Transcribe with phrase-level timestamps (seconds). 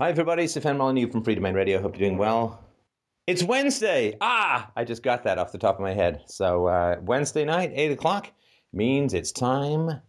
[0.00, 0.46] Hi, everybody.
[0.46, 1.82] Stefan Molyneux from Freedomain Radio.
[1.82, 2.64] Hope you're doing well.
[3.26, 4.16] It's Wednesday.
[4.20, 6.22] Ah, I just got that off the top of my head.
[6.26, 8.30] So, uh, Wednesday night, 8 o'clock,
[8.72, 10.00] means it's time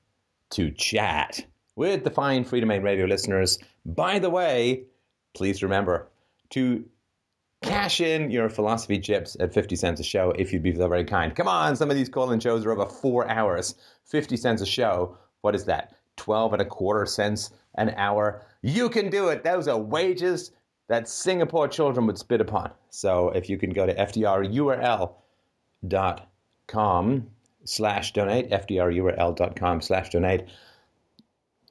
[0.51, 1.43] to chat
[1.75, 3.57] with the fine Freedomain Radio listeners.
[3.83, 4.83] By the way,
[5.33, 6.07] please remember
[6.51, 6.85] to
[7.63, 11.35] cash in your philosophy chips at 50 cents a show if you'd be very kind.
[11.35, 13.73] Come on, some of these call in shows are over four hours.
[14.05, 15.17] 50 cents a show.
[15.41, 15.95] What is that?
[16.19, 18.45] 12 and a quarter cents an hour.
[18.61, 19.43] You can do it.
[19.43, 20.51] Those are wages
[20.87, 22.71] that Singapore children would spit upon.
[22.89, 24.87] So if you can go to fdrurl.com
[27.63, 30.45] slash donate, fdrurl.com slash donate,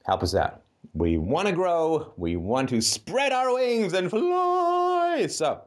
[0.05, 0.61] help us out.
[0.93, 2.13] We want to grow.
[2.17, 5.27] We want to spread our wings and fly.
[5.29, 5.61] So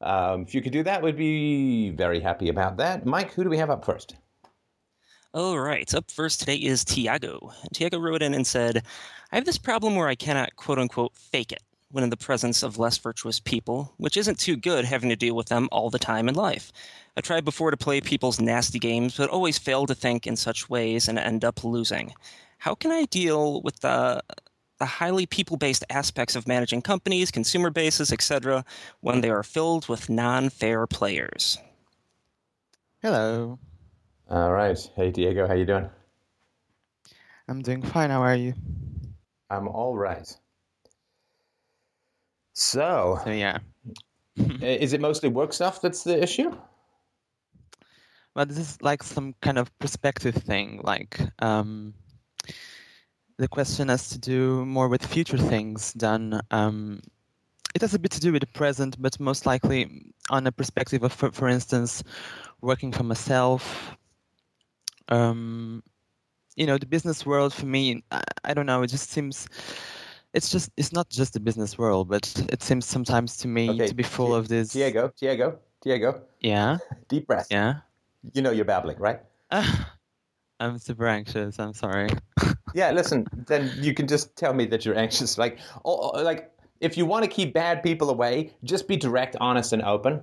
[0.00, 3.06] um, if you could do that, we'd be very happy about that.
[3.06, 4.16] Mike, who do we have up first?
[5.34, 7.52] All right, up first today is Tiago.
[7.74, 8.82] Tiago wrote in and said,
[9.30, 12.62] I have this problem where I cannot quote unquote fake it when in the presence
[12.62, 15.98] of less virtuous people, which isn't too good having to deal with them all the
[15.98, 16.72] time in life.
[17.14, 20.70] I tried before to play people's nasty games, but always fail to think in such
[20.70, 22.14] ways and end up losing.
[22.56, 24.22] How can I deal with the
[24.78, 28.64] the highly people-based aspects of managing companies, consumer bases, etc.,
[29.00, 31.58] when they are filled with non-fair players?
[33.02, 33.58] Hello.
[34.30, 34.78] All right.
[34.94, 35.88] Hey, Diego, how you doing?
[37.48, 38.10] I'm doing fine.
[38.10, 38.52] How are you?
[39.48, 40.28] I'm all right.
[42.52, 43.60] So, So yeah.
[44.60, 46.54] is it mostly work stuff that's the issue?
[48.36, 50.80] Well, this is like some kind of perspective thing.
[50.84, 51.94] Like, um,
[53.38, 56.40] the question has to do more with future things than.
[56.50, 57.00] Um,
[57.74, 61.02] it has a bit to do with the present, but most likely on a perspective
[61.02, 62.02] of, for, for instance,
[62.60, 63.96] working for myself.
[65.08, 65.82] Um,
[66.56, 68.82] you know, the business world for me, I, I don't know.
[68.82, 69.48] It just seems.
[70.34, 70.70] It's just.
[70.76, 74.02] It's not just the business world, but it seems sometimes to me Okay, to be
[74.02, 74.68] full Di- of this.
[74.70, 76.78] Diego, Diego, Diego, Yeah.
[77.08, 77.46] deep breath.
[77.50, 77.74] Yeah.
[78.34, 79.20] You know you're babbling, right?
[80.60, 81.58] I'm super anxious.
[81.58, 82.08] I'm sorry.
[82.74, 85.38] Yeah, listen, then you can just tell me that you're anxious.
[85.38, 89.36] Like, oh, oh, like if you want to keep bad people away, just be direct,
[89.40, 90.20] honest, and open.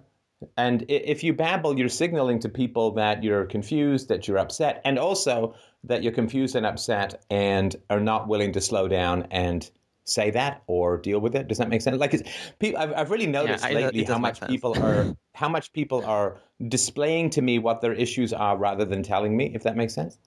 [0.57, 4.99] And if you babble, you're signaling to people that you're confused, that you're upset, and
[4.99, 9.69] also that you're confused and upset and are not willing to slow down and
[10.03, 11.47] say that or deal with it.
[11.47, 11.97] Does that make sense?
[11.97, 12.29] Like, it's,
[12.59, 14.51] people, I've, I've really noticed it lately how much sense.
[14.51, 19.03] people are how much people are displaying to me what their issues are rather than
[19.03, 19.51] telling me.
[19.53, 20.17] If that makes sense.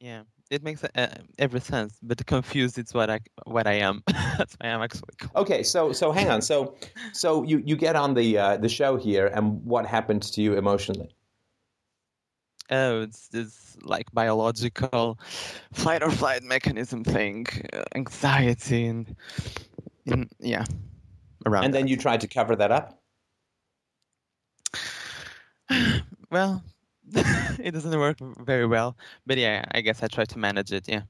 [0.00, 1.98] Yeah, it makes uh, every sense.
[2.02, 4.02] But confused is what I what I am.
[4.06, 5.14] That's why I'm actually.
[5.18, 5.36] called.
[5.36, 6.42] Okay, so so hang on.
[6.42, 6.74] So
[7.12, 10.54] so you you get on the uh, the show here, and what happened to you
[10.54, 11.14] emotionally?
[12.70, 15.18] Oh, it's this like biological
[15.72, 19.16] fight or flight mechanism thing, uh, anxiety, and,
[20.06, 20.64] and yeah,
[21.46, 21.64] around.
[21.64, 23.02] And then you tried to cover that up.
[26.30, 26.62] well,
[27.58, 28.96] it doesn't work very well.
[29.26, 30.88] But yeah, I guess I try to manage it.
[30.88, 31.02] Yeah.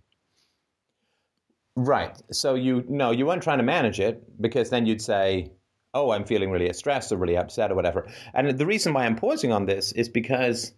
[1.77, 2.21] Right.
[2.33, 5.53] So you no, you weren't trying to manage it because then you'd say,
[5.95, 9.17] "Oh, I'm feeling really stressed or really upset or whatever." And the reason why I'm
[9.17, 10.75] pausing on this is because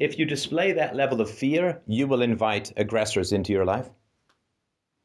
[0.00, 3.90] if you display that level of fear, you will invite aggressors into your life.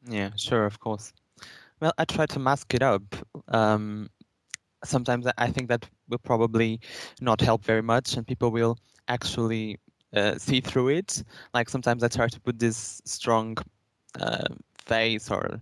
[0.08, 1.12] Yeah, sure, of course.
[1.80, 3.02] Well, I try to mask it up.
[3.48, 4.10] Um,
[4.84, 6.80] sometimes I- I think that will probably
[7.20, 8.78] not help very much, and people will
[9.10, 9.78] actually
[10.14, 11.22] uh, see through it.
[11.52, 13.58] Like sometimes I try to put this strong
[14.20, 14.48] uh,
[14.86, 15.60] face or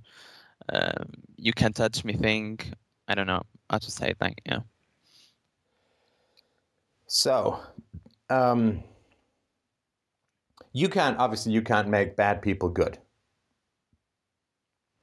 [0.73, 2.61] um, "you can't touch me" thing.
[3.09, 4.17] I don't know how to say it.
[4.21, 4.61] Like, yeah,
[7.07, 7.59] So,
[8.29, 8.83] um,
[10.73, 12.99] you can't obviously you can't make bad people good,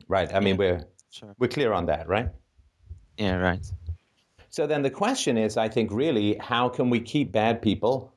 [0.08, 0.34] right?
[0.34, 1.36] I mean, we're sure.
[1.40, 2.30] we're clear on that, right?
[3.18, 3.66] Yeah, right.
[4.50, 8.15] So then the question is, I think, really, how can we keep bad people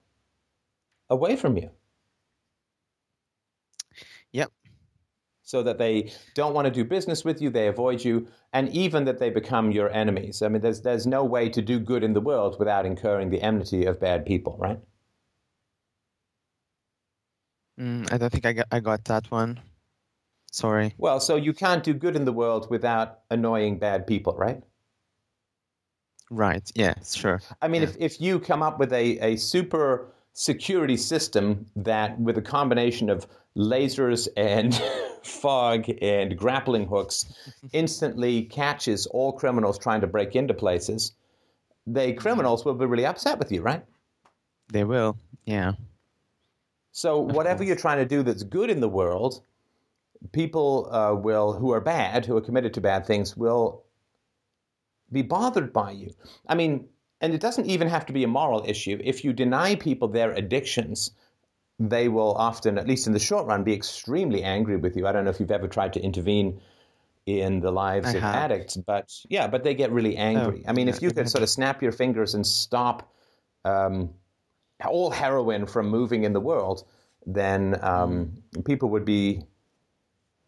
[1.10, 1.70] away from you?
[4.32, 4.52] Yep.
[5.42, 9.04] So that they don't want to do business with you, they avoid you, and even
[9.04, 10.42] that they become your enemies.
[10.42, 13.42] I mean, there's there's no way to do good in the world without incurring the
[13.42, 14.80] enmity of bad people, right?
[17.80, 19.60] Mm, I don't think I got I got that one.
[20.52, 20.94] Sorry.
[20.98, 24.62] Well, so you can't do good in the world without annoying bad people, right?
[26.30, 26.70] Right.
[26.74, 26.94] Yeah.
[27.02, 27.40] Sure.
[27.62, 27.88] I mean, Yeah.
[27.88, 33.10] if, if you come up with a, a super security system that, with a combination
[33.10, 33.26] of
[33.56, 34.74] lasers and
[35.22, 37.26] fog and grappling hooks,
[37.72, 41.12] instantly catches all criminals trying to break into places,
[41.86, 43.84] the criminals will be really upset with you, right?
[44.72, 45.16] They will.
[45.46, 45.72] Yeah.
[46.92, 49.42] So, whatever you're trying to do that's good in the world,
[50.32, 53.84] people uh, will, who are bad, who are committed to bad things, will
[55.10, 56.12] be bothered by you.
[56.46, 56.88] I mean,
[57.20, 59.00] and it doesn't even have to be a moral issue.
[59.02, 61.10] If you deny people their addictions,
[61.78, 65.06] they will often, at least in the short run, be extremely angry with you.
[65.06, 66.60] I don't know if you've ever tried to intervene
[67.26, 68.34] in the lives I of have.
[68.34, 70.62] addicts, but yeah, but they get really angry.
[70.64, 73.12] Oh, I mean, yeah, if you could sort of snap your fingers and stop
[73.64, 74.14] um,
[74.84, 76.84] all heroin from moving in the world,
[77.26, 78.64] then um, Mm.
[78.64, 79.42] people would be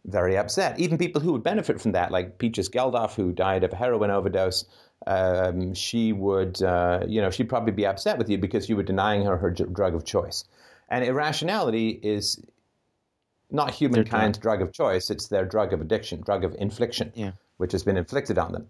[0.07, 0.79] very upset.
[0.79, 4.11] Even people who would benefit from that, like Peaches Geldof, who died of a heroin
[4.11, 4.65] overdose,
[5.07, 8.83] um, she would, uh, you know, she'd probably be upset with you because you were
[8.83, 10.45] denying her her dr- drug of choice.
[10.89, 12.43] And irrationality is
[13.51, 14.63] not humankind's drug.
[14.63, 17.33] of choice; it's their drug of addiction, drug of infliction, Yeah.
[17.59, 18.69] which has been inflicted on them.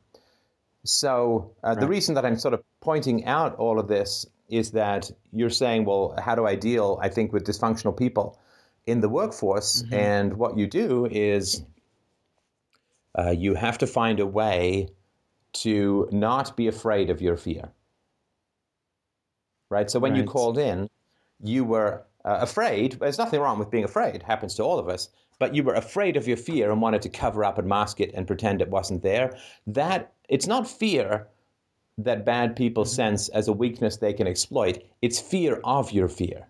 [0.84, 5.10] So uh, the reason that I'm sort of pointing out all of this is that
[5.32, 6.98] you're saying, well, how do I deal?
[7.02, 8.38] I think with dysfunctional people
[8.86, 11.64] in the workforce, and what you do is
[13.18, 14.88] uh, you have to find a way
[15.52, 17.70] to not be afraid of your fear.
[19.68, 19.90] Right.
[19.90, 20.88] So when you called in,
[21.42, 22.98] you were uh, afraid.
[23.00, 24.22] There's nothing wrong with being afraid.
[24.22, 25.08] happens to all of us.
[25.38, 28.10] But you were afraid of your fear and wanted to cover up and mask it
[28.14, 29.38] and pretend it wasn't there.
[29.66, 31.28] That it's not fear
[31.98, 34.82] that bad people sense as a weakness they can exploit.
[35.02, 36.46] It's fear of your fear.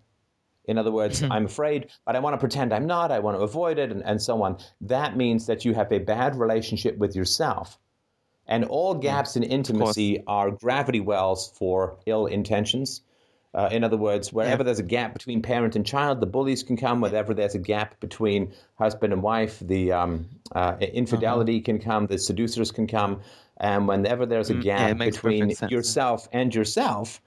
[0.70, 3.10] In other words, I'm afraid, but I want to pretend I'm not.
[3.10, 4.58] I want to avoid it, and, and so on.
[4.82, 7.76] That means that you have a bad relationship with yourself.
[8.46, 13.02] And all gaps in intimacy are gravity wells for ill intentions.
[13.52, 14.66] Uh, in other words, wherever Yeah.
[14.66, 17.00] there's a gap between parent and child, the bullies can come.
[17.00, 22.18] Wherever there's a gap between husband and wife, the um, uh, infidelity can come, the
[22.18, 23.22] seducers can come.
[23.56, 24.62] And whenever there's a Mm-hmm.
[24.62, 27.20] Mm, yeah, gap between yourself and yourself,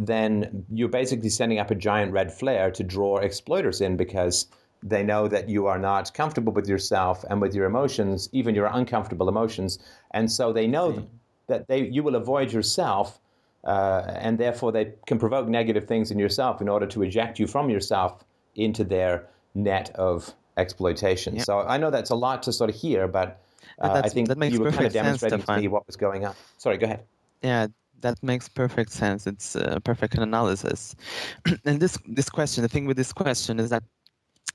[0.00, 4.46] then you're basically sending up a giant red flare to draw exploiters in because
[4.82, 8.64] they know that you are not comfortable with yourself and with your emotions, even your
[8.66, 9.78] uncomfortable emotions,
[10.12, 11.06] and so they know
[11.48, 13.20] that they you will avoid yourself,
[13.64, 17.46] uh, and therefore they can provoke negative things in yourself in order to eject you
[17.46, 18.24] from yourself
[18.56, 21.36] into their net of exploitation.
[21.36, 21.42] Yeah.
[21.42, 23.38] So I know that's a lot to sort of hear, but
[23.82, 25.96] No, uh, I think that makes you were kind of demonstrating to me what was
[25.96, 26.34] going on.
[26.56, 27.04] Sorry, go ahead.
[27.42, 27.66] Yeah,
[28.02, 29.26] that makes perfect sense.
[29.26, 30.94] It's a perfect analysis.
[31.64, 33.82] and this this question, the thing with this question is that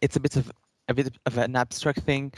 [0.02, 0.52] it's a bit of
[0.88, 2.34] a bit of an abstract thing.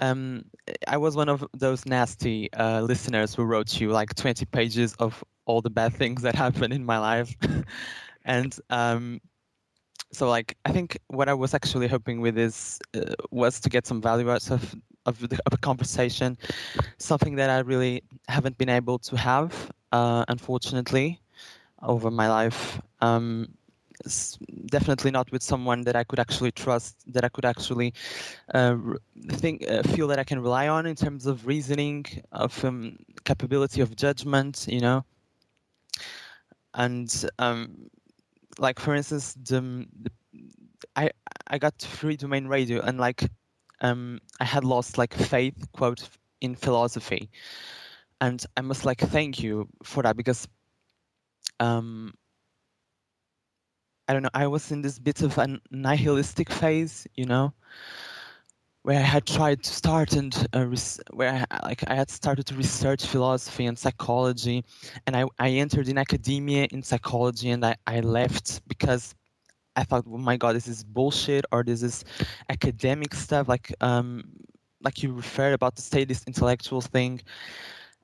[0.00, 0.44] Um,
[0.88, 5.22] I was one of those nasty uh, listeners who wrote you like 20 pages of
[5.44, 7.36] all the bad things that happened in my life,
[8.24, 9.20] and um,
[10.12, 13.86] so like I think what I was actually hoping with this uh, was to get
[13.86, 14.74] some value out of
[15.06, 16.38] of, the, of a conversation,
[16.98, 21.20] something that I really haven't been able to have, uh, unfortunately,
[21.82, 22.80] over my life.
[23.00, 23.48] Um,
[24.66, 27.94] definitely not with someone that I could actually trust, that I could actually
[28.54, 28.76] uh,
[29.30, 33.80] think, uh, feel that I can rely on in terms of reasoning, of um, capability
[33.80, 35.04] of judgment, you know.
[36.74, 37.90] And um,
[38.58, 40.10] like for instance, the, the
[40.96, 41.10] I
[41.48, 43.30] I got Freedomain Radio and like
[43.80, 46.08] um I had lost like faith quote
[46.40, 47.30] in philosophy,
[48.22, 50.48] and I must like thank you for that because
[51.60, 52.14] um
[54.08, 57.52] I don't know I was in this bit of a nihilistic phase, you know,
[58.82, 62.46] where I had tried to start and uh, res- where I, like I had started
[62.46, 64.64] to research philosophy and psychology,
[65.06, 69.14] and I, I entered in academia in psychology, and I, I left because
[69.74, 72.04] I thought, oh my god, this is bullshit, or this is
[72.48, 74.22] academic stuff, like um
[74.84, 77.20] like you referred about the statist intellectual thing,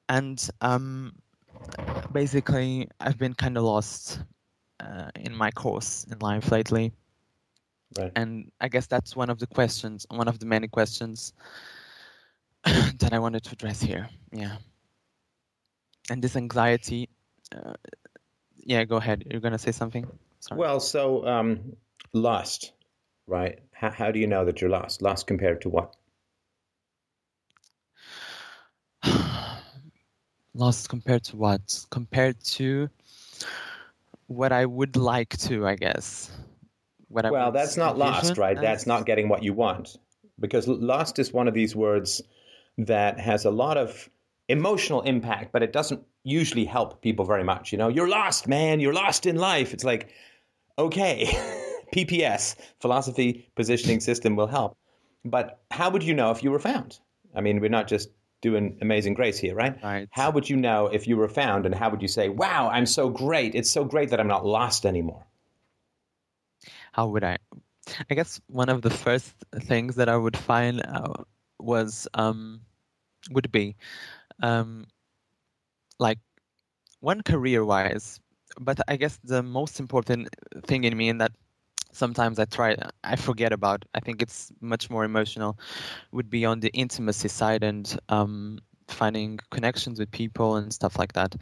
[0.09, 1.13] and um
[2.13, 4.21] basically I've been kind of lost
[4.81, 6.93] uh, in my course in life lately
[7.97, 8.13] Right.
[8.17, 11.33] and I guess that's one of the questions, one of the many questions
[12.65, 14.09] that I wanted to address here.
[14.33, 14.57] Yeah.
[16.11, 17.09] And this anxiety,
[17.55, 17.75] uh,
[18.57, 19.25] yeah, go ahead.
[19.31, 20.07] You're gonna say something.
[20.41, 20.59] Sorry.
[20.59, 21.77] Well, so um,
[22.13, 22.73] lost,
[23.27, 23.59] right?
[23.73, 25.01] How, how do you know that you're lost?
[25.03, 25.97] Lost compared to what?
[30.59, 31.87] Lost compared to what?
[31.91, 32.89] Compared to
[34.27, 36.33] what I would like to, I guess.
[37.07, 38.61] What Well, that's not lost, right?
[38.61, 39.99] That's not getting what you want.
[40.41, 42.21] Because lost is one of these words
[42.77, 44.11] that has a lot of
[44.49, 47.71] emotional impact, but it doesn't usually help people very much.
[47.71, 48.81] You know, you're lost, man.
[48.81, 49.73] You're lost in life.
[49.73, 50.11] It's like,
[50.77, 51.27] okay,
[51.95, 54.77] PPS, philosophy positioning system will help.
[55.25, 56.99] But how would you know if you were found?
[57.33, 58.09] I mean, we're not just
[58.41, 59.77] doing amazing grace here, right?
[59.83, 60.09] Right.
[60.13, 62.87] How would you know if you were found and how would you say, wow, I'm
[62.87, 63.55] so great.
[63.55, 65.29] It's so great that I'm not lost anymore?
[66.99, 67.39] how would I?
[68.11, 71.23] I guess one of the first things that I would find uh,
[71.61, 72.61] was um,
[73.31, 73.77] would be
[74.43, 74.87] um,
[76.01, 76.19] like
[77.01, 78.19] one career wise,
[78.61, 80.29] but I guess the most important
[80.67, 81.33] thing in me, and that
[81.93, 83.85] sometimes I try, I forget about.
[83.95, 85.59] I think it's much more emotional,
[86.13, 91.13] would be on the intimacy side and um, finding connections with people and stuff like
[91.15, 91.35] that.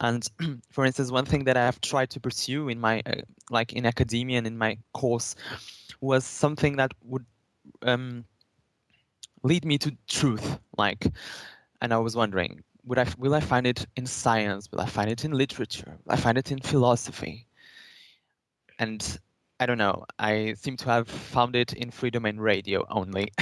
[0.00, 0.28] And
[0.70, 3.86] for instance, one thing that I have tried to pursue in my, uh, like in
[3.86, 5.34] academia and in my course,
[6.00, 7.24] was something that would
[7.82, 8.24] um,
[9.42, 10.58] lead me to truth.
[10.76, 11.06] Like,
[11.80, 14.70] and I was wondering, would I will I find it in science?
[14.70, 15.98] Will I find it in literature?
[16.04, 17.46] Will I find it in philosophy?
[18.78, 19.18] And
[19.58, 20.04] I don't know.
[20.18, 23.32] I seem to have found it in Freedomain Radio only,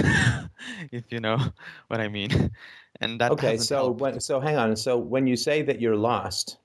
[0.92, 1.38] if you know
[1.88, 2.52] what I mean.
[3.00, 3.56] And that okay.
[3.56, 4.76] So when, so hang on.
[4.76, 6.58] So when you say that you're lost,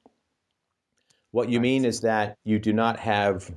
[1.32, 1.64] what you right.
[1.64, 3.52] mean is that you do not have.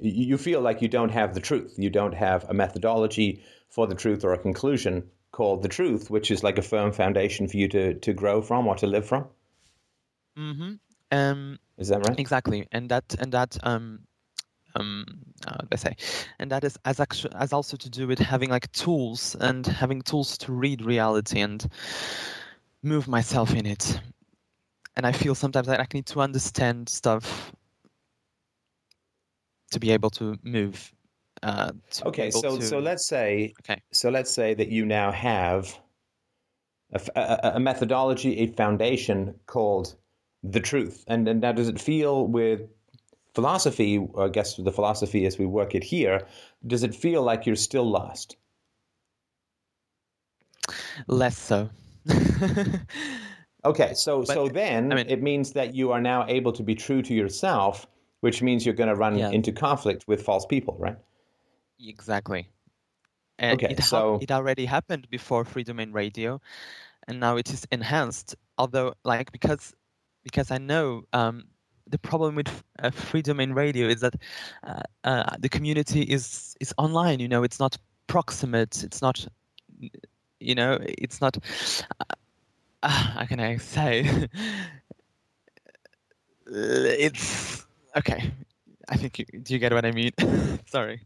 [0.00, 1.74] You feel like you don't have the truth.
[1.78, 6.30] You don't have a methodology for the truth or a conclusion called the truth, which
[6.30, 9.26] is like a firm foundation for you to to grow from or to live from.
[10.36, 10.74] Mm-hmm.
[11.12, 12.18] Um, is that right?
[12.18, 14.00] Exactly, and that and that um,
[14.74, 15.96] um, uh, let's say,
[16.38, 20.02] and that is as actually as also to do with having like tools and having
[20.02, 21.66] tools to read reality and
[22.82, 24.00] move myself in it.
[24.96, 27.52] And I feel sometimes that I need to understand stuff
[29.70, 30.92] to be able to move.
[31.42, 32.62] Uh, to okay, so to...
[32.62, 33.80] so let's say okay.
[33.92, 35.78] so let's say that you now have
[36.92, 39.94] a, a, a methodology, a foundation called
[40.42, 42.62] the truth, and and now does it feel with
[43.38, 46.26] philosophy, I guess the philosophy as we work it here,
[46.66, 48.34] does it feel like you're still lost?
[51.06, 51.70] Less so.
[53.64, 56.64] okay, so but, so then I mean, it means that you are now able to
[56.64, 57.86] be true to yourself,
[58.22, 59.30] which means you're going to run yeah.
[59.30, 60.98] into conflict with false people, right?
[61.78, 62.48] Exactly.
[63.38, 66.40] And okay, it, so ha- it already happened before Freedomain Radio,
[67.06, 68.34] and now it is enhanced.
[68.58, 69.76] Although, like because
[70.24, 71.44] because I know um,
[71.90, 72.48] the problem with
[72.82, 74.14] uh, Freedomain Radio is that
[74.64, 77.20] uh, uh, the community is is online.
[77.20, 77.76] You know, it's not
[78.06, 78.84] proximate.
[78.84, 79.26] It's not,
[80.40, 81.38] you know, it's not.
[82.82, 84.28] Uh, how can I say?
[86.46, 87.66] it's
[87.96, 88.30] okay.
[88.88, 90.12] I think you, do you get what I mean?
[90.66, 91.02] Sorry.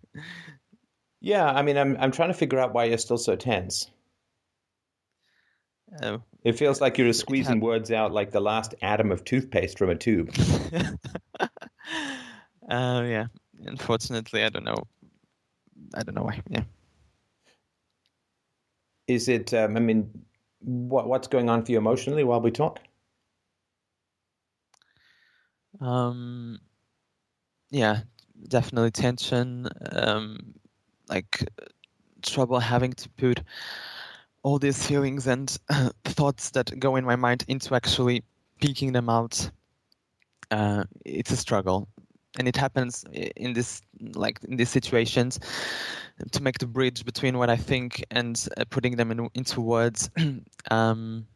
[1.21, 3.91] Yeah, I mean, I'm I'm trying to figure out why you're still so tense.
[6.03, 6.23] Oh.
[6.45, 9.95] It feels like you're squeezing words out like the last atom of toothpaste from a
[9.95, 10.35] tube.
[11.41, 11.49] uh,
[12.69, 13.27] yeah.
[13.65, 14.83] Unfortunately, I don't know.
[15.95, 16.41] I don't know why.
[16.49, 16.65] Yeah.
[19.07, 19.55] Is it?
[19.55, 20.11] Um, I mean,
[20.61, 22.81] what what's going on for you emotionally while we talk?
[25.81, 26.59] Um.
[27.71, 28.01] Yeah,
[28.49, 29.69] definitely tension.
[29.93, 30.55] Um,
[31.09, 31.45] like
[32.23, 33.43] trouble having to put
[34.43, 38.25] all these feelings and uh, thoughts that go in my mind into actually
[38.61, 39.51] peeking them out.
[40.51, 41.89] Uh, it's a struggle.
[42.39, 43.83] And it happens in this
[44.15, 45.39] like in these situations
[46.31, 50.11] to make the bridge between what i think and uh, putting them in, into words.
[50.71, 51.27] Um,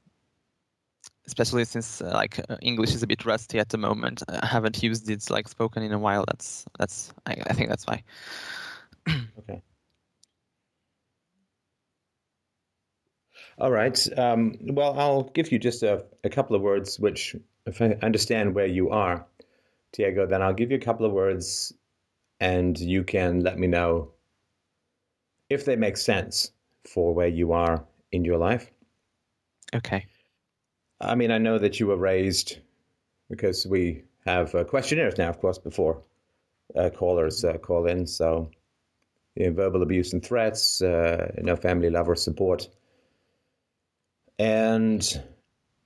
[1.27, 4.23] especially since uh, like uh, english is a bit rusty at the moment.
[4.29, 6.25] I haven't used it like spoken in a while.
[6.27, 8.03] That's that's i, I think that's why.
[9.39, 9.63] Okay
[13.59, 14.19] All right.
[14.19, 17.35] Um, well, I'll give you just a, a, couple of words, which,
[17.65, 19.25] if I understand where you are,
[19.93, 21.73] Tiago, then I'll give you a couple of words
[22.39, 24.11] and you can let me know
[25.49, 26.51] if they make sense
[26.85, 27.83] for where you are
[28.13, 28.71] in your life.
[29.75, 30.05] Okay.
[31.01, 32.59] I mean, I know that you were raised
[33.31, 36.03] because we have uh, questionnaires now, of course, before
[36.75, 38.07] uh, callers uh, call in.
[38.07, 38.51] So,
[39.35, 42.69] you know, verbal abuse and threats, uh, no family love or support
[44.39, 45.23] and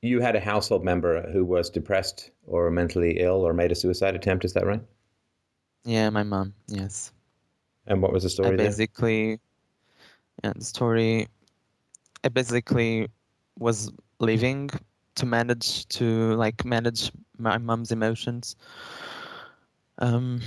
[0.02, 4.14] you had a household member who was depressed or mentally ill or made a suicide
[4.14, 4.45] attempt.
[4.45, 4.83] Is that right?
[5.85, 6.54] Yeah, my mom.
[6.69, 7.12] Yes.
[7.87, 8.54] And what was the story?
[8.54, 9.40] I basically,
[10.45, 11.26] yeah, the story.
[12.25, 13.09] I basically
[13.59, 13.90] was
[14.21, 14.71] leaving
[15.16, 18.57] to manage to like manage my mom's emotions.
[19.99, 20.40] Um,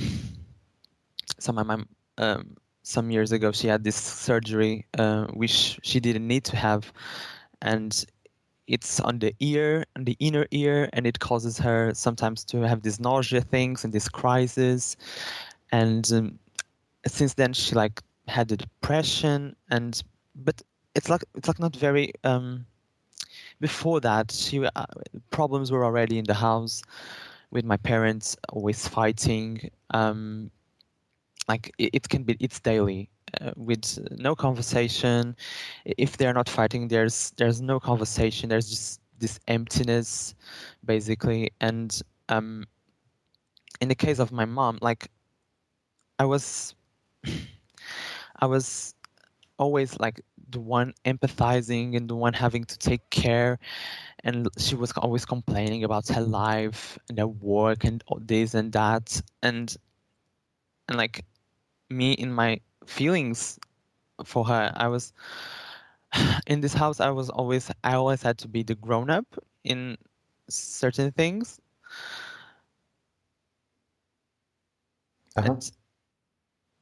[1.39, 6.27] so my mom, um, some years ago, she had this surgery, uh, which she didn't
[6.27, 6.91] need to have,
[7.63, 8.05] and
[8.67, 12.84] it's on the ear, on the inner ear, and it causes her sometimes to have
[12.84, 14.96] these nausea things and these crises.
[15.72, 16.39] And um,
[17.08, 20.01] since then, she like had a depression, and
[20.36, 20.62] but
[20.96, 22.13] it's like it's like not very.
[22.24, 22.65] Um,
[23.60, 24.86] before that, she uh,
[25.29, 26.84] problems were already in the house
[27.51, 29.70] with my parents, always fighting.
[29.91, 30.51] Um,
[31.48, 33.10] like it, it can be, it's daily
[33.41, 35.35] uh, with no conversation.
[35.85, 38.49] If they're not fighting, there's there's no conversation.
[38.49, 40.35] There's just this emptiness,
[40.85, 41.51] basically.
[41.61, 41.99] And
[42.29, 42.65] um,
[43.81, 45.09] in the case of my mom, like
[46.19, 46.75] I was,
[48.41, 48.93] I was
[49.57, 53.59] always like the one empathizing and the one having to take care
[54.23, 58.71] and she was always complaining about her life and her work and all this and
[58.71, 59.75] that and
[60.87, 61.25] and like
[61.89, 63.59] me in my feelings
[64.25, 65.13] for her i was
[66.47, 69.25] in this house i was always i always had to be the grown up
[69.63, 69.97] in
[70.49, 71.59] certain things
[75.35, 75.53] Uh-huh.
[75.53, 75.71] and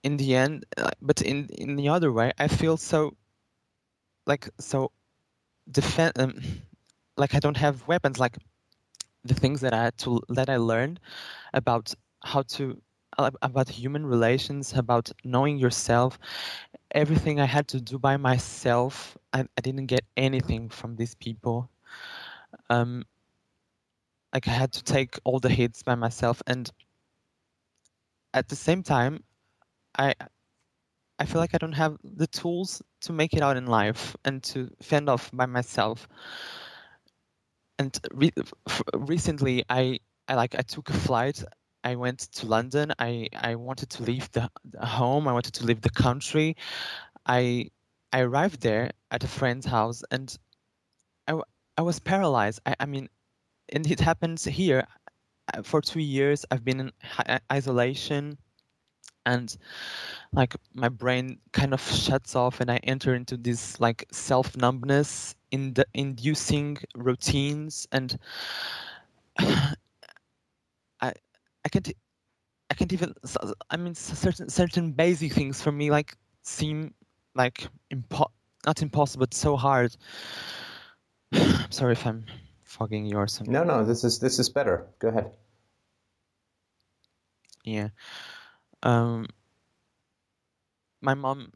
[0.04, 0.66] in the end
[1.02, 3.16] but in in the other way i feel so
[4.26, 4.92] like so
[5.72, 6.34] defend um,
[7.18, 8.38] like i don't have weapons like
[9.24, 11.00] the things that i had to that i learned
[11.54, 11.94] about
[12.24, 12.82] how to
[13.42, 16.20] about human relations about knowing yourself
[16.92, 21.70] everything i had to do by myself i, I didn't get anything from these people
[22.70, 23.04] um
[24.34, 26.72] like i had to take all the hits by myself and
[28.34, 29.24] at the same time
[29.98, 30.14] i
[31.20, 34.42] I feel like I don't have the tools to make it out in life and
[34.46, 36.08] to fend off by myself.
[37.78, 38.34] And re-
[38.94, 41.44] recently, I, I like I took a flight.
[41.84, 42.94] I went to London.
[43.00, 45.28] I, I wanted to leave the, the home.
[45.28, 46.56] I wanted to leave the country.
[47.26, 47.70] I
[48.14, 50.38] I arrived there at a friend's house, and
[51.28, 51.40] I,
[51.78, 52.60] I was paralyzed.
[52.66, 53.10] I, I mean,
[53.70, 54.86] and it happens here.
[55.54, 58.38] Uh, For two years, I've been in hi- isolation,
[59.26, 59.56] and
[60.34, 65.36] like my brain kind of shuts off and i enter into this like self numbness
[65.52, 68.18] in the inducing routines and
[69.40, 71.14] i
[71.66, 71.92] i can't
[72.70, 73.14] i can't even
[73.70, 76.94] I mean certain certain basic things for me like seem
[77.36, 78.32] like impo-
[78.66, 79.96] not impossible but so hard
[81.34, 82.26] i'm sorry if i'm
[82.64, 84.88] fogging you or something No, no, this is this is better.
[85.00, 85.36] Go ahead.
[87.64, 87.90] Yeah.
[88.84, 89.28] Um,
[91.02, 91.52] my mom,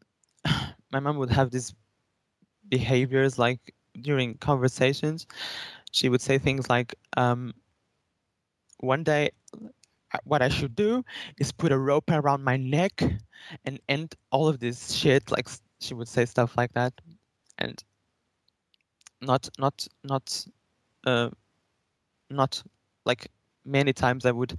[0.91, 1.73] my mom would have these
[2.67, 5.27] behaviors like during conversations.
[5.91, 7.53] She would say things like, um,
[8.79, 9.31] "One day,
[10.23, 11.03] what I should do
[11.39, 13.03] is put a rope around my neck
[13.65, 15.47] and end all of this shit." Like
[15.79, 16.93] she would say stuff like that,
[17.57, 17.83] and
[19.21, 20.45] not not not
[21.05, 21.29] uh,
[22.29, 22.63] not
[23.05, 23.27] like
[23.65, 24.57] many times I would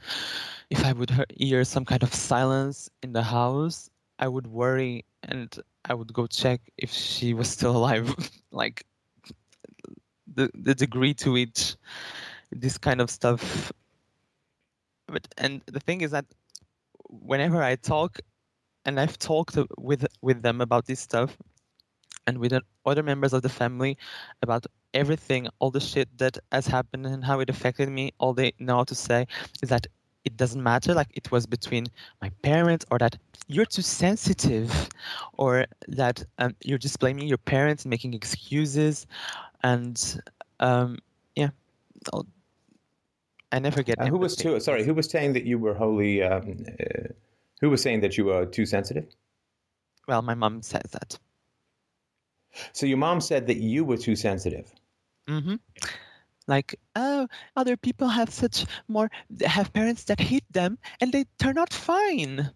[0.70, 3.88] if I would hear, some kind of silence in the house,
[4.18, 8.14] I would worry and I would go check if she was still alive.
[8.50, 8.84] like
[10.34, 11.76] the the degree to which
[12.50, 13.72] this kind of stuff.
[15.08, 16.26] But and the thing is that
[17.08, 18.18] whenever I talk,
[18.84, 21.36] and I've talked with with them about this stuff,
[22.26, 22.52] and with
[22.84, 23.96] other members of the family
[24.42, 28.52] about everything, all the shit that has happened and how it affected me, all they
[28.58, 29.26] know to say
[29.62, 29.86] is that
[30.24, 30.92] it doesn't matter.
[30.92, 31.86] Like it was between
[32.20, 33.16] my parents, or that
[33.46, 34.88] you're too sensitive,
[35.34, 39.06] or that um, you're just blaming your parents and making excuses,
[39.62, 40.20] and
[40.58, 40.98] um,
[41.36, 41.50] yeah,
[43.56, 43.98] I never get.
[44.00, 44.60] Uh, who was too?
[44.60, 46.22] Sorry, who was saying that you were wholly?
[46.22, 47.08] Um, uh,
[47.60, 49.06] who was saying that you were too sensitive?
[50.06, 51.18] Well, my mom says that.
[52.72, 54.70] So your mom said that you were too sensitive.
[55.28, 55.56] hmm
[56.46, 59.10] Like, oh, other people have such more
[59.44, 62.50] have parents that hit them and they turn out fine.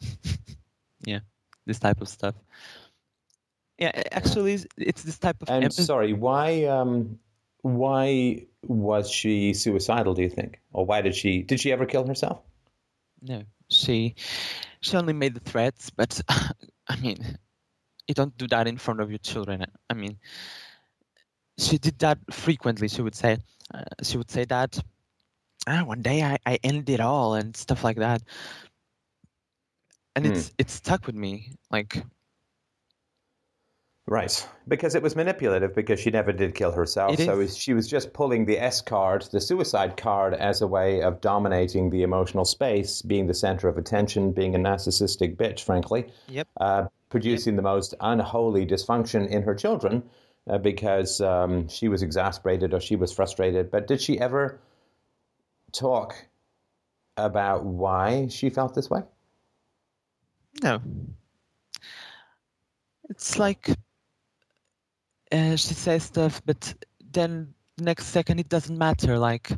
[1.04, 1.20] yeah,
[1.66, 2.34] this type of stuff.
[3.78, 5.84] Yeah, actually, it's- this type of And empathy.
[5.84, 6.64] sorry, why?
[6.64, 7.18] Um,
[7.62, 10.14] why was she suicidal?
[10.14, 11.42] Do you think, or why did she?
[11.42, 12.40] Did she ever kill herself?
[13.22, 14.14] No, she
[14.80, 16.20] she only made the threats, but
[16.88, 17.38] I mean,
[18.06, 19.64] you don't do that in front of your children.
[19.90, 20.18] I mean,
[21.58, 22.88] she did that frequently.
[22.88, 23.38] She would say,
[23.72, 24.78] uh, she would say that
[25.66, 28.22] ah, one day I, I ended it all and stuff like that.
[30.16, 30.26] And Hmm.
[30.26, 31.52] it's it's stuck with me.
[31.70, 32.02] Like,
[34.10, 37.18] Right, because it was manipulative because she never did kill herself.
[37.18, 41.20] So she was just pulling the S card, the suicide card, as a way of
[41.20, 46.06] dominating the emotional space, being the center of attention, being a narcissistic bitch, frankly.
[46.28, 46.48] Yep.
[46.58, 50.02] Uh, producing the most unholy dysfunction in her children
[50.48, 53.70] uh, because um, she was exasperated or she was frustrated.
[53.70, 54.58] But did she ever
[55.72, 56.14] talk
[57.18, 59.02] about why she felt this way?
[60.62, 60.80] no.
[63.10, 63.70] It's like
[65.32, 66.74] uh, she says stuff, but
[67.12, 69.18] then next second it doesn't matter.
[69.18, 69.50] Like,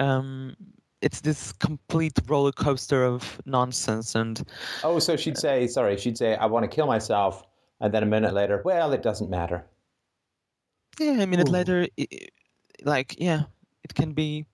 [0.00, 0.56] um,
[1.02, 4.42] it's this complete roller coaster of nonsense and
[4.82, 7.44] Oh, so she'd say, sorry, she'd say, I want to kill myself.
[7.80, 9.66] And then a minute later, well, it doesn't matter.
[10.98, 11.52] Yeah, a minute Ooh.
[11.52, 12.28] later, i i-
[12.84, 13.42] like yeah,
[13.84, 14.46] it can be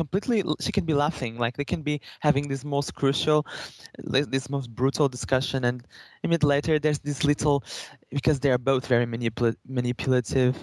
[0.00, 0.38] completely.
[0.64, 3.46] She can be laughing, like they can be having this most crucial,
[4.14, 5.78] this this most brutal discussion, and
[6.24, 7.56] a minute later, there's this little,
[8.16, 10.54] because they are both very manipula- manipulative.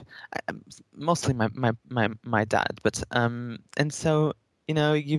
[0.50, 4.34] S- Mostly my, my my my dad, but um, and so
[4.68, 5.18] you know, you,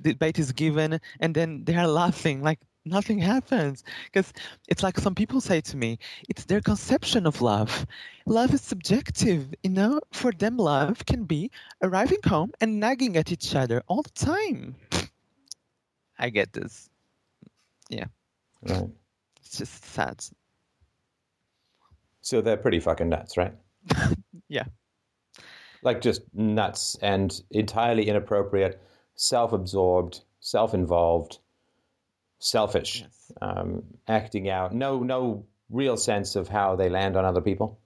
[0.00, 4.32] the debate is given, and then they are laughing like nothing happens because
[4.68, 7.86] it's like some people say to me it's their conception of love
[8.26, 11.50] love is subjective you know for them love can be
[11.82, 14.74] arriving home and nagging at each other all the time
[16.18, 16.90] i get this
[17.88, 18.06] Yeah.
[18.62, 18.88] Right.
[19.40, 20.24] it's just sad
[22.20, 23.54] So they're pretty fucking nuts, right?
[24.48, 24.64] Yeah.
[25.82, 28.80] Like just nuts and entirely inappropriate,
[29.14, 31.38] self-absorbed, self-involved,
[32.44, 34.72] selfish, yes um, acting out.
[34.74, 37.78] No, no real sense of how they land on other people.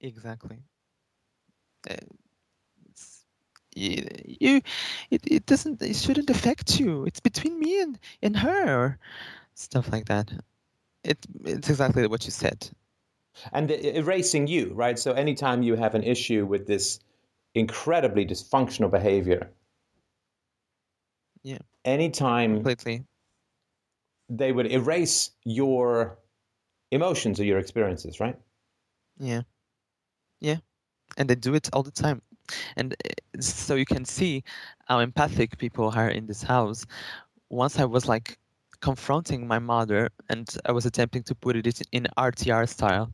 [0.00, 0.58] exactly
[1.90, 1.96] Uh,
[3.74, 4.60] you,
[5.10, 8.98] it, it doesn't it shouldn't affect you it's between me and and her
[9.54, 10.30] stuff like that
[11.02, 12.70] it it's exactly what you said
[13.52, 14.98] and erasing you, right?
[14.98, 17.00] So anytime you have an issue with this
[17.54, 19.50] incredibly dysfunctional behavior,
[21.42, 21.58] Yeah.
[21.84, 23.04] anytime completely
[24.36, 26.18] they would erase your
[26.90, 28.36] emotions or your experiences, right?
[29.18, 29.42] Yeah.
[30.40, 30.56] Yeah.
[31.16, 32.22] And they do it all the time.
[32.76, 34.42] And uh, so you can see
[34.86, 36.86] how empathic people are in this house.
[37.50, 38.38] Once I was like
[38.80, 43.12] confronting my mother and I was attempting to put it in RTR style.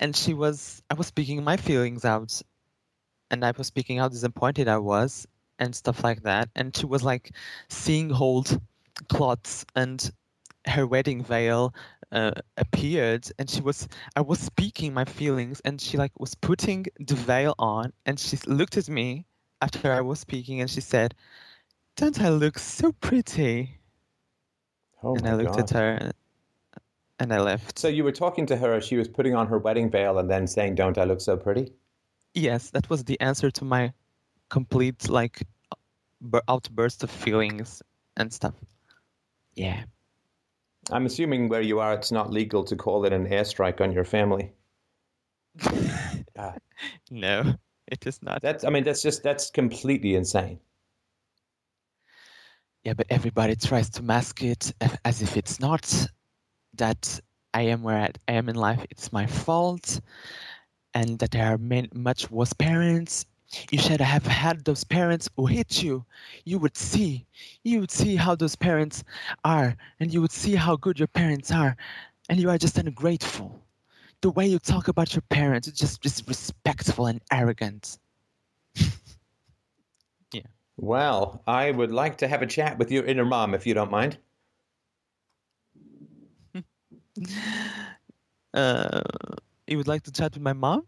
[0.00, 2.40] And she was, I was speaking my feelings out.
[3.30, 5.26] And I was speaking how disappointed I was
[5.58, 6.48] and stuff like that.
[6.56, 7.32] And she was like
[7.68, 8.60] seeing hold
[9.08, 10.10] clots and
[10.66, 11.74] her wedding veil
[12.12, 16.84] uh, appeared and she was i was speaking my feelings and she like was putting
[17.00, 19.24] the veil on and she looked at me
[19.60, 21.14] after i was speaking and she said
[21.96, 23.78] don't i look so pretty
[25.02, 25.60] Oh and i looked God.
[25.60, 26.12] at her
[27.18, 29.58] and i left So you were talking to her as she was putting on her
[29.58, 31.72] wedding veil and then saying, "Don't I look so pretty?"
[32.34, 33.92] yes that was the answer to my
[34.48, 35.42] complete like
[36.48, 37.82] outburst of feelings
[38.16, 38.54] and stuff
[39.54, 39.84] yeah
[40.90, 44.04] I'm assuming where you are, it's not legal to call it an airstrike on your
[44.04, 44.52] family.
[46.38, 46.54] Ah.
[47.10, 47.54] no
[47.88, 50.58] it is not That's, I mean, that's just that's completely insane.
[52.84, 54.72] Yeah, but everybody tries to mask it
[55.04, 56.06] as if it's not
[56.74, 57.20] that
[57.54, 58.84] I am where I am in life.
[58.90, 60.00] It's my fault,
[60.94, 63.26] and that there are many, much worse parents.
[63.70, 66.04] You should have had those parents who hit you.
[66.44, 67.26] You would see,
[67.64, 69.04] you would see how those parents
[69.44, 71.76] are, and you would see how good your parents are,
[72.28, 73.62] and you are just ungrateful.
[74.22, 77.98] The way you talk about your parents is just disrespectful and arrogant.
[80.32, 80.42] Yeah.
[80.78, 83.90] Well, I would like to have a chat with your inner mom, if you don't
[83.90, 84.18] mind.
[88.54, 89.00] Uh,
[89.66, 90.86] you would like to chat with my mom?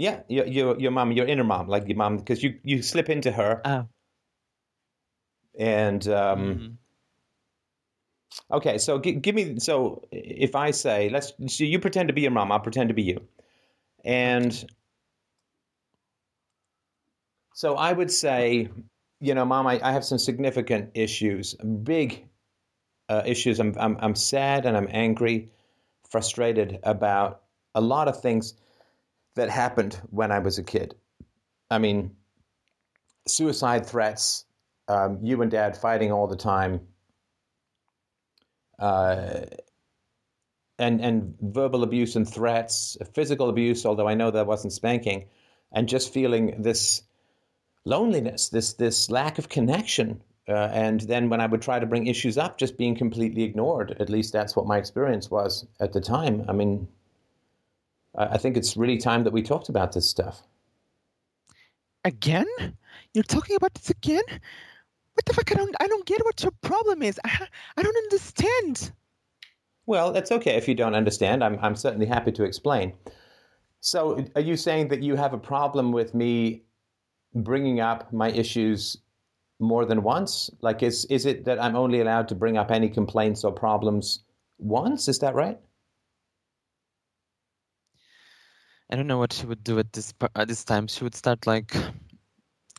[0.00, 3.10] Yeah, your your your mom, your inner mom, like your mom, because you you slip
[3.10, 3.86] into her Oh.
[5.58, 6.76] and um, mhm.
[8.50, 8.78] okay.
[8.78, 12.30] So gi- give me so if I say let's so you pretend to be your
[12.30, 13.28] mom, I'll pretend to be you,
[14.04, 14.52] and
[17.54, 18.70] so I would say,
[19.20, 22.26] you know, mom, I, I have some significant issues, big
[23.08, 23.60] uh, issues.
[23.60, 25.50] I'm I'm I'm sad and I'm angry,
[26.10, 27.42] frustrated about
[27.74, 28.54] a lot of things
[29.36, 30.94] that happened when I was a kid.
[31.70, 32.16] I mean,
[33.26, 34.44] suicide threats,
[34.88, 36.80] um, you and dad fighting all the time,
[38.78, 39.42] uh,
[40.78, 43.86] and and verbal abuse and threats, physical abuse.
[43.86, 45.26] Although I know that wasn't spanking,
[45.72, 47.02] and just feeling this
[47.84, 50.22] loneliness, this this lack of connection.
[50.48, 53.96] Uh, and then when I would try to bring issues up, just being completely ignored.
[54.00, 56.44] At least that's what my experience was at the time.
[56.48, 56.88] I mean,
[58.16, 60.42] I I think it's really time that we talked about this stuff.
[62.04, 62.46] Again?
[63.14, 64.22] You're talking about this again?
[65.14, 65.52] What the fuck?
[65.52, 67.20] I don't, I don't get what your problem is.
[67.24, 67.46] I,
[67.76, 68.92] I don't understand.
[69.86, 71.42] Well, that's okay if you don't understand.
[71.42, 72.94] I'm, I'm certainly happy to explain.
[73.80, 76.62] So, are you saying that you have a problem with me
[77.34, 78.98] bringing up my issues
[79.58, 80.50] more than once?
[80.60, 84.20] Like, is, is it that I'm only allowed to bring up any complaints or problems
[84.58, 85.08] once?
[85.08, 85.58] Is that right?
[88.90, 90.86] I don't know what she would do at this at this time.
[90.88, 91.76] She would start like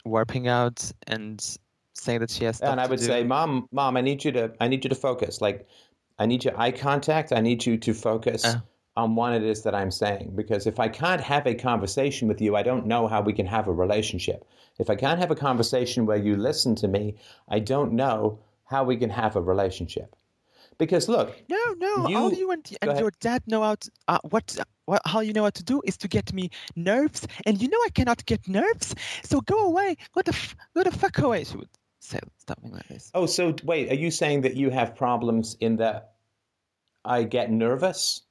[0.05, 1.57] warping out and
[1.93, 3.05] saying that she has stuff and I would do.
[3.05, 5.41] say, "Mom, mom, I need you to, I need you to focus.
[5.41, 5.67] Like,
[6.19, 7.31] I need your eye contact.
[7.31, 8.59] I need you to focus Uh.
[8.97, 10.33] on what it is that I'm saying.
[10.35, 13.45] Because if I can't have a conversation with you, I don't know how we can
[13.45, 14.45] have a relationship.
[14.79, 17.15] If I can't have a conversation where you listen to me,
[17.47, 20.15] I don't know how we can have a relationship.
[20.77, 24.19] Because look, no, no, you- all you and, and your dad know how to, uh,
[24.29, 24.57] what,
[24.91, 27.77] what, how you know what to do is to get me nerves, and you know
[27.85, 31.45] I cannot get nerves, so go away, go the, f- go the fuck away.
[31.45, 33.09] She would say something like this.
[33.13, 36.11] oh, so wait, are you saying that you have problems in that
[37.05, 38.23] I get nervous?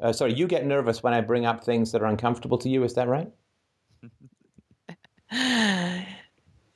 [0.00, 2.84] Uh, sorry, you get nervous when I bring up things that are uncomfortable to you.
[2.84, 3.28] Is that right?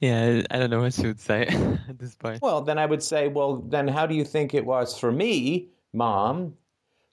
[0.00, 1.46] Yeah, I don't know what she would say
[1.88, 2.40] at this point.
[2.40, 5.70] Well, then I would say, well, then how do you think it was for me,
[5.92, 6.54] Mom,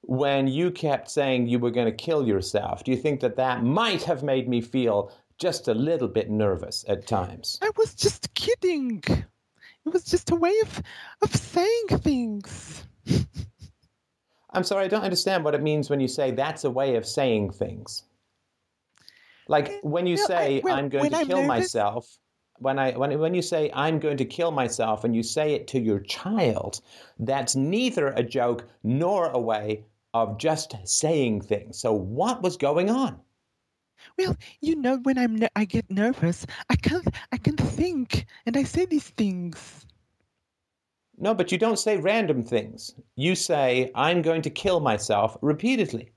[0.07, 2.83] when you kept saying you were going to kill yourself?
[2.83, 6.85] Do you think that that might have made me feel just a little bit nervous
[6.87, 7.57] at times?
[7.61, 9.03] I was just kidding.
[9.07, 10.81] It was just a way of
[11.21, 12.83] of saying things.
[14.51, 17.05] I'm sorry, I don't understand what it means when you say that's a way of
[17.05, 18.03] saying things.
[19.47, 22.17] Like eh, when you No, I- say well, I'm going to I'm kill nervous- myself,
[22.59, 25.67] when I when when you say I'm going to kill myself and you say it
[25.69, 26.79] to your child,
[27.19, 29.83] that's neither a joke nor a way
[30.15, 31.77] of just saying things.
[31.77, 33.19] So what was going on?
[34.17, 38.55] Well, you know, when I'm ner- I get nervous, I can't I can think, and
[38.55, 39.85] I say these things.
[41.17, 42.95] No, but you don't say random things.
[43.17, 46.13] You say I'm going to kill myself repeatedly.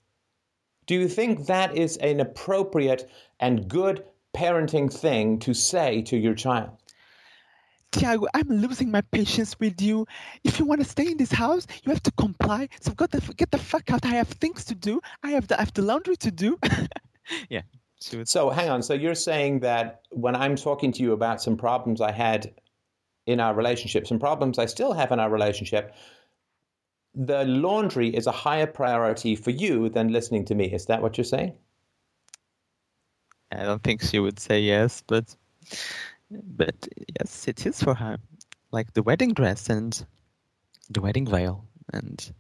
[0.87, 6.35] Do you think that is an appropriate and good parenting thing to say to your
[6.35, 6.71] child?
[7.93, 10.07] Tiago, I'm losing my patience with you.
[10.45, 12.69] If you want to stay in this house, you have to comply.
[12.81, 14.05] So got the get the fuck out.
[14.05, 15.01] I have things to do.
[15.23, 16.59] I have the I have the laundry to do.
[17.49, 17.63] yeah,
[18.01, 18.25] she.
[18.25, 18.83] So hang on.
[18.83, 22.53] So you're saying that when I'm talking to you about some problems I had
[23.27, 25.95] in our relationship, some problems I still have in our relationship,
[27.15, 30.67] the laundry is a higher priority for you than listening to me.
[30.67, 31.55] Is that what you're saying?
[33.51, 35.35] I don't think she would say yes, but
[36.31, 36.89] but
[37.19, 38.19] yes, it is for her.
[38.71, 40.05] Like the wedding dress and
[40.91, 42.33] the wedding veil and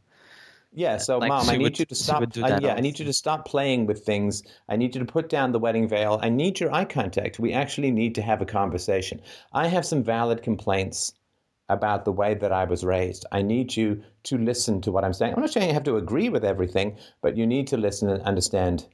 [0.75, 0.99] Yeah.
[0.99, 2.23] So, Like, mom, I need would- you to stop.
[2.37, 4.43] I- yeah, I need you to stop playing with things.
[4.69, 6.21] I need you to put down the wedding veil.
[6.23, 7.39] I need your eye contact.
[7.39, 9.21] We actually need to have a conversation.
[9.53, 11.15] I have some valid complaints
[11.71, 13.25] about the way that I was raised.
[13.33, 15.35] I need you to listen to what I'm saying.
[15.35, 18.23] I'm not saying you have to agree with everything, but you need to listen and
[18.23, 18.87] understand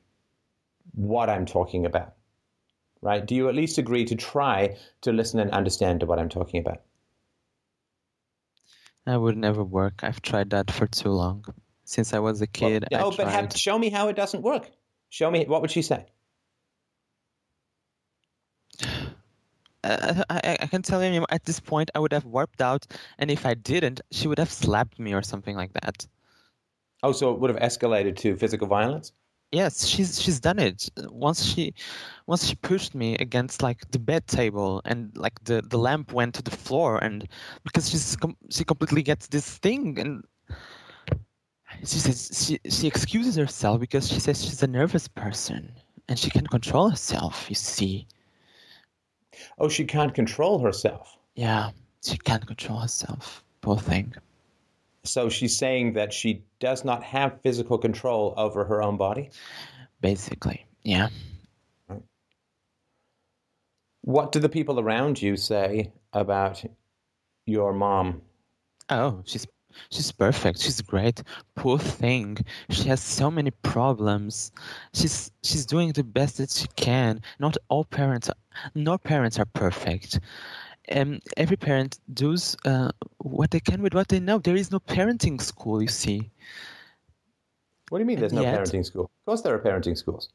[0.95, 2.15] what I'm talking about.
[3.05, 3.25] Right?
[3.25, 6.59] Do you at least agree to try to listen and understand to what I'm talking
[6.61, 6.83] about?
[9.07, 10.03] that would never work.
[10.03, 11.45] I've tried that for too long.
[11.85, 14.43] Since I was a Well, kid, I oh, but have, show me how it doesn't
[14.43, 14.71] work.
[15.11, 15.45] Show me.
[15.47, 16.07] What would she say?
[19.85, 22.87] I, I, I can tell you at this point I would have warped out,
[23.19, 26.07] and if I didn't, she would have slapped me or something like that.
[27.05, 29.13] Oh, so it would have escalated to physical violence?
[29.55, 30.91] Yes, she's she's done it.
[31.11, 31.75] Once she
[32.27, 36.35] once she pushed me against like the bed table and like the, the lamp went
[36.35, 37.29] to the floor and
[37.63, 38.17] because she's
[38.51, 40.25] she completely gets this thing and
[41.85, 45.71] she says she she excuses herself because she says she's a nervous person
[46.09, 48.09] and she can't control herself, you see.
[49.59, 51.17] Oh, she can't control herself.
[51.37, 51.71] Yeah,
[52.03, 53.45] she can't control herself.
[53.61, 54.15] Poor thing.
[55.05, 59.31] So she's saying that she does not have physical control over her own body.
[60.01, 60.67] Basically.
[60.83, 61.09] Yeah.
[64.01, 66.63] What do the people around you say about
[67.47, 68.21] your mom?
[68.91, 69.47] Oh, she's
[69.91, 70.61] she's perfect.
[70.61, 71.23] She's great.
[71.55, 72.39] Poor thing.
[72.71, 74.53] She has so many problems.
[74.93, 77.21] She's she's doing the best that she can.
[77.39, 78.37] Not all parents are,
[78.75, 80.21] no parents are perfect.
[80.93, 84.39] Um, every parent does uh, what they can with what they know.
[84.39, 86.31] There is no parenting school, you see.
[87.89, 88.59] What do you mean there's no Yet.
[88.59, 89.05] parenting school?
[89.05, 90.29] Of course there are parenting schools.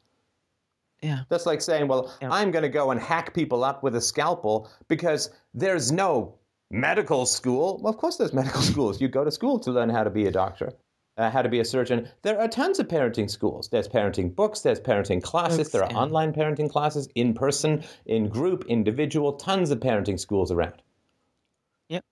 [1.01, 1.19] Yeah.
[1.29, 2.31] That's like saying, well, Yeah.
[2.31, 6.33] I'm going to go and hack people up with a scalpel because there's no
[6.71, 7.79] medical school.
[7.81, 8.99] Well, of course there's medical schools.
[8.99, 10.73] You go to school to learn how to be a doctor,
[11.19, 12.09] uh, how to be a surgeon.
[12.21, 13.67] There are tons of parenting schools.
[13.67, 15.97] There's parenting books, there's parenting classes, Books, there are yeah.
[15.97, 20.81] online parenting classes, in person, in group, individual, tons of parenting schools around.
[21.89, 22.05] Yep.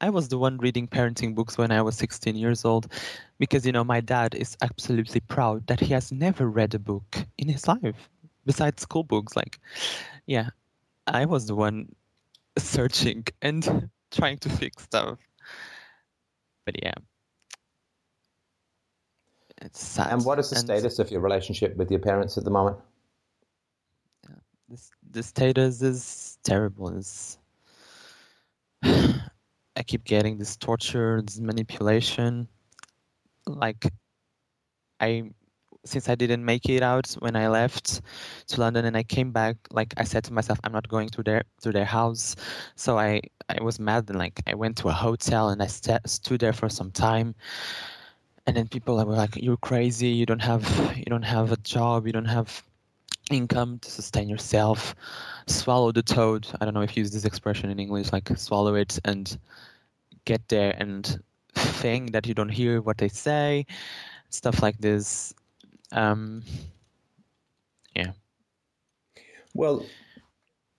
[0.00, 2.90] I was the one reading parenting books when I was 16 years old
[3.38, 7.18] because, you know, my dad is absolutely proud that he has never read a book
[7.36, 8.08] in his life
[8.46, 9.36] besides school books.
[9.36, 9.60] Like,
[10.24, 10.48] yeah,
[11.06, 11.94] I was the one
[12.56, 15.18] searching and trying to fix stuff.
[16.64, 16.94] But yeah.
[19.66, 20.12] It's sad.
[20.12, 22.78] And what is the And status of your relationship with your parents at the moment?
[24.68, 26.96] this- the status is terrible.
[26.96, 27.38] It's,
[28.82, 32.48] I keep getting this torture, this manipulation.
[33.46, 33.92] Like,
[35.00, 35.30] I
[35.84, 38.00] since I didn't make it out when I left
[38.48, 41.22] to London and I came back, like I said to myself, I'm not going to
[41.22, 42.34] their to their house.
[42.76, 46.08] So I I was mad and like I went to a hotel and I st-
[46.08, 47.34] stood there for some time.
[48.46, 50.08] And then people were like, "You're crazy.
[50.08, 50.64] You don't have
[50.96, 52.06] you don't have a job.
[52.06, 52.62] You don't have
[53.30, 54.94] income to sustain yourself.
[55.46, 56.46] Swallow the toad.
[56.60, 59.36] I don't know if you use this expression in English, like swallow it and
[60.24, 61.20] get there and
[61.54, 63.66] think that you don't hear what they say,
[64.30, 65.34] stuff like this.
[65.92, 66.42] Um,
[67.94, 68.12] yeah.
[69.54, 69.84] Well,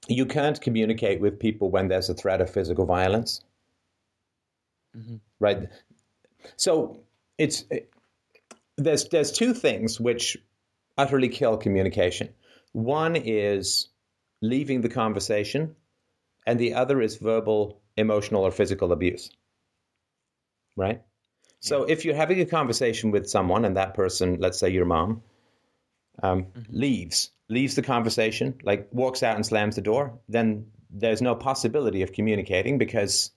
[0.08, 3.42] you can't communicate with people when there's a threat of physical violence,
[4.96, 5.20] Mhm.
[5.40, 5.68] right?
[6.56, 7.04] So
[7.38, 7.65] it's
[8.78, 10.38] there's there's two things which
[10.97, 12.30] utterly kill communication.
[12.73, 13.89] One is
[14.41, 15.76] leaving the conversation,
[16.45, 19.30] and the other is verbal, emotional, or physical abuse.
[20.76, 21.02] Right?
[21.60, 25.23] So if you're having a conversation with someone and that person, let's say your mom,
[26.21, 31.34] um, leaves, leaves the conversation, like walks out and slams the door, then there's no
[31.36, 33.32] possibility of communicating because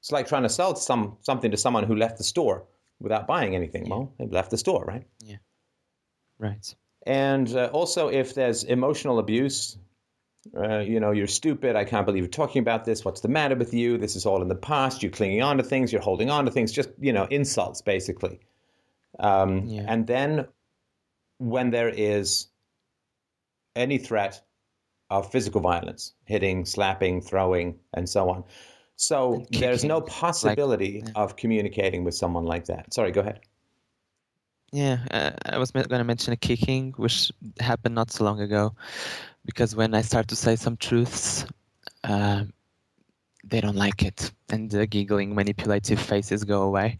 [0.00, 2.64] it's like trying to sell some something to someone who left the store
[3.00, 3.88] without buying anything.
[3.88, 5.06] Well, they left the store, right?
[5.24, 5.36] Yeah.
[6.38, 6.74] Right.
[7.06, 9.76] And uh, also, if there's emotional abuse,
[10.56, 11.76] uh, you know, you're stupid.
[11.76, 13.04] I can't believe you're talking about this.
[13.04, 13.98] What's the matter with you?
[13.98, 15.02] This is all in the past.
[15.02, 15.92] You're clinging on to things.
[15.92, 16.72] You're holding on to things.
[16.72, 18.40] Just, you know, insults, basically.
[19.18, 19.84] Um, Yeah.
[19.86, 20.48] And then
[21.38, 22.48] when there is
[23.76, 24.42] any threat
[25.10, 28.44] of physical violence, hitting, slapping, throwing, and so on.
[28.96, 31.12] So there's no possibility yeah.
[31.16, 32.94] of communicating with someone like that.
[32.94, 33.40] Sorry, go ahead.
[34.72, 37.30] Yeah, uh, I was going to mention a kicking, which
[37.60, 38.74] happened not so long ago,
[39.44, 41.46] because when I start to say some truths,
[42.02, 42.52] um,
[43.44, 46.98] they don't like it, and the giggling, manipulative faces go away.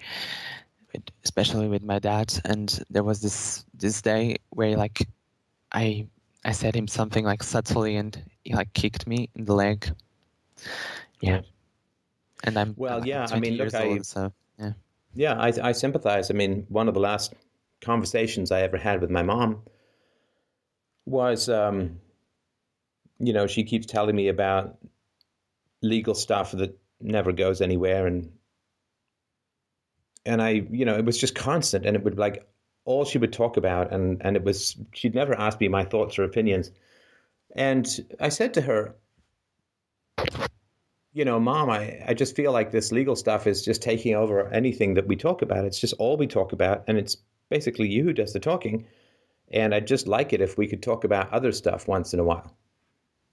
[1.25, 5.09] Especially with my dad, and there was this this day where like
[5.73, 6.07] I
[6.45, 9.93] I said him something like subtly, and he like kicked me in the leg.
[11.21, 11.41] Yeah,
[12.45, 14.33] and I'm Well, yeah, I mean, look, I- old, so
[15.15, 16.31] Yeah, I, I sympathize.
[16.31, 17.35] I mean, one of the last
[17.81, 19.63] conversations I ever had with my mom
[21.07, 22.01] was, um,
[23.19, 24.79] you know, she keeps telling me about
[25.83, 28.33] legal stuff that never goes anywhere, and
[30.27, 32.47] and I, you know, it was just constant, and it would like
[32.85, 36.19] all she would talk about, and and it was she'd never ask me my thoughts
[36.19, 36.71] or opinions,
[37.55, 37.87] and
[38.21, 38.97] I said to her,
[41.15, 44.49] you know, mom, I, I just feel like this legal stuff is just taking over
[44.49, 45.65] anything that we talk about.
[45.65, 47.17] It's just all we talk about, and it's
[47.49, 48.87] basically you who does the talking.
[49.53, 52.25] And I'd just like it if we could talk about other stuff once in a
[52.25, 52.57] while.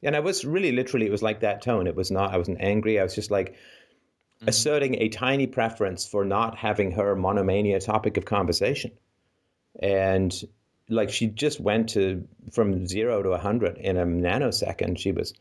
[0.04, 1.88] And I was really literally, it was like that tone.
[1.88, 3.00] It was not, I wasn't angry.
[3.00, 4.50] I was just like mm-hmm.
[4.50, 8.92] asserting a tiny preference for not having her monomania topic of conversation.
[9.82, 10.32] And
[10.88, 15.00] like she just went to from zero to a 100 in a nanosecond.
[15.00, 15.34] She was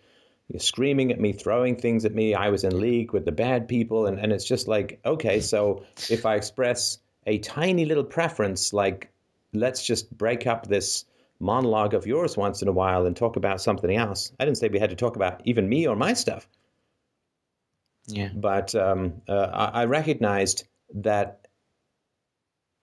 [0.58, 2.34] screaming at me, throwing things at me.
[2.34, 4.06] I was in league with the bad people.
[4.06, 9.10] And, and it's just like, okay, so if I express a tiny little preference, like,
[9.52, 11.04] let's just break up this
[11.40, 14.30] monologue of yours once in a while and talk about something else.
[14.38, 16.46] I didn't say we had to talk about even me or my stuff,
[18.06, 20.64] yeah, but um, uh, I, I recognized
[20.96, 21.46] that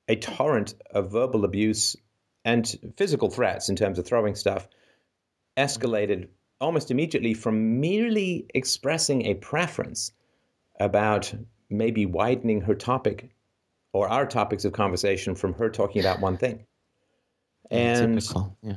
[0.08, 1.96] a torrent of verbal abuse
[2.44, 4.68] and physical threats in terms of throwing stuff
[5.58, 10.12] escalated almost immediately from merely expressing a preference
[10.80, 11.34] about
[11.70, 13.30] maybe widening her topic
[13.94, 16.66] or our topics of conversation from her talking about one thing.
[17.70, 18.56] And typical.
[18.62, 18.76] Yeah.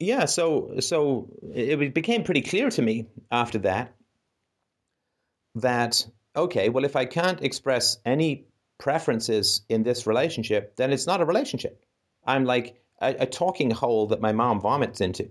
[0.00, 3.92] yeah, so so it became pretty clear to me after that
[5.54, 8.46] that okay, well, if I can't express any
[8.78, 11.84] preferences in this relationship, then it's not a relationship.
[12.26, 15.30] I'm like a, a talking hole that my mom vomits into.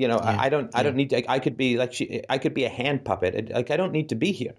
[0.00, 1.10] You know, Yeah, I, I don't, I don't need.
[1.10, 3.50] To, I could be like she, I could be a hand puppet.
[3.50, 4.54] Like I don't need to be here.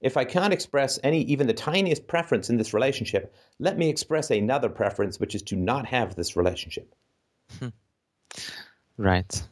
[0.00, 4.30] If I can't express any, even the tiniest preference in this relationship, let me express
[4.30, 6.94] another preference, which is to not have this relationship.
[7.58, 7.68] Hmm.
[8.98, 9.42] Right.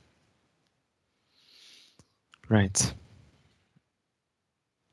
[2.49, 2.95] Right.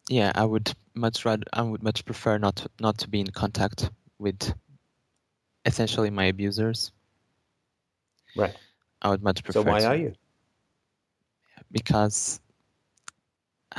[0.10, 3.28] Yeah, I would much rather I would much prefer not to, not to be in
[3.28, 4.54] contact with
[5.66, 6.92] essentially my abusers.
[8.36, 8.56] Right.
[9.02, 10.14] I would much prefer So why to- are you?
[11.72, 12.40] Because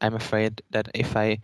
[0.00, 1.38] I'm afraid that if I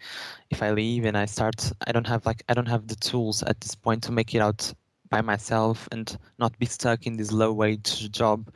[0.50, 3.42] if I leave and I start I don't have like I don't have the tools
[3.42, 4.72] at this point to make it out
[5.10, 8.52] by myself and not be stuck in this low wage job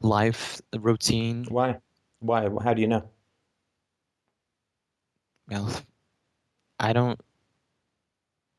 [0.00, 1.80] life routine Why?
[2.20, 2.48] Why?
[2.62, 3.08] How do you know?
[5.48, 5.70] well
[6.80, 7.20] i don't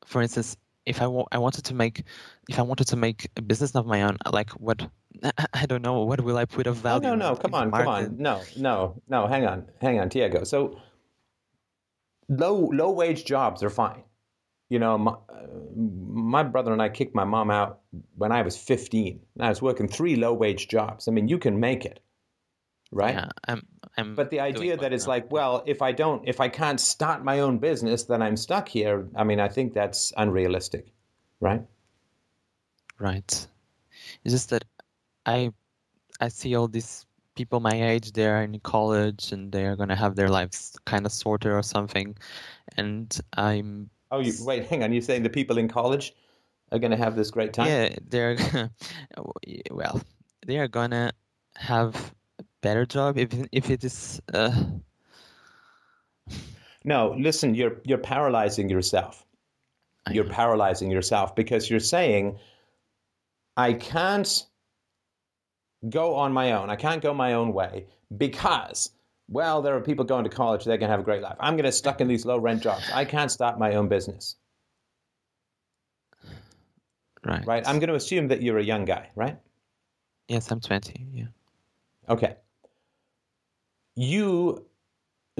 [0.06, 0.56] for instance
[0.86, 2.02] if I, wa- I wanted to make
[2.48, 4.88] if I wanted to make a business of my own, like what
[5.54, 7.08] I don't know, what will I put of value?
[7.08, 7.36] no, no, no.
[7.36, 8.16] come on, come on.
[8.18, 10.44] No, no, no, hang on, hang on, Tiago.
[10.44, 10.78] So
[12.28, 14.02] low low wage jobs are fine.
[14.68, 17.80] You know, my, uh, my brother and I kicked my mom out
[18.16, 19.18] when I was 15.
[19.36, 21.08] And I was working three low wage jobs.
[21.08, 22.00] I mean, you can make it,
[22.92, 23.14] right?
[23.14, 25.12] Yeah, I'm, I'm But the idea that it's now.
[25.12, 28.68] like, well, if I don't, if I can't start my own business, then I'm stuck
[28.68, 29.08] here.
[29.16, 30.92] I mean, I think that's unrealistic,
[31.40, 31.62] right?
[32.98, 33.46] Right.
[34.24, 34.64] It's just that
[35.28, 35.52] I
[36.20, 37.06] I see all these
[37.36, 41.52] people my age, they're in college and they're gonna have their lives kind of sorted
[41.52, 42.16] or something,
[42.76, 44.92] and I'm Oh, you wait, hang on.
[44.92, 46.14] You're saying the people in college
[46.72, 47.68] are going to have this great time?
[47.68, 48.36] yeah they're
[49.70, 50.00] well
[50.46, 51.12] they are gonna
[51.56, 54.64] have a better job if if it is uh
[56.84, 59.26] No, listen, you're you're paralyzing yourself.
[60.06, 60.30] I You're know.
[60.30, 62.38] paralyzing yourself because you're saying
[63.58, 64.46] I can't
[65.88, 66.70] go on my own.
[66.70, 68.90] I can't go my own way because
[69.30, 71.36] well, there are people going to college, they're going to have a great life.
[71.38, 72.84] I'm going to stuck in these low rent jobs.
[72.92, 74.36] I can't start my own business.
[77.26, 77.62] right Right?
[77.68, 79.38] I'm going to assume that you're a young guy, right?
[80.28, 81.24] yes I'm 20 yeah
[82.08, 82.36] Okay.
[83.96, 84.64] You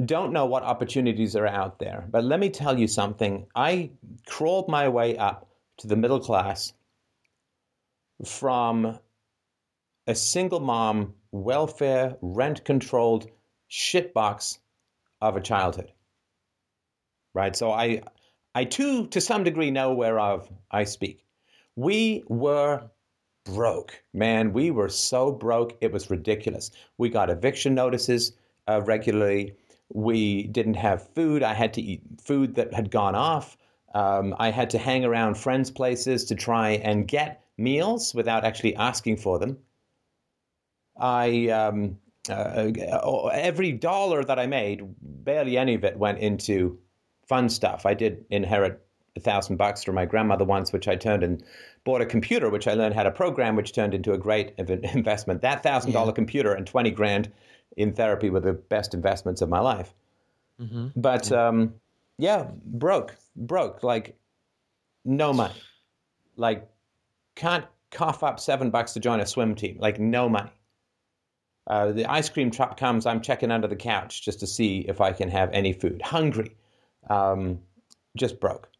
[0.05, 3.47] don't know what opportunities are out there, but let me tell you something.
[3.55, 3.91] I
[4.27, 6.73] crawled my way up to the middle class
[8.25, 8.99] from
[10.09, 13.31] a single mom, welfare, rent controlled
[13.71, 14.59] shitbox
[15.21, 15.93] of a childhood.
[17.35, 17.55] Right?
[17.55, 18.01] So I
[18.55, 21.27] I too to some degree know whereof I speak.
[21.77, 22.91] We were
[23.45, 24.03] broke.
[24.15, 26.71] Man, we were so broke, it was ridiculous.
[26.97, 28.33] We got eviction notices
[28.67, 29.55] uh, regularly.
[29.93, 31.43] We didn't have food.
[31.43, 33.59] I had to eat food that had gone off.
[33.95, 38.75] Um, I had to hang around friends' places to try and get meals without actually
[38.77, 39.59] asking for them.
[40.99, 42.71] I um, uh,
[43.33, 46.79] every dollar that I made, barely any of it went into
[47.27, 47.87] fun stuff.
[47.87, 48.81] I did inherit
[49.17, 51.43] a thousand bucks from my grandmother once, which I turned and
[51.85, 55.43] bought a computer, which I learned how to program, which turned into a great investment.
[55.43, 57.31] That thousand dollar computer and twenty grand
[57.77, 59.95] in therapy were the best investments of my life.
[60.59, 61.75] hmm But um,
[62.19, 64.17] yeah, broke, broke, like
[65.05, 65.55] no money,
[66.37, 66.69] like
[67.37, 70.51] can't cough up seven bucks to join a swim team, like no money.
[71.69, 75.01] Uh, the ice cream truck comes, I'm checking under the couch just to see if
[75.03, 76.01] I can have any food.
[76.03, 76.57] Hungry,
[77.11, 77.61] um,
[78.17, 78.71] just broke.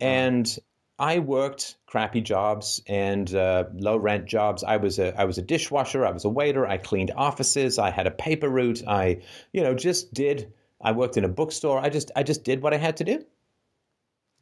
[0.00, 0.56] And
[0.98, 4.62] I worked crappy jobs and uh, low rent jobs.
[4.62, 6.06] I was a I was a dishwasher.
[6.06, 6.66] I was a waiter.
[6.66, 7.78] I cleaned offices.
[7.78, 8.82] I had a paper route.
[8.86, 10.52] I you know just did.
[10.80, 11.78] I worked in a bookstore.
[11.80, 13.24] I just I just did what I had to do.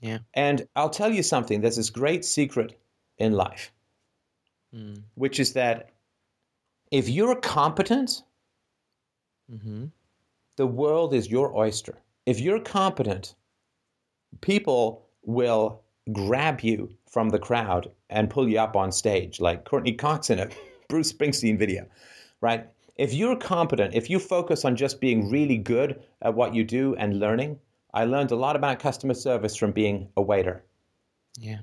[0.01, 0.19] Yeah.
[0.35, 1.61] And I'll tell you something.
[1.61, 2.79] There's this great secret
[3.17, 3.73] in life,
[4.75, 5.03] Mm.
[5.15, 5.91] which is that
[6.93, 8.23] if you're competent,
[9.51, 9.87] hmm
[10.57, 11.99] the world is your oyster.
[12.27, 13.35] If you're competent,
[14.43, 15.81] people will
[16.13, 20.39] grab you from the crowd and pull you up on stage, like Courteney Cox in
[20.39, 20.51] a
[20.89, 21.87] Bruce Springsteen video,
[22.43, 22.69] right?
[22.97, 26.95] If you're competent, if you focus on just being really good at what you do
[26.97, 27.59] and learning,
[27.95, 30.63] I learned a lot about customer service from being a waiter.
[31.39, 31.61] Yeah.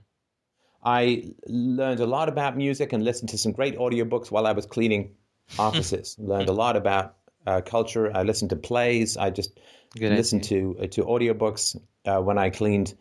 [0.83, 4.65] I learned a lot about music and listened to some great audiobooks while I was
[4.65, 5.11] cleaning
[5.57, 6.15] offices.
[6.19, 7.15] learned a lot about
[7.47, 8.15] uh, culture.
[8.15, 9.17] I listened to plays.
[9.17, 9.59] I just
[9.97, 11.75] Good listened to uh, to audiobooks
[12.05, 12.93] uh, when I cleaned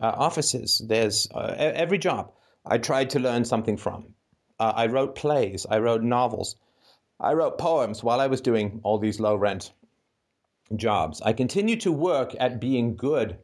[0.00, 0.80] uh, offices.
[0.84, 2.32] There's uh, every job
[2.64, 4.14] I tried to learn something from.
[4.58, 5.66] Uh, I wrote plays.
[5.68, 6.54] I wrote novels.
[7.18, 9.72] I wrote poems while I was doing all these low rent
[10.76, 11.20] jobs.
[11.20, 13.38] I continued to work at being good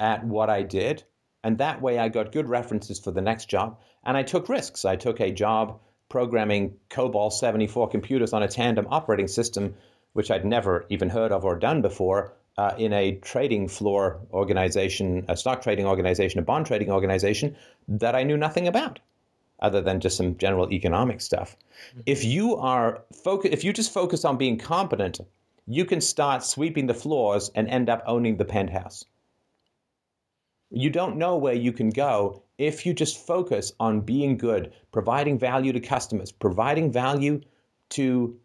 [0.00, 1.04] at what I did,
[1.44, 3.78] and that way I got good references for the next job.
[4.04, 4.86] And I took risks.
[4.86, 5.80] I took a job
[6.12, 9.74] programming COBOL 74 computers on a tandem operating system,
[10.12, 15.24] which I'd never even heard of or done before, uh, in a trading floor organization,
[15.28, 17.56] a stock trading organization, a bond trading organization
[17.88, 19.00] that I knew nothing about
[19.60, 21.56] other than just some general economic stuff.
[22.04, 25.18] If you are focus, if you just focus on being competent,
[25.66, 29.06] you can start sweeping the floors and end up owning the penthouse.
[30.68, 35.36] You don't know where you can go if you just focus on being good, providing
[35.36, 37.40] value to customers, providing value
[37.90, 38.38] to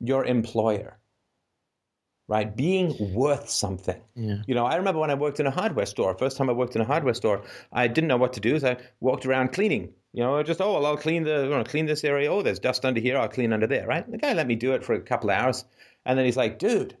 [0.00, 0.98] your employer.
[2.26, 2.56] Right?
[2.56, 4.00] Being worth something.
[4.16, 4.38] Yeah.
[4.48, 6.18] You know, I remember when I worked in a hardware store.
[6.18, 8.58] First time I worked in a hardware store, I didn't know what to do.
[8.58, 9.92] So I walked around cleaning.
[10.12, 12.32] You know, just oh, well, I'll clean the, know, clean this area.
[12.32, 13.16] Oh, there's dust under here.
[13.16, 13.86] I'll clean under there.
[13.86, 14.10] Right?
[14.10, 15.64] The guy let me do it for a couple of hours,
[16.06, 16.96] and then he's like, "Dude,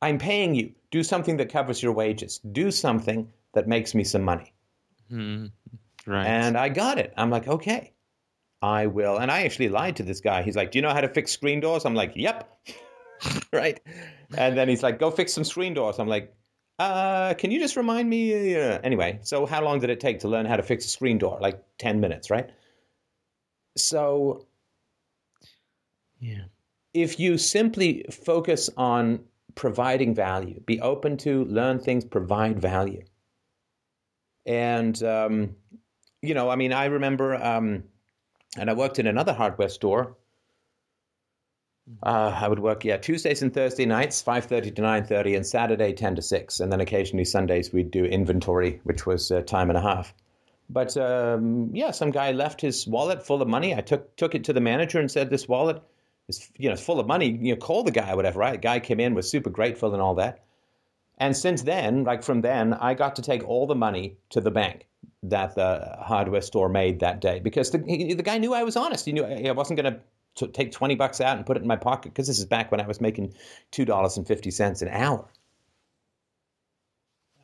[0.00, 0.72] I'm paying you.
[0.90, 2.38] Do something that covers your wages.
[2.38, 4.53] Do something that makes me some money."
[5.10, 5.52] Mm,
[6.06, 6.26] right.
[6.26, 7.12] And I got it.
[7.16, 7.92] I'm like, okay,
[8.62, 9.18] I will.
[9.18, 10.42] And I actually lied to this guy.
[10.42, 11.84] He's like, do you know how to fix screen doors?
[11.84, 12.58] I'm like, yep.
[13.52, 13.80] right.
[14.36, 15.98] And then he's like, go fix some screen doors.
[15.98, 16.34] I'm like,
[16.78, 18.56] uh, can you just remind me?
[18.56, 21.18] Uh, anyway, so how long did it take to learn how to fix a screen
[21.18, 21.38] door?
[21.40, 22.50] Like 10 minutes, right?
[23.76, 24.46] So
[26.20, 26.44] yeah.
[26.92, 29.20] if you simply focus on
[29.54, 33.04] providing value, be open to learn things, provide value.
[34.46, 35.56] And, um,
[36.22, 37.84] you know, I mean, I remember, um,
[38.58, 40.16] and I worked in another hardware store.
[42.02, 46.16] Uh, I would work, yeah, Tuesdays and Thursday nights, 5.30 to 9.30, and Saturday, 10
[46.16, 46.60] to 6.
[46.60, 50.14] And then occasionally Sundays we'd do inventory, which was uh, time and a half.
[50.70, 53.74] But um, yeah, some guy left his wallet full of money.
[53.74, 55.82] I took took it to the manager and said, "This wallet
[56.28, 57.38] is you know full of money.
[57.40, 58.52] You know, call the guy, whatever." Right?
[58.52, 60.43] The guy came in, was super grateful and all that.
[61.18, 64.50] And since then, like from then, I got to take all the money to the
[64.50, 64.88] bank
[65.22, 68.76] that the hardware store made that day because the he, the guy knew I was
[68.76, 69.04] honest.
[69.04, 70.00] He knew I wasn't going
[70.36, 72.70] to take twenty bucks out and put it in my pocket because this is back
[72.70, 73.34] when I was making
[73.70, 75.28] two dollars and fifty cents an hour.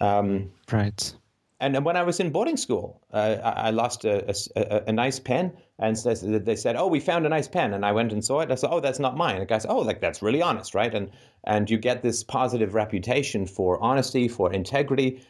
[0.00, 1.14] Um, right
[1.60, 5.52] and when I was in boarding school, uh, I lost a, a, a, nice pen,
[5.78, 8.50] and they said, "Oh, we found a nice pen," and I went and saw it.
[8.50, 10.74] I said, "Oh, that's not mine." And the guy said, "Oh, like that's really honest,
[10.74, 11.10] right?" And
[11.44, 15.22] and you get this positive reputation for honesty, for integrity,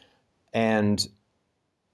[0.53, 1.05] and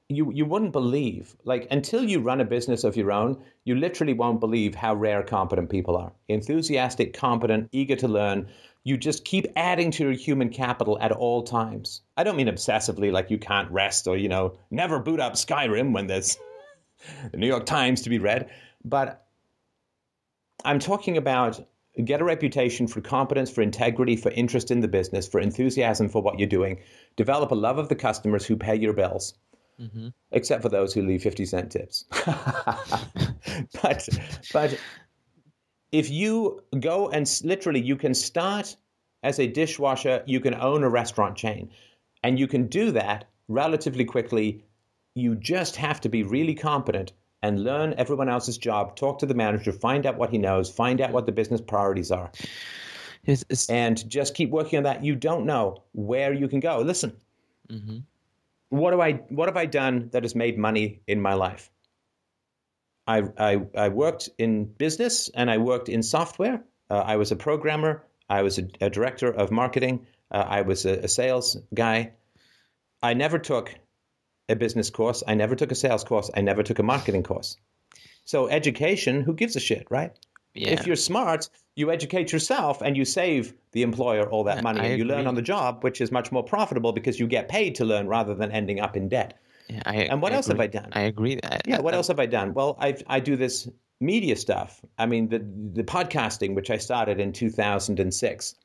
[0.10, 4.14] you you wouldn't believe like until you run a business of your own, you literally
[4.14, 6.14] won't believe how rare competent people are.
[6.28, 8.48] Enthusiastic, competent, eager to learn
[8.88, 12.04] you just keep adding to your human capital at all times.
[12.16, 15.92] I don't mean obsessively, like you can't rest or, you know, never boot up Skyrim
[15.92, 16.38] when there's
[17.32, 18.50] the New York Times to be read.
[18.86, 19.28] But
[20.64, 21.60] I'm talking about
[22.02, 26.22] get a reputation for competence, for integrity, for interest in the business, for enthusiasm for
[26.22, 26.80] what you're doing.
[27.18, 29.34] Develop a love of the customers who pay your bills.
[29.82, 30.08] Mm-hmm.
[30.32, 32.06] Except for those who leave 50 cent tips.
[33.82, 34.08] but,
[34.54, 34.80] but
[35.92, 38.76] if you go and literally you can start
[39.24, 41.70] as a dishwasher, you can own a restaurant chain,
[42.24, 44.64] and you can do that relatively quickly.
[45.16, 49.34] You just have to be really competent and learn everyone else's job, talk to the
[49.34, 52.32] manager, find out what he knows, find out what the business priorities are.
[53.26, 55.04] It's, it's, and just keep working on that.
[55.04, 56.80] You don't know where you can go.
[56.80, 57.16] Listen,
[57.70, 57.98] mm-hmm.
[58.70, 61.70] what do I what have I done that has made money in my life?
[63.08, 66.62] I, I, I worked in business and I worked in software.
[66.90, 68.04] Uh, I was a programmer.
[68.30, 70.06] I was a, a director of marketing.
[70.30, 72.12] Uh, I was a, a, sales guy.
[73.02, 73.74] I never took
[74.50, 75.24] a business course.
[75.26, 76.30] I never took a sales course.
[76.36, 77.58] I never took a marketing course.
[78.26, 80.12] So education, who gives a shit, right?
[80.54, 80.72] Yeah.
[80.72, 84.82] If you're smart, you educate yourself and you save the employer all that money.
[84.82, 85.16] I and you agree.
[85.16, 88.08] learn on the job, which is much more profitable because you get paid to learn
[88.08, 89.40] rather than ending up in debt.
[89.70, 90.64] Yeah, I, and what I else agree.
[90.66, 90.90] have I done?
[90.94, 91.40] I agree.
[91.66, 92.54] yeah, what else have I done?
[92.54, 94.82] Well, I I do this media stuff.
[94.98, 98.56] I mean, the the podcasting, which I started in 2006.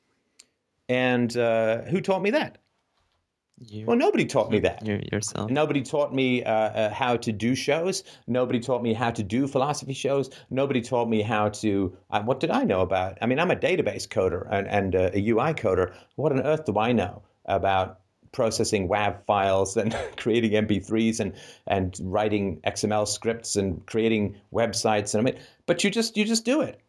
[0.89, 2.59] And uh, who taught me that?
[3.61, 4.85] You, well, nobody taught me that.
[4.85, 5.51] You, yourself.
[5.51, 8.03] Nobody taught me uh, uh, how to do shows.
[8.27, 10.31] Nobody taught me how to do philosophy shows.
[10.51, 11.97] Nobody taught me how to.
[12.11, 13.19] Uh, what did I know about?
[13.23, 15.95] I mean, I'm a database coder and, and uh, a UI coder.
[16.17, 18.01] What on earth do I know about
[18.33, 21.35] processing WAV files and creating MP3s and
[21.67, 25.15] and writing XML scripts and creating websites.
[25.15, 26.81] And I mean, but you just you just do it.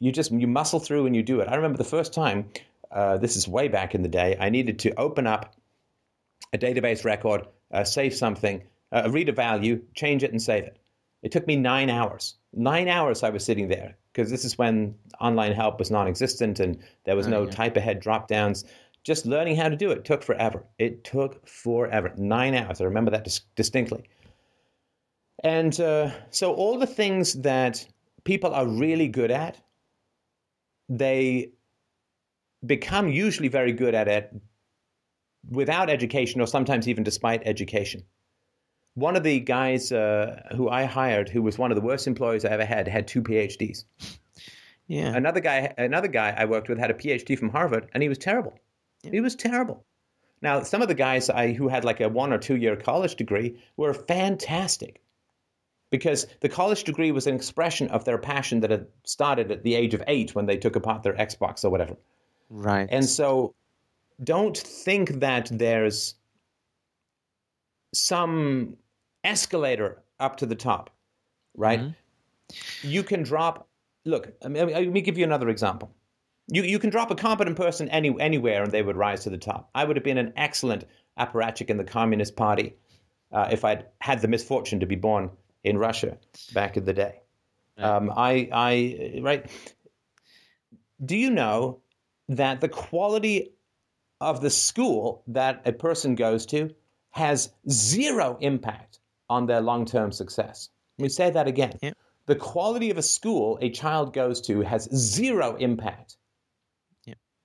[0.00, 1.48] You just you muscle through and you do it.
[1.48, 2.50] I remember the first time.
[2.90, 4.36] Uh, this is way back in the day.
[4.40, 5.54] I needed to open up
[6.54, 10.78] a database record, uh, save something, uh, read a value, change it, and save it.
[11.22, 12.36] It took me nine hours.
[12.54, 16.78] Nine hours I was sitting there because this is when online help was non-existent and
[17.04, 17.50] there was no oh, yeah.
[17.50, 18.64] type ahead drop downs
[19.04, 20.64] just learning how to do it took forever.
[20.78, 22.80] It took forever, nine hours.
[22.80, 24.04] I remember that dis- distinctly.
[25.44, 27.86] And uh, so, all the things that
[28.24, 29.60] people are really good at,
[30.88, 31.52] they
[32.66, 34.34] become usually very good at it
[35.48, 38.02] without education or sometimes even despite education.
[38.94, 42.44] One of the guys uh, who I hired, who was one of the worst employees
[42.44, 43.84] I ever had, had two PhDs.
[44.88, 45.14] Yeah.
[45.14, 48.18] Another guy, another guy I worked with had a PhD from Harvard, and he was
[48.18, 48.58] terrible.
[49.02, 49.10] Yeah.
[49.12, 49.84] He was terrible.
[50.40, 53.16] Now, some of the guys I, who had like a one or two year college
[53.16, 55.02] degree were fantastic
[55.90, 59.74] because the college degree was an expression of their passion that had started at the
[59.74, 61.96] age of eight when they took apart their Xbox or whatever.
[62.50, 62.88] Right.
[62.90, 63.54] And so
[64.22, 66.14] don't think that there's
[67.94, 68.76] some
[69.24, 70.90] escalator up to the top,
[71.56, 71.80] right?
[71.80, 72.88] Mm-hmm.
[72.88, 73.66] You can drop.
[74.04, 75.90] Look, let me give you another example.
[76.48, 79.38] You, you can drop a competent person any, anywhere and they would rise to the
[79.38, 79.70] top.
[79.74, 80.84] I would have been an excellent
[81.18, 82.74] apparatchik in the Communist Party.
[83.32, 85.30] uh, if I'd had the misfortune to be born
[85.64, 86.18] in Russia
[86.54, 87.20] back in the day.
[87.76, 89.50] Um, I, I, right.
[91.04, 91.80] Do you know
[92.28, 93.52] that the quality
[94.20, 96.74] of the school that a person goes to
[97.10, 100.70] has zero impact on their long term success?
[100.98, 101.78] Let me say that again.
[101.82, 101.92] Yeah.
[102.26, 106.16] The quality of a school a child goes to has zero impact.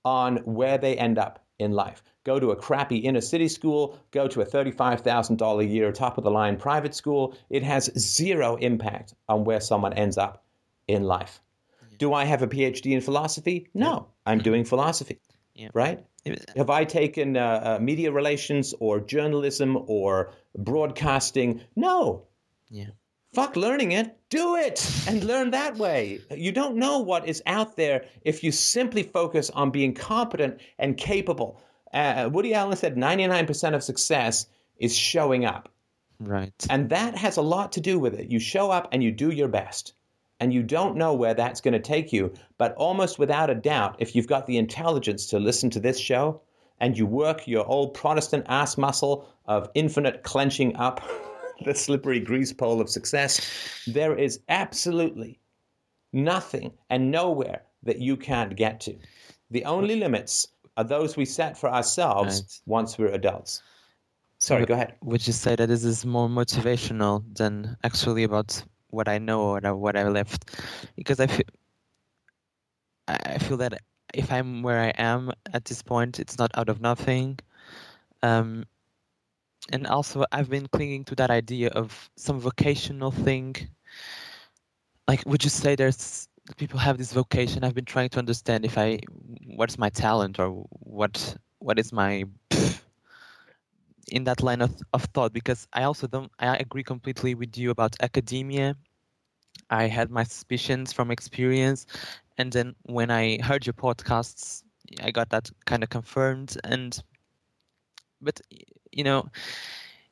[0.04, 2.02] On where they end up in life.
[2.24, 6.24] Go to a crappy inner city school, go to a $35,000 a year top of
[6.24, 7.36] the line private school.
[7.50, 10.44] It has zero impact on where someone ends up
[10.88, 11.40] in life.
[11.98, 13.68] Do I have a PhD in philosophy?
[13.72, 15.20] No, I'm doing philosophy.
[15.54, 15.68] Yeah.
[15.72, 16.04] Right?
[16.56, 21.60] Have I taken uh, uh, media relations or journalism or broadcasting?
[21.76, 22.26] No.
[22.70, 22.90] Yeah.
[23.34, 24.16] Fuck learning it.
[24.30, 26.20] Do it and learn that way.
[26.30, 30.96] You don't know what is out there if you simply focus on being competent and
[30.96, 31.60] capable.
[31.92, 34.46] Uh, Woody Allen said 99% of success
[34.78, 35.68] is showing up.
[36.20, 36.52] Right.
[36.70, 38.30] And that has a lot to do with it.
[38.30, 39.94] You show up and you do your best.
[40.38, 42.34] And you don't know where that's going to take you.
[42.56, 46.40] But almost without a doubt, if you've got the intelligence to listen to this show
[46.78, 51.00] and you work your old Protestant ass muscle of infinite clenching up
[51.64, 53.40] the slippery grease pole of success,
[53.86, 55.38] there is absolutely
[56.12, 58.96] nothing and nowhere that you can't get to.
[59.50, 62.60] The only limits are those we set for ourselves Right.
[62.66, 63.62] once we're adults.
[64.38, 64.94] Sorry, go ahead.
[65.02, 69.60] Would you say that this is more motivational than actually about what I know or
[69.76, 70.50] what I- left?
[70.96, 71.46] Because I feel,
[73.08, 73.80] I I feel that
[74.12, 77.38] if I'm where I am at this point, it's not out of nothing.
[78.22, 78.64] Um,
[79.72, 83.56] and also, I've been clinging to that idea of some vocational thing.
[85.08, 87.64] Like, would you say there's people have this vocation?
[87.64, 88.98] I've been trying to understand if I,
[89.46, 92.24] what's my talent or what, what is my
[94.08, 97.70] in that line of, of thought because I also don't I agree completely with you
[97.70, 98.76] about academia.
[99.70, 101.86] I had my suspicions from experience
[102.36, 104.62] and then when I heard your podcasts
[105.02, 107.02] I got that kind of confirmed and
[108.20, 108.40] but
[108.96, 109.28] you know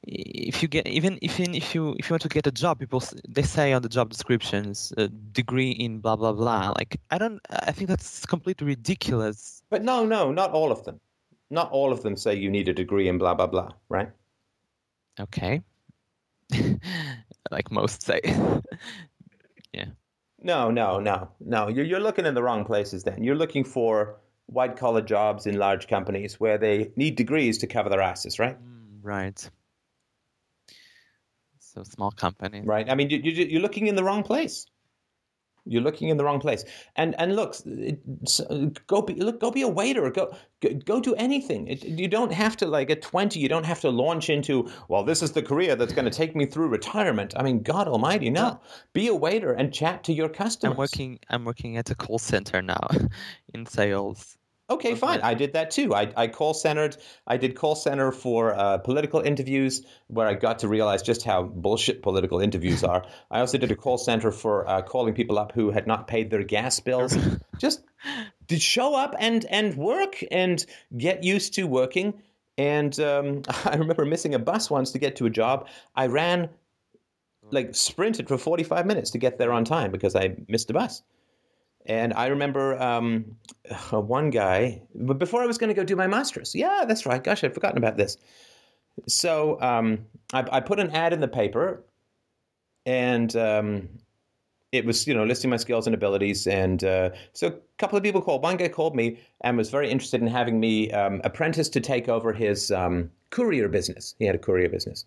[0.04, 2.78] if you get even if even if you if you want to get a job
[2.78, 7.18] people they say on the job descriptions a degree in blah blah blah like I
[7.18, 11.00] don't I think that's completely ridiculous But no, no, not all of them.
[11.50, 14.10] Not all of them say you need a degree in blah, blah, blah, right?
[15.20, 15.60] okay
[17.50, 18.20] like most say
[19.72, 19.86] Yeah.
[20.42, 21.68] No, no, no, no.
[21.68, 23.22] You're, you're looking in the wrong places then.
[23.22, 24.16] You're looking for
[24.46, 28.58] white collar jobs in large companies where they need degrees to cover their asses, right?
[28.58, 29.50] Mm, Right.
[31.58, 32.60] So small company.
[32.64, 32.88] Right.
[32.88, 34.66] I mean, you, you, you're looking in the wrong place.
[35.64, 36.64] You're looking in the wrong place.
[36.96, 37.54] And and look,
[38.86, 40.10] go be look, go be a waiter.
[40.10, 40.34] Go
[40.84, 41.68] go, do anything.
[41.68, 43.38] It, you don't have to like at 20.
[43.38, 46.34] You don't have to launch into well, this is the career that's going to take
[46.34, 47.34] me through retirement.
[47.36, 48.60] I mean, God Almighty, no.
[48.92, 50.72] Be a waiter and chat to your customers.
[50.72, 51.18] I'm working.
[51.28, 52.88] I'm working at a call center now,
[53.54, 54.36] in sales.
[54.72, 55.20] Okay, fine.
[55.20, 55.94] I did that too.
[55.94, 56.96] I, I call centered.
[57.26, 61.42] I did call center for uh, political interviews where I got to realize just how
[61.42, 63.04] bullshit political interviews are.
[63.30, 66.30] I also did a call center for uh, calling people up who had not paid
[66.30, 67.16] their gas bills.
[67.58, 67.82] just
[68.46, 70.64] did show up and and work and
[70.96, 72.14] get used to working.
[72.56, 75.68] And um, I remember missing a bus once to get to a job.
[75.94, 76.48] I ran
[77.50, 81.02] like sprinted for 45 minutes to get there on time because I missed a bus.
[81.86, 83.36] And I remember um,
[83.90, 86.54] one guy, but before I was going to go do my master's.
[86.54, 87.22] Yeah, that's right.
[87.22, 88.16] Gosh, I'd forgotten about this.
[89.08, 91.82] So um, I, I put an ad in the paper,
[92.84, 93.88] and um,
[94.70, 96.46] it was you know listing my skills and abilities.
[96.46, 98.42] And uh, so a couple of people called.
[98.42, 102.08] One guy called me and was very interested in having me um, apprentice to take
[102.08, 104.14] over his um, courier business.
[104.18, 105.04] He had a courier business.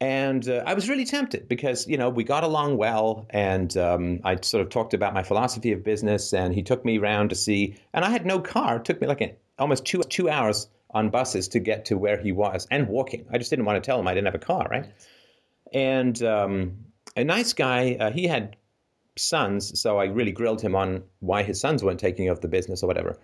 [0.00, 3.26] And uh, I was really tempted because, you know, we got along well.
[3.30, 6.32] And um, I sort of talked about my philosophy of business.
[6.32, 8.76] And he took me around to see, and I had no car.
[8.76, 12.16] It took me like a, almost two, two hours on buses to get to where
[12.16, 13.26] he was and walking.
[13.32, 14.86] I just didn't want to tell him I didn't have a car, right?
[15.72, 16.76] And um,
[17.16, 18.56] a nice guy, uh, he had
[19.16, 19.80] sons.
[19.80, 22.86] So I really grilled him on why his sons weren't taking over the business or
[22.86, 23.18] whatever.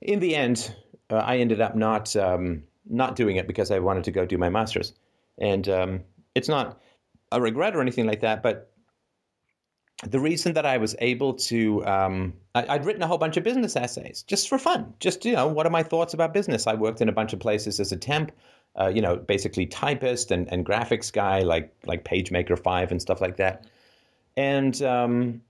[0.00, 0.72] In the end,
[1.10, 4.38] uh, I ended up not, um, not doing it because I wanted to go do
[4.38, 4.94] my master's.
[5.38, 6.00] And um,
[6.34, 6.80] it's not
[7.32, 8.72] a regret or anything like that, but
[10.06, 13.42] the reason that I was able to, um, I, I'd written a whole bunch of
[13.42, 14.94] business essays just for fun.
[15.00, 16.66] Just, you know, what are my thoughts about business?
[16.66, 18.30] I worked in a bunch of places as a temp,
[18.78, 23.20] uh, you know, basically typist and, and graphics guy, like like PageMaker 5 and stuff
[23.20, 23.66] like that.
[24.36, 25.40] And um,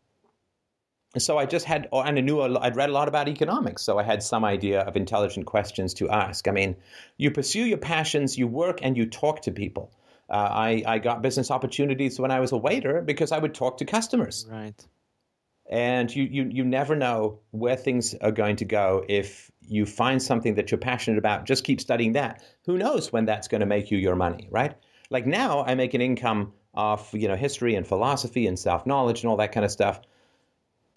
[1.16, 3.98] so I just had, oh, and I knew I'd read a lot about economics, so
[3.98, 6.46] I had some idea of intelligent questions to ask.
[6.46, 6.76] I mean,
[7.16, 9.92] you pursue your passions, you work, and you talk to people.
[10.28, 13.78] Uh, I, I got business opportunities when I was a waiter because I would talk
[13.78, 14.46] to customers.
[14.50, 14.86] Right.
[15.70, 20.22] And you, you, you never know where things are going to go if you find
[20.22, 21.46] something that you're passionate about.
[21.46, 22.42] Just keep studying that.
[22.66, 24.74] Who knows when that's going to make you your money, right?
[25.11, 29.22] Like now, I make an income off you know history and philosophy and self knowledge
[29.22, 30.00] and all that kind of stuff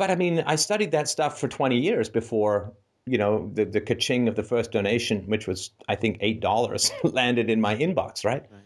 [0.02, 2.74] but I mean, I studied that stuff for 20 years before,
[3.06, 7.52] you know, the, the kaching of the first donation, which was, I think, $8, landed
[7.52, 8.43] in my inbox, right?
[8.49, 8.62] right.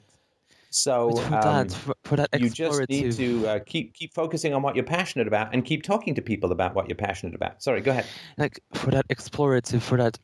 [0.69, 4.53] So for, um, that, for, for that you just need to uh, keep keep focusing
[4.53, 7.61] on what you're passionate about and keep talking to people about what you're passionate about.
[7.61, 8.05] Sorry, go ahead.
[8.37, 10.17] Like for that explorative, for that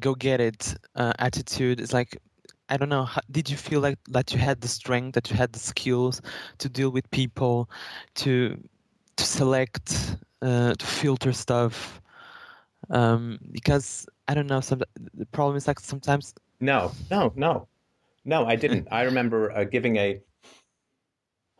[0.00, 2.18] go get it uh, attitude, it's like
[2.68, 3.04] I don't know.
[3.04, 6.20] How, did you feel like that you had the strength, that you had the skills
[6.58, 7.70] to deal with people,
[8.16, 8.56] to
[9.16, 12.00] to select uh, to filter stuff
[12.90, 14.60] um, because I don't know.
[14.60, 14.82] Some
[15.14, 16.34] the problem is like sometimes.
[16.60, 17.68] No, no, no,
[18.24, 18.46] no.
[18.46, 18.88] I didn't.
[18.90, 20.20] I remember uh, giving a.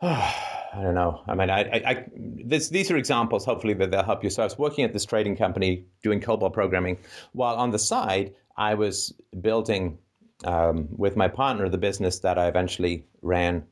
[0.01, 0.35] Oh,
[0.71, 1.23] I don't know.
[1.27, 3.45] I mean, I, I, I this, these are examples.
[3.45, 4.29] Hopefully, that they'll help you.
[4.29, 6.97] So I was working at this trading company doing COBOL programming,
[7.33, 9.97] while on the side I was building
[10.45, 13.65] um, with my partner the business that I eventually ran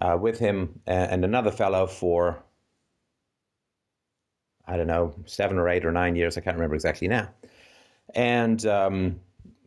[0.00, 2.42] uh, with him and, and another fellow for
[4.66, 6.36] I don't know, seven or eight or nine years.
[6.36, 7.28] I can't remember exactly now.
[8.14, 9.20] And um,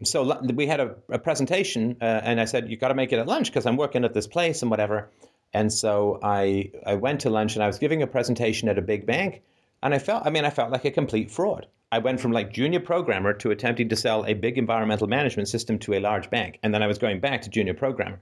[0.04, 3.20] so we had a, a presentation, uh, and I said, You've got to make it
[3.20, 5.10] at lunch because I'm working at this place and whatever."
[5.54, 8.82] And so I I went to lunch and I was giving a presentation at a
[8.82, 9.42] big bank,
[9.82, 11.68] and I felt I mean I felt like a complete fraud.
[11.92, 15.80] I went from like junior programmer to attempting to sell a big environmental management system
[15.80, 18.20] to a large bank, and then I was going back to junior programmer.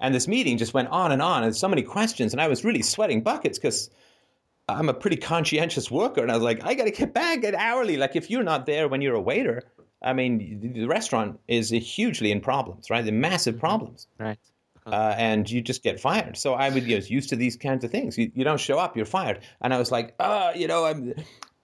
[0.00, 2.64] And this meeting just went on and on, and so many questions, and I was
[2.64, 3.90] really sweating buckets because
[4.68, 7.54] I'm a pretty conscientious worker, and I was like, I got to get back at
[7.54, 7.96] hourly.
[7.96, 9.62] Like, if you're not there when you're a waiter,
[10.02, 13.04] I mean, the restaurant is hugely in problems, right?
[13.04, 13.60] The massive mm-hmm.
[13.60, 14.38] problems, right?
[14.86, 16.36] Uh, and you just get fired.
[16.36, 18.18] So I was you know, used to these kinds of things.
[18.18, 19.40] You, you don't show up, you're fired.
[19.62, 21.14] And I was like, oh, you know, I'm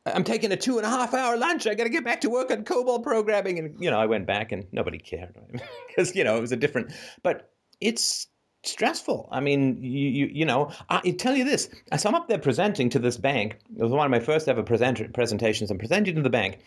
[0.07, 1.67] I'm taking a two and a half hour lunch.
[1.67, 3.59] I got to get back to work on COBOL programming.
[3.59, 5.37] And you know, I went back, and nobody cared
[5.89, 6.93] because you know it was a different.
[7.23, 8.27] But it's
[8.63, 9.29] stressful.
[9.31, 11.69] I mean, you you, you know, I tell you this.
[11.97, 13.59] So I'm up there presenting to this bank.
[13.77, 15.71] It was one of my first ever present- presentations.
[15.71, 16.59] I'm presenting to the bank,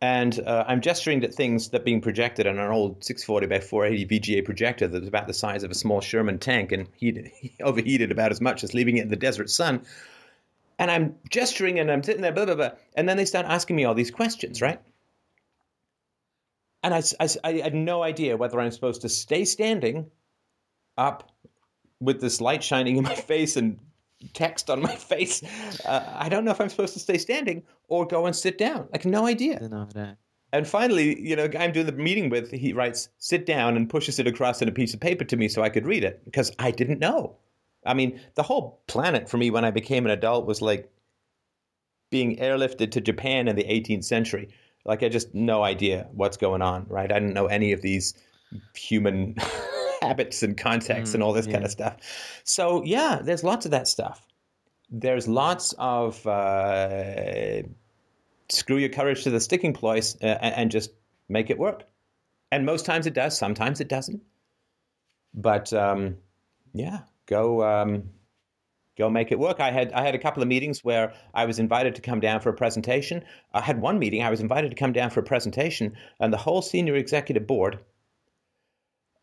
[0.00, 4.20] and uh, I'm gesturing at things that being projected on an old 640 by 480
[4.20, 7.54] VGA projector that was about the size of a small Sherman tank, and he, he
[7.62, 9.82] overheated about as much as leaving it in the desert sun.
[10.78, 12.70] And I'm gesturing and I'm sitting there, blah, blah, blah.
[12.94, 14.80] And then they start asking me all these questions, right?
[16.82, 20.10] And I, I, I had no idea whether I'm supposed to stay standing
[20.98, 21.30] up
[22.00, 23.78] with this light shining in my face and
[24.34, 25.42] text on my face.
[25.84, 28.88] Uh, I don't know if I'm supposed to stay standing or go and sit down.
[28.92, 29.58] Like, no idea.
[29.68, 30.14] No, no.
[30.52, 33.88] And finally, you know, guy I'm doing the meeting with, he writes, sit down and
[33.88, 36.24] pushes it across in a piece of paper to me so I could read it
[36.24, 37.36] because I didn't know.
[37.86, 40.90] I mean, the whole planet for me when I became an adult was like
[42.10, 44.48] being airlifted to Japan in the 18th century.
[44.84, 47.12] Like, I just no idea what's going on, right?
[47.12, 48.14] I didn't know any of these
[48.74, 49.36] human
[50.00, 51.52] habits and contexts mm, and all this yeah.
[51.52, 51.96] kind of stuff.
[52.44, 54.26] So yeah, there's lots of that stuff.
[54.90, 57.62] There's lots of uh,
[58.48, 60.90] screw your courage to the sticking place uh, and just
[61.28, 61.84] make it work.
[62.52, 63.38] And most times it does.
[63.38, 64.20] Sometimes it doesn't.
[65.32, 66.16] But um,
[66.72, 68.10] yeah, go um,
[68.98, 69.60] go make it work.
[69.60, 72.40] I had I had a couple of meetings where I was invited to come down
[72.40, 73.22] for a presentation.
[73.54, 76.36] I had one meeting I was invited to come down for a presentation, and the
[76.38, 77.78] whole senior executive board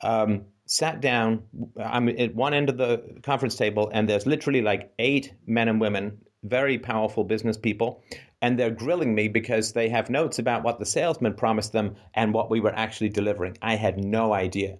[0.01, 1.43] um, sat down.
[1.83, 5.81] I'm at one end of the conference table, and there's literally like eight men and
[5.81, 8.03] women, very powerful business people,
[8.41, 12.33] and they're grilling me because they have notes about what the salesman promised them and
[12.33, 13.57] what we were actually delivering.
[13.61, 14.77] I had no idea.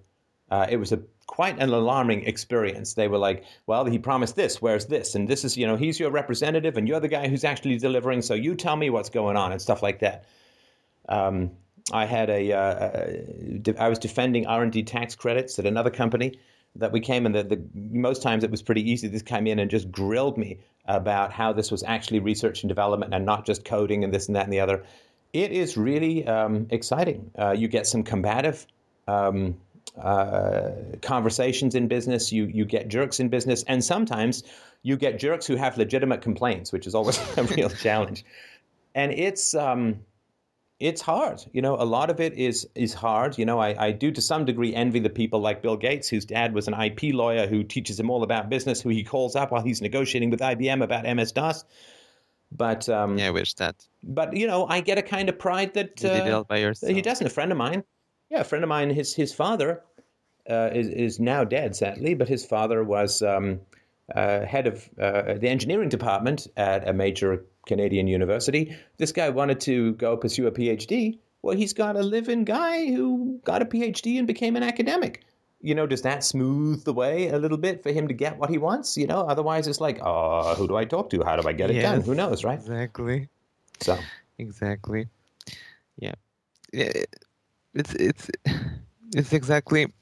[0.52, 2.94] Uh, it was a quite an alarming experience.
[2.94, 4.62] They were like, "Well, he promised this.
[4.62, 5.16] Where's this?
[5.16, 8.22] And this is, you know, he's your representative, and you're the guy who's actually delivering.
[8.22, 10.26] So you tell me what's going on and stuff like that."
[11.10, 11.52] Um,
[11.92, 16.40] I had a, uh, I was defending R and D tax credits at another company
[16.76, 17.32] that we came in.
[17.32, 19.08] The, the most times it was pretty easy.
[19.08, 23.14] This came in and just grilled me about how this was actually research and development
[23.14, 24.84] and not just coding and this and that and the other.
[25.34, 27.32] It is really um, exciting.
[27.38, 28.66] Uh, you get some combative
[29.08, 29.58] um,
[30.02, 30.72] uh,
[31.02, 32.32] conversations in business.
[32.32, 34.44] You you get jerks in business, and sometimes
[34.84, 38.24] you get jerks who have legitimate complaints, which is always a real challenge.
[38.96, 40.00] And it's um,
[40.80, 41.44] it's hard.
[41.54, 43.38] You know, a lot of it is is hard.
[43.38, 46.26] You know, I, I do to some degree envy the people like Bill Gates, whose
[46.26, 49.52] dad was an IP lawyer who teaches him all about business, who he calls up
[49.52, 51.66] while he's negotiating with IBM about MS DOS.
[52.52, 53.76] But um, Yeah, I wish that.
[54.04, 56.44] but you know, I get a kind of pride that You did it uh, all
[56.44, 56.94] by yourself.
[56.94, 57.28] he doesn't.
[57.28, 57.84] A friend of mine,
[58.30, 58.90] yeah, a friend of mine.
[58.90, 59.82] His his father
[60.50, 63.60] uh, is is now dead, sadly, but his father was um,
[64.16, 68.76] uh, head of uh, the engineering department at a major Canadian university.
[68.98, 71.20] This guy wanted to go pursue a PhD.
[71.44, 75.24] Well, he's got a live-in guy who got a PhD and became an academic.
[75.62, 78.50] You know, does that smooth the way a little bit for him to get what
[78.50, 78.98] he wants?
[78.98, 81.24] You know, otherwise it's like, oh, who do I talk to?
[81.24, 82.02] How do I get it done?
[82.02, 82.60] Who knows, right?
[82.60, 83.30] Exactly.
[83.82, 83.98] So.
[84.40, 85.08] Exactly.
[86.00, 86.14] Yeah.
[86.74, 86.92] Yeah,
[87.74, 88.30] It's it's
[89.16, 89.94] it's exactly.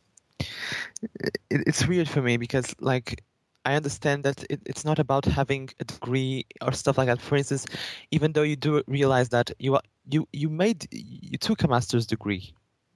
[1.49, 3.23] It's weird for me because like
[3.65, 7.19] I understand that it, it's not about having a degree or stuff like that.
[7.19, 7.65] For instance,
[8.11, 12.05] even though you do realize that you are, you you made you took a master's
[12.05, 12.53] degree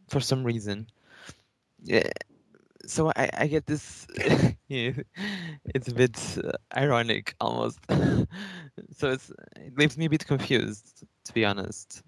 [0.08, 0.88] for some reason.
[1.84, 2.10] Yeah.
[2.86, 4.08] So I, I get this.
[4.68, 4.92] yeah,
[5.76, 7.80] it's a bit uh, ironic almost.
[7.90, 12.04] so it's it leaves me a bit confused, to be honest.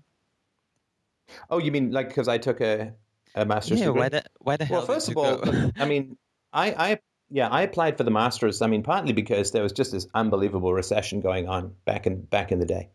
[1.49, 2.93] Oh, you mean like because I took a,
[3.35, 4.01] a master's yeah, degree?
[4.01, 4.79] why the why the hell?
[4.79, 5.41] well, first of all?
[5.77, 6.17] I mean,
[6.53, 6.99] I, I,
[7.31, 8.61] yeah, I applied for the masters.
[8.61, 12.51] I mean, partly because there was just this unbelievable recession going on back in back
[12.51, 12.89] in the day,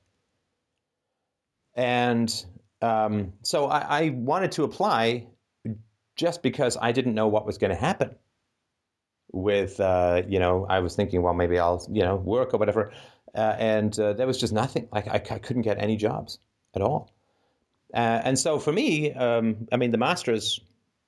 [1.74, 2.44] and
[2.82, 5.26] um, so I, I wanted to apply
[6.16, 8.14] just because I didn't know what was going to happen.
[9.32, 12.92] With uh, you know, I was thinking, well, maybe I'll you know work or whatever,
[13.34, 14.88] uh, and uh, there was just nothing.
[14.92, 16.38] Like I, I couldn't get any jobs
[16.74, 17.10] at all.
[17.94, 20.60] Uh, and so for me, um, I mean, the masters,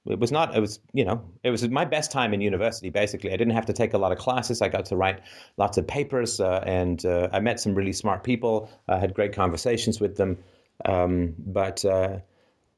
[0.08, 3.32] it was not, it was, you know, it was my best time in university, basically.
[3.32, 4.62] I didn't have to take a lot of classes.
[4.62, 5.20] I got to write
[5.56, 8.70] lots of papers uh, and uh, I met some really smart people.
[8.88, 10.38] I had great conversations with them.
[10.84, 12.18] Um, but uh,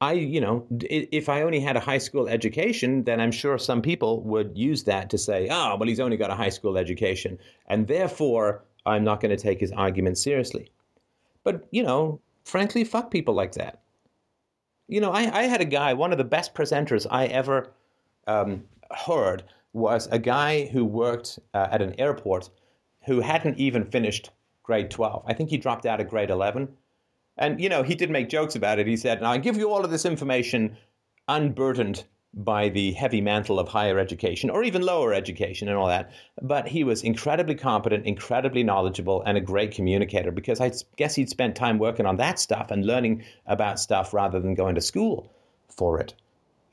[0.01, 3.83] I, you know, if I only had a high school education, then I'm sure some
[3.83, 7.39] people would use that to say, oh, well, he's only got a high school education.
[7.67, 10.73] And therefore, I'm not going to take his argument seriously.
[11.45, 13.80] But, you know, frankly, fuck people like that.
[14.91, 17.71] You know, I, I had a guy, one of the best presenters I ever
[18.27, 22.51] um, heard was a guy who worked uh, at an airport
[23.05, 24.31] who hadn't even finished
[24.65, 25.23] grade 12.
[25.29, 26.69] I think he dropped out of grade 11.
[27.37, 28.89] And, you know, he did make jokes about it.
[28.89, 30.77] He said, Now I give you all of this information
[31.29, 36.13] unburdened by the heavy mantle of higher education or even lower education and all that.
[36.41, 41.29] But he was incredibly competent, incredibly knowledgeable, and a great communicator because I guess he'd
[41.29, 45.33] spent time working on that stuff and learning about stuff rather than going to school
[45.69, 46.15] for it.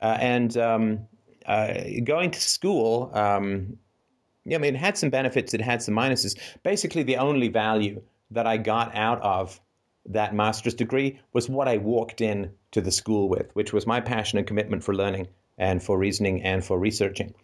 [0.00, 1.00] Uh, and um,
[1.46, 3.76] uh, going to school, um,
[4.44, 6.38] yeah, I mean, it had some benefits, it had some minuses.
[6.62, 8.00] Basically, the only value
[8.30, 9.60] that I got out of
[10.06, 14.00] that master's degree was what I walked in to the school with, which was my
[14.00, 15.26] passion and commitment for learning
[15.58, 17.34] and for reasoning and for researching.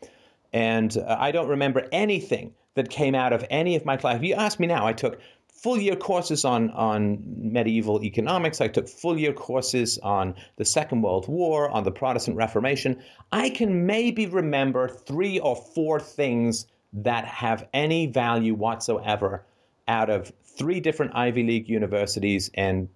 [0.52, 4.16] And uh, I don't remember anything that came out of any of my class.
[4.16, 8.60] If you ask me now, I took full year courses on, on medieval economics.
[8.60, 13.02] I took full year courses on the Second World War, on the Protestant Reformation.
[13.32, 19.44] I can maybe remember three or four things that have any value whatsoever
[19.88, 22.88] out of three different Ivy League universities and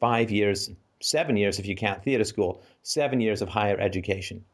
[0.00, 4.44] five years, seven years if you count theater school, seven years of higher education.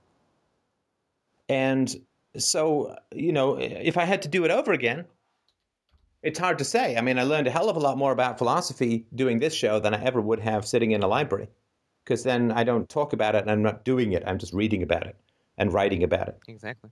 [1.49, 1.95] And
[2.37, 5.05] so, you know, if I had to do it over again,
[6.23, 6.97] it's hard to say.
[6.97, 9.81] I mean, I learned a hell of a lot more about philosophy doing this show
[9.81, 11.49] than I ever would have sitting in a library.
[12.05, 14.23] Because then I don't talk about it and I'm not doing it.
[14.27, 15.17] I'm just reading about it
[15.59, 16.39] and writing about it.
[16.49, 16.91] exactly.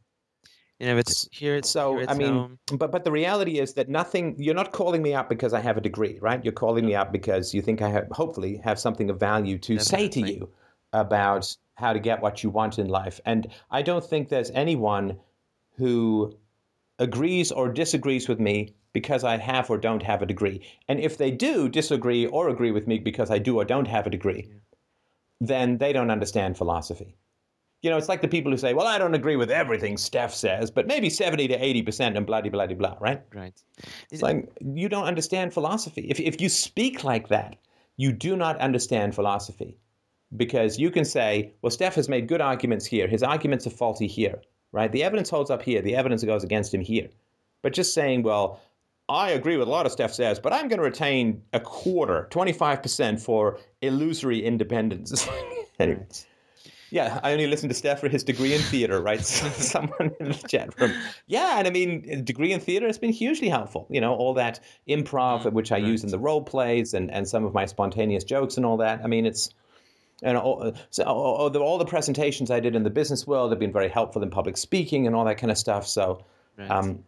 [0.78, 1.57] You know, it's here.
[1.57, 4.34] It's, So here I mean, but but the reality is that nothing.
[4.38, 6.43] You're not calling me up because I have a degree, right?
[6.43, 9.78] You're calling me up because you think I have, hopefully have something of value to
[9.78, 10.49] say to you
[10.93, 13.20] about how to get what you want in life.
[13.24, 15.18] And I don't think there's anyone
[15.76, 16.36] who
[16.99, 20.62] agrees or disagrees with me because I have or don't have a degree.
[20.88, 24.07] And if they do disagree or agree with me because I do or don't have
[24.07, 24.51] a degree,
[25.41, 27.16] then they don't understand philosophy.
[27.82, 30.34] You know, it's like the people who say, well, I don't agree with everything Steph
[30.34, 33.22] says, but maybe 70 to 80% and blah, blah, blah, blah, right?
[33.34, 33.59] right.
[34.11, 36.07] It's like you don't understand philosophy.
[36.11, 37.57] If, if you speak like that,
[37.97, 39.78] you do not understand philosophy
[40.37, 43.09] because you can say, well, Steph has made good arguments here.
[43.09, 44.41] His arguments are faulty here,
[44.72, 44.91] right?
[44.91, 45.83] The evidence holds up here.
[45.83, 47.09] The evidence goes against him here.
[47.62, 48.61] But just saying, well,
[49.09, 52.28] I agree with a lot of Steph says, but I'm going to retain a quarter,
[52.31, 55.28] 25% for illusory independence.
[55.81, 56.07] anyway.
[56.91, 59.20] Yeah, I only listen to Steph for his degree in theater, right?
[59.24, 60.93] Someone in the chat room.
[61.26, 63.87] Yeah, and I mean, degree in theater has been hugely helpful.
[63.91, 67.28] You know, all that improv, mm, which I use in the role plays, and, and
[67.28, 69.03] some of my spontaneous jokes and all that.
[69.05, 69.51] I mean, it's
[70.23, 73.59] and all, so all, the, all the presentations I did in the business world have
[73.59, 75.87] been very helpful in public speaking and all that kind of stuff.
[75.87, 76.25] So,
[76.59, 76.71] Right.
[76.71, 77.05] um,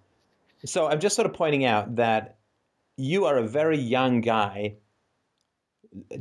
[0.64, 2.36] so I'm just sort of pointing out that
[2.96, 4.76] you are a very young guy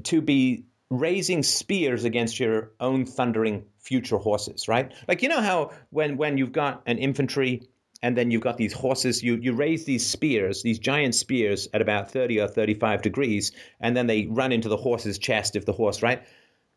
[0.04, 4.92] to be raising spears against your own thundering future horses, right?
[5.08, 7.64] Like you know how when when you've got an infantry
[8.04, 11.82] and then you've got these horses, you you raise these spears, these giant spears at
[11.82, 15.74] about 30 or 35 degrees, and then they run into the horse's chest if the
[15.74, 16.24] horse, right?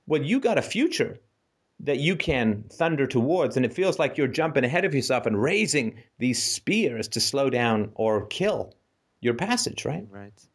[0.07, 1.18] Well, you got a future
[1.80, 5.40] that you can thunder towards, and it feels like you're jumping ahead of yourself and
[5.40, 8.74] raising these spears to slow down or kill
[9.20, 10.07] your passage, right?
[10.11, 10.46] Right.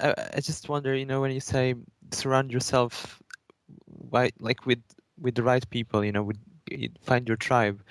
[0.00, 1.74] I, I just wonder, you know, when you say
[2.12, 3.22] surround yourself,
[4.10, 4.82] by, like with
[5.20, 6.38] with the right people, you know, with
[7.02, 7.82] find your tribe.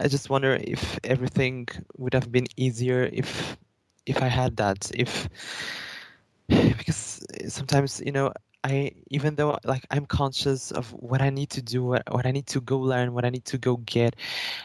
[0.00, 3.56] I just wonder if everything would have been easier if
[4.06, 4.90] if I had that.
[4.94, 5.28] If
[6.48, 8.32] because sometimes, you know,
[8.64, 12.30] I even though like I'm conscious of what I need to do, what, what I
[12.30, 14.16] need to go learn, what I need to go get,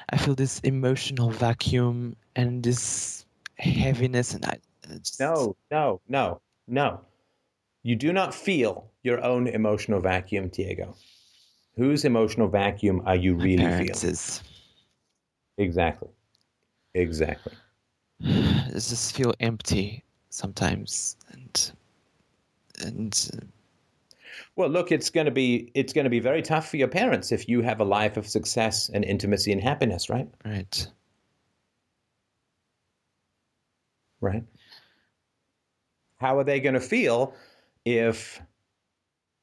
[0.10, 3.26] I feel this emotional vacuum and this
[3.58, 4.58] heaviness, and I
[5.00, 5.20] just...
[5.20, 7.02] no, no, no, no.
[7.84, 10.95] You do not feel your own emotional vacuum, Diego.
[11.76, 13.89] Whose emotional vacuum are you really feeling?
[15.58, 16.10] Exactly.
[16.93, 17.54] Exactly.
[18.24, 21.72] I just feel empty sometimes, and
[22.82, 23.52] and
[24.60, 27.32] well, look, it's going to be it's going to be very tough for your parents
[27.32, 30.28] if you have a life of success and intimacy and happiness, right?
[30.43, 30.88] Right.
[34.20, 34.43] Right.
[36.18, 37.34] How are they going to feel
[37.86, 38.41] if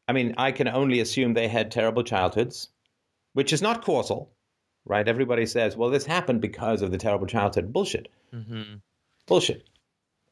[0.07, 2.69] I mean, I can only assume they had terrible childhoods,
[3.33, 4.31] which is not causal,
[4.85, 5.09] right?
[5.09, 7.73] Everybody says, well, this happened because of the terrible childhood.
[7.73, 8.09] Bullshit.
[8.35, 8.75] Mm-hmm.
[9.27, 9.67] Bullshit.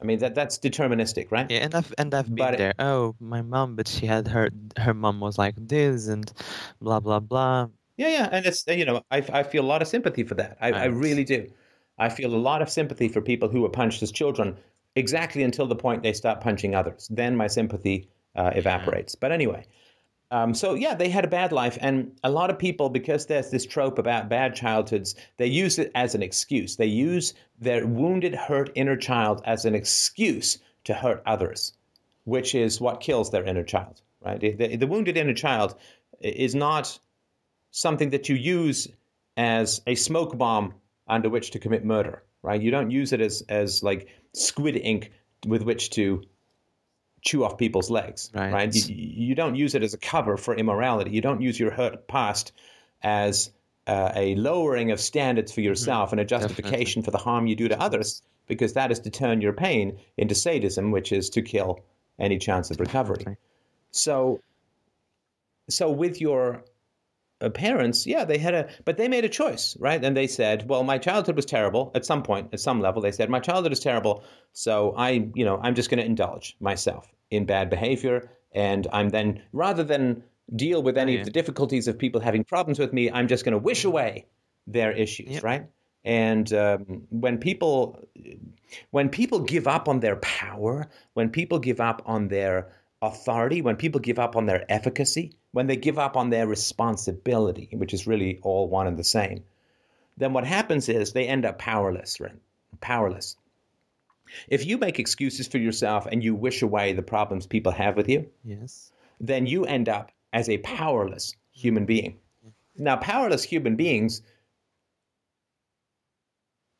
[0.01, 1.51] I mean that that's deterministic, right?
[1.51, 2.71] Yeah, and I've and I've been but there.
[2.71, 6.31] It, oh, my mom, but she had her her mom was like this and
[6.81, 7.69] blah blah blah.
[7.97, 10.59] Yeah, yeah, and it's you know I I feel a lot of sympathy for that.
[10.61, 10.83] I, right.
[10.83, 11.49] I really do.
[11.99, 14.57] I feel a lot of sympathy for people who were punched as children,
[14.97, 17.09] exactly until the point they stop punching others.
[17.11, 19.15] Then my sympathy uh, evaporates.
[19.15, 19.19] Yeah.
[19.21, 19.65] But anyway,
[20.35, 23.51] um, so yeah, they had a bad life, and a lot of people, because there's
[23.51, 26.75] this trope about bad childhoods, they use it as an excuse.
[26.75, 31.75] They use their wounded, hurt inner child as an excuse to hurt others,
[32.25, 34.03] which is what kills their inner child.
[34.25, 34.41] Right?
[34.41, 35.77] The, the wounded inner child
[36.21, 36.99] is not
[37.71, 38.89] something that you use
[39.37, 40.75] as a smoke bomb
[41.07, 42.25] under which to commit murder.
[42.43, 42.61] Right?
[42.61, 45.13] You don't use it as as like squid ink
[45.47, 46.25] with which to
[47.25, 48.53] chew off people's legs, right?
[48.53, 48.75] right?
[48.75, 51.11] You, you, don't use it as a cover for immorality.
[51.11, 52.53] You don't use your hurt past
[53.03, 53.51] as
[53.87, 56.15] uh, a lowering of standards for yourself mm-hmm.
[56.15, 57.03] and a justification Definitely.
[57.03, 60.35] for the harm you do to others, because that is to turn your pain into
[60.35, 61.81] sadism, which is to kill
[62.19, 63.37] any chance of recovery.
[63.91, 64.41] So,
[65.69, 66.63] so with your
[67.51, 70.03] parents, yeah, they had a, but they made a choice, right?
[70.05, 73.03] And they said, well, my childhood was terrible at some point, at some level.
[73.03, 74.25] They said, my childhood is terrible.
[74.53, 78.31] So I, you know, I'm just going to indulge myself in bad behavior.
[78.53, 80.23] And I'm then, rather than
[80.55, 81.21] deal with any yeah.
[81.21, 84.27] of the difficulties of people having problems with me, I'm just going to wish away
[84.67, 85.43] their issues, yep.
[85.43, 85.67] right?
[86.05, 87.99] And um, when people,
[88.91, 93.77] when people give up on their power, when people give up on their authority, when
[93.77, 98.09] people give up on their efficacy, when they give up on their responsibility, which is
[98.09, 99.45] really all one and the same,
[100.17, 102.35] then what happens is they end up powerless, right?
[102.81, 103.37] Powerless.
[104.49, 108.09] If you make excuses for yourself and you wish away the problems people have with
[108.09, 108.91] you, yes,
[109.21, 112.19] then you end up as a powerless human being.
[112.77, 114.23] Now, powerless human beings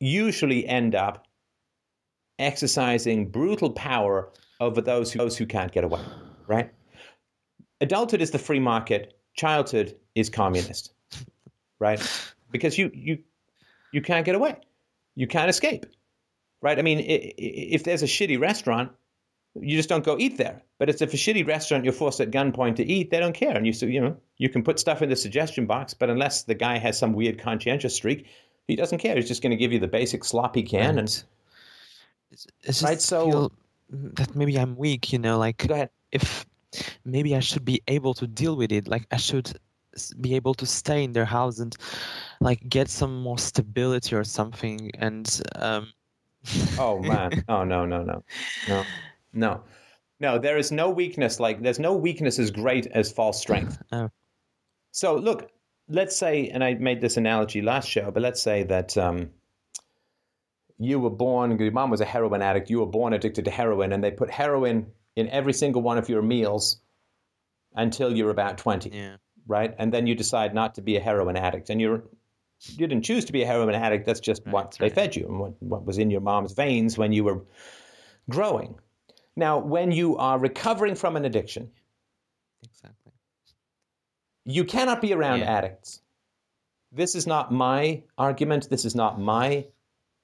[0.01, 1.27] usually end up
[2.37, 6.01] exercising brutal power over those who, those who can't get away,
[6.45, 6.73] right?
[7.81, 10.93] Adulthood is the free market, childhood is communist,
[11.79, 12.01] right?
[12.51, 13.19] Because you you
[13.91, 14.55] you can't get away,
[15.15, 15.85] you can't escape,
[16.61, 16.77] right?
[16.79, 18.91] I mean, if there's a shitty restaurant,
[19.55, 20.61] you just don't go eat there.
[20.77, 23.55] But if it's a shitty restaurant you're forced at gunpoint to eat, they don't care,
[23.55, 26.43] and you so you know you can put stuff in the suggestion box, but unless
[26.43, 28.27] the guy has some weird conscientious streak,
[28.67, 29.15] he doesn't care.
[29.15, 30.89] He's just going to give you the basic sloppy can, right.
[30.99, 31.23] and
[32.31, 33.01] it's, it's right.
[33.01, 33.51] So
[33.89, 35.89] that maybe I'm weak, you know, like go ahead.
[36.11, 36.45] If
[37.03, 38.87] maybe I should be able to deal with it.
[38.87, 39.51] Like I should
[40.19, 41.75] be able to stay in their house and
[42.41, 44.91] like get some more stability or something.
[44.97, 45.93] And um...
[46.77, 48.23] oh man, oh no, no, no,
[48.67, 48.85] no,
[49.33, 49.63] no,
[50.19, 50.37] no.
[50.39, 53.81] There is no weakness like there's no weakness as great as false strength.
[53.91, 54.09] oh.
[54.91, 55.51] So look,
[55.89, 58.97] let's say, and I made this analogy last show, but let's say that.
[58.97, 59.29] Um,
[60.77, 63.93] you were born, your mom was a heroin addict, you were born addicted to heroin,
[63.93, 66.77] and they put heroin in every single one of your meals
[67.75, 68.89] until you're about 20.
[68.89, 69.15] Yeah.
[69.47, 69.75] Right?
[69.77, 71.69] And then you decide not to be a heroin addict.
[71.69, 72.03] And you're
[72.67, 74.05] you didn't choose to be a heroin addict.
[74.05, 76.97] That's just right, what they fed you and what, what was in your mom's veins
[76.97, 77.41] when you were
[78.29, 78.75] growing.
[79.35, 81.69] Now, when you are recovering from an addiction,
[82.63, 83.11] Exactly.
[84.45, 85.51] you cannot be around Yeah.
[85.51, 86.01] addicts.
[86.93, 88.69] This is not my argument.
[88.69, 89.67] This is not my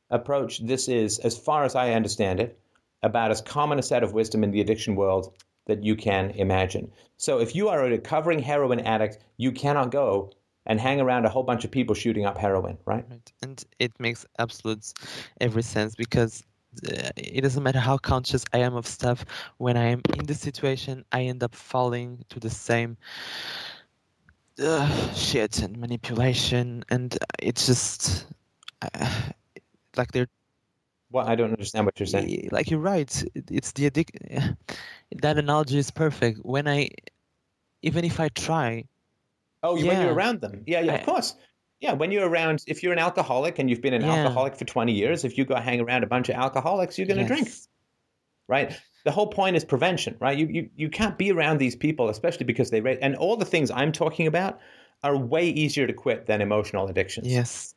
[0.09, 0.59] approach.
[0.59, 2.57] This is, as far as I understand it,
[3.03, 5.33] about as common a set of wisdom in the addiction world
[5.67, 6.91] that you can imagine.
[7.17, 10.31] So if you are a recovering heroin addict, you cannot go
[10.65, 13.05] and hang around a whole bunch of people shooting up heroin, right?
[13.09, 13.31] Right.
[13.41, 14.93] And it makes absolute
[15.39, 16.43] every sense because
[16.87, 19.25] uh, it doesn't matter how conscious I am of stuff.
[19.57, 22.97] When I am in the situation, I end up falling to the same
[24.61, 28.27] uh, shit and manipulation, and it's just
[28.81, 29.09] uh,
[29.97, 30.27] like they're
[31.11, 32.49] Well, I don't understand what you're saying.
[32.51, 33.23] like you're right.
[33.35, 34.55] It's the addic-
[35.21, 36.39] That analogy is perfect.
[36.43, 36.89] When I,
[37.81, 38.85] even if I try,
[39.63, 40.63] Oh, you when you're around them.
[40.65, 41.35] Yeah, yeah, of course.
[41.81, 44.15] Yeah, when you're around, if you're an alcoholic and you've been an Yeah.
[44.15, 47.19] alcoholic for 20 years, if you go hang around a bunch of alcoholics, you're going
[47.19, 47.49] to drink.
[48.47, 48.71] right?
[49.03, 50.37] The whole point is prevention, right?
[50.37, 52.99] You, you you can't be around these people, especially because they rate.
[53.01, 54.59] And all the things I'm talking about
[55.03, 57.27] are way easier to quit than emotional addictions.
[57.27, 57.73] yes.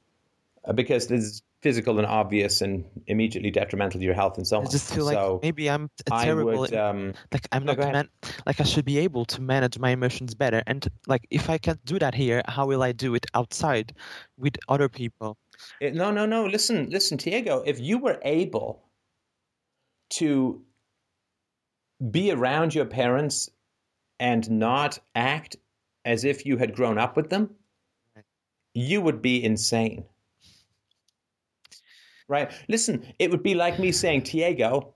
[0.66, 4.66] Uh, because there's physical and obvious and immediately detrimental to your health and so on.
[4.66, 6.58] I just feel like so maybe I'm terrible.
[6.58, 6.74] would.
[6.74, 8.08] Um, like I'm No, not man-
[8.44, 10.62] like I should be able to manage my emotions better.
[10.66, 13.94] And like if I can't do that here, how will I do it outside
[14.36, 15.38] with other people?
[15.80, 16.44] it- no, no, no.
[16.44, 17.62] Listen, listen, Diego.
[17.64, 18.84] If you were able
[20.20, 20.60] to
[22.10, 23.48] be around your parents
[24.20, 25.56] and not act
[26.04, 27.48] as if you had grown up with them,
[28.74, 30.04] you would be insane.
[32.28, 32.50] Right?
[32.68, 34.94] Listen, it would be like me saying, Diego,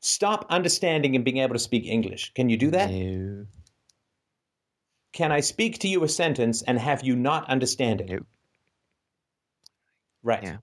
[0.00, 2.32] stop understanding and being able to speak English.
[2.34, 2.90] Can you do that?
[2.90, 3.46] No.
[5.12, 8.10] Can I speak to you a sentence and have you not understand it?
[8.10, 8.18] No.
[10.22, 10.42] Right.
[10.42, 10.56] Yeah.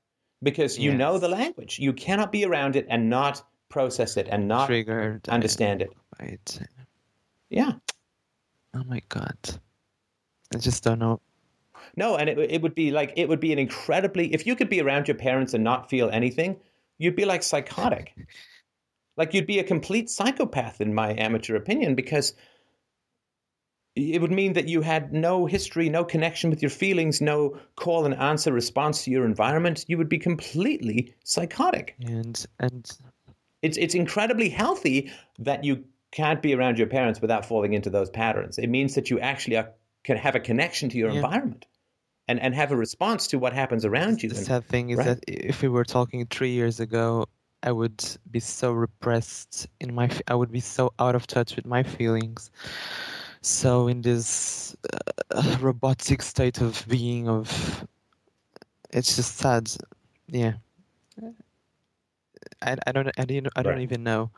[0.44, 1.80] Because you know the language.
[1.80, 5.28] You cannot be around it and not process it and not Triggered.
[5.30, 5.90] understand it.
[6.20, 6.60] Right.
[7.50, 7.72] Yeah.
[8.76, 9.38] Oh my god.
[10.54, 11.20] I just don't know.
[11.96, 14.70] No, and it, it would be like, it would be an incredibly, if you could
[14.70, 16.60] be around your parents and not feel anything,
[16.98, 18.14] you'd be like psychotic.
[19.18, 22.34] like you'd be a complete psychopath, in my amateur opinion, because
[23.96, 28.06] it would mean that you had no history, no connection with your feelings, no call
[28.06, 29.86] and answer response to your environment.
[29.88, 31.96] You would be completely psychotic.
[32.04, 32.90] And and
[33.62, 38.10] It's it's incredibly healthy that you can't be around your parents without falling into those
[38.10, 38.58] patterns.
[38.58, 39.70] It means that you actually are,
[40.04, 41.18] can have a connection to your Yeah.
[41.18, 41.68] environment
[42.28, 44.30] and and have a response to what happens around you.
[44.30, 45.08] the And- sad thing is right.
[45.08, 47.28] that if we were talking three years ago,
[47.64, 50.10] I would be so repressed in my.
[50.28, 52.52] I would be so out of touch with my feelings.
[53.42, 54.76] So in this
[55.32, 57.86] uh, robotic state of being, of
[58.92, 59.70] it's just sad.
[60.28, 60.54] Yeah.
[62.62, 63.82] I, I don't I didn't I don't Right.
[63.84, 64.32] even know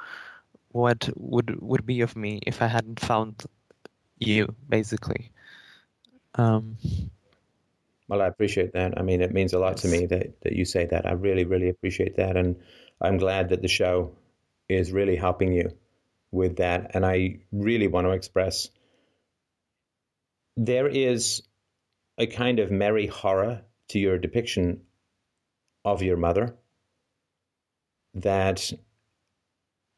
[0.72, 3.44] what would would be of me if I hadn't found
[4.20, 5.32] you basically.
[6.36, 6.78] Um,
[8.08, 8.97] Well, I appreciate that.
[8.97, 11.06] I mean, it means a lot to me that, that you say that.
[11.06, 12.38] I really, really appreciate that.
[12.38, 12.58] And
[13.01, 14.16] I'm glad that the show
[14.70, 15.72] is really helping you
[16.32, 16.91] with that.
[16.93, 18.70] And I really want to express
[20.58, 21.41] there is
[22.18, 24.82] a kind of merry horror to your depiction
[25.84, 26.56] of your mother
[28.16, 28.72] that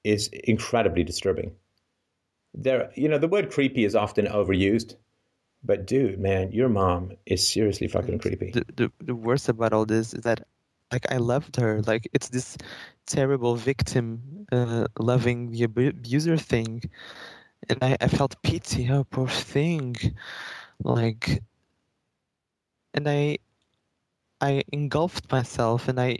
[0.03, 1.51] is incredibly disturbing.
[2.53, 4.96] There, you know, the word creepy is often overused,
[5.63, 8.51] but dude, man, your mom is seriously fucking creepy.
[8.51, 10.46] the, the the worst about all this is that
[10.92, 11.82] like I loved her.
[11.82, 12.58] Like it's this
[13.05, 16.84] terrible victim uh, loving the abuser thing,
[17.70, 18.89] and I, I felt pity.
[18.92, 19.96] Oh, poor thing.
[20.84, 21.42] Like,
[22.93, 23.38] and I
[24.42, 26.17] I engulfed myself, and I,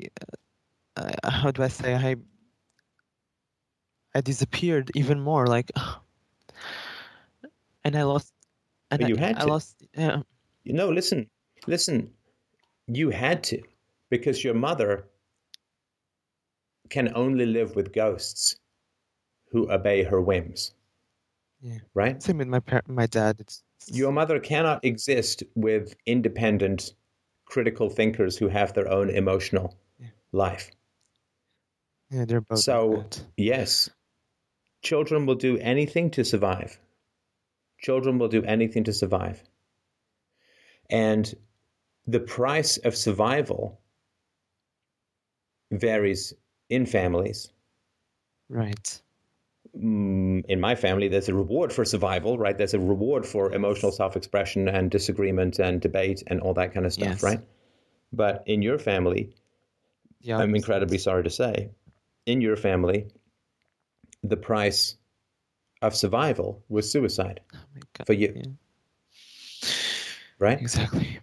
[0.96, 2.16] uh, I how do I say I
[4.16, 5.48] I disappeared even more.
[5.48, 5.72] Like,
[7.84, 8.34] and I lost.
[8.92, 9.48] And But you had I to.
[9.48, 9.84] lost.
[9.98, 10.22] Yeah.
[10.66, 11.30] No, listen,
[11.68, 12.12] listen.
[12.88, 13.62] You had to,
[14.10, 15.08] because your mother
[16.90, 18.56] can only live with ghosts
[19.52, 20.74] who obey her whims.
[21.62, 21.80] Yeah.
[21.94, 22.22] Right?
[22.22, 23.38] Same with my par- my dad.
[23.40, 26.94] It's Your mother cannot exist with independent,
[27.46, 30.08] critical thinkers who have their own emotional Yeah.
[30.32, 30.72] life.
[32.10, 32.60] yeah, they're both.
[32.60, 33.06] So,
[33.36, 33.90] yes,
[34.82, 36.80] children will do anything to survive.
[37.80, 39.44] Children will do anything to survive.
[40.90, 41.34] And
[42.06, 43.80] the price of survival
[45.72, 46.34] varies
[46.70, 47.52] in families.
[48.50, 49.02] right.
[49.78, 52.58] Mm, In my family, there's a reward for survival, right?
[52.58, 56.86] There's a reward for emotional self expression and disagreement and debate and all that kind
[56.86, 57.24] of stuff, Yes.
[57.24, 57.42] right?
[58.14, 59.34] But in your family,
[60.22, 61.72] Yeah, I'm incredibly sorry to say,
[62.26, 63.08] in your family,
[64.24, 64.96] the price
[65.82, 68.08] of survival was suicide Oh my God.
[68.08, 68.52] for you, Yeah,
[70.40, 70.60] right?
[70.60, 71.20] exactly.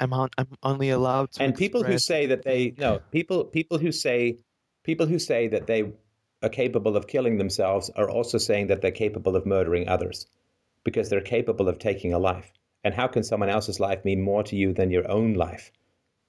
[0.00, 3.78] I'm on, I'm only allowed to and people who say that they no people people
[3.78, 4.38] who say
[4.84, 5.92] people who say that they
[6.42, 10.26] are capable of killing themselves are also saying that they're capable of murdering others
[10.84, 12.52] because they're capable of taking a life
[12.84, 15.72] and how can someone else's life mean more to you than your own life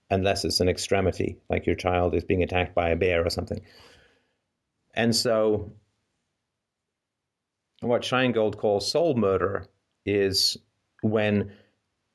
[0.09, 3.61] unless it's an extremity like your child is being attacked by a bear or something
[4.95, 5.71] and so
[7.81, 9.65] what Shengold calls soul murder
[10.05, 10.57] is
[11.01, 11.51] when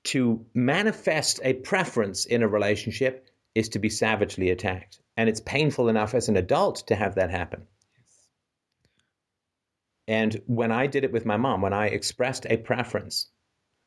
[0.04, 5.00] to manifest a preference in a relationship is to be savagely attacked.
[5.16, 7.66] And it's painful enough as an adult to have that happen.
[10.06, 13.30] And when I did it with my mom, when I expressed a preference,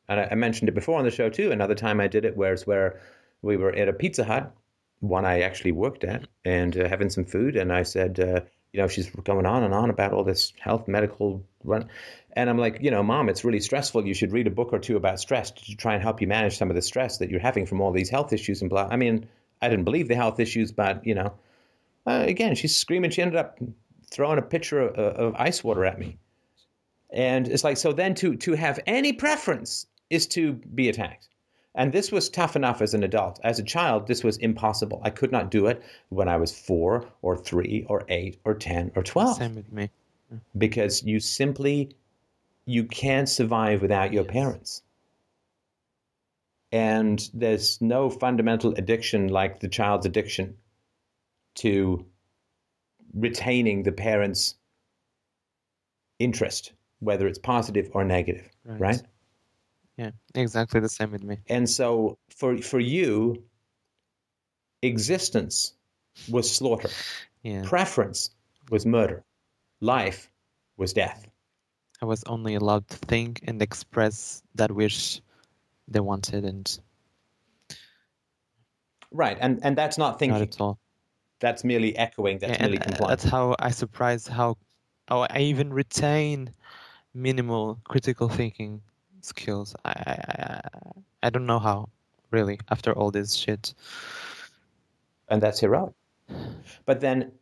[0.08, 2.36] and I, I mentioned it before on the show too, another time I did it
[2.36, 3.00] where it's where
[3.42, 4.52] we were at a Pizza Hut,
[4.98, 8.40] one I actually worked at, and uh, having some food, and I said, uh,
[8.72, 11.88] you know, she's going on and on about all this health, medical run.
[12.32, 14.06] And I'm like, you know, mom, it's really stressful.
[14.06, 16.56] You should read a book or two about stress to try and help you manage
[16.56, 18.86] some of the stress that you're having from all these health issues and blah.
[18.90, 19.28] I mean,
[19.62, 21.32] I didn't believe the health issues, but, you know,
[22.06, 23.10] uh, again, she's screaming.
[23.10, 23.58] She ended up
[24.10, 26.18] throwing a pitcher of, of ice water at me.
[27.10, 31.28] And it's like, so then to, to have any preference is to be attacked.
[31.78, 33.38] And this was tough enough as an adult.
[33.44, 35.00] As a child, this was impossible.
[35.04, 38.92] I could not do it when I was four or three or eight or 10
[38.96, 39.88] or 12 Same with me.
[40.34, 40.40] Mm.
[40.58, 41.94] because you simply
[42.66, 44.82] you can't survive without your parents
[46.70, 50.54] and there's no fundamental addiction like the child's addiction
[51.54, 52.04] to
[53.14, 54.56] retaining the parents
[56.18, 58.80] interest whether it's positive or negative Right.
[58.80, 59.02] right,
[59.98, 61.38] Yeah, exactly the same with me.
[61.48, 63.42] and so for for you
[64.82, 65.74] existence
[66.30, 66.90] was slaughter.
[67.42, 68.30] Yeah, preference
[68.70, 69.24] was murder.
[69.80, 70.30] Life
[70.76, 71.26] was death.
[72.00, 75.20] I was only allowed to think and express that wish
[75.88, 76.78] they wanted, and
[79.10, 80.38] right and and that's not thinking.
[80.38, 80.78] not at all.
[81.40, 83.08] that's merely echoing that's Yeah, merely uh, complying.
[83.10, 84.56] that's how I surprised how
[85.08, 86.50] how I even retain
[87.14, 88.82] minimal critical thinking
[89.20, 89.74] skills.
[89.84, 90.60] I I,
[91.22, 91.88] I, don't know how
[92.30, 93.74] really after all this shit.
[95.28, 95.94] and that's heroic.
[96.84, 97.32] But then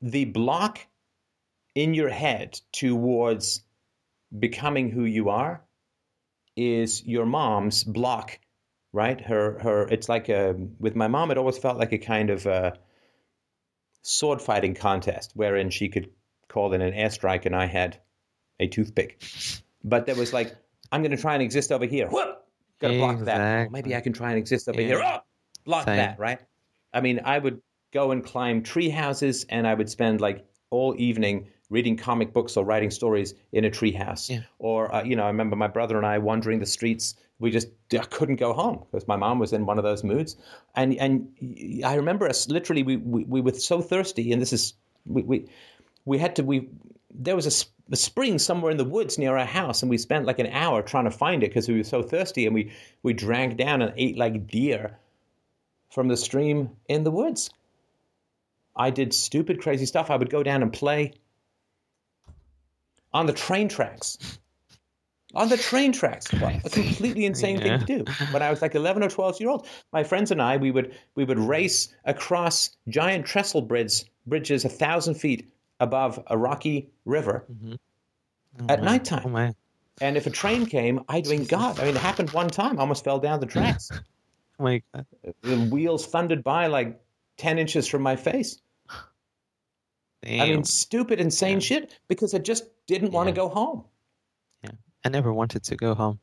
[0.00, 0.78] the block
[1.74, 3.62] in your head towards
[4.36, 5.62] becoming who you are
[6.56, 8.38] is your mom's block,
[8.92, 9.20] right?
[9.20, 12.46] Her her it's like a with my mom it always felt like a kind of
[12.46, 12.78] a
[14.02, 16.10] sword fighting contest wherein she could
[16.48, 17.98] call in an airstrike and I had
[18.60, 19.22] a toothpick.
[19.84, 20.56] But there was like
[20.90, 22.08] I'm going to try and exist over here.
[22.08, 22.38] Whoop!
[22.80, 23.70] Got to block that.
[23.70, 24.86] Maybe I can try and exist over Yeah.
[24.86, 25.02] here.
[25.04, 25.18] Oh,
[25.64, 25.96] block Same.
[25.96, 26.40] that, right?
[26.92, 27.60] I mean, I would
[27.92, 32.56] go and climb tree houses and I would spend like all evening reading comic books
[32.56, 34.28] or writing stories in a tree house.
[34.30, 34.40] Yeah.
[34.58, 37.14] Or, uh, you know, I remember my brother and I wandering the streets.
[37.38, 40.36] We just I couldn't go home because my mom was in one of those moods.
[40.76, 44.74] And and I remember us literally, we, we, we were so thirsty, and this is,
[45.04, 45.48] we, we,
[46.04, 46.68] we had to, we,
[47.12, 50.24] there was a, a spring somewhere in the woods near our house, and we spent
[50.26, 53.12] like an hour trying to find it because we were so thirsty, and we, we
[53.12, 54.96] drank down and ate like deer
[55.90, 57.50] from the stream in the woods.
[58.76, 60.10] I did stupid, crazy stuff.
[60.10, 61.12] I would go down and play
[63.12, 64.18] on the train tracks.
[65.34, 66.32] On the train tracks.
[66.32, 67.78] Well, a completely insane Yeah.
[67.78, 68.12] thing to do.
[68.32, 70.96] When I was like 11 or 12 years old, my friends and I, we would
[71.16, 77.44] we would race across giant trestle bridges, bridges a thousand feet above a rocky river
[77.52, 77.74] mm-hmm.
[78.60, 79.22] Oh at my- nighttime.
[79.24, 79.54] Oh my!
[80.00, 82.78] And if a train came, I mean, God, I mean, it happened one time.
[82.78, 83.90] I almost fell down the tracks.
[84.56, 85.04] Oh my god!
[85.42, 87.00] the wheels thundered by like
[87.38, 88.60] 10 inches from my face.
[90.22, 90.40] Damn.
[90.40, 93.84] I mean, stupid, insane shit because I just didn't want to go home.
[94.62, 94.70] Yeah.
[95.04, 96.20] I never wanted to go home.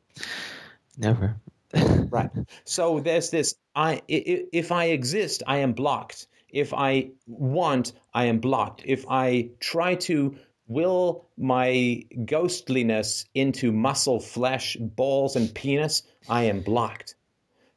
[0.96, 1.36] Never.
[2.10, 2.30] Right.
[2.64, 6.26] So there's this I i- i- if I exist, I am blocked.
[6.52, 8.82] If I want, I am blocked.
[8.84, 10.36] If I try to
[10.68, 17.16] will my ghostliness into muscle, flesh, balls and penis, I am blocked.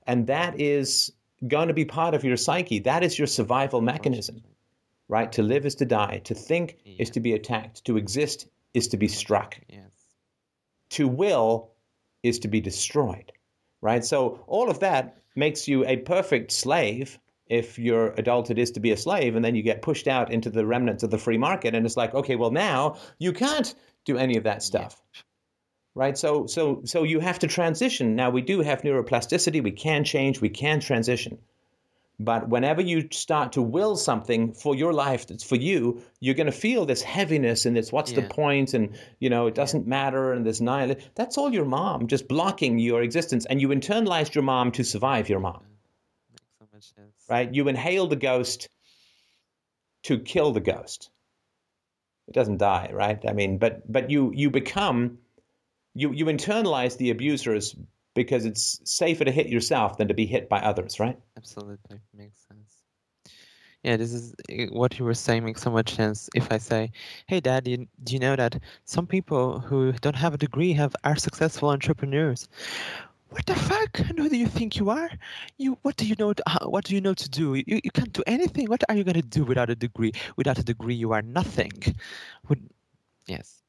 [0.07, 1.11] And that is
[1.47, 2.79] going to be part of your psyche.
[2.79, 4.43] That is your survival mechanism.
[5.07, 5.31] Right?
[5.33, 6.21] To live is to die.
[6.25, 7.85] To think is to be attacked.
[7.85, 9.59] To exist is to be struck.
[9.69, 9.91] Yes.
[10.89, 11.71] to will
[12.23, 13.31] is to be destroyed,
[13.81, 14.03] right?
[14.05, 18.91] So all of that makes you a perfect slave if your adulthood is to be
[18.91, 21.75] a slave, and then you get pushed out into the remnants of the free market,
[21.75, 25.01] and it's like, okay, well now you can't do any of that stuff.
[25.95, 28.15] Right, so so so you have to transition.
[28.15, 29.63] Now we do have neuroplasticity.
[29.63, 30.41] We can change.
[30.41, 31.39] We can transition,
[32.19, 36.45] But whenever you start to will something for your life that's for you, you're going
[36.47, 38.27] to feel this heaviness and this what's the Yeah.
[38.29, 40.95] point and you know it doesn't matter and this nihil.
[41.15, 45.29] That's all your mom just blocking your existence, and you internalized your mom to survive
[45.29, 45.63] your mom,
[46.31, 46.74] Makes so much sense.
[47.29, 47.53] Right?
[47.53, 48.69] You inhale the ghost
[50.03, 51.09] to kill the ghost.
[52.27, 53.19] It doesn't die, right?
[53.27, 55.19] I mean, but but you you become
[55.93, 57.75] you you internalize the abusers
[58.15, 61.19] because it's safer to hit yourself than to be hit by others, right?
[61.37, 62.81] Absolutely makes sense.
[63.83, 66.27] Yeah, this is eh, what you were saying makes so much sense.
[66.33, 66.91] If I say,
[67.27, 70.95] "Hey, Dad, you, do you know that some people who don't have a degree have
[71.03, 72.49] are successful entrepreneurs?"
[73.35, 73.99] What the fuck?
[73.99, 75.09] And who do you think you are?
[75.57, 76.31] You what do you know?
[76.31, 77.55] To, what do you know to do?
[77.55, 78.69] You you can't do anything.
[78.69, 80.13] What are you gonna do without a degree?
[80.37, 81.73] Without a degree, you are nothing.
[82.47, 82.61] Would,
[83.27, 83.61] yes.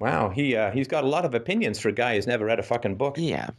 [0.00, 2.58] Wow, he uh, he's got a lot of opinions for a guy who's never read
[2.58, 3.14] a fucking book.
[3.18, 3.50] Yeah.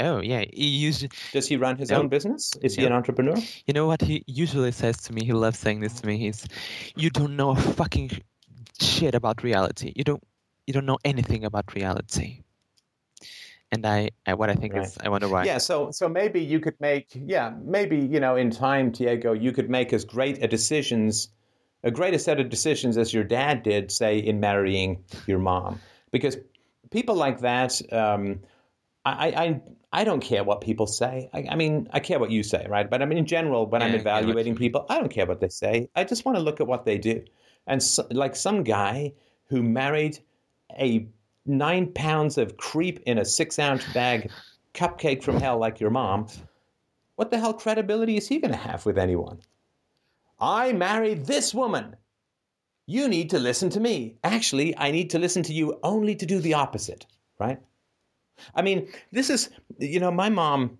[0.00, 0.44] Oh yeah.
[0.52, 2.00] He usually, Does he run his No.
[2.00, 2.50] own business?
[2.62, 3.36] Is he an entrepreneur?
[3.66, 5.24] You know what he usually says to me?
[5.24, 6.18] He loves saying this to me.
[6.18, 6.44] He's,
[6.96, 8.10] "You don't know a fucking
[8.80, 9.92] shit about reality.
[9.94, 10.22] You don't,
[10.66, 12.42] you don't know anything about reality."
[13.72, 15.44] And I, I what I think is, I wonder why.
[15.44, 19.52] Yeah, so so maybe you could make yeah maybe you know in time, Diego, you
[19.52, 21.28] could make as great a decisions,
[21.82, 25.80] a greater set of decisions as your dad did, say in marrying your mom,
[26.12, 26.36] because
[26.90, 27.80] people like that.
[27.92, 28.40] Um,
[29.04, 29.60] I, I
[29.92, 31.30] I don't care what people say.
[31.32, 32.88] I, I mean, I care what you say, right?
[32.88, 34.98] But I mean, in general, when Yeah, I'm I get what you evaluating people, I
[34.98, 35.88] don't care what they say.
[35.94, 37.24] I just want to look at what they do.
[37.66, 39.14] And so, like some guy
[39.48, 40.18] who married
[40.78, 41.08] a
[41.46, 44.30] nine pounds of creep in a six ounce bag
[44.74, 46.26] cupcake from hell like your mom,
[47.16, 49.40] what the hell credibility is he going to have with anyone?
[50.38, 51.96] I married this woman.
[52.86, 54.16] You need to listen to me.
[54.22, 57.06] Actually, I need to listen to you only to do the opposite,
[57.38, 57.58] right?
[58.54, 60.78] I mean, this is, you know, my mom,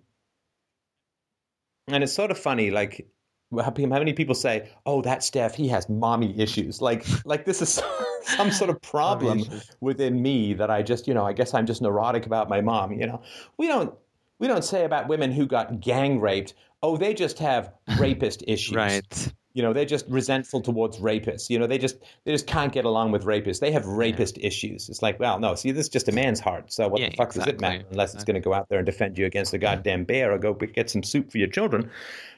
[1.87, 3.09] and it's sort of funny, like,
[3.55, 7.81] how many people say, "Oh, that Steph, he has mommy issues." Like, like this is
[8.23, 9.43] some sort of problem
[9.79, 12.91] within me that I just, you know, I guess I'm just neurotic about my mom.
[12.91, 13.21] You know,
[13.57, 13.93] we don't
[14.39, 18.75] we don't say about women who got gang raped, "Oh, they just have rapist issues."
[18.75, 19.33] Right.
[19.53, 21.49] You know, they're just resentful towards rapists.
[21.49, 23.59] You know, they just they just can't get along with rapists.
[23.59, 24.87] They have rapist issues.
[24.87, 26.71] It's like, well, no, see, this is just a man's heart.
[26.71, 28.77] So what Yeah, the fuck does it matter unless it's going to go out there
[28.77, 31.89] and defend you against a goddamn bear or go get some soup for your children,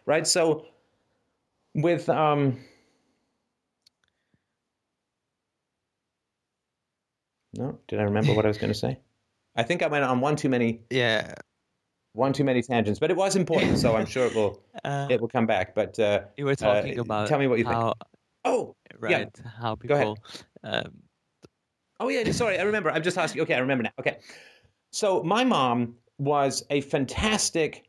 [0.06, 0.26] right?
[0.26, 0.66] So
[1.76, 2.60] with um
[7.54, 9.00] No, did I remember what I was going to say?
[9.56, 11.34] I think I went on one too many Yeah.
[12.14, 15.20] one too many tangents, but it was important, so I'm sure it will Uh, it
[15.20, 15.76] will come back.
[15.76, 17.76] But uh, you were talking uh, about tell me what you think.
[17.76, 17.94] how,
[18.46, 19.28] oh, right,
[19.60, 20.08] how Go ahead.
[20.08, 20.18] people.
[20.64, 21.04] Um,
[22.00, 22.92] Oh yeah, sorry, I remember.
[22.92, 23.42] I'm just asking.
[23.42, 23.92] Okay, I remember now.
[24.00, 24.20] Okay,
[24.92, 27.89] so my mom was a fantastic.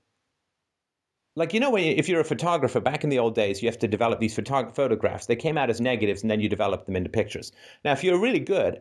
[1.37, 3.69] Like you know, when you, if you're a photographer back in the old days, you
[3.69, 5.27] have to develop these photog- photographs.
[5.27, 7.53] They came out as negatives, and then you develop them into pictures.
[7.85, 8.81] Now, if you're really good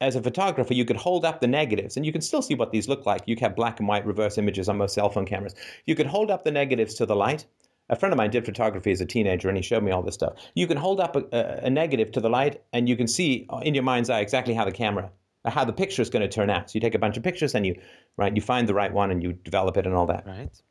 [0.00, 2.72] as a photographer, you could hold up the negatives, and you can still see what
[2.72, 3.22] these look like.
[3.26, 5.54] You have black and white reverse images on most cell phone cameras.
[5.84, 7.46] You could hold up the negatives to the light.
[7.88, 10.14] A friend of mine did photography as a teenager, and he showed me all this
[10.14, 10.34] stuff.
[10.54, 13.46] You can hold up a, a, a negative to the light, and you can see
[13.50, 15.10] uh, in your mind's eye exactly how the camera,
[15.44, 16.70] how the picture is going to turn out.
[16.70, 17.78] So you take a bunch of pictures, and you,
[18.16, 20.26] right, you find the right one, and you develop it, and all that.
[20.26, 20.62] right.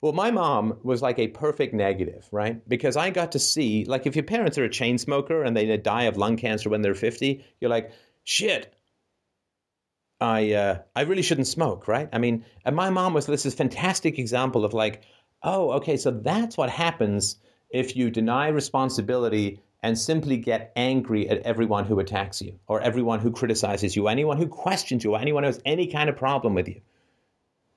[0.00, 2.66] Well, my mom was like a perfect negative, right?
[2.68, 5.76] Because I got to see, like, if your parents are a chain smoker and they
[5.76, 7.90] die of lung cancer when they're 50, you're like,
[8.22, 8.72] shit,
[10.20, 12.08] I, uh, I really shouldn't smoke, right?
[12.12, 15.02] I mean, and my mom was this is fantastic example of like,
[15.42, 17.36] oh, okay, so that's what happens
[17.70, 23.18] if you deny responsibility and simply get angry at everyone who attacks you or everyone
[23.18, 26.68] who criticizes you, anyone who questions you, anyone who has any kind of problem with
[26.68, 26.80] you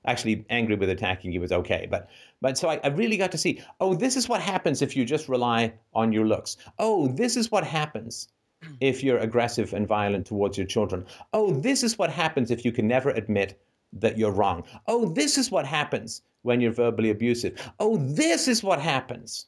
[0.04, 1.86] actually angry with attacking you was okay.
[1.90, 2.08] But
[2.40, 5.04] but so I, I really got to see oh this is what happens if you
[5.04, 6.56] just rely on your looks.
[6.78, 8.28] Oh this is what happens
[8.62, 8.74] hmm.
[8.80, 11.06] if you're aggressive and violent towards your children.
[11.32, 13.60] Oh this is what happens if you can never admit
[13.92, 14.64] that you're wrong.
[14.86, 17.72] Oh this is what happens when you're verbally abusive.
[17.78, 19.46] Oh this is what happens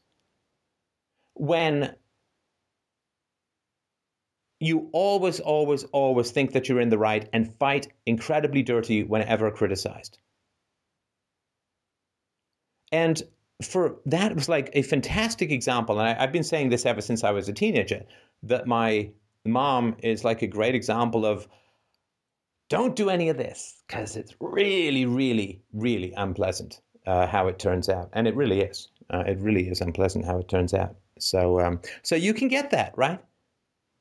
[1.35, 1.95] when
[4.61, 9.51] you always always always think that you're in the right and fight incredibly dirty whenever
[9.51, 10.19] criticized
[12.95, 13.21] and
[13.61, 15.99] for that was like a fantastic example.
[15.99, 18.05] And I, I've been saying this ever since I was a teenager
[18.45, 19.11] that my
[19.45, 21.49] mom is like a great example of
[22.69, 27.89] don't do any of this because it's really, really, really unpleasant uh, how it turns
[27.89, 28.11] out.
[28.13, 28.89] And it really is.
[29.11, 30.95] Uh, it really is unpleasant how it turns out.
[31.19, 33.21] So, um, so you can get that, right?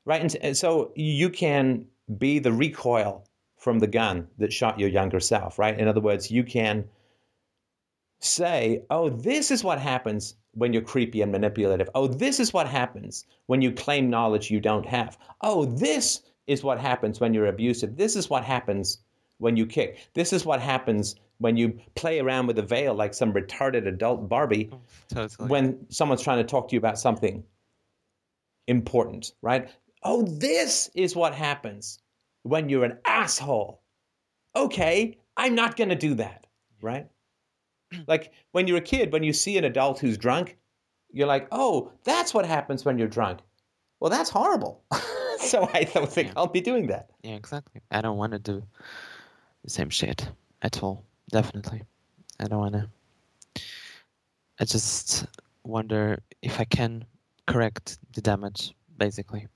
[0.06, 0.34] Right.
[0.40, 1.86] And so you can
[2.18, 3.26] be the recoil
[3.58, 5.78] from the gun that shot your younger self, right?
[5.78, 6.84] In other words, you can
[8.20, 11.90] say, oh, this is what happens when you're creepy and manipulative.
[11.94, 15.18] Oh, this is what happens when you claim knowledge you don't have.
[15.40, 17.96] Oh, this is what happens when you're abusive.
[17.96, 18.98] This is what happens
[19.38, 20.08] when you kick.
[20.14, 24.28] This is what happens when you play around with a veil like some retarded adult
[24.28, 25.48] Barbie oh, Totally.
[25.48, 27.42] when someone's trying to talk to you about something
[28.66, 29.68] important, right?
[30.02, 31.98] Oh, this is what happens
[32.42, 33.80] when you're an asshole.
[34.54, 36.46] Okay, I'm not going to do that,
[36.80, 37.08] right?
[38.06, 40.56] Like when you're a kid, when you see an adult who's drunk,
[41.12, 43.40] you're like, oh, that's what happens when you're drunk.
[44.00, 44.82] Well, that's horrible.
[45.38, 46.34] so I don't think Yeah.
[46.36, 47.10] I'll be doing that.
[47.22, 47.80] Yeah, exactly.
[47.90, 48.62] I don't want to do
[49.62, 50.28] the same shit
[50.62, 51.04] at all.
[51.30, 51.82] Definitely.
[52.40, 52.88] I don't want to.
[54.60, 55.26] I just
[55.64, 57.04] wonder if I can
[57.46, 59.46] correct the damage, basically.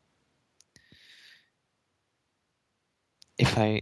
[3.39, 3.81] If I.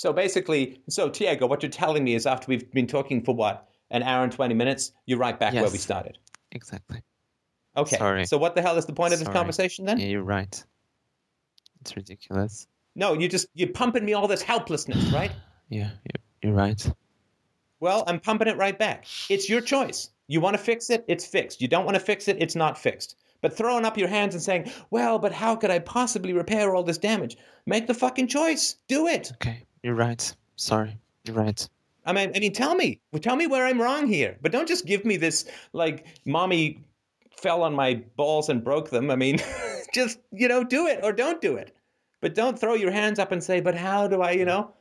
[0.00, 3.68] So basically, so Tiago, what you're telling me is after we've been talking for what,
[3.90, 5.82] an hour and 20 minutes, you're right back where we Yes.
[5.82, 6.16] started.
[6.52, 7.02] Exactly.
[7.76, 7.98] Okay.
[7.98, 8.24] Sorry.
[8.24, 9.98] So what the hell is the point of this conversation then?
[9.98, 10.64] Yeah, you're right.
[11.82, 12.66] It's ridiculous.
[12.94, 15.32] No, you just you're pumping me all this helplessness, right?
[15.68, 16.90] Yeah, you're, you're right.
[17.80, 19.04] Well, I'm pumping it right back.
[19.28, 20.08] It's your choice.
[20.28, 21.60] You want to fix it, it's fixed.
[21.60, 23.16] You don't want to fix it, it's not fixed.
[23.42, 26.84] But throwing up your hands and saying, "Well, but how could I possibly repair all
[26.84, 27.36] this damage?"
[27.66, 28.76] Make the fucking choice.
[28.88, 29.32] Do it.
[29.34, 30.34] Okay, you're right.
[30.56, 31.68] Sorry, you're right.
[32.06, 34.36] I mean, I mean, tell me, tell me where I'm wrong here.
[34.40, 36.82] But don't just give me this like, mommy
[37.36, 39.10] fell on my balls and broke them.
[39.10, 39.38] I mean,
[39.94, 41.74] just you know, do it or don't do it.
[42.20, 44.72] But don't throw your hands up and say, "But how do I?" You know,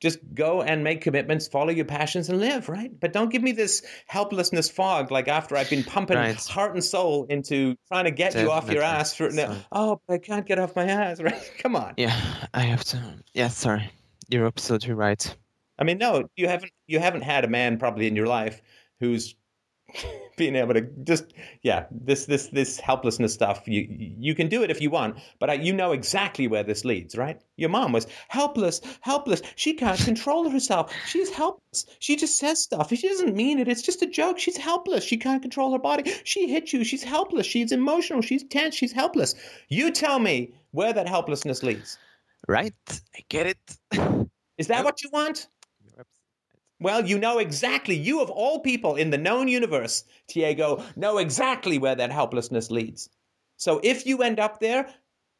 [0.00, 2.68] just go and make commitments, follow your passions, and live.
[2.68, 2.90] Right.
[3.00, 5.10] But don't give me this helplessness fog.
[5.10, 6.36] Like after I've been pumping Right.
[6.46, 9.56] heart and soul into trying to get you off your ass for Sorry.
[9.72, 11.20] oh, but I can't get off my ass.
[11.28, 11.52] Right.
[11.58, 11.94] Come on.
[11.96, 12.14] Yeah,
[12.52, 13.00] I have to.
[13.32, 13.90] Yeah, sorry.
[14.28, 15.36] You're absolutely right.
[15.78, 18.60] I mean, no, you haven't you haven't had a man probably in your life
[19.00, 19.34] who's
[20.36, 21.32] being able to just
[21.62, 23.62] yeah this this this helplessness stuff.
[23.66, 27.16] You you can do it if you want, but you know exactly where this leads,
[27.16, 27.40] right?
[27.56, 29.40] Your mom was helpless, helpless.
[29.56, 30.92] She can't control herself.
[31.06, 31.86] She's helpless.
[32.00, 32.90] She just says stuff.
[32.90, 33.68] She doesn't mean it.
[33.68, 34.38] It's just a joke.
[34.38, 35.04] She's helpless.
[35.04, 36.12] She can't control her body.
[36.24, 36.84] She hit you.
[36.84, 37.46] She's helpless.
[37.46, 38.20] She's emotional.
[38.20, 38.74] She's tense.
[38.74, 39.34] She's helpless.
[39.68, 41.98] You tell me where that helplessness leads.
[42.46, 42.74] Right?
[43.16, 44.28] I get it.
[44.56, 45.48] Is that what you want?
[46.80, 47.96] Well, you know exactly.
[47.96, 53.10] You, of all people in the known universe, Tiago, know exactly where that helplessness leads.
[53.56, 54.88] So if you end up there,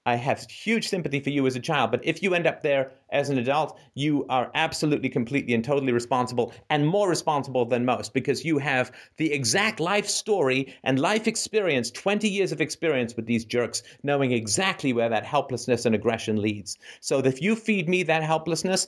[0.09, 2.93] I have huge sympathy for you as a child, but if you end up there
[3.11, 8.15] as an adult, you are absolutely, completely, and totally responsible, and more responsible than most
[8.15, 13.27] because you have the exact life story and life experience 20 years of experience with
[13.27, 16.79] these jerks, knowing exactly where that helplessness and aggression leads.
[17.01, 18.87] So if you feed me that helplessness,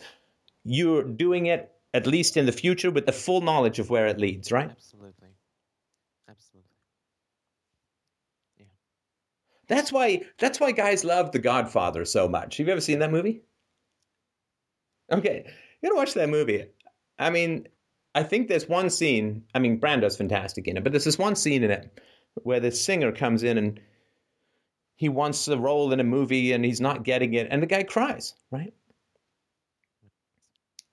[0.65, 4.19] you're doing it at least in the future with the full knowledge of where it
[4.19, 4.71] leads, right?
[4.71, 5.20] Absolutely.
[9.71, 12.57] That's why that's why guys love The Godfather so much.
[12.57, 13.43] Have you ever seen that movie?
[15.13, 16.67] Okay, you gotta watch that movie.
[17.21, 17.69] I mean,
[18.17, 19.45] I think there's one scene.
[19.55, 22.01] I mean, Brando's fantastic in it, but there's this one scene in it
[22.43, 23.81] where the singer comes in and
[24.97, 27.85] he wants a role in a movie and he's not getting it, and the guy
[27.85, 28.75] cries, right?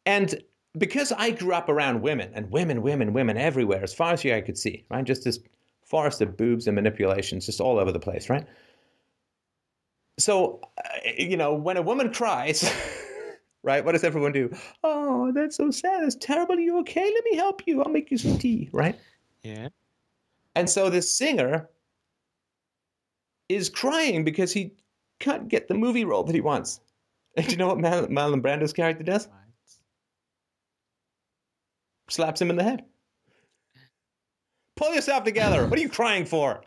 [0.05, 0.43] And
[0.77, 4.35] because I grew up around women and women, women, women everywhere, as far as the
[4.35, 5.03] eye could see, right?
[5.03, 5.39] Just this
[5.83, 8.45] forest of boobs and manipulations just all over the place, right?
[10.19, 12.71] So, uh, you know, when a woman cries,
[13.63, 14.51] right, what does everyone do?
[14.83, 16.03] Oh, that's so sad.
[16.03, 16.55] That's terrible.
[16.55, 17.03] Are you okay?
[17.03, 17.81] Let me help you.
[17.81, 18.99] I'll make you some tea, right?
[19.43, 19.69] Yeah.
[20.55, 21.69] And so this singer
[23.47, 24.73] is crying because he
[25.19, 26.79] can't get the movie role that he wants.
[27.35, 29.27] And do you know what Mal- Marlon Brando's character does?
[29.27, 29.35] Right.
[32.09, 32.83] Slaps him in the head.
[34.75, 35.67] Pull yourself together.
[35.67, 36.61] What are you crying for?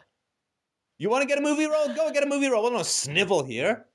[1.01, 1.89] You want to get a movie role?
[1.95, 2.63] Go get a movie role.
[2.63, 3.87] Well, no snivel here.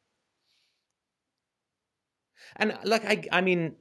[2.55, 3.75] And like I, I mean,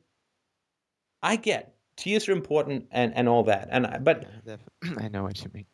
[1.22, 4.26] I get tears are important and and all that, and I- but
[4.98, 5.64] I know what you mean.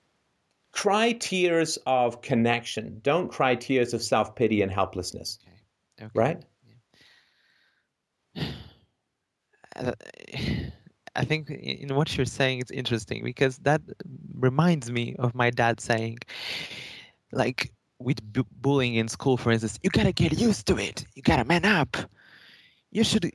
[0.70, 3.00] cry tears of connection.
[3.02, 5.40] Don't cry tears of self pity and helplessness.
[5.42, 6.06] Okay.
[6.06, 6.12] okay.
[6.14, 6.44] Right?
[9.76, 9.92] Uh,
[11.16, 13.80] I think in what you're saying it's interesting because that
[14.34, 16.18] reminds me of my dad saying,
[17.32, 21.04] like with bu- bullying in school, for instance, you gotta get used to it.
[21.14, 21.96] You gotta man up.
[22.90, 23.30] You should.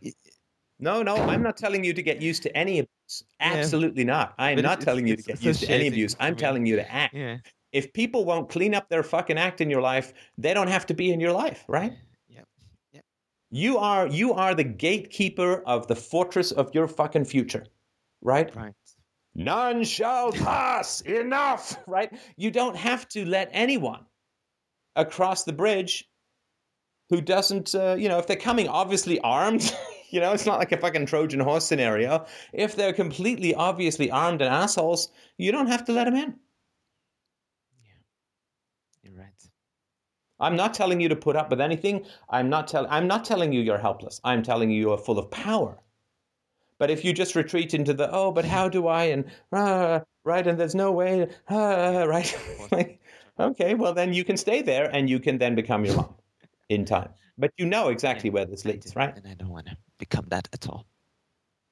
[0.80, 3.24] No, no, I'm not telling you to get used to any abuse.
[3.40, 4.34] Absolutely not.
[4.38, 6.16] I'm But not it's- telling you to get used to any abuse.
[6.20, 7.14] I'm telling you to act.
[7.14, 7.38] Yeah.
[7.72, 10.94] If people won't clean up their fucking act in your life, they don't have to
[10.94, 11.94] be in your life, right?
[12.30, 12.46] Yep.
[12.94, 13.04] Yep.
[13.52, 17.66] You are you are the gatekeeper of the fortress of your fucking future,
[18.22, 18.54] right?
[18.56, 18.74] Right.
[19.36, 21.02] None shall pass.
[21.02, 22.12] Enough, right?
[22.38, 24.06] You don't have to let anyone
[24.96, 26.10] across the bridge
[27.10, 29.76] who doesn't, uh, you know, if they're coming obviously armed,
[30.10, 32.26] you know, it's not like a fucking Trojan horse scenario.
[32.54, 36.36] If they're completely obviously armed and assholes, you don't have to let them in.
[37.84, 37.92] Yeah,
[39.04, 39.44] you're right.
[40.40, 42.06] I'm not telling you to put up with anything.
[42.30, 42.90] I'm not telling.
[42.90, 44.22] I'm not telling you you're helpless.
[44.24, 45.78] I'm telling you you're full of power.
[46.78, 50.46] But if you just retreat into the oh, but how do I and uh, right
[50.46, 52.38] and there's no way uh, right,
[52.72, 53.02] like,
[53.40, 56.16] okay, well then you can stay there and you can then become your mom
[56.70, 57.10] in time.
[57.38, 59.16] But you know exactly where this leads, right?
[59.16, 60.86] And I don't want to become that at all.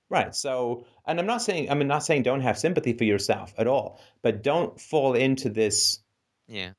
[0.10, 0.36] Right.
[0.36, 4.00] So, and I'm not saying I'm not saying don't have sympathy for yourself at all,
[4.22, 6.00] but don't fall into this
[6.48, 6.72] Yeah.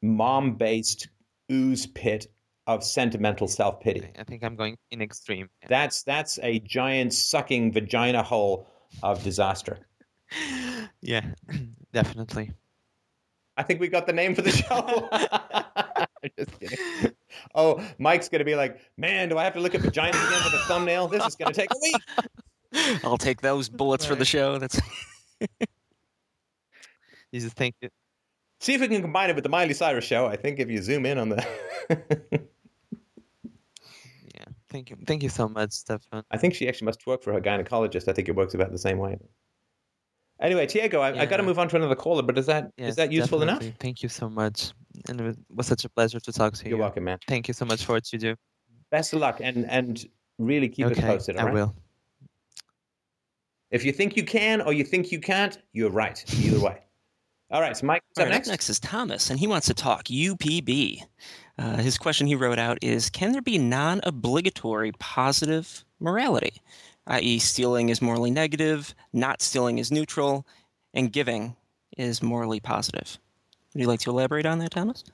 [0.00, 1.08] mom-based
[1.50, 2.26] ooze pit
[2.66, 4.10] of sentimental self-pity.
[4.18, 5.48] I think I'm going in extreme.
[5.62, 5.68] Yeah.
[5.68, 8.68] That's that's a giant sucking vagina hole
[9.02, 9.78] of disaster.
[11.00, 11.24] yeah,
[11.92, 12.52] definitely.
[13.56, 15.08] I think we got the name for the show.
[16.38, 17.12] Just kidding.
[17.54, 20.50] Oh, Mike's gonna be like, man, do I have to look at vaginas again for
[20.50, 21.08] the thumbnail?
[21.08, 23.00] This is gonna take a week.
[23.04, 24.58] I'll take those bullets for the show.
[24.58, 24.80] That's
[27.32, 27.92] You just think it,
[28.62, 30.26] See if we can combine it with the Miley Cyrus show.
[30.26, 32.42] I think if you zoom in on the.
[34.72, 34.96] Thank you.
[35.06, 36.24] Thank you so much, Stefan.
[36.30, 38.08] I think she actually must work for her gynecologist.
[38.08, 39.18] I think it works about the same way.
[40.40, 42.86] Anyway, Tiago, I, I got to move on to another caller, but is that is
[42.86, 43.62] Yes, that useful enough?
[43.78, 44.72] Thank you so much.
[45.08, 46.70] And it was such a pleasure to talk to you.
[46.70, 47.18] You're welcome, man.
[47.28, 48.34] Thank you so much for what you do.
[48.90, 50.04] Best of luck, and and
[50.38, 51.36] really keep okay, us posted.
[51.36, 51.54] All I right.
[51.54, 51.74] will.
[53.70, 56.24] If you think you can or you think you can't, you're right.
[56.40, 56.78] Either way.
[57.52, 58.48] All right, so Mike, what's All up right, next?
[58.48, 61.02] next is Thomas, and he wants to talk UPB.
[61.58, 66.62] Uh, his question he wrote out is Can there be non obligatory positive morality?
[67.06, 70.46] I.e., stealing is morally negative, not stealing is neutral,
[70.94, 71.56] and giving
[71.96, 73.18] is morally positive.
[73.74, 75.04] Would you like to elaborate on that, Thomas?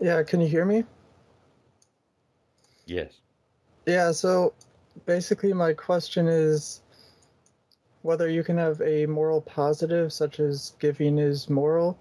[0.00, 0.84] Yeah, can you hear me?
[2.86, 3.12] Yes.
[3.86, 4.54] Yeah, so
[5.06, 6.82] basically my question is
[8.02, 11.98] whether you can have a moral positive such as giving is moral,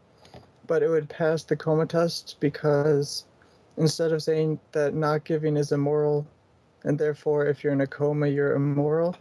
[0.72, 3.26] but it would pass the coma test because
[3.76, 6.26] instead of saying that not giving is immoral
[6.86, 9.14] and therefore if you're in a coma you're immoral,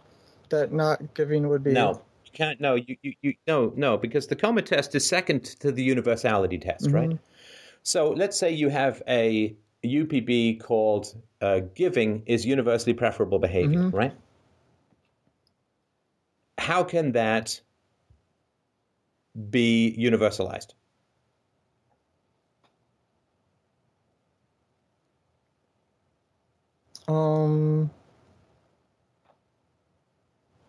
[0.51, 2.61] that not giving would be No, you can't.
[2.61, 6.57] No, you, you, you no, no, because the coma test is second to the universality
[6.57, 7.11] test, right?
[7.11, 7.19] Mhm.
[7.83, 13.93] So let's say you have a UPB called uh, giving is universally preferable behavior, Mhm.
[13.93, 14.15] right?
[16.59, 17.61] How can that
[19.51, 20.75] be universalized?
[27.09, 27.91] Um.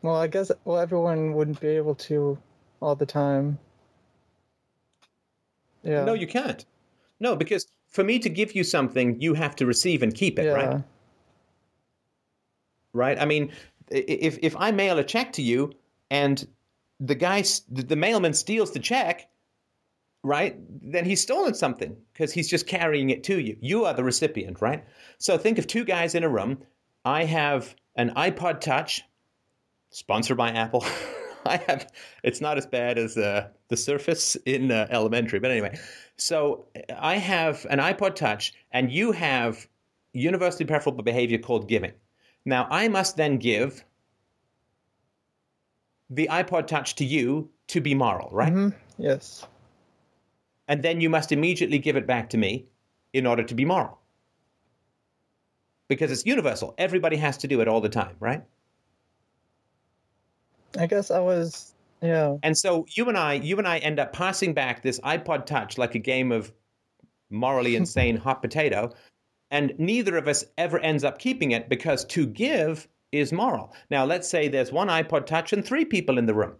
[0.02, 2.38] Well, I guess well everyone wouldn't be able to
[2.82, 3.60] all the time.
[5.84, 6.04] Yeah.
[6.04, 6.66] No, you can't.
[7.20, 10.46] No, because for me to give you something, you have to receive and keep it,
[10.46, 10.52] yeah.
[10.52, 10.84] right?
[12.94, 13.20] right?
[13.20, 13.52] I mean,
[13.90, 15.74] if if I mail a check to you
[16.10, 16.46] and
[17.00, 19.30] the guy, the the mailman steals the check,
[20.24, 20.56] right?
[20.82, 23.58] Then he's stolen something because he's just carrying it to you.
[23.60, 24.84] You are the recipient, right?
[25.18, 26.60] So think of two guys in a room.
[27.06, 29.02] I have an iPod Touch,
[29.90, 30.86] sponsored by Apple.
[31.46, 31.92] I have.
[32.24, 35.78] It's not as bad as uh, the Surface in uh, elementary, but anyway.
[36.16, 39.68] So I have an iPod Touch, and you have
[40.14, 41.94] universally preferable behavior called giving.
[42.46, 43.84] Now, I must then give
[46.12, 48.54] the iPod Touch to you to be moral, right?
[48.54, 49.48] Mhm, Yes.
[50.72, 52.66] And then you must immediately give it back to me
[53.12, 54.00] in order to be moral.
[55.90, 56.74] Because it's universal.
[56.78, 58.42] Everybody has to do it all the time, right?
[60.80, 61.74] I guess I was.
[62.02, 62.38] Yeah.
[62.42, 65.78] And so you and I, you and I end up passing back this iPod Touch
[65.78, 66.54] like a game of
[67.30, 68.94] morally insane hot potato,
[69.52, 73.74] and neither of us ever ends up keeping it because to give is moral.
[73.90, 76.54] Now, let's say there's one iPod Touch and three people in the room.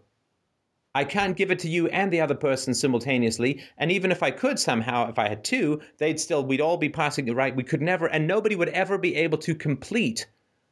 [0.94, 4.30] I can't give it to you and the other person simultaneously, and even if I
[4.30, 7.56] could somehow, if I had two, they'd still we'd all be passing it right.
[7.56, 10.26] We could never, and nobody would ever be able to complete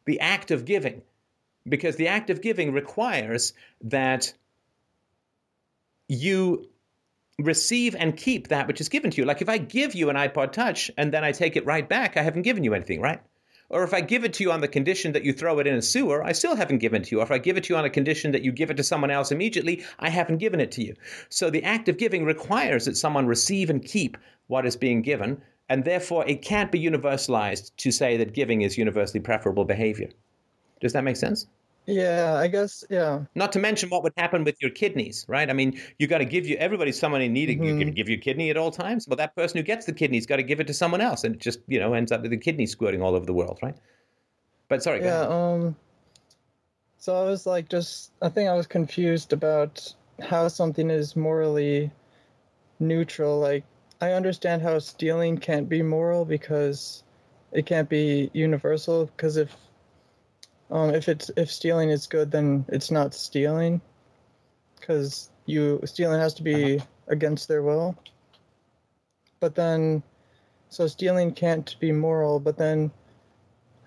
[0.05, 1.03] the act of giving,
[1.67, 4.33] because the act of giving requires that
[6.09, 6.69] you
[7.39, 9.25] receive and keep that which is given to you.
[9.25, 12.17] Like if I give you an iPod Touch and then I take it right back,
[12.17, 13.23] I haven't given you anything, right?
[13.71, 15.77] Or if I give it to you on the condition that you throw it in
[15.77, 17.21] a sewer, I still haven't given it to you.
[17.21, 18.83] Or if I give it to you on a condition that you give it to
[18.83, 20.97] someone else immediately, I haven't given it to you.
[21.29, 24.19] So the act of giving requires that someone receive and keep
[24.49, 28.77] what is being given, and therefore it can't be universalized to say that giving is
[28.77, 30.11] universally preferable behavior.
[30.81, 31.47] Does that make sense?
[31.87, 32.85] Yeah, I guess.
[32.89, 33.25] Yeah.
[33.35, 35.49] Not to mention what would happen with your kidneys, right?
[35.49, 37.49] I mean, you got to give you everybody's someone in need.
[37.49, 37.65] Mm-hmm.
[37.65, 39.09] You can give your kidney at all times.
[39.09, 41.35] Well, that person who gets the kidney's got to give it to someone else, and
[41.35, 43.75] it just you know ends up with the kidney squirting all over the world, right?
[44.69, 45.03] But sorry.
[45.03, 45.27] Yeah.
[45.27, 45.77] Um.
[46.99, 49.93] So I was like, just I think I was confused about
[50.23, 51.91] how something is morally
[52.79, 53.41] neutral.
[53.41, 53.65] Like,
[54.01, 57.03] I understand how stealing can't be moral because
[57.53, 59.07] it can't be universal.
[59.07, 59.57] Because if
[60.71, 63.81] um, if it's if stealing is good, then it's not stealing,
[64.79, 66.87] because you stealing has to be uh-huh.
[67.09, 67.97] against their will.
[69.41, 70.03] But then,
[70.69, 72.41] so stealing can't be moral.
[72.41, 72.91] But then,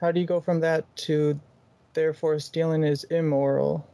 [0.02, 1.40] how do you go from that to,
[1.94, 3.88] therefore, stealing is immoral?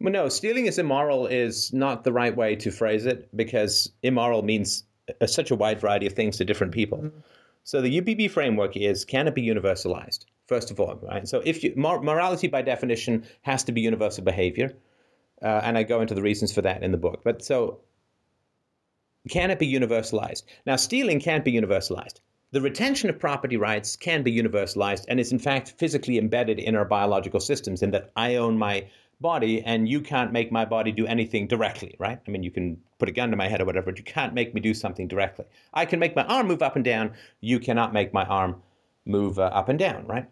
[0.00, 4.42] Well, no, stealing is immoral is not the right way to phrase it because immoral
[4.42, 4.84] means
[5.20, 6.98] a, such a wide variety of things to different people.
[6.98, 7.18] Mm-hmm.
[7.64, 10.26] So the UPB framework is can it be universalized?
[10.46, 11.26] First of all, right?
[11.26, 14.76] So if you, morality by definition has to be universal behavior,
[15.42, 17.22] uh, and I go into the reasons for that in the book.
[17.24, 17.80] But so
[19.30, 20.42] can it be universalized?
[20.66, 22.20] Now, stealing can't be universalized.
[22.52, 26.76] The retention of property rights can be universalized and is in fact physically embedded in
[26.76, 28.86] our biological systems in that I own my
[29.24, 32.20] body and you can't make my body do anything directly, right?
[32.24, 34.34] I mean, you can put a gun to my head or whatever, but you can't
[34.34, 35.46] make me do something directly.
[35.72, 37.14] I can make my arm move up and down.
[37.40, 38.62] You cannot make my arm
[39.06, 40.28] move uh, up and down, right?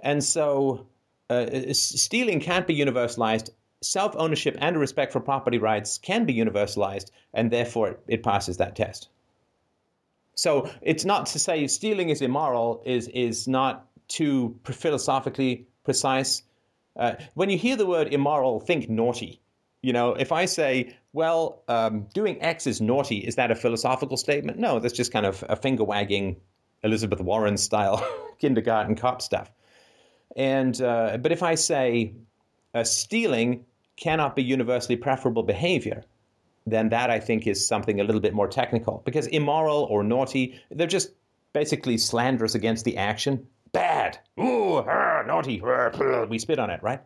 [0.00, 0.86] And so
[1.30, 3.48] uh, stealing can't be universalized.
[3.80, 8.76] Self ownership and respect for property rights can be universalized, and therefore it passes that
[8.76, 9.08] test.
[10.34, 16.42] So it's not to say stealing is immoral, is, is not too philosophically precise
[16.96, 19.40] uh, when you hear the word immoral, think naughty.
[19.82, 24.16] You know, if I say, well, um, doing X is naughty, is that a philosophical
[24.16, 24.58] statement?
[24.58, 26.36] No, that's just kind of a finger wagging
[26.84, 28.06] Elizabeth Warren style
[28.38, 29.50] kindergarten cop stuff.
[30.36, 32.14] And uh, but if I say
[32.74, 33.64] uh, stealing
[33.96, 36.04] cannot be universally preferable behavior,
[36.66, 40.60] then that I think is something a little bit more technical because immoral or naughty,
[40.70, 41.10] they're just
[41.52, 44.18] basically slanderous against the action bad.
[44.38, 45.60] Ooh, ah, naughty.
[45.64, 47.00] Ah, we spit on it, right?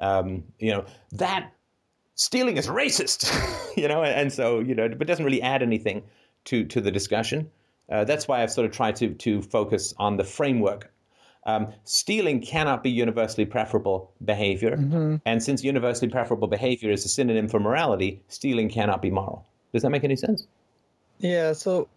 [0.00, 1.52] Um, you know, that
[2.14, 3.30] stealing is racist,
[3.76, 6.02] you know, and, and, so, you know, but doesn't really add anything
[6.46, 7.50] to, to the discussion.
[7.90, 10.92] Uh, that's why I've sort of tried to, to focus on the framework.
[11.44, 14.76] Um, stealing cannot be universally preferable behavior.
[14.76, 15.16] Mm-hmm.
[15.26, 19.44] And since universally preferable behavior is a synonym for morality, stealing cannot be moral.
[19.72, 20.46] Does that make any sense?
[21.18, 21.88] Yeah, so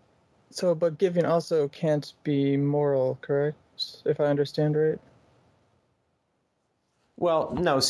[0.50, 3.58] so but giving also can't be moral, correct?
[4.06, 5.00] If I understand right.
[7.18, 7.82] Well, no,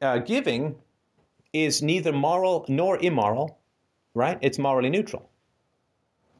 [0.00, 0.74] uh, giving
[1.52, 3.58] is neither moral nor immoral,
[4.14, 4.38] right?
[4.40, 5.28] It's morally neutral.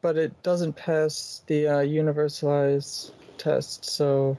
[0.00, 4.36] But it doesn't pass the uh, universalized test, so.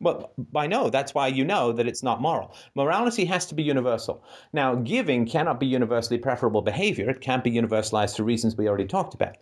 [0.00, 0.90] Well, I know.
[0.90, 2.56] That's why you know that it's not moral.
[2.74, 4.24] Morality has to be universal.
[4.52, 7.08] Now, giving cannot be universally preferable behavior.
[7.08, 9.36] It can't be universalized for reasons we already talked about.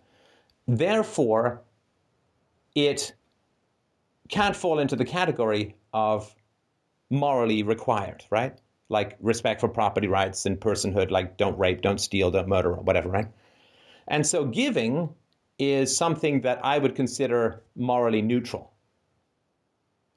[0.67, 1.61] Therefore,
[2.75, 3.13] it
[4.29, 6.33] can't fall into the category of
[7.09, 8.57] morally required, right?
[8.89, 12.81] Like respect for property rights and personhood, like don't rape, don't steal, don't murder, or
[12.81, 13.27] whatever, right?
[14.07, 15.13] And so giving
[15.59, 18.71] is something that I would consider morally neutral.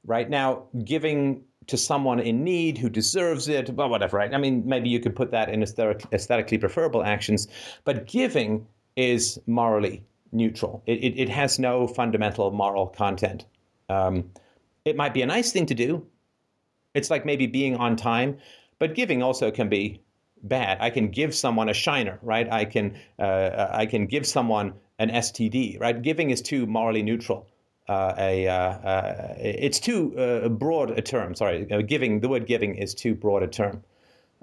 [0.07, 4.35] Right now, giving to someone in need who deserves it, well, whatever, right?
[4.35, 7.49] I mean, maybe you could put that in aesthetically preferable actions,
[7.85, 8.67] but giving
[8.97, 10.05] is morally
[10.35, 10.83] neutral.
[10.87, 13.47] It, it, it has no fundamental moral content.
[13.89, 14.31] Um,
[14.85, 16.07] it might be a nice thing to do.
[16.95, 18.39] It's like maybe being on time,
[18.79, 20.01] but giving also can be
[20.43, 20.79] bad.
[20.81, 22.51] I can give someone a shiner, right?
[22.51, 26.01] I can uh, I can give someone an STD, right?
[26.01, 27.49] Giving is too morally neutral.
[27.89, 31.35] Uh, a uh, uh it's too uh, broad a term.
[31.35, 33.83] Sorry, giving the word giving is too broad a term.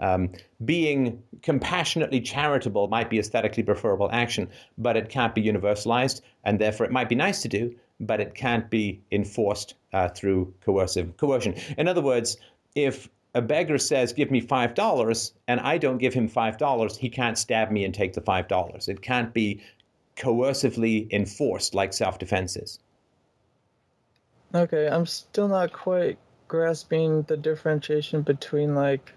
[0.01, 0.31] Um,
[0.65, 6.87] being compassionately charitable might be aesthetically preferable action, but it can't be universalized, and therefore
[6.87, 11.53] it might be nice to do, but it can't be enforced uh, through coercive coercion.
[11.77, 12.37] In other words,
[12.75, 16.97] if a beggar says, "Give me five dollars," and I don't give him five dollars,
[16.97, 18.87] he can't stab me and take the five dollars.
[18.87, 19.61] It can't be
[20.17, 22.79] coercively enforced like self-defense is.
[24.53, 26.17] Okay, I'm still not quite
[26.47, 29.13] grasping the differentiation between like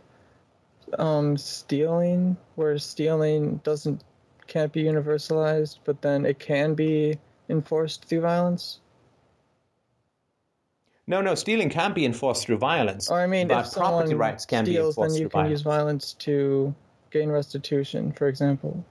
[0.99, 4.05] um, stealing, where stealing doesn't
[4.47, 8.81] can't be universalized, but then it can be enforced through violence?
[11.07, 13.11] No, no, stealing can be enforced through violence.
[13.11, 15.51] Or I mean, but if property someone rights can be steals, then you can violence.
[15.51, 16.75] use violence to
[17.11, 18.85] gain restitution, for example.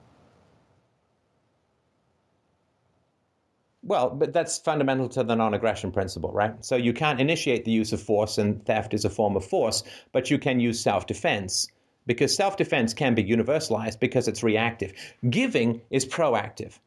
[3.82, 6.64] Well, but that's fundamental to the non-aggression principle, right?
[6.64, 9.82] So you can't initiate the use of force, and theft is a form of force,
[10.12, 11.68] but you can use self-defense
[12.06, 14.92] because self-defense can be universalized because it's reactive.
[15.28, 16.78] Giving is proactive,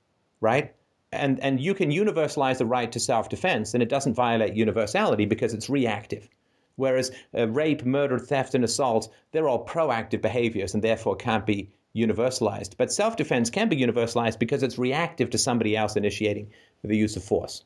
[0.42, 0.74] right?
[1.12, 5.54] And and you can universalize the right to self-defense, and it doesn't violate universality because
[5.54, 6.30] it's reactive.
[6.76, 11.72] Whereas uh, rape, murder, theft, and assault, they're all proactive behaviors and therefore can't be
[11.96, 12.78] universalized.
[12.78, 16.52] But self defense can be universalized because it's reactive to somebody else initiating
[16.84, 17.64] the use of force.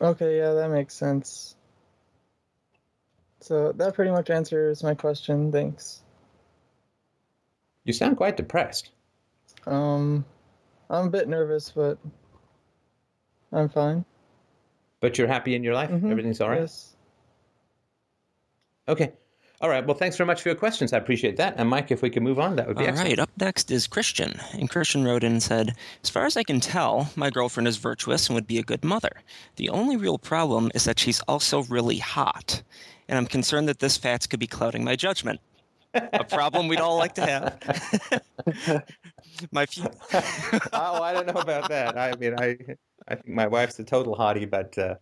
[0.00, 1.54] Okay, yeah, that makes sense.
[3.42, 5.50] So that pretty much answers my question.
[5.50, 6.02] Thanks.
[7.84, 8.90] You sound quite depressed.
[9.66, 10.24] Um,
[10.88, 11.98] I'm a bit nervous, but
[13.50, 14.04] I'm fine.
[15.00, 15.90] But you're happy in your life?
[15.90, 16.60] Mhm, Everything's all right?
[16.60, 16.94] Yes.
[18.86, 19.12] Okay.
[19.62, 19.86] All right.
[19.86, 20.92] Well, thanks very much for your questions.
[20.92, 21.54] I appreciate that.
[21.56, 23.10] And Mike, if we could move on, that would be All excellent.
[23.10, 24.34] right, up next is Christian.
[24.54, 27.76] And Christian wrote in and said, As far as I can tell, my girlfriend is
[27.76, 29.22] virtuous and would be a good mother.
[29.56, 32.60] The only real problem is that she's also really hot.
[33.08, 35.38] And I'm concerned that this fact could be clouding my judgment.
[35.94, 38.82] A problem we'd all like to have.
[39.52, 39.84] my few.
[40.72, 41.96] oh, I don't know about that.
[41.96, 42.56] I mean, I,
[43.06, 44.96] I think my wife's a total hottie, but uh,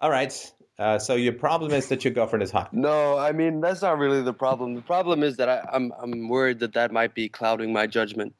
[0.00, 0.52] all right.
[0.78, 2.72] Uh, so your problem is that your girlfriend is hot.
[2.72, 4.74] No, I mean that's not really the problem.
[4.74, 8.34] The problem is that I, I'm I'm worried that that might be clouding my judgment.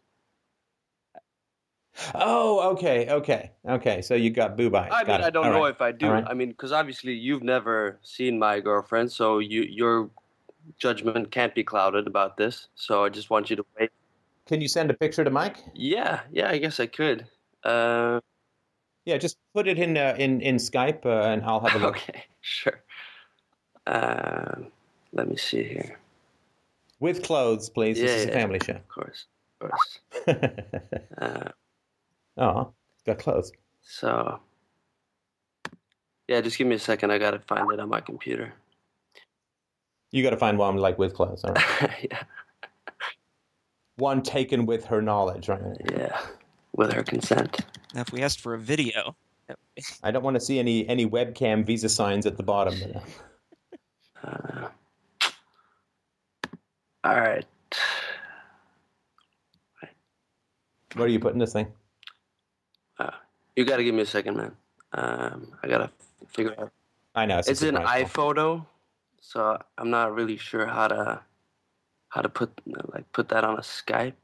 [2.14, 4.02] Oh, okay, okay, okay.
[4.02, 4.90] So you got boob eyes.
[4.92, 5.24] I Got mean, it.
[5.24, 5.70] I don't All know right.
[5.70, 6.10] if I do.
[6.10, 6.24] Right.
[6.26, 10.10] I mean, because obviously you've never seen my girlfriend, so you your
[10.78, 12.68] judgment can't be clouded about this.
[12.74, 13.90] So I just want you to wait.
[14.46, 15.56] Can you send a picture to Mike?
[15.74, 17.26] Yeah, yeah, I guess I could.
[17.64, 18.20] Uh,
[19.06, 21.96] Yeah, just put it in uh, in in Skype, uh, and I'll have a look.
[22.08, 22.82] okay, sure.
[23.86, 24.62] Uh,
[25.12, 25.98] let me see here.
[26.98, 27.98] With clothes, please.
[27.98, 28.34] Yeah, this is a yeah.
[28.34, 28.72] family show.
[28.72, 29.26] Of course,
[29.60, 30.00] of course.
[31.18, 31.48] Uh,
[32.36, 32.72] oh,
[33.06, 33.50] got clothes.
[33.80, 34.38] so,
[36.28, 37.10] yeah, just give me a second.
[37.10, 38.52] I gotta find it on my computer.
[40.10, 41.44] You got to find one like with clothes.
[41.44, 42.06] All right.
[42.10, 42.22] yeah,
[43.96, 45.60] One taken with her knowledge, right?
[45.90, 46.20] yeah,
[46.72, 47.60] with her consent.
[47.96, 49.16] Now, if we asked for a video,
[50.02, 52.74] I don't want to see any any webcam visa signs at the bottom.
[54.24, 54.68] Uh,
[57.04, 57.44] all right.
[60.94, 61.68] Where are you putting this thing?
[62.98, 63.10] Uh,
[63.54, 64.52] you gotta give me a second, man.
[64.94, 65.90] Um, I gotta
[66.28, 66.72] figure out.
[67.14, 68.34] I know it's, a It's in surprise call.
[68.34, 68.66] iPhoto,
[69.20, 71.20] so I'm not really sure how to
[72.08, 74.14] how to put like put that on a Skype.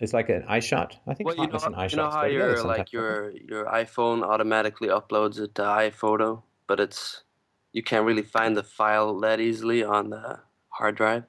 [0.00, 0.96] It's like an iShot.
[1.06, 4.22] I think Well, you know, hotness and you know how your like your your iPhone
[4.22, 7.22] automatically uploads it to iPhoto, but it's
[7.72, 10.40] you can't really find the file that easily on the
[10.70, 11.24] hard drive.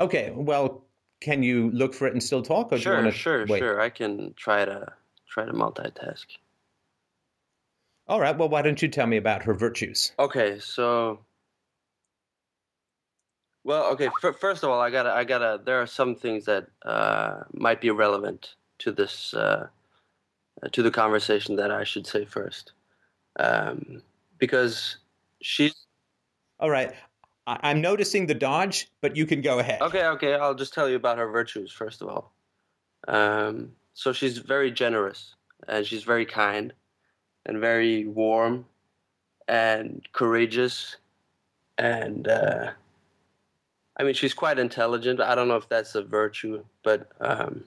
[0.00, 0.86] Okay, well,
[1.20, 3.58] can you look for it and still talk, or Sure, sure, wait?
[3.58, 3.80] sure.
[3.80, 4.92] I can try to
[5.26, 6.26] try to multitask.
[8.06, 8.36] All right.
[8.38, 10.12] Well, why don't you tell me about her virtues?
[10.18, 11.18] Okay, so
[13.68, 14.08] well, okay.
[14.24, 15.60] F- first of all, I gotta, I gotta.
[15.62, 19.68] There are some things that uh, might be relevant to this, uh,
[20.72, 22.72] to the conversation that I should say first,
[23.38, 24.02] um,
[24.38, 24.96] because
[25.42, 25.74] she's
[26.58, 26.94] All right.
[27.46, 29.82] I- I'm noticing the dodge, but you can go ahead.
[29.82, 30.06] okay.
[30.06, 32.32] Okay, I'll just tell you about her virtues first of all.
[33.06, 35.34] Um, so she's very generous
[35.68, 36.72] and she's very kind
[37.44, 38.64] and very warm
[39.46, 40.96] and courageous
[41.76, 42.70] and uh,
[43.98, 45.20] I mean she's quite intelligent.
[45.20, 47.64] I don't know if that's a virtue, but um,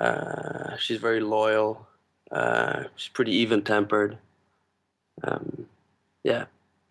[0.00, 1.86] uh, she's very loyal.
[2.30, 4.18] Uh, she's pretty even tempered.
[5.22, 5.66] Um,
[6.24, 6.46] yeah,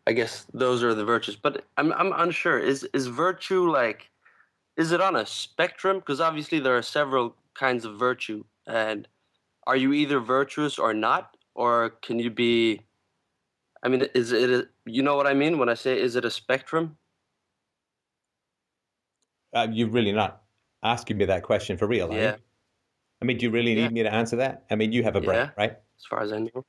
[0.07, 1.35] I guess those are the virtues.
[1.35, 2.59] But I'm I'm unsure.
[2.59, 4.09] Is is virtue like?
[4.77, 5.99] Is it on a spectrum?
[5.99, 9.07] Because obviously there are several kinds of virtue, and
[9.67, 12.81] are you either virtuous or not, or can you be?
[13.83, 14.49] I mean, is it?
[14.49, 16.97] A, you know what I mean when I say is it a spectrum?
[19.53, 20.43] Uh, you're really not
[20.83, 22.35] asking me that question for real, are Yeah.
[22.35, 22.41] you?
[23.21, 23.89] I mean, do you really need Yeah.
[23.89, 24.65] me to answer that?
[24.69, 25.51] I mean, you have a brain, Yeah.
[25.57, 25.71] right?
[25.71, 26.65] As far as I know.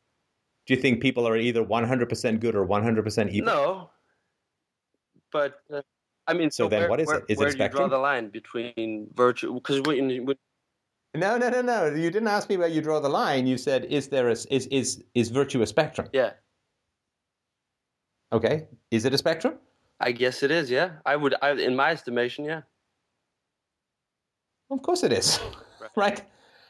[0.66, 3.46] Do you think people are either 100% good or 100% evil?
[3.52, 3.90] No.
[5.32, 5.82] But uh,
[6.26, 7.24] I mean, So so, then where, what is where, it?
[7.28, 9.54] Is it where do you draw the line between virtue?
[9.54, 10.36] Because when, when
[11.14, 11.86] No, no, no, no.
[11.86, 13.46] You didn't ask me where you draw the line.
[13.46, 16.08] You said, is there a, is, is, is virtue a spectrum?
[16.12, 16.32] yeah,
[18.32, 18.68] Okay.
[18.90, 19.58] Is it a spectrum?
[19.98, 20.70] I guess it is.
[20.70, 21.34] Yeah, I would.
[21.42, 22.62] I, in my estimation, yeah.
[24.70, 25.38] Of course it is,
[25.80, 25.90] Right.
[25.96, 26.22] right?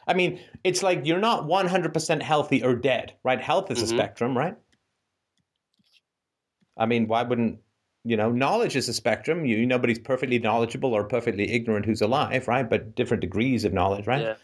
[0.06, 3.40] I mean, it's like you're not 100% healthy or dead, right?
[3.40, 3.89] Health is a Mhm.
[3.89, 4.56] spectrum, right?
[6.77, 7.60] I mean, why wouldn't
[8.05, 8.31] you know?
[8.32, 9.44] Knowledge is a spectrum.
[9.44, 12.68] You nobody's perfectly knowledgeable or perfectly ignorant who's alive, right?
[12.68, 14.22] But different degrees of knowledge, right?
[14.22, 14.35] Yeah.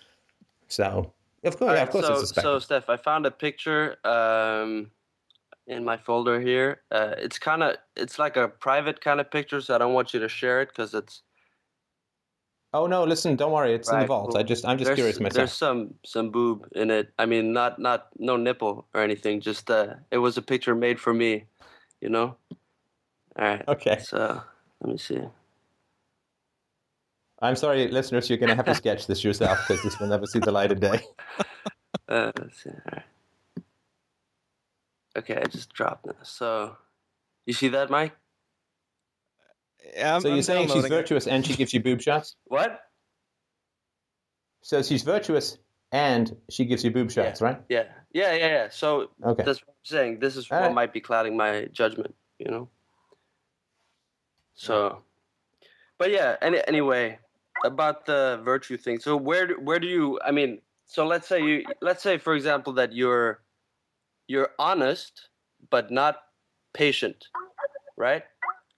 [0.69, 1.13] So,
[1.45, 2.55] of course, All yeah, of course, so, it's a spectrum.
[2.55, 4.91] so Steph, I found a picture um,
[5.67, 6.83] in my folder here.
[6.91, 10.13] Uh, it's kind of, it's like a private kind of picture, so I don't want
[10.13, 11.23] you to share it because it's
[12.73, 14.37] oh no, listen, don't worry, it's in the vault.
[14.37, 15.35] I just, I'm just curious myself.
[15.35, 17.13] there's some some boob in it.
[17.19, 19.41] I mean, not not no nipple or anything.
[19.41, 21.45] Just uh, it was a picture made for me,
[22.01, 22.37] you know.
[23.39, 23.69] All right.
[23.69, 24.43] Okay, So
[24.81, 25.21] let me see.
[27.43, 30.39] I'm sorry, listeners, you're to have to sketch this yourself because this will never see
[30.39, 31.01] the light of day.
[32.09, 32.71] Uh, let's see.
[32.71, 33.03] All right.
[35.17, 36.29] Okay, I just dropped this.
[36.29, 36.77] So
[37.47, 38.15] you see that, Mike?
[39.95, 40.97] Yeah, I'm- so you're I'm saying she's downloading it.
[40.97, 42.37] virtuous and she gives you boob shots?
[42.45, 42.81] What?
[44.63, 45.59] So she's virtuous
[45.93, 47.61] and she gives you boob shots, right?
[47.69, 48.69] Yeah, yeah, yeah, yeah.
[48.71, 49.45] So Okay.
[49.45, 50.19] that's what I'm saying.
[50.19, 50.75] This is All what right.
[50.75, 52.69] might be clouding my judgment, you know.
[54.55, 55.03] So,
[55.99, 56.37] but yeah.
[56.43, 57.19] Any, anyway,
[57.65, 58.99] about the virtue thing.
[58.99, 60.19] So where where do you?
[60.25, 63.43] I mean, so let's say you let's say for example that you're
[64.29, 65.29] you're honest
[65.71, 66.23] but not
[66.73, 67.27] patient,
[67.97, 68.25] right?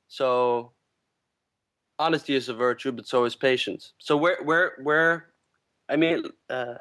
[0.08, 0.72] So
[1.98, 3.92] honesty is a virtue, but so is patience.
[3.98, 5.26] So where where where?
[5.88, 6.24] I mean.
[6.48, 6.74] Uh,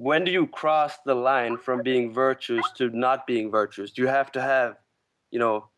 [0.00, 3.90] when do you cross the line from being virtuous to not being virtuous?
[3.90, 4.76] Do you have to have,
[5.30, 5.68] you know,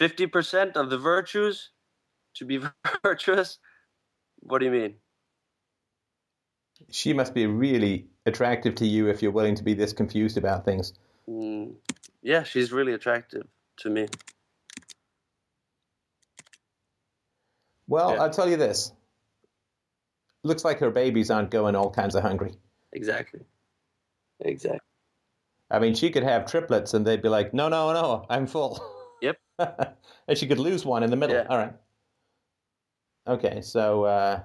[0.00, 1.70] 50% of the virtues
[2.34, 2.60] to be
[3.04, 3.58] virtuous?
[4.40, 4.94] What do you mean?
[6.90, 10.64] She must be really attractive to you if you're willing to be this confused about
[10.64, 10.94] things.
[11.28, 11.74] Mm,
[12.22, 13.46] yeah, she's really attractive
[13.78, 14.08] to me.
[17.90, 18.22] Well, Yeah.
[18.22, 18.92] I'll tell you this.
[20.44, 22.52] Looks like her babies aren't going all kinds of hungry.
[22.92, 23.40] Exactly.
[24.40, 24.80] Exactly.
[25.70, 28.80] I mean, she could have triplets and they'd be like, no, no, no, I'm full.
[29.20, 29.36] Yep.
[29.58, 31.36] and she could lose one in the middle.
[31.36, 31.46] Yeah.
[31.50, 31.74] All right.
[33.26, 34.40] Okay, so, uh,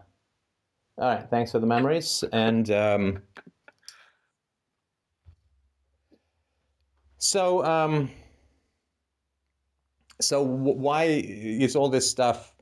[0.97, 2.23] all right, thanks for the memories.
[2.33, 3.21] And um,
[7.19, 8.11] so, um,
[10.19, 12.54] so w- why is all this stuff,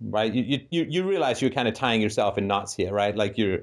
[0.00, 0.32] right?
[0.32, 3.16] You, you, you realize you're kind of tying yourself in knots here, right?
[3.16, 3.60] Like you're,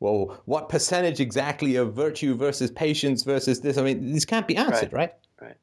[0.00, 3.78] well, what percentage exactly of virtue versus patience versus this?
[3.78, 5.14] I mean, this can't be answered, right?
[5.40, 5.56] right?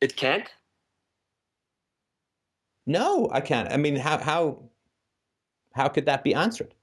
[0.00, 0.48] It can't?
[2.86, 3.70] No, I can't.
[3.70, 4.62] I mean, how how
[5.74, 6.74] how could that be answered?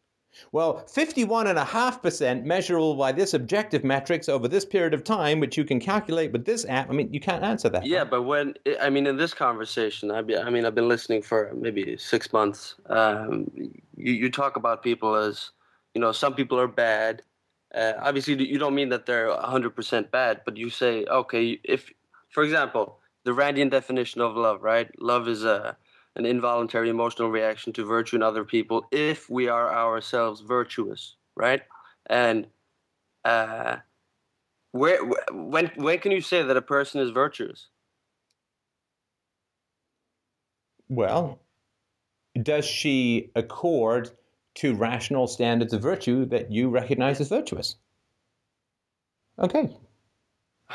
[0.52, 5.80] Well, 51.5% measurable by this objective metrics over this period of time, which you can
[5.80, 6.90] calculate with this app.
[6.90, 7.86] I mean, you can't answer that.
[7.86, 11.22] Yeah, but when I mean in this conversation, I, be, I mean I've been listening
[11.22, 12.76] for maybe six months.
[12.88, 13.50] Um,
[13.96, 15.52] you you talk about people as
[15.94, 17.24] you know some people are bad.
[17.76, 21.92] Uh, obviously, you don't mean that they're hundred percent bad, but you say okay if,
[22.30, 24.90] for example, the Randian definition of love, right?
[25.02, 25.76] Love is a
[26.18, 31.62] an involuntary emotional reaction to virtue in other people if we are ourselves virtuous, right?
[32.08, 32.48] And
[33.24, 33.78] uh,
[34.72, 35.00] where
[35.32, 37.68] when when can you say that a person is virtuous?
[40.90, 41.40] Well,
[42.42, 44.10] does she accord
[44.56, 47.76] to rational standards of virtue that you recognize as virtuous?
[49.38, 49.70] Okay.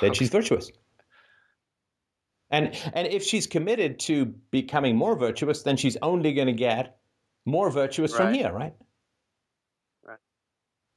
[0.00, 0.70] Then she's virtuous.
[2.52, 6.98] And and if she's committed to becoming more virtuous, then she's only going to get
[7.46, 8.74] more virtuous from here, right?
[10.06, 10.18] Right.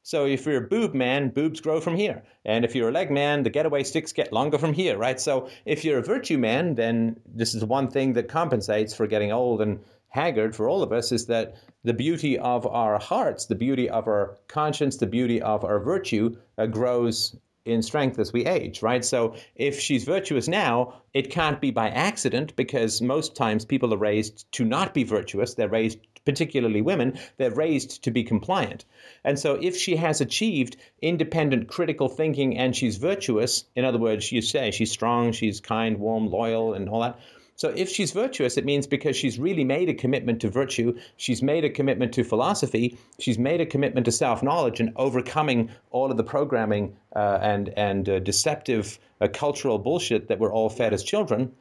[0.04, 2.24] So if you're a boob man, boobs grow from here.
[2.44, 5.20] And if you're a leg man, the getaway sticks get longer from here, right?
[5.20, 9.32] So if you're a virtue man, then this is one thing that compensates for getting
[9.32, 9.80] old and
[10.10, 14.08] haggard for all of us is that the beauty of our hearts, the beauty of
[14.08, 17.36] our conscience, the beauty of our virtue uh, grows
[17.66, 19.04] in strength as we age, right?
[19.04, 23.98] So if she's virtuous now, it can't be by accident because most times people are
[23.98, 25.56] raised to not be virtuous.
[25.56, 28.86] They're raised, particularly women, they're raised to be compliant.
[29.24, 34.32] And so if she has achieved independent critical thinking and she's virtuous, in other words,
[34.32, 37.20] you say she's strong, she's kind, warm, loyal, and all that.
[37.58, 41.42] So if she's virtuous, it means because she's really made a commitment to virtue, she's
[41.42, 46.18] made a commitment to philosophy, she's made a commitment to self-knowledge and overcoming all of
[46.18, 51.02] the programming uh, and and uh, deceptive uh, cultural bullshit that we're all fed as
[51.02, 51.54] children.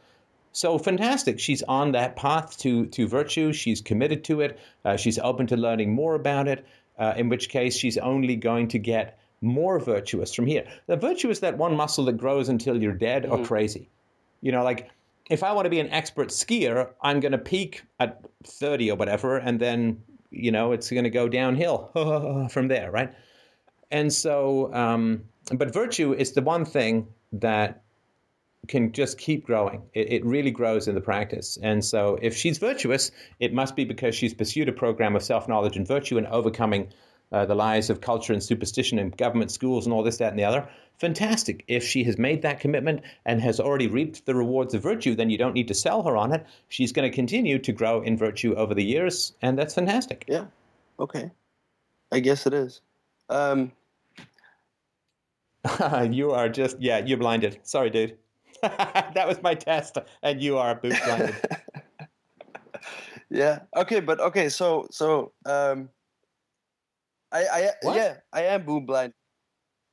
[0.50, 1.38] So fantastic!
[1.38, 3.52] She's on that path to to virtue.
[3.52, 4.58] She's committed to it.
[4.84, 6.66] Uh, she's open to learning more about it.
[6.98, 10.66] Uh, in which case, she's only going to get more virtuous from here.
[10.86, 13.90] The virtue is that one muscle that grows until you're dead or crazy.
[14.40, 14.90] You know, like
[15.30, 18.96] if I want to be an expert skier, I'm going to peak at 30 or
[18.96, 23.12] whatever, and then you know it's going to go downhill from there, right?
[23.90, 25.24] And so, um,
[25.54, 27.82] but virtue is the one thing that
[28.66, 29.82] can just keep growing.
[29.92, 31.58] It, it, really grows in the practice.
[31.62, 33.10] And so, if she's virtuous,
[33.40, 36.92] it must be because she's pursued a program of self knowledge and virtue and overcoming
[37.34, 40.38] uh, the lies of culture and superstition in government schools and all this, that, and
[40.38, 40.68] the other.
[41.00, 41.64] Fantastic.
[41.66, 45.30] If she has made that commitment and has already reaped the rewards of virtue, then
[45.30, 46.46] you don't need to sell her on it.
[46.68, 50.24] She's going to continue to grow in virtue over the years, and that's fantastic.
[50.28, 50.44] Yeah.
[51.00, 51.32] Okay.
[52.12, 52.80] I guess it is.
[53.28, 53.72] Um,
[56.10, 57.58] you are just, yeah, you're blinded.
[57.64, 58.16] Sorry, dude.
[58.62, 61.34] that was my test, and you are boot blinded.
[63.28, 63.58] yeah.
[63.76, 64.48] Okay, but okay.
[64.48, 65.88] So, so, um,
[67.34, 67.96] I, I, what?
[67.96, 69.12] yeah, I am boob blind.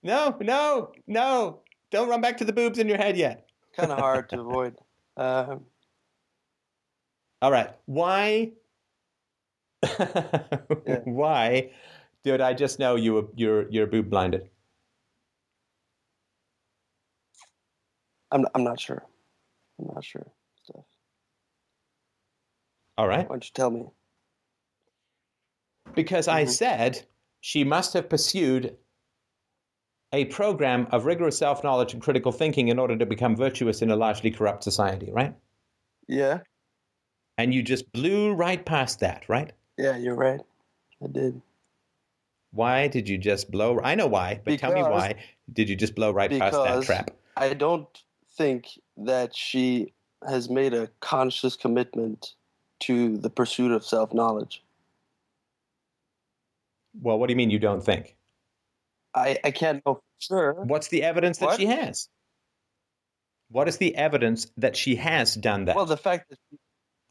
[0.03, 1.61] No, no, no!
[1.89, 3.47] Don't run back to the boobs in your head yet.
[3.75, 4.75] kind of hard to avoid.
[5.17, 5.65] Um,
[7.41, 7.71] All right.
[7.85, 8.51] Why?
[9.83, 10.99] yeah.
[11.05, 11.71] Why
[12.23, 14.49] did I just know you were you're you're boob blinded?
[18.31, 19.03] I'm I'm not sure.
[19.79, 20.27] I'm not sure.
[20.63, 20.85] Stuff.
[22.99, 23.27] All right.
[23.27, 23.85] Why don't you tell me?
[25.95, 26.37] Because mm-hmm.
[26.37, 27.03] I said
[27.41, 28.77] she must have pursued
[30.13, 33.91] a program of rigorous self knowledge and critical thinking in order to become virtuous in
[33.91, 35.35] a largely corrupt society, right?
[36.07, 36.39] Yeah.
[37.37, 39.51] And you just blew right past that, right?
[39.77, 40.41] Yeah, you're right.
[41.03, 41.41] I did.
[42.51, 43.79] Why did you just blow?
[43.83, 45.15] I know why, but because, tell me why
[45.51, 47.11] did you just blow right past that trap?
[47.37, 47.87] I don't
[48.37, 49.93] think that she
[50.27, 52.33] has made a conscious commitment
[52.81, 54.61] to the pursuit of self knowledge.
[56.99, 58.15] Well, what do you mean you don't think?
[59.13, 60.53] I, I can't know for sure.
[60.65, 61.59] What's the evidence that what?
[61.59, 62.09] she has?
[63.49, 65.75] What is the evidence that she has done that?
[65.75, 66.57] Well, the fact that she...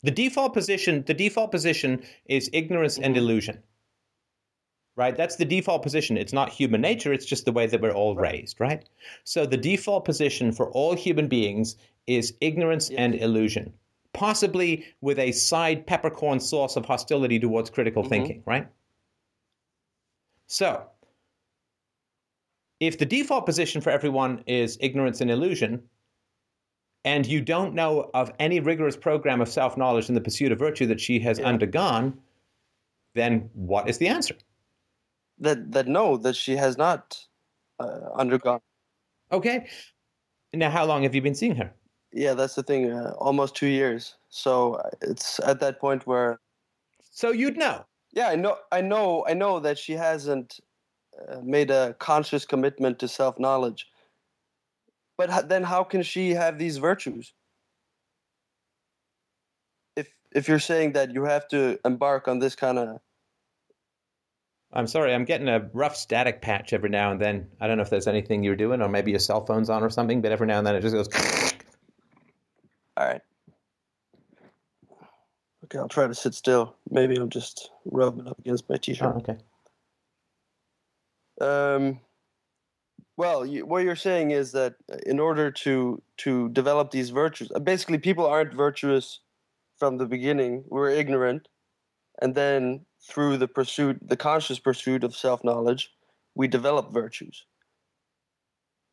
[0.02, 3.04] the default position, the default position is ignorance mm-hmm.
[3.04, 3.62] and illusion.
[4.96, 5.16] Right?
[5.16, 6.16] That's the default position.
[6.18, 8.32] It's not human nature, it's just the way that we're all right.
[8.32, 8.86] raised, right?
[9.24, 11.76] So the default position for all human beings
[12.06, 13.72] is ignorance and illusion,
[14.12, 18.10] possibly with a side peppercorn sauce of hostility towards critical mm-hmm.
[18.10, 18.66] thinking, right?
[20.50, 20.82] So,
[22.80, 25.80] if the default position for everyone is ignorance and illusion,
[27.04, 30.58] and you don't know of any rigorous program of self knowledge in the pursuit of
[30.58, 31.46] virtue that she has yeah.
[31.46, 32.18] undergone,
[33.14, 34.34] then what is the answer?
[35.38, 37.24] That that no, that she has not
[37.78, 38.60] uh, undergone.
[39.30, 39.68] Okay.
[40.52, 41.72] Now, how long have you been seeing her?
[42.12, 42.90] Yeah, that's the thing.
[42.90, 44.16] Uh, almost two years.
[44.30, 46.40] So uh, it's at that point where.
[47.12, 47.84] So you'd know.
[48.12, 48.56] Yeah, I know.
[48.72, 49.24] I know.
[49.28, 50.60] I know that she hasn't
[51.28, 53.86] uh, made a conscious commitment to self knowledge.
[55.16, 57.34] But then, how can she have these virtues?
[59.96, 63.00] If if you're saying that you have to embark on this kind of
[64.72, 67.48] I'm sorry, I'm getting a rough static patch every now and then.
[67.60, 69.90] I don't know if there's anything you're doing, or maybe your cell phone's on or
[69.90, 71.08] something, but every now and then it just goes.
[72.96, 73.20] All right.
[75.70, 76.74] Okay, I'll try to sit still.
[76.90, 79.14] Maybe I'll just rub it up against my t-shirt.
[79.14, 79.36] Oh, okay.
[81.40, 82.00] Um,
[83.16, 84.74] well, you, what you're saying is that
[85.06, 89.20] in order to to develop these virtues, uh, basically, people aren't virtuous
[89.78, 90.64] from the beginning.
[90.66, 91.48] We're ignorant,
[92.20, 95.92] and then through the pursuit, the conscious pursuit of self knowledge,
[96.34, 97.46] we develop virtues.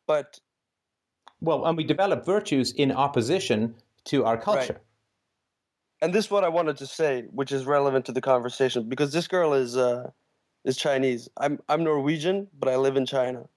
[0.06, 0.38] But
[1.40, 3.74] well, and we develop virtues in opposition
[4.04, 4.74] to our culture.
[4.74, 4.82] Right
[6.00, 9.12] and this is what I wanted to say, which is relevant to the conversation, because
[9.12, 10.10] this girl is uh,
[10.64, 11.28] is Chinese.
[11.36, 13.48] I'm I'm Norwegian, but I live in China,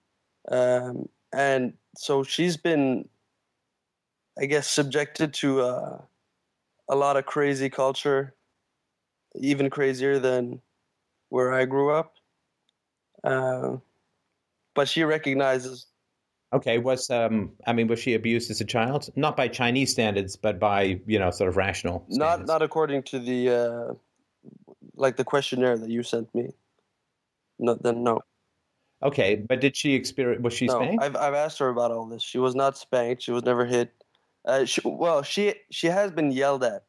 [0.49, 3.07] um, and so she's been,
[4.39, 6.01] I guess, subjected to uh,
[6.89, 8.33] a lot of crazy culture,
[9.35, 10.61] even crazier than
[11.29, 12.13] where I grew up.
[13.23, 13.77] Uh,
[14.73, 15.85] but she recognizes
[16.53, 19.09] Okay, was um, I mean, was she abused as a child?
[19.15, 22.05] Not by Chinese standards, but by you know, sort of rational.
[22.09, 22.19] Standards.
[22.19, 23.93] Not not according to the uh,
[24.95, 26.49] like the questionnaire that you sent me.
[27.57, 28.21] No, then no.
[29.03, 30.43] Okay, but did she experience?
[30.43, 31.03] Was she no, spanked?
[31.03, 32.21] I've I've asked her about all this.
[32.21, 33.23] She was not spanked.
[33.23, 33.93] She was never hit.
[34.43, 36.83] Uh, she, well, she she has been yelled at.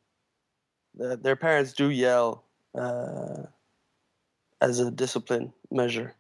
[0.95, 2.45] Their parents do yell
[2.75, 3.45] uh,
[4.61, 6.15] as a discipline measure.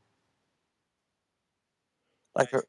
[2.34, 2.64] Like her,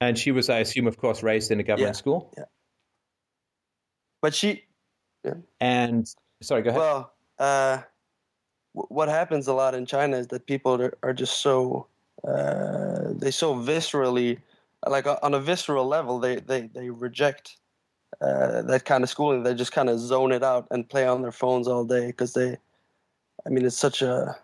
[0.00, 2.32] and she was, I assume, of course, raised in a government yeah, school.
[2.36, 2.44] Yeah.
[4.22, 4.64] But she.
[5.24, 5.34] Yeah.
[5.60, 6.06] And
[6.42, 6.80] sorry, go ahead.
[6.80, 7.82] Well, uh,
[8.74, 11.86] w- what happens a lot in China is that people are, are just so
[12.26, 14.38] uh, they so viscerally,
[14.86, 17.56] like on a visceral level, they they they reject
[18.20, 19.42] uh, that kind of schooling.
[19.42, 22.32] They just kind of zone it out and play on their phones all day because
[22.32, 22.56] they,
[23.44, 24.36] I mean, it's such a,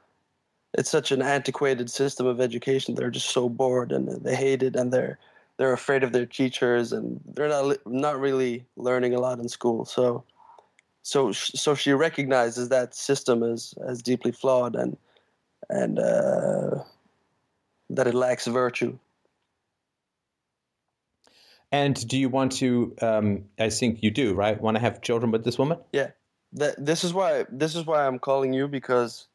[0.74, 2.95] it's such an antiquated system of education.
[2.95, 5.19] They're just so bored and they hate it, and they're
[5.62, 9.84] they're afraid of their teachers, and they're not not really learning a lot in school.
[9.84, 10.24] So,
[11.02, 14.97] so so she recognizes that system as as deeply flawed and
[15.70, 16.82] and uh,
[17.90, 18.98] that it lacks virtue.
[21.70, 22.93] And do you want to?
[23.01, 24.60] Um, I think you do, right?
[24.60, 25.78] Want to have children with this woman?
[25.93, 26.10] Yeah.
[26.55, 29.28] That, this is why this is why I'm calling you because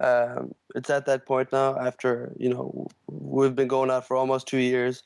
[0.00, 1.78] um, it's at that point now.
[1.78, 5.02] After you know we've been going out for almost two years,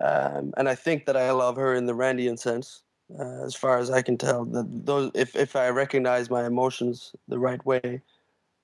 [0.00, 2.82] um, and I think that I love her in the Randian sense,
[3.18, 4.44] uh, as far as I can tell.
[4.44, 8.00] That those if if I recognize my emotions the right way,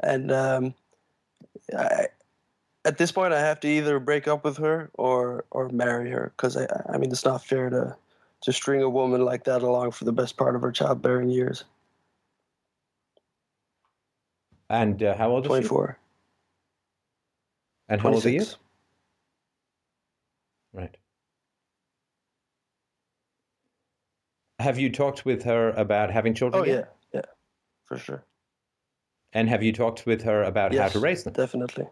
[0.03, 0.75] and um,
[1.77, 2.07] I,
[2.85, 6.33] at this point, I have to either break up with her or or marry her
[6.37, 7.97] because I I mean it's not fair to
[8.43, 11.65] to string a woman like that along for the best part of her childbearing years.
[14.71, 15.69] And uh, how old is Twenty she?
[15.69, 15.99] four.
[17.89, 18.45] And how old are you?
[20.73, 20.97] Right.
[24.59, 26.63] Have you talked with her about having children?
[26.63, 26.95] Oh yet?
[27.13, 27.27] yeah, yeah,
[27.85, 28.25] for sure,
[29.33, 31.33] And have you talked with her about how to raise them?
[31.35, 31.87] definitely.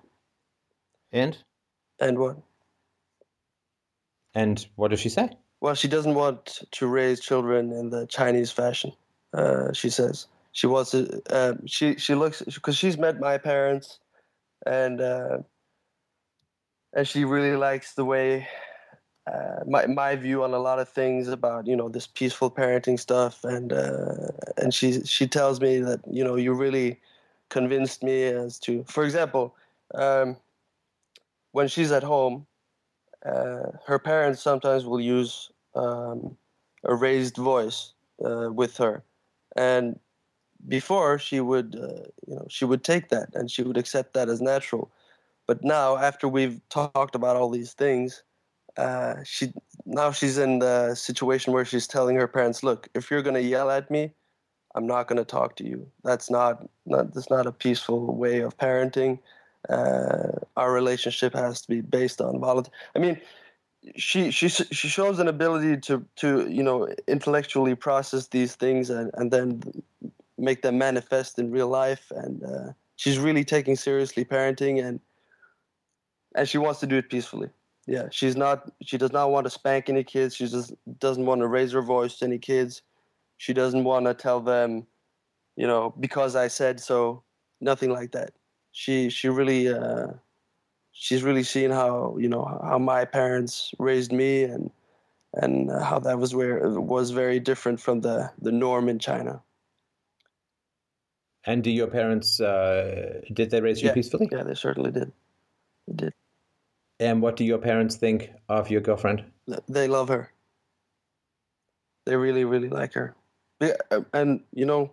[1.12, 1.38] And
[2.00, 2.36] And what?
[4.34, 5.30] and what does she say?
[5.60, 8.92] Well, she doesn't want to raise children in the Chinese fashion.
[9.32, 11.22] Uh, she says she wants to.
[11.30, 13.98] Uh, she she looks because she's met my parents,
[14.66, 15.38] and uh,
[16.92, 18.48] and she really likes the way
[19.26, 22.98] uh, my my view on a lot of things about you know this peaceful parenting
[22.98, 27.00] stuff, and uh, and she she tells me that you know you really
[27.48, 29.54] convinced me as to, for example,
[29.94, 30.36] um,
[31.52, 32.46] when she's at home
[33.24, 36.36] uh, her parents sometimes will use um,
[36.84, 37.92] a raised voice
[38.24, 39.02] uh, with her,
[39.56, 39.98] and
[40.68, 44.28] before she would, uh, you know, she would take that and she would accept that
[44.28, 44.90] as natural.
[45.46, 48.22] But now, after we've talked about all these things,
[48.76, 49.52] uh, she
[49.84, 53.70] now she's in the situation where she's telling her parents, "Look, if you're to yell
[53.70, 54.12] at me,
[54.74, 55.86] I'm not to talk to you.
[56.04, 59.18] That's not, not that's not a peaceful way of parenting."
[59.68, 62.72] uh, our relationship has to be based on volunteer.
[62.94, 63.20] I mean,
[63.96, 69.10] she she she shows an ability to to you know intellectually process these things and
[69.14, 69.62] and then
[70.38, 72.10] make them manifest in real life.
[72.10, 75.00] And uh, she's really taking seriously parenting and
[76.34, 77.48] and she wants to do it peacefully.
[77.86, 78.72] Yeah, she's not.
[78.82, 80.34] She does not want to spank any kids.
[80.34, 82.82] She just doesn't want to raise her voice to any kids.
[83.38, 84.86] She doesn't want to tell them,
[85.56, 87.22] you know, because I said so.
[87.60, 88.32] Nothing like that
[88.76, 90.08] she she really uh,
[90.92, 94.70] she's really seen how you know how my parents raised me and
[95.32, 99.42] and how that was where was very different from the the norm in China.
[101.44, 103.94] And do your parents uh, did they raise you Yeah.
[103.94, 104.28] peacefully?
[104.30, 105.10] Yeah, they certainly did.
[105.88, 106.12] They did.
[106.98, 109.24] And what do your parents think of your girlfriend?
[109.68, 110.32] They love her.
[112.04, 113.14] They really really like her.
[113.60, 113.74] Yeah,
[114.12, 114.92] and you know,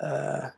[0.00, 0.50] uh,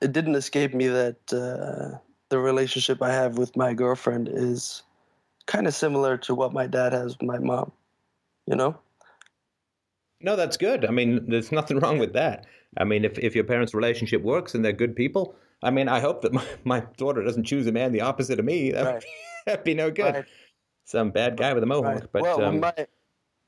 [0.00, 1.98] it didn't escape me that uh,
[2.28, 4.82] the relationship I have with my girlfriend is
[5.46, 7.72] kind of similar to what my dad has with my mom.
[8.46, 8.78] You know?
[10.20, 10.84] No, that's good.
[10.84, 12.46] I mean, there's nothing wrong with that.
[12.76, 16.00] I mean, if, if your parents' relationship works and they're good people, I mean, I
[16.00, 18.72] hope that my, my daughter doesn't choose a man the opposite of me.
[18.72, 19.02] That would Right.
[19.02, 19.08] be,
[19.46, 20.14] that'd be no good.
[20.14, 20.24] Right.
[20.84, 21.94] Some bad guy with a mohawk.
[21.94, 22.12] Right.
[22.12, 22.74] But well, um, my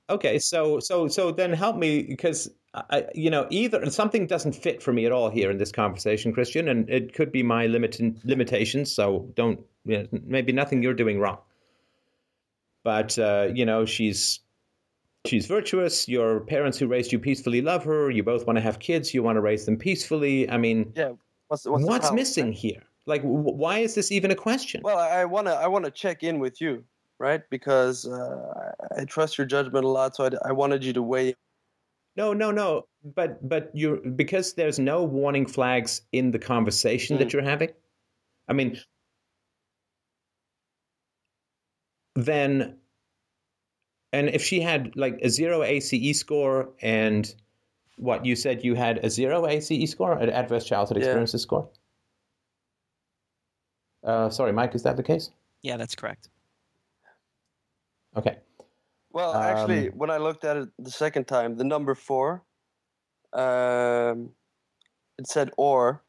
[0.09, 4.83] okay, so so so then help me because I, you know either something doesn't fit
[4.83, 7.99] for me at all here in this conversation, Christian, and it could be my limit
[8.25, 8.93] limitations.
[8.93, 11.39] So don't you know, maybe nothing you're doing wrong.
[12.85, 14.41] But uh, you know she's
[15.27, 16.09] she's virtuous.
[16.09, 18.11] Your parents who raised you peacefully love her.
[18.11, 19.13] You both want to have kids.
[19.15, 20.49] You want to raise them peacefully.
[20.49, 21.13] I mean, yeah.
[21.53, 22.55] What's what's, what's missing right?
[22.55, 22.83] here?
[23.05, 24.81] Like, w- why is this even a question?
[24.83, 26.83] Well, I want to I want to check in with you,
[27.19, 27.43] right?
[27.51, 31.35] Because uh, I trust your judgment a lot, so I, I wanted you to weigh.
[32.17, 32.87] No, no, no.
[33.05, 37.33] But but you because there's no warning flags in the conversation that Mhm.
[37.35, 37.69] you're having.
[38.49, 38.81] I mean,
[42.15, 42.79] then,
[44.15, 47.35] and if she had like a zero ACE score and
[47.97, 51.05] what you said you had a zero ACE score, an adverse childhood Yeah.
[51.05, 51.69] experiences score.
[54.05, 55.31] Uh, sorry, Mike, is that the case?
[55.63, 56.29] Yeah, that's correct.
[58.17, 58.39] Okay.
[59.13, 62.45] Well, actually, Um, when I looked at it the second time, the number four,
[63.33, 64.35] um,
[65.19, 66.05] it said or.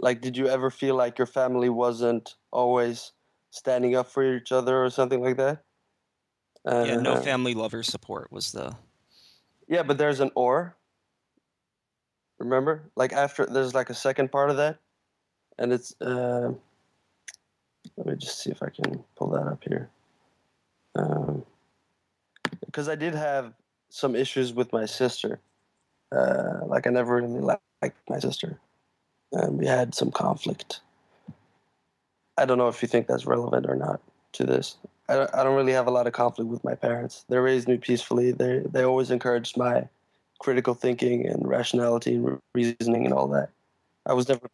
[0.00, 3.12] Like, did you ever feel like your family wasn't always
[3.52, 5.64] standing up for each other or something like that?
[6.66, 8.76] Uh, yeah, no family lover support was the.
[9.68, 10.76] Yeah, but there's an or.
[12.38, 14.78] Remember, like after there's like a second part of that,
[15.58, 15.94] and it's.
[16.00, 16.52] Uh,
[17.96, 19.90] let me just see if I can pull that up here.
[22.66, 23.54] Because I did have
[23.90, 25.40] some issues with my sister.
[26.12, 28.58] Uh, like I never really liked my sister,
[29.32, 30.80] and we had some conflict.
[32.38, 34.00] I don't know if you think that's relevant or not
[34.34, 34.76] to this.
[35.12, 37.26] I don't, I don't really have a lot of conflict with my parents.
[37.28, 38.32] They raised me peacefully.
[38.32, 39.88] They they always encouraged my
[40.40, 43.50] critical thinking and rationality and reasoning and all that.
[44.06, 44.48] I was never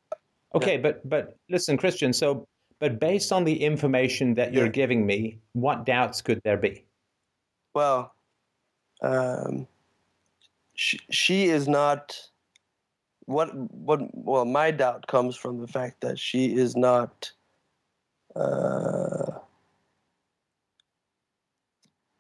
[0.54, 2.12] Okay, but but listen, Christian.
[2.12, 2.46] So,
[2.80, 4.72] but based on the information that you're Yeah.
[4.72, 6.84] giving me, what doubts could there be?
[7.74, 8.12] well.
[9.00, 9.68] Um,
[10.74, 12.18] she she is not.
[13.26, 17.30] What what well my doubt comes from the fact that she is not.
[18.34, 19.37] Uh,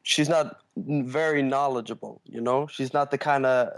[0.08, 2.22] she's not very knowledgeable.
[2.24, 3.68] You know, she's not the kind of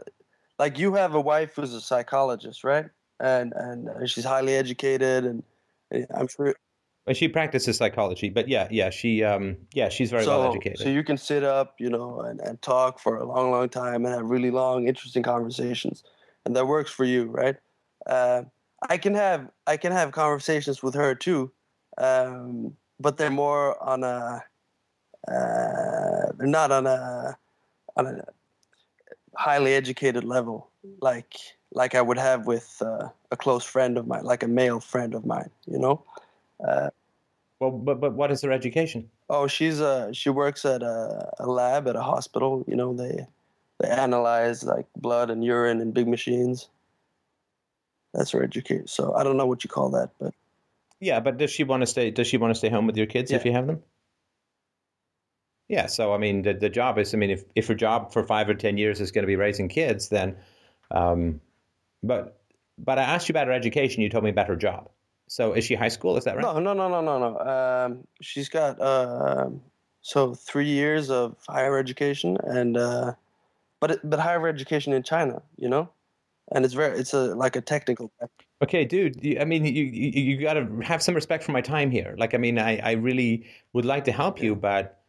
[0.60, 2.86] like you have a wife who's a psychologist, right?
[3.18, 5.42] And and uh, she's highly educated, and,
[5.90, 6.54] and I'm sure
[7.06, 10.78] Well, she practices psychology, but yeah, yeah, she um, yeah, she's very so, well educated.
[10.78, 14.06] So you can sit up, you know, and, and talk for a long, long time
[14.06, 16.04] and have really long, interesting conversations,
[16.44, 17.56] and that works for you, right?
[18.06, 18.42] Uh,
[18.88, 21.50] I can have I can have conversations with her too,
[21.98, 24.44] um, but they're more on a
[25.28, 27.36] uh, they're not on a
[27.96, 28.24] on a
[29.34, 30.70] highly educated level
[31.00, 31.34] like
[31.72, 35.14] like I would have with uh, a close friend of mine, like a male friend
[35.14, 36.04] of mine, you know.
[36.58, 39.10] well, but but what is her education?
[39.28, 42.64] Oh, she's uh she works at a, a lab at a hospital.
[42.66, 43.26] You know, they
[43.78, 46.68] they analyze like blood and urine in big machines.
[48.12, 48.88] That's her education.
[48.88, 50.34] So I don't know what you call that, but
[50.98, 52.10] Yeah, but does she want to stay?
[52.10, 53.82] Does she want to stay home with your kids if you have them?
[55.70, 55.86] Yeah.
[55.86, 57.14] So I mean, the the job is.
[57.14, 59.36] I mean, if if her job for five or ten years is going to be
[59.36, 60.36] raising kids, then,
[60.90, 61.40] um,
[62.02, 62.40] but
[62.76, 64.02] but I asked you about her education.
[64.02, 64.90] You told me about her job.
[65.28, 66.16] So is she high school?
[66.16, 66.42] Is that right?
[66.42, 67.38] no, no, no, no, no, no.
[67.38, 69.62] Um, she's got um
[70.02, 73.12] so three years of higher education and uh,
[73.78, 75.88] but it, but higher education in China, you know,
[76.50, 78.10] and it's very it's a like a technical.
[78.62, 79.22] Okay, dude.
[79.22, 82.16] you- I mean, you you, you got to have some respect for my time here.
[82.18, 84.99] Like, I mean, I I really would like to help you, but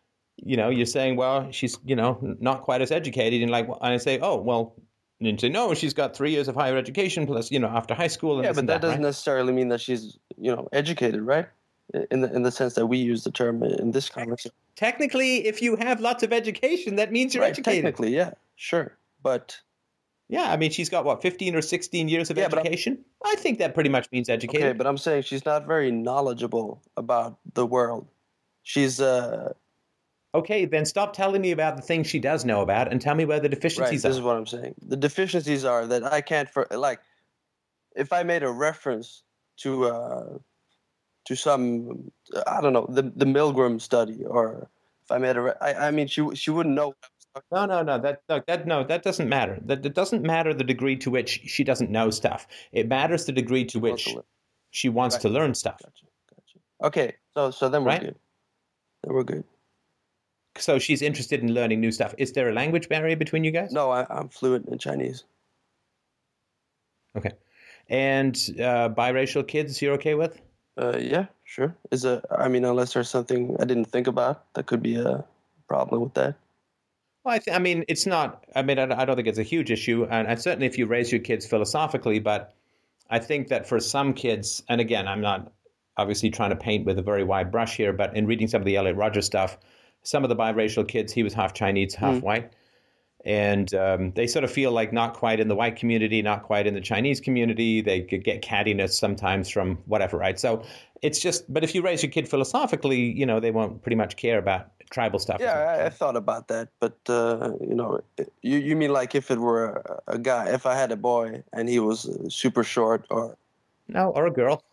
[0.44, 3.78] you know, you're saying, well, she's you know not quite as educated, and like, and
[3.94, 4.76] I say, oh, well.
[5.20, 7.94] And you say, no, she's got three years of higher education plus, you know, after
[7.94, 8.38] high school.
[8.38, 9.06] And Yeah, but that doesn't right?
[9.06, 11.48] necessarily mean that she's you know educated, right?
[12.10, 14.52] In the in the sense that we use the term in this conversation.
[14.76, 17.84] Technically, if you have lots of education, that means you're Right, educated.
[17.84, 19.62] technically, yeah, sure, but
[20.28, 23.06] Yeah, I mean, she's got what, 15 or 16 years of Yeah, education?
[23.24, 24.66] I think that pretty much means educated.
[24.70, 28.08] okay, but I'm saying she's not very knowledgeable about the world.
[28.64, 29.54] She's uh
[30.34, 33.26] okay, then stop telling me about the things she does know about and tell me
[33.26, 33.56] where the right.
[33.56, 34.76] deficiencies This is what I'm saying.
[34.88, 37.00] The deficiencies are that I can't for like
[37.96, 39.24] if I made a reference
[39.58, 40.38] to uh
[41.26, 42.12] to some
[42.48, 44.70] I don't know the the Milgram study or
[45.04, 46.88] if I made a re- I, I mean she she wouldn't know.
[46.88, 48.02] What I was talking No, no, no.
[48.02, 49.60] That, no, that, no, that doesn't matter.
[49.66, 52.48] That it doesn't matter the degree to which she doesn't know stuff.
[52.72, 54.24] It matters the degree to about which to
[54.72, 55.22] she wants Right.
[55.24, 55.80] to learn stuff.
[55.84, 56.60] Gotcha, gotcha.
[56.88, 58.02] Okay, so so then we're Right?
[58.02, 58.16] good.
[59.04, 59.44] Then we're good.
[60.58, 62.14] So she's interested in learning new stuff.
[62.18, 63.72] Is there a language barrier between you guys?
[63.72, 65.24] No, I, I'm fluent in Chinese.
[67.16, 67.32] Okay.
[67.90, 70.42] And uh, biracial kids, you're okay with?
[70.78, 71.76] Uh, yeah, sure.
[71.92, 75.24] Is a I mean, unless there's something I didn't think about, that could be a
[75.68, 76.36] problem with that.
[77.24, 78.46] Well, I, th- I mean, it's not.
[78.56, 80.86] I mean, I, I don't think it's a huge issue, and, and certainly if you
[80.86, 82.20] raise your kids philosophically.
[82.20, 82.54] But
[83.10, 85.52] I think that for some kids, and again, I'm not
[85.98, 88.66] obviously trying to paint with a very wide brush here, but in reading some of
[88.66, 89.58] the Elliot Rodger's stuff,
[90.04, 92.52] some of the biracial kids, he was half Chinese, half white,
[93.24, 96.66] and um, they sort of feel like not quite in the white community, not quite
[96.66, 97.82] in the Chinese community.
[97.82, 100.40] They could get cattiness sometimes from whatever, right?
[100.40, 100.64] So
[101.02, 101.52] it's just.
[101.54, 104.72] But if you raise your kid philosophically, you know, they won't pretty much care about
[104.90, 105.40] tribal stuff.
[105.40, 108.02] Yeah, I, I thought about that, but uh, you know,
[108.42, 111.70] you you mean like if it were a, guy, if I had a boy and
[111.70, 113.38] he was super short, or
[113.88, 114.64] no, or a girl.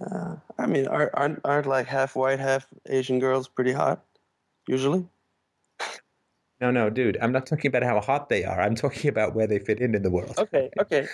[0.00, 4.04] uh, I mean, aren't, aren't aren't like half white, half Asian girls pretty hot
[4.68, 5.08] usually?
[6.60, 7.16] No, no, dude.
[7.20, 8.60] I'm not talking about how hot they are.
[8.60, 11.06] I'm talking about where they fit in in the world, Okay, okay,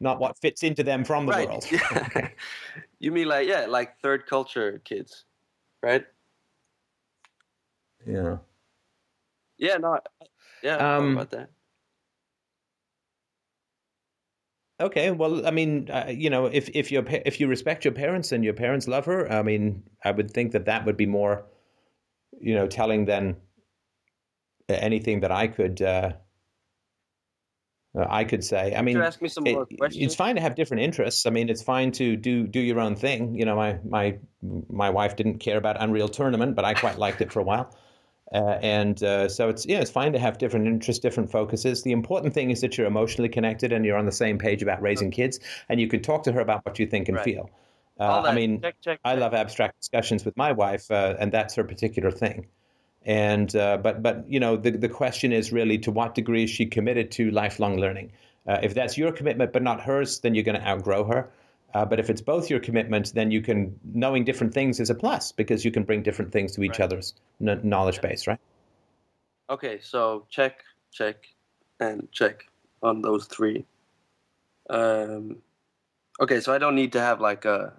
[0.00, 1.48] not what fits into them from the right.
[1.48, 1.66] world.
[1.70, 2.28] Yeah.
[2.98, 5.24] you mean like yeah, like third culture kids,
[5.82, 6.06] right?
[8.06, 8.38] yeah.
[9.58, 9.98] Yeah, no,
[10.62, 11.50] yeah, Um, about that.
[14.80, 15.10] Okay.
[15.10, 18.44] Well, I mean, uh, you know, if if you if you respect your parents and
[18.44, 21.44] your parents love her, I mean, I would think that that would be more,
[22.40, 23.36] you know, telling than
[24.68, 26.12] anything that I could uh,
[27.98, 28.74] uh, I could say.
[28.74, 30.04] I mean, ask me some it- more questions.
[30.04, 31.26] it's fine to have different interests.
[31.26, 33.34] I mean, it's fine to do do your own thing.
[33.34, 34.18] You know, my my
[34.68, 37.74] my wife didn't care about Unreal Tournament, but I quite liked it for a while.
[38.30, 41.82] Uh, and uh, so it's yeah, it's fine to have different interests, different focuses.
[41.82, 44.82] The important thing is that you're emotionally connected and you're on the same page about
[44.82, 45.40] raising kids,
[45.70, 47.24] and you can talk to her about what you think and Right.
[47.24, 47.50] feel.
[47.98, 48.22] Uh.
[48.22, 51.64] I mean, check, check, I love abstract discussions with my wife, uh, and that's her
[51.64, 52.46] particular thing.
[53.04, 56.50] And uh, but but you know the the question is really to what degree is
[56.50, 58.12] she committed to lifelong learning?
[58.46, 61.30] Uh, if that's your commitment but not hers, then you're going to outgrow her.
[61.74, 64.94] Uh, but if it's both your commitment, then you can knowing different things is a
[64.94, 66.80] plus because you can bring different things to each Right.
[66.80, 68.40] other's kn- knowledge base, right?
[69.50, 71.16] Okay, so check, check,
[71.80, 72.46] and check
[72.82, 73.64] on those three.
[74.70, 75.36] Um,
[76.20, 77.74] okay, so I don't need to have like a.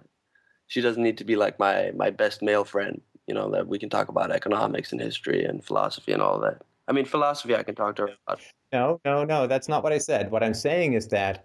[0.70, 3.00] She doesn't need to be like my my best male friend.
[3.26, 6.62] You know that we can talk about economics and history and philosophy and all that.
[6.86, 8.40] I mean, philosophy I can talk to her about.
[8.72, 9.46] No, no, no.
[9.48, 10.30] That's not what I said.
[10.30, 11.44] What I'm saying is that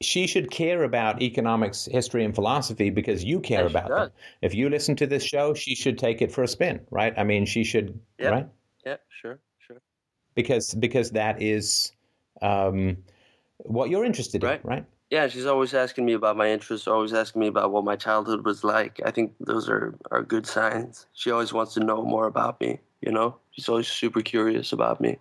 [0.00, 4.08] she should care about economics, history, and philosophy because you care she about does.
[4.08, 4.16] them.
[4.42, 7.14] If you listen to this show, she should take it for a spin, right?
[7.16, 8.30] I mean, she should, Yeah.
[8.30, 8.48] right?
[8.84, 9.80] Yeah, sure, sure.
[10.34, 11.92] Because because that is
[12.42, 12.96] um,
[13.58, 14.60] what you're interested Right.
[14.64, 14.84] in, right?
[15.10, 18.44] Yeah, she's always asking me about my interests, always asking me about what my childhood
[18.44, 19.00] was like.
[19.06, 21.06] I think those are, are good signs.
[21.14, 23.36] She always wants to know more about me, you know?
[23.52, 25.18] She's always super curious about me.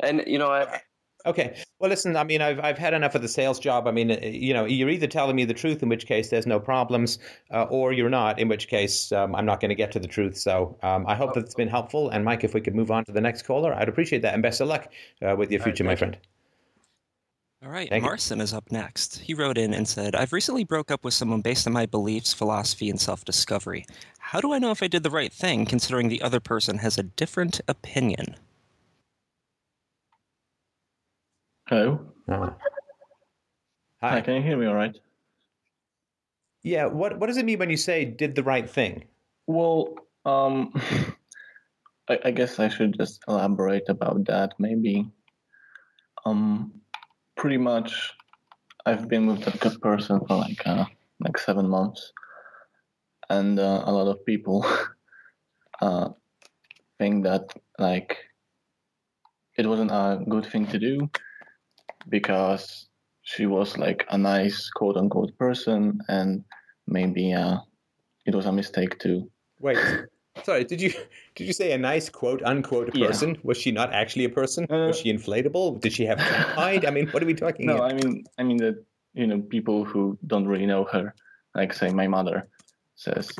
[0.00, 0.80] And, you know, I,
[1.26, 1.60] Okay.
[1.80, 2.16] Well, listen.
[2.16, 3.88] I mean, I've I've had enough of the sales job.
[3.88, 6.46] I mean, uh, you know, you're either telling me the truth, in which case there's
[6.46, 7.18] no problems,
[7.52, 10.06] uh, or you're not, in which case um, I'm not going to get to the
[10.06, 10.36] truth.
[10.36, 12.10] So um, I hope that it's been helpful.
[12.10, 14.34] And Mike, if we could move on to the next caller, I'd appreciate that.
[14.34, 16.16] And best of luck uh, with your All right, future, my friend.
[16.22, 16.35] you.
[17.66, 17.74] Friend.
[17.74, 18.42] All right, Thank you.
[18.42, 19.18] Is up next.
[19.18, 22.32] He wrote in and said, I've recently broke up with someone based on my beliefs,
[22.32, 23.84] philosophy, and self discovery.
[24.18, 26.98] How do I know if I did the right thing considering the other person has
[26.98, 28.36] a different opinion?
[31.68, 32.00] Hello.
[32.28, 32.52] Hi.
[34.00, 34.20] hi.
[34.20, 34.96] Can you hear me all right?
[36.62, 36.86] Yeah.
[36.86, 39.04] What What does it mean when you say did the right thing?
[39.46, 39.94] Well,
[40.24, 40.72] um,
[42.08, 44.54] I, I guess I should just elaborate about that.
[44.58, 45.10] Maybe,
[46.24, 46.72] um,
[47.36, 48.12] pretty much,
[48.84, 50.86] I've been with that good person for like uh,
[51.20, 52.12] like seven months,
[53.28, 54.64] and uh, a lot of people
[55.80, 56.08] uh,
[56.98, 58.16] think that like
[59.56, 61.08] it wasn't a good thing to do
[62.08, 62.88] because
[63.22, 66.44] she was like a nice quote unquote person and
[66.86, 67.58] maybe uh,
[68.26, 69.78] it was a mistake to Wait.
[70.44, 70.64] Sorry.
[70.64, 70.92] Did you
[71.34, 73.06] Did you say a nice quote unquote Yeah.
[73.08, 73.38] person?
[73.42, 74.66] Was she not actually a person?
[74.70, 75.80] Uh, Was she inflatable?
[75.80, 76.84] Did she have hide?
[76.84, 77.76] I mean, what are we talking about?
[77.80, 77.92] no here?
[77.92, 78.84] i mean i mean that
[79.14, 81.14] you know people who don't really know her
[81.54, 82.48] like say my mother
[82.96, 83.30] says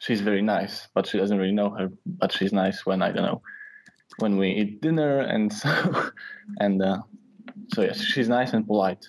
[0.00, 3.24] she's very nice but she doesn't really know her but she's nice when i don't
[3.24, 3.40] know
[4.18, 5.70] when we eat dinner and so
[6.58, 6.98] and uh,
[7.72, 9.04] so yes she's nice and polite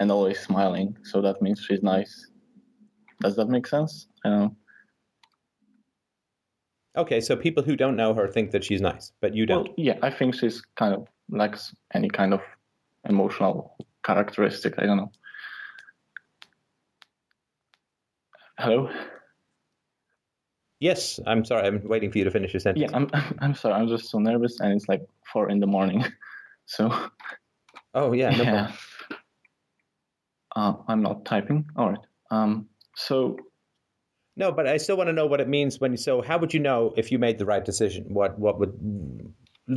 [0.00, 2.30] and always smiling so that means she's nice
[3.20, 4.56] does that make sense i don't know
[6.96, 9.64] Okay, so people who don't know her think that she's nice, but you don't.
[9.64, 12.40] Well, yeah, I think she's kind of lacks any kind of
[13.08, 14.74] emotional characteristic.
[14.78, 15.12] I don't know.
[18.58, 18.88] Hello.
[20.78, 21.66] yes, I'm sorry.
[21.66, 22.88] I'm waiting for you to finish your sentence.
[22.88, 23.10] Yeah, I'm.
[23.40, 23.74] I'm sorry.
[23.74, 25.02] I'm just so nervous, and it's like
[25.32, 26.04] four in the morning,
[26.66, 27.10] so
[27.94, 28.30] Oh, yeah.
[28.30, 28.72] No yeah.
[30.56, 31.64] Uh, I'm not typing.
[31.76, 31.98] All right.
[32.30, 32.68] Um.
[32.96, 33.36] So
[34.36, 35.96] No, but I still want to know what it means when.
[35.96, 38.06] So, how would you know if you made the right decision?
[38.08, 38.72] What What would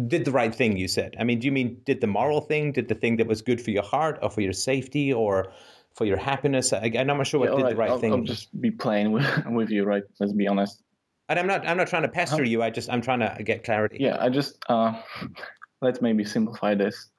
[0.08, 0.78] did the right thing?
[0.78, 1.16] You said.
[1.20, 2.72] I mean, do you mean did the moral thing?
[2.72, 5.52] Did the thing that was good for your heart, or for your safety, or
[5.94, 6.74] for your happiness?
[6.74, 8.14] I, I'm not sure what yeah, did right, the right I'll, thing.
[8.14, 10.04] I'll just be playing with with you, right?
[10.20, 10.82] Let's be honest.
[11.30, 11.68] And I'm not.
[11.68, 12.64] I'm not trying to pester you.
[12.64, 12.90] I just.
[12.90, 13.98] I'm trying to get clarity.
[14.00, 15.00] Yeah, I just uh,
[15.82, 17.10] let's maybe simplify this.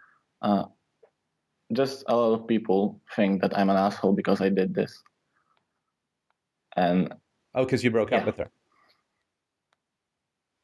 [0.43, 0.65] Uh,
[1.73, 5.03] just a lot of people think that I'm an asshole because I did this,
[6.75, 7.15] and
[7.55, 8.51] Oh, because you broke up with her.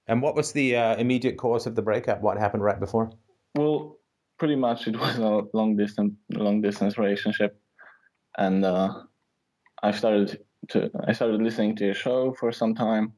[0.07, 2.21] And what was the uh, immediate cause of the breakup?
[2.21, 3.11] What happened right before?
[3.57, 3.97] well,
[4.39, 7.57] pretty much it was a long distance long distance relationship,
[8.37, 8.93] and uh,
[9.83, 13.13] I started to I started listening to your show for some time.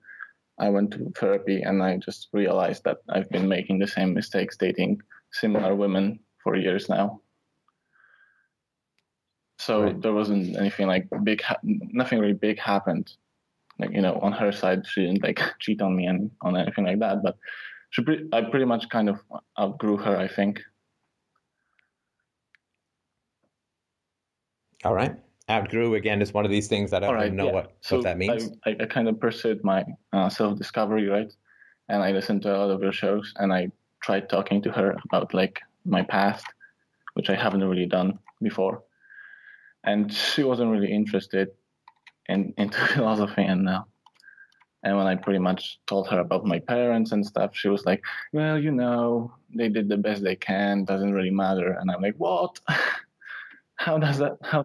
[0.58, 4.56] I went to therapy, and I just realized that I've been making the same mistakes
[4.56, 5.00] dating
[5.32, 7.20] similar women for years now.
[9.58, 10.00] So Right.
[10.02, 13.12] there wasn't anything like big, ha- nothing really big happened.
[13.78, 16.84] Like you know, on her side, she didn't like cheat on me and on anything
[16.84, 17.22] like that.
[17.22, 17.36] But
[17.90, 19.20] she, pre- I pretty much kind of
[19.58, 20.16] outgrew her.
[20.16, 20.60] I think.
[24.84, 25.16] All right.
[25.48, 27.52] Outgrew again is one of these things that I don't right, even know yeah.
[27.52, 28.50] what, so what that means.
[28.64, 31.32] I, I, kind of pursued my uh, self discovery, right?
[31.88, 33.70] And I listened to a lot of your shows, and I
[34.02, 36.46] tried talking to her about like my past,
[37.14, 38.82] which I haven't really done before,
[39.84, 41.48] and she wasn't really interested
[42.28, 43.42] in into philosophy.
[43.44, 43.82] And uh,
[44.82, 48.04] and when I pretty much told her about my parents and stuff, she was like,
[48.32, 50.84] "Well, you know, they did the best they can.
[50.84, 52.60] Doesn't really matter." And I'm like, "What?
[53.76, 54.38] How does that?
[54.42, 54.64] How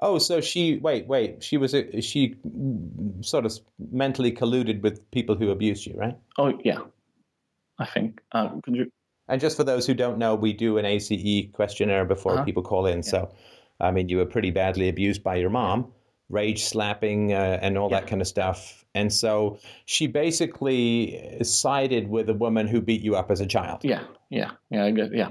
[0.00, 1.42] Oh, so she wait, wait.
[1.42, 2.36] She was a, she
[3.22, 3.58] sort of
[3.90, 6.16] mentally colluded with people who abused you, right?
[6.36, 6.80] Oh yeah,
[7.78, 8.20] I think.
[8.32, 8.90] Uh, could you?
[9.28, 12.44] And just for those who don't know, we do an ACE questionnaire before Uh-huh.
[12.44, 13.02] people call in.
[13.02, 13.32] So,
[13.80, 15.90] I mean, you were pretty badly abused by your mom,
[16.28, 18.84] rage slapping, uh, and all that kind of stuff.
[18.94, 23.80] And so she basically sided with a woman who beat you up as a child.
[23.84, 24.84] Yeah, yeah, yeah.
[24.84, 25.14] I get.
[25.14, 25.30] Yeah.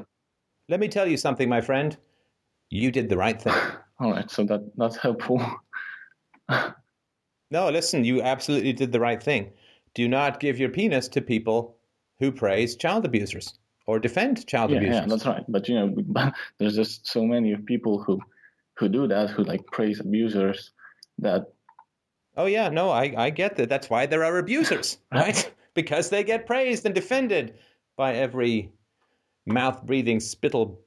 [0.69, 1.97] Let me tell you something, my friend.
[2.69, 3.53] You did the right thing.
[3.99, 4.29] All right.
[4.31, 5.41] So that that's helpful.
[7.51, 9.51] No, listen, you absolutely did the right thing.
[9.93, 11.75] Do not give your penis to people
[12.19, 15.01] who praise child abusers or defend child yeah, abusers.
[15.01, 15.43] yeah, that's right.
[15.49, 18.19] But you know, there's just so many people who
[18.77, 20.71] who do that, who like praise abusers.
[21.21, 21.53] That
[22.37, 23.69] Oh yeah, no, I, I get that.
[23.69, 25.51] That's why there are abusers, right?
[25.73, 27.55] because they get praised and defended
[27.97, 28.71] by every
[29.45, 30.79] mouth breathing, spittle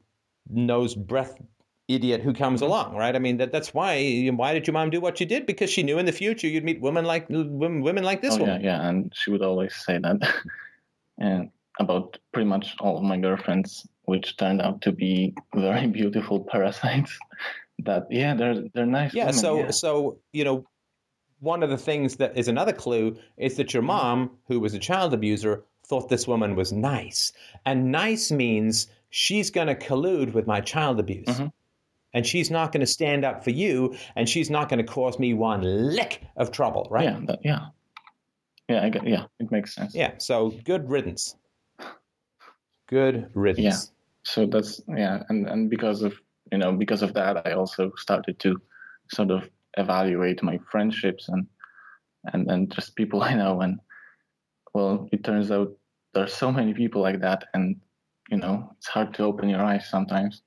[0.50, 1.40] nose breath
[1.88, 2.70] idiot who comes Mm-hmm.
[2.70, 3.14] along, right?
[3.14, 5.46] I mean that that's why why did your mom do what she did?
[5.46, 8.44] Because she knew in the future you'd meet women like women, women like this oh
[8.46, 10.16] yeah, yeah, and she would always say that,
[11.18, 11.50] and
[11.80, 17.18] about pretty much all of my girlfriends, which turned out to be very beautiful parasites.
[17.80, 19.12] That yeah, they're they're nice.
[19.14, 19.70] Yeah, women, so yeah.
[19.70, 20.66] so you know,
[21.40, 23.86] one of the things that is another clue is that your Mm-hmm.
[23.88, 27.32] mom, who was a child abuser, thought this woman was nice,
[27.66, 31.26] and nice means she's going to collude with my child abuse.
[31.28, 31.52] Mhm.
[32.14, 35.18] And she's not going to stand up for you, and she's not going to cause
[35.18, 37.04] me one lick of trouble, right?
[37.04, 37.66] yeah, that, yeah,
[38.68, 39.96] yeah, I get, yeah, it makes sense.
[39.96, 41.34] Yeah, So good riddance.
[42.86, 43.64] Good riddance.
[43.64, 43.78] Yeah.
[44.22, 46.14] So that's yeah and and because of
[46.54, 48.50] you know because of that i also started to
[49.12, 51.46] sort of evaluate my friendships and
[52.32, 53.80] and and just people i know and
[54.74, 55.70] well it turns out
[56.14, 57.76] there's so many people like that and
[58.30, 60.42] you know it's hard to open your eyes sometimes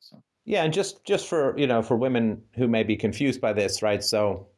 [0.00, 3.52] so Yeah, and just just for you know for women who may be confused by
[3.54, 4.04] this, right?
[4.04, 4.48] So,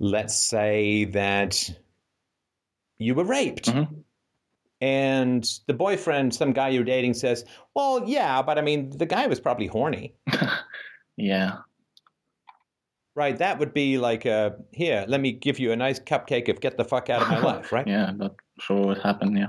[0.00, 1.54] let's say that
[2.98, 4.04] you were raped, Mhm.
[4.80, 7.44] And the boyfriend, some guy you're dating, says,
[7.74, 10.14] "Well, yeah, but I mean, the guy was probably horny,
[11.16, 11.58] yeah
[13.16, 13.36] right?
[13.38, 16.76] That would be like, uh, here, let me give you a nice cupcake of get
[16.76, 17.86] the fuck out of my life, right?
[17.86, 19.48] yeah that sure would happen yeah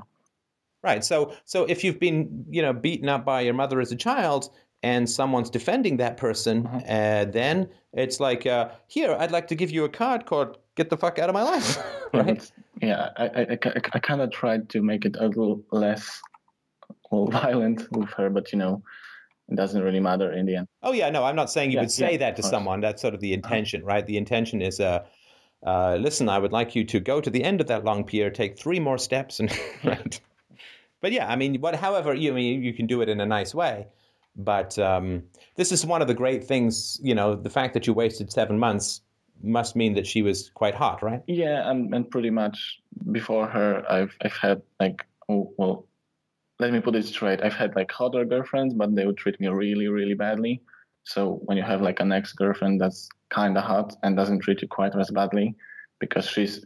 [0.83, 1.05] Right.
[1.05, 4.49] So so if you've been you know beaten up by your mother as a child
[4.81, 6.83] and someone's defending that person, Mhm.
[6.89, 10.89] uh, then it's like uh, here I'd like to give you a card called "Get
[10.89, 11.77] the fuck out of my life."
[12.13, 12.51] Right.
[12.81, 16.21] Yeah i i, I, I kind of tried to make it a little less
[17.11, 18.81] well violent with her but you know
[19.49, 21.09] it doesn't really matter in the end Oh yeah.
[21.09, 22.81] No, I'm not saying you Yeah, would say yeah, that to someone.
[22.81, 24.05] That's sort of the intention, right?
[24.05, 24.79] The intention is.
[24.79, 25.05] Uh,
[25.63, 28.31] uh, listen, I would like you to go to the end of that long pier,
[28.31, 29.51] take three more steps, and
[29.83, 30.19] right.
[31.01, 33.25] But yeah, I mean, what, however, you I mean you can do it in a
[33.25, 33.87] nice way.
[34.35, 35.23] But um,
[35.55, 38.57] this is one of the great things, you know, the fact that you wasted seven
[38.57, 39.01] months
[39.43, 41.21] must mean that she was quite hot, right?
[41.27, 42.79] Yeah, and, and pretty much
[43.11, 45.87] before her, I've I've had like oh well,
[46.59, 47.43] let me put it straight.
[47.43, 50.61] I've had like hotter girlfriends, but they would treat me really really badly.
[51.03, 54.61] So when you have like an ex girlfriend that's kind of hot and doesn't treat
[54.61, 55.55] you quite as badly,
[55.99, 56.63] because she's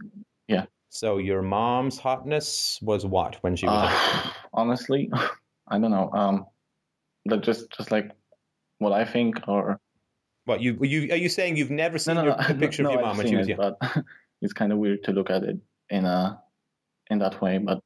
[0.48, 0.66] yeah.
[0.90, 3.92] So your mom's hotness was what when she was?
[3.92, 5.12] uh, honestly,
[5.68, 6.10] I don't know.
[6.12, 6.46] Um,
[7.26, 8.12] that just just like
[8.80, 9.80] what I think or
[10.46, 12.94] what you you are you saying you've never seen no your, no, picture no, of
[12.94, 13.76] your I've mom when seen she was it, young?
[13.82, 14.04] but
[14.42, 15.58] it's kind of weird to look at it
[15.90, 16.42] in a
[17.10, 17.58] in that way.
[17.58, 17.80] But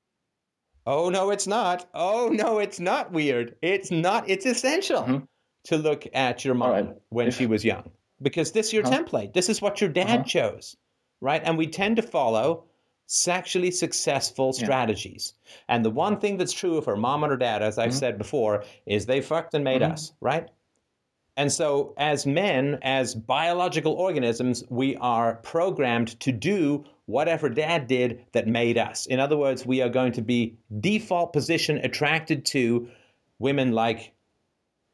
[0.86, 1.88] Oh no, it's not.
[1.94, 3.56] Oh no, it's not weird.
[3.62, 4.30] It's not.
[4.30, 5.28] It's essential Mhm.
[5.66, 6.90] to look at your mom right.
[7.10, 7.90] when If- she was young,
[8.22, 9.04] because this is your Uh-huh.
[9.04, 9.34] template.
[9.34, 10.24] This is what your dad Uh-huh.
[10.24, 10.76] chose,
[11.22, 11.42] right?
[11.44, 12.66] And we tend to follow
[13.06, 14.64] sexually successful Yeah.
[14.66, 15.34] strategies.
[15.68, 18.00] And the one thing that's true of her mom and her dad, as I've Mhm.
[18.00, 19.92] said before, is they fucked and made Mhm.
[19.94, 20.48] us, right?
[21.38, 28.24] And so, as men, as biological organisms, we are programmed to do whatever dad did
[28.34, 29.06] that made us.
[29.06, 32.90] In other words, we are going to be default position attracted to
[33.40, 34.14] women like.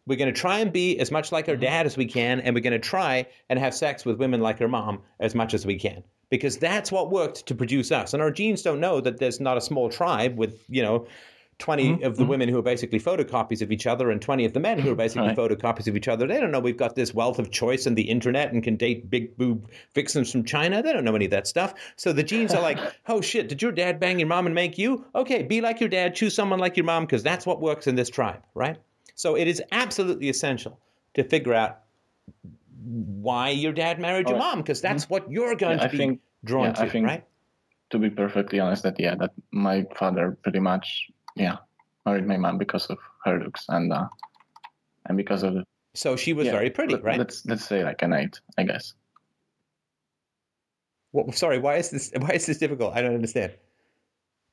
[0.07, 1.63] We're going to try and be as much like our mm-hmm.
[1.63, 4.61] dad as we can, and we're going to try and have sex with women like
[4.61, 6.03] our mom as much as we can.
[6.29, 8.13] Because that's what worked to produce us.
[8.13, 11.07] And our genes don't know that there's not a small tribe with, you know,
[11.57, 12.27] 20 Mhm, of the mhm.
[12.27, 14.95] women who are basically photocopies of each other and 20 of the men who are
[14.95, 15.37] basically Right.
[15.37, 16.27] photocopies of each other.
[16.27, 19.09] They don't know we've got this wealth of choice and the internet and can date
[19.09, 20.83] big boob vixens from China.
[20.83, 21.73] They don't know any of that stuff.
[21.95, 22.77] So the genes are like,
[23.07, 25.05] oh shit, did your dad bang your mom and make you?
[25.15, 27.95] Okay, be like your dad, choose someone like your mom because that's what works in
[27.95, 28.77] this tribe, right?
[29.15, 30.77] So it is absolutely essential
[31.13, 31.79] to figure out
[32.83, 35.97] why your dad married your mom because that's what you're going Yeah, to I be
[35.97, 37.23] think- drawn yeah, to, I think- right?
[37.91, 41.57] To be perfectly honest, that yeah, that my father pretty much yeah
[42.05, 44.07] married my mom because of her looks and uh,
[45.07, 45.63] and because of the
[45.93, 47.17] So she was yeah, very pretty, right?
[47.17, 48.93] Let's let's say like an eight, I guess.
[51.13, 52.11] Well, sorry, why is this?
[52.17, 52.93] Why is this difficult?
[52.93, 53.53] I don't understand.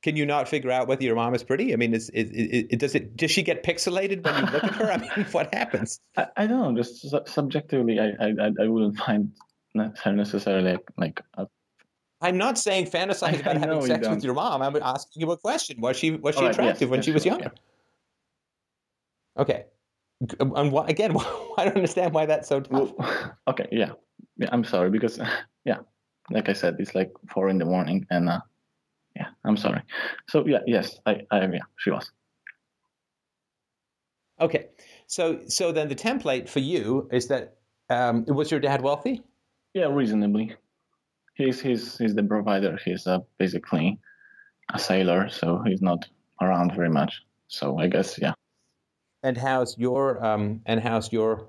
[0.01, 1.73] Can you not figure out whether your mom is pretty?
[1.73, 4.63] I mean, is, is, is, it does it does she get pixelated when you look
[4.63, 4.91] at her?
[4.95, 5.99] I mean, what happens?
[6.17, 6.81] I, I don't know.
[6.81, 9.31] Just su- subjectively, I, I I wouldn't find
[9.75, 11.47] her necessarily like, like a,
[12.23, 14.61] I'm not saying fantasize about having you sex with your mom.
[14.61, 15.81] I'm asking you a question.
[15.81, 17.51] Was she was she All right, yes, attractive when yes, she was younger?
[19.37, 19.65] Okay.
[20.39, 21.11] And why, again,
[21.57, 22.93] I don't understand why that's so tough.
[22.97, 23.91] well, okay, yeah,
[24.37, 24.47] yeah.
[24.53, 25.19] I'm sorry because
[25.65, 25.79] yeah,
[26.31, 28.39] like I said, it's like four in the morning, and uh,
[29.17, 29.81] yeah, I'm sorry.
[30.29, 32.09] So yeah, yes, I I yeah, she was.
[34.39, 34.69] Okay,
[35.07, 37.57] so so then the template for you is that
[37.89, 39.21] um, was your dad wealthy?
[39.73, 40.55] Yeah, reasonably.
[41.35, 42.77] He's he's he's the provider.
[42.83, 43.99] He's uh, basically
[44.73, 46.05] a sailor, so he's not
[46.41, 47.21] around very much.
[47.47, 48.33] So I guess yeah.
[49.23, 51.47] And how's your um, and how's your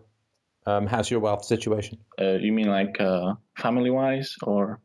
[0.67, 1.99] um, how's your wealth situation?
[2.21, 4.81] Uh, you mean like uh, family wise, or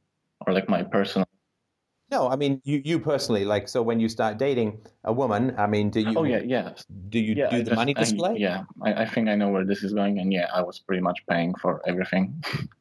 [0.46, 1.26] or like my personal?
[2.12, 5.68] No, I mean you you personally like so when you start dating a woman, I
[5.68, 6.74] mean do you Oh yeah, yeah,
[7.10, 7.50] do you yeah.
[7.52, 8.36] do I the just- money I- display?
[8.38, 11.02] yeah, I, I think I know where this is going, and yeah, I was pretty
[11.02, 12.44] much paying for everything.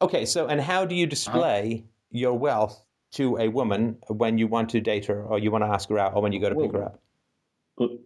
[0.00, 1.10] Okay, so and how do you Uh-huh.
[1.10, 5.64] display your wealth to a woman when you want to date her or you want
[5.64, 7.00] to ask her out or when you go to pick her up?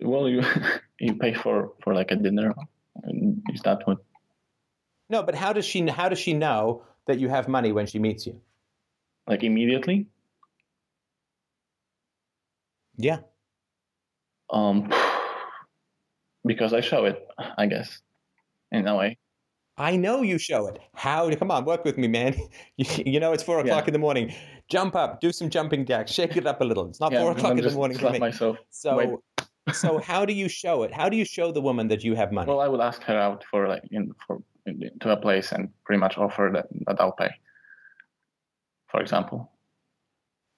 [0.00, 0.42] well, you
[1.00, 2.54] you pay for for like a dinner.
[3.52, 3.98] Is that what?
[5.08, 7.98] No, but how does she how does she know that you have money when she
[7.98, 8.40] meets you?
[9.26, 10.06] Like immediately?
[12.96, 13.20] Yeah.
[14.50, 14.92] Um,
[16.44, 18.00] because I show it, I guess,
[18.70, 19.18] in a way.
[19.78, 20.78] I know you show it.
[20.94, 21.34] How?
[21.34, 22.36] Come on, work with me, man.
[22.76, 23.88] You, you know it's four o'clock Yeah.
[23.88, 24.34] in the morning.
[24.68, 26.88] Jump up, do some jumping jacks, shake it up a little.
[26.88, 28.56] It's not Yeah, four o'clock in the morning slap myself.
[28.70, 29.22] So,
[29.72, 30.92] so how do you show it?
[30.92, 32.48] How do you show the woman that you have money?
[32.48, 35.68] Well, I would ask her out for like in for in, to a place and
[35.84, 37.30] pretty much offer that that I'll pay.
[38.88, 39.51] For example,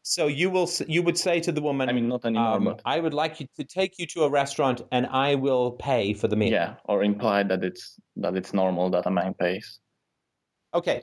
[0.05, 2.83] so you will you would say to the woman, I mean not anymore, um, but
[2.85, 6.29] I would like you to take you to a restaurant and I will pay for
[6.29, 6.53] the meal.
[6.53, 9.81] yeah, or imply that it's that it's normal that a man pays.
[10.75, 11.03] Okay.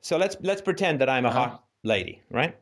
[0.00, 1.40] So let's let's pretend that I'm a Uh-huh.
[1.40, 2.56] hot lady, right?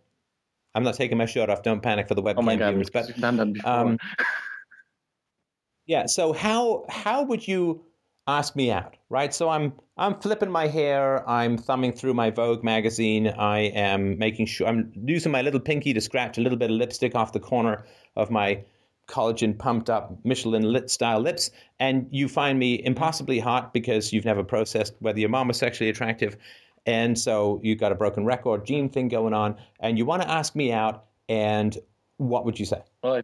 [0.75, 1.63] I'm not taking my shirt off.
[1.63, 2.91] Don't panic for the webcam Oh my god, viewers.
[2.91, 3.71] But you've done that before.
[3.73, 3.99] um,
[5.87, 7.86] yeah, so how how would you
[8.27, 9.33] ask me out, right?
[9.33, 14.47] So I'm I'm flipping my hair, I'm thumbing through my Vogue magazine, I am making
[14.47, 17.41] sure I'm using my little pinky to scratch a little bit of lipstick off the
[17.41, 17.87] corner
[18.17, 18.65] of my
[19.09, 24.25] collagen pumped up Michelin lit style lips, and you find me impossibly hot because you've
[24.25, 26.37] never processed whether your mom was sexually attractive,
[26.85, 30.31] and so you've got a broken record gene thing going on, and you want to
[30.31, 31.79] ask me out, and
[32.19, 32.83] what would you say?
[33.03, 33.23] well, I,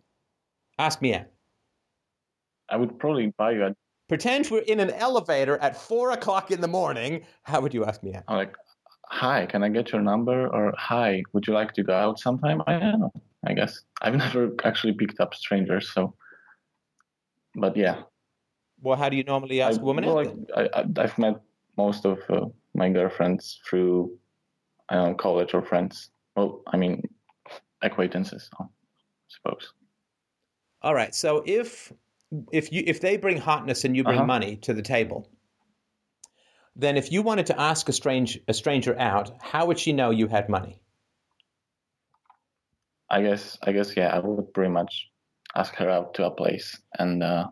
[0.78, 1.26] Ask me out.
[2.68, 3.76] I would probably buy you a
[4.12, 7.24] Pretend we're in an elevator at four o'clock in the morning.
[7.44, 8.24] How would you ask me out?
[8.28, 8.54] I'm like,
[9.06, 10.48] hi, can I get your number?
[10.48, 12.60] Or hi, would you like to go out sometime?
[12.66, 13.12] I don't know.
[13.46, 16.14] I guess I've never actually picked up strangers, so.
[17.54, 18.02] But yeah,
[18.82, 20.34] Well, how do you normally ask I, a woman well, like.
[20.54, 21.40] I, I, I've met
[21.78, 24.14] most of uh, my girlfriends through,
[24.90, 26.10] I don't know, college or friends.
[26.36, 27.08] Well, I mean,
[27.80, 28.64] acquaintances, I
[29.28, 29.72] suppose.
[30.82, 31.14] All right.
[31.14, 31.90] So if
[32.52, 34.26] if you if they bring hotness and you bring Uh-huh.
[34.26, 35.28] money to the table,
[36.76, 40.10] then if you wanted to ask a strange a stranger out, how would she know
[40.10, 40.78] you had money?
[43.10, 45.10] I guess, I guess, yeah, I would pretty much
[45.54, 47.48] ask her out to a place and, uh,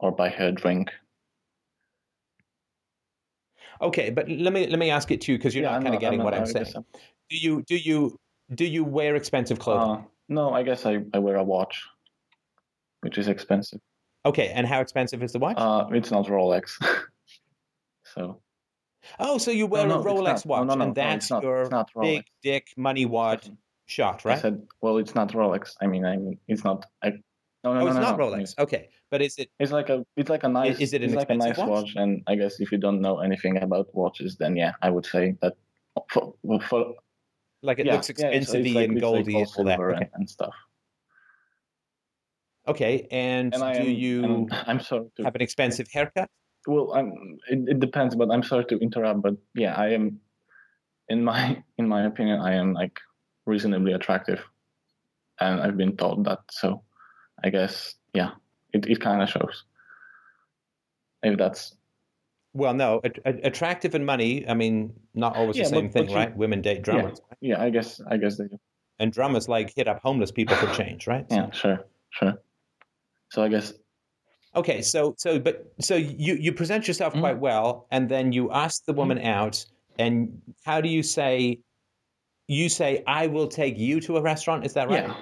[0.00, 0.90] or buy her a drink.
[3.82, 5.94] Okay, but let me let me ask it to you because you're Yeah, not kind
[5.94, 6.64] of getting what I'm saying.
[6.64, 6.86] guess I'm-
[7.30, 8.18] Do you do you
[8.54, 10.04] do you wear expensive clothing?
[10.04, 11.84] Uh, no, I guess I, I wear a watch,
[13.00, 13.80] which is expensive.
[14.28, 15.56] Okay, and how expensive is the watch?
[15.58, 16.70] Uh, it's not Rolex.
[18.14, 18.40] so
[19.18, 20.46] oh, so you wear no, a Rolex not.
[20.46, 21.42] No, watch, no, no, and that's not.
[21.42, 21.68] your
[22.00, 23.48] big dick money wad
[23.86, 24.38] shot, right?
[24.38, 25.74] I said, well, it's not Rolex.
[25.80, 26.86] I mean, I mean, it's not.
[27.02, 27.10] I,
[27.64, 28.24] no, no, oh, no, it's no, not no.
[28.24, 28.58] Rolex.
[28.58, 29.50] Okay, but is it?
[29.58, 30.78] It's like a, it's like a nice.
[30.78, 31.94] is it an it's like a nice expensive watch?
[31.96, 35.34] And I guess if you don't know anything about watches, then yeah, I would say
[35.42, 35.54] that.
[36.10, 36.34] For,
[36.68, 36.94] for
[37.60, 39.80] Like it yeah, looks yeah, it's- expensive it's like- and it's like and all that.
[39.80, 40.10] Okay.
[40.14, 40.54] and stuff.
[42.68, 46.28] Okay, and, And do am, you and I'm sorry to have an expensive haircut?
[46.66, 50.20] well I'm, it, it depends but i'm sorry to interrupt but yeah i am
[51.08, 52.98] in my in my opinion i am like
[53.46, 54.40] reasonably attractive
[55.40, 56.82] and i've been told that so
[57.44, 58.32] i guess yeah
[58.74, 59.64] it, it kind of shows
[61.22, 61.74] if that's
[62.52, 64.46] Well, no, a- a- attractive and money.
[64.48, 66.36] I mean, not always Yeah, the same but- thing, but you- right?
[66.36, 67.38] Women date drummers, right?
[67.40, 68.58] yeah i guess i guess they do
[68.98, 71.24] and drummers like hit up homeless people for change, right?
[71.30, 71.78] yeah sure
[72.10, 72.34] sure
[73.30, 73.72] so i guess
[74.56, 77.20] Okay, so so but so you you present yourself Mhm.
[77.20, 79.64] quite well, and then you ask the woman out,
[79.98, 81.60] and how do you say?
[82.48, 85.06] You say, "I will take you to a restaurant." Is that right?
[85.06, 85.14] yeah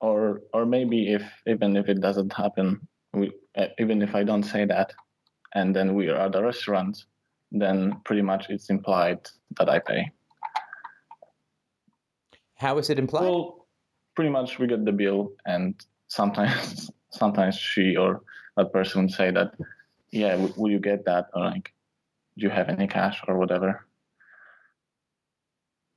[0.00, 3.32] or or maybe if even if it doesn't happen we
[3.78, 4.92] even if i don't say that
[5.54, 7.06] and then we are at the restaurant
[7.52, 9.20] then pretty much it's implied
[9.58, 10.02] that i pay
[12.56, 13.22] How is it implied?
[13.24, 13.66] well
[14.14, 15.74] pretty much we get the bill and
[16.08, 18.22] sometimes sometimes she or
[18.56, 19.52] that person would say that
[20.10, 21.72] yeah w- will you get that or like
[22.38, 23.86] do you have any cash or whatever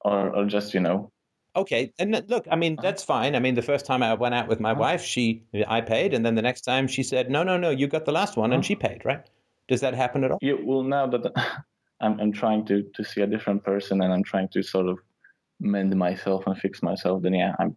[0.01, 1.11] or or just you know
[1.55, 2.81] Okay, and look, I mean Uh-huh.
[2.83, 3.35] that's fine.
[3.35, 4.81] I mean, the first time I went out with my Uh-huh.
[4.81, 7.87] wife, she I paid, and then the next time she said, "No, no, no, you
[7.87, 8.67] got the last one," and Uh-huh.
[8.67, 9.25] she paid, right?
[9.67, 10.37] Does that happen at all?
[10.41, 11.23] you well now that
[12.01, 14.99] I'm, I'm trying to to see a different person and i'm trying to sort of
[15.59, 17.75] mend myself and fix myself then yeah i'm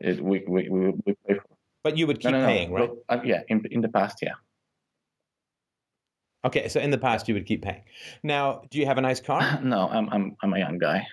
[0.00, 1.51] it, we, we, we, we pay for
[1.84, 2.46] But you would keep no, no, no.
[2.46, 2.88] paying, right?
[2.88, 4.34] Well, uh, yeah in, in the past yeah
[6.44, 7.82] Okay, so in the past you would keep paying.
[8.24, 9.60] Now, do you have a nice car?
[9.62, 11.06] no i'm i'm i'm a young guy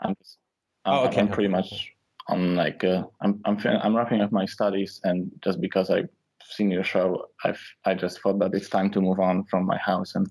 [0.00, 0.38] i'm just
[0.84, 1.92] I'm, Oh, okay, I'm pretty much
[2.28, 6.08] on like uh, i'm i'm fin- i'm wrapping up my studies and just because i've
[6.42, 9.78] seen your show i've i just thought that it's time to move on from my
[9.78, 10.26] house and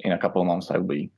[0.00, 1.10] in a couple of months i'll be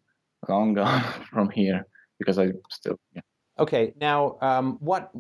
[0.49, 1.86] long gone from here
[2.19, 3.23] because i still yeah.
[3.59, 5.12] Okay, now, um, what?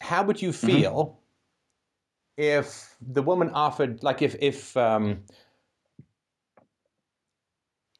[0.00, 1.25] How would you Mm-hmm.
[2.36, 5.24] If the woman offered, like, if if um,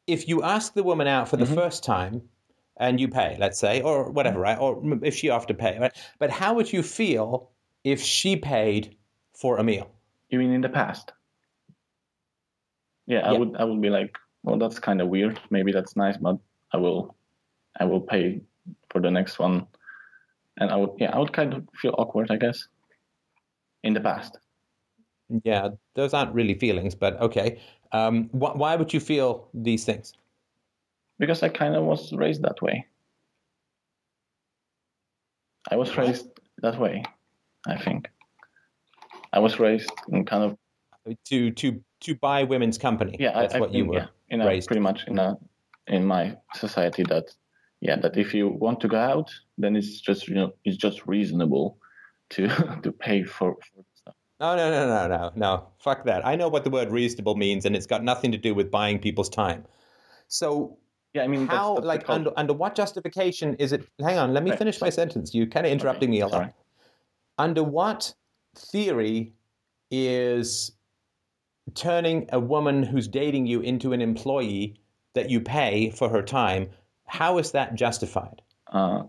[0.07, 1.55] if you ask the woman out for the Mhm.
[1.55, 2.29] first time
[2.77, 4.59] and you pay, let's say, or whatever, right?
[4.59, 5.93] Or if she offered to pay, right?
[6.19, 7.51] But how would you feel
[7.85, 8.97] if she paid
[9.33, 9.91] for a meal?
[10.29, 11.13] You mean in the past?
[13.07, 13.39] Yeah, I Yeah.
[13.39, 15.41] would I would be like, well, that's kind of weird.
[15.51, 16.39] Maybe that's nice, but
[16.73, 17.17] I will
[17.81, 18.43] I will pay
[18.91, 19.67] for the next one,
[20.59, 22.69] and I would yeah I would kind of feel awkward, I guess.
[23.87, 24.39] In the past,
[25.45, 27.59] Yeah, those aren't really feelings, but okay.
[27.93, 30.15] Um, wh- why would you feel these things?
[31.19, 32.85] because I kind of was raised that way.
[35.71, 36.27] I was raised
[36.63, 37.03] that way,
[37.67, 38.09] I think.
[39.33, 40.57] I was raised in kind of
[41.31, 43.17] To to to buy women's company.
[43.19, 43.33] yeah.
[43.41, 43.95] that's I, I what you were.
[44.01, 44.67] yeah, in a, raised.
[44.69, 45.37] pretty much in a
[45.87, 47.25] in my society that
[47.81, 49.31] yeah that if you want to go out,
[49.63, 51.79] then it's just you know it's just reasonable
[52.31, 52.49] to
[52.83, 54.15] to pay for, for stuff.
[54.41, 55.69] No, no, no, no, no, no.
[55.79, 56.27] Fuck that.
[56.27, 58.99] I know what the word reasonable means, and it's got nothing to do with buying
[58.99, 59.65] people's time.
[60.29, 60.77] So,
[61.15, 63.89] Yeah, I mean how, that's like, under, under what justification is it?
[64.01, 65.35] Hang on, let me Right, finish my sentence.
[65.35, 66.33] You're kind of interrupting Okay, me a lot.
[66.33, 66.53] sorry.
[67.39, 68.15] Under what
[68.57, 69.33] theory
[69.91, 70.73] is
[71.75, 74.81] turning a woman who's dating you into an employee
[75.15, 76.69] that you pay for her time?
[77.07, 78.43] How is that justified?
[78.71, 79.05] Uh,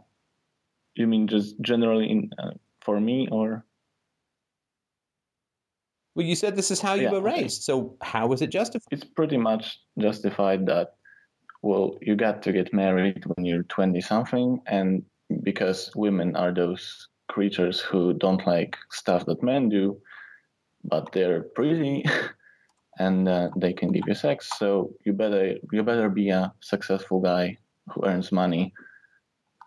[0.96, 2.52] you mean just generally in uh,
[2.88, 3.68] for me or
[6.16, 7.44] Well, you said this is how you Yeah, were okay.
[7.44, 7.62] raised.
[7.62, 8.88] So, how is it justified?
[8.96, 9.64] it's pretty much
[10.00, 10.88] justified that
[11.62, 15.04] well you got to get married when you're 20 something and
[15.44, 20.00] because women are those creatures who don't like stuff that men do
[20.94, 22.06] but they're pretty
[23.06, 27.20] and uh, they can give you sex so you better you better be a successful
[27.20, 27.46] guy
[27.92, 28.74] who earns money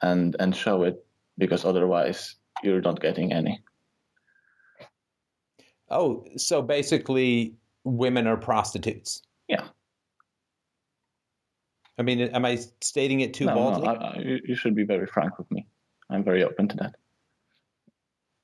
[0.03, 0.97] and and show it
[1.37, 3.63] because otherwise you're not getting any
[5.91, 9.23] Oh, so basically, women are prostitutes.
[9.49, 9.65] Yeah.
[11.99, 13.87] I mean, am I stating it too no, boldly?
[13.89, 15.67] no, I, I, you should be very frank with me
[16.09, 16.95] i'm very open to that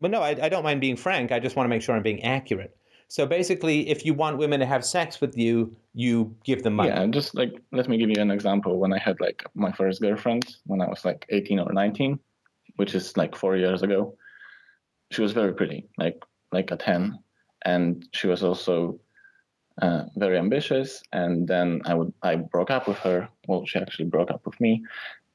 [0.01, 1.33] But no, I, I don't mind being frank.
[1.33, 2.77] I just want to make sure I'm being accurate.
[3.09, 6.91] So basically, if you want women to have sex with you, you give them money.
[6.91, 8.79] Yeah, just like let me give you an example.
[8.79, 12.19] When I had like my first girlfriend when I was like 18 or 19,
[12.77, 14.17] which is like four years ago,
[15.11, 16.23] she was very pretty, like
[16.53, 17.19] like a 10,
[17.65, 18.99] and she was also
[19.83, 21.03] uh, very ambitious.
[21.13, 23.29] And then I would I broke up with her.
[23.47, 24.83] Well, she actually broke up with me.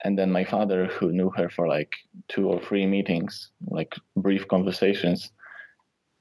[0.04, 1.94] And then my father, who knew her for like
[2.28, 5.32] two or three meetings, like brief conversations,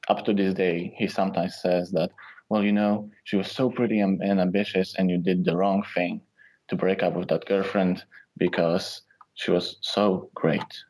[0.08, 2.10] up to this day, he sometimes says that,
[2.50, 5.82] well, you know, she was so pretty and, and ambitious, and you did the wrong
[5.94, 6.20] thing
[6.68, 8.04] to break up with that girlfriend
[8.36, 9.02] because
[9.34, 10.84] she was so great.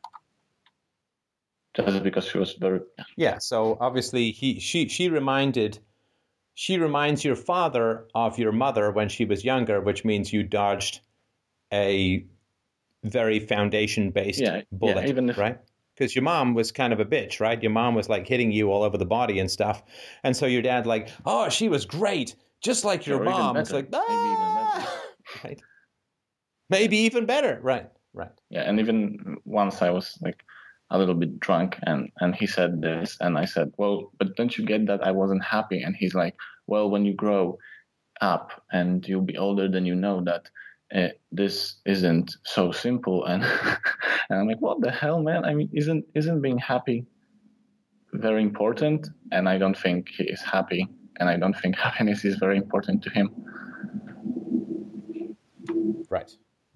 [1.75, 2.81] Just because she was very
[3.17, 3.39] Yeah.
[3.39, 5.79] So obviously, he she she reminded
[6.55, 11.01] she reminds your father of your mother when she was younger, which means you dodged
[11.73, 12.25] a
[13.05, 15.59] very foundation based Yeah, yeah, bullet, even if- right?
[15.95, 17.63] Because your mom was kind of a bitch, right?
[17.63, 19.83] Your mom was like hitting you all over the body and stuff,
[20.25, 23.57] and so your dad like, oh, she was great, just like your mom.
[23.59, 25.03] It's like, Maybe even ah!
[25.45, 25.61] right?
[26.71, 27.91] Maybe even better, right?
[28.13, 28.33] Right.
[28.49, 30.43] yeah and even once i was like
[30.91, 34.59] a little bit drunk and and he said this and i said well but don't
[34.59, 35.83] you get that i wasn't happy?
[35.83, 36.35] And he's like
[36.67, 37.59] well when you grow
[38.21, 40.51] up and you'll be older then you know that
[40.93, 43.25] uh, this isn't so simple.
[43.31, 43.45] And
[44.29, 45.45] and i'm like what the hell man?
[45.45, 47.07] I mean isn't isn't being happy
[48.13, 49.09] very important?
[49.33, 50.89] And i don't think he is happy
[51.19, 53.31] and i don't think happiness is very important to him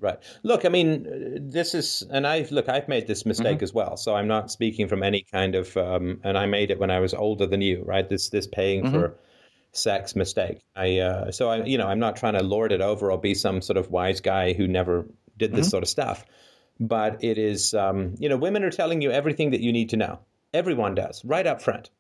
[0.05, 0.19] Right.
[0.43, 3.97] Look, I mean, this is, and I've look, I've made this mistake as well.
[3.97, 7.01] So I'm not speaking from any kind of, um, and I made it when I
[7.01, 8.07] was older than you, right?
[8.07, 9.17] This this paying for
[9.73, 10.59] sex mistake.
[10.77, 13.35] I uh, so I, you know, I'm not trying to lord it over or be
[13.35, 15.07] some sort of wise guy who never
[15.39, 16.27] did this sort of stuff.
[16.79, 19.97] But it is, um, you know, women are telling you everything that you need to
[19.97, 20.19] know.
[20.53, 21.91] Everyone does, right up front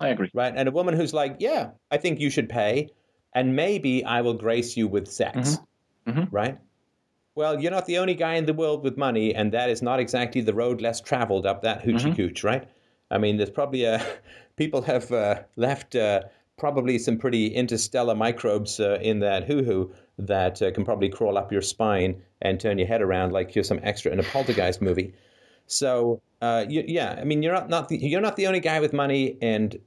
[0.00, 0.54] i agree right?
[0.56, 2.88] And a woman who's like, yeah, I think you should pay,
[3.34, 5.58] and maybe I will grace you with sex,
[6.06, 6.28] Mhm.
[6.30, 6.56] right?
[7.34, 10.00] Well, you're not the only guy in the world with money, and that is not
[10.00, 12.68] exactly the road less traveled up that hoochie cooch, right?
[13.10, 14.04] I mean, there's probably a
[14.56, 16.22] people have uh, left uh,
[16.58, 21.38] probably some pretty interstellar microbes uh, in that hoo hoo that uh, can probably crawl
[21.38, 24.82] up your spine and turn your head around like you're some extra in a poltergeist
[24.82, 25.14] movie.
[25.66, 28.80] So, uh, you, yeah, I mean, you're not, not the, you're not the only guy
[28.80, 29.78] with money, and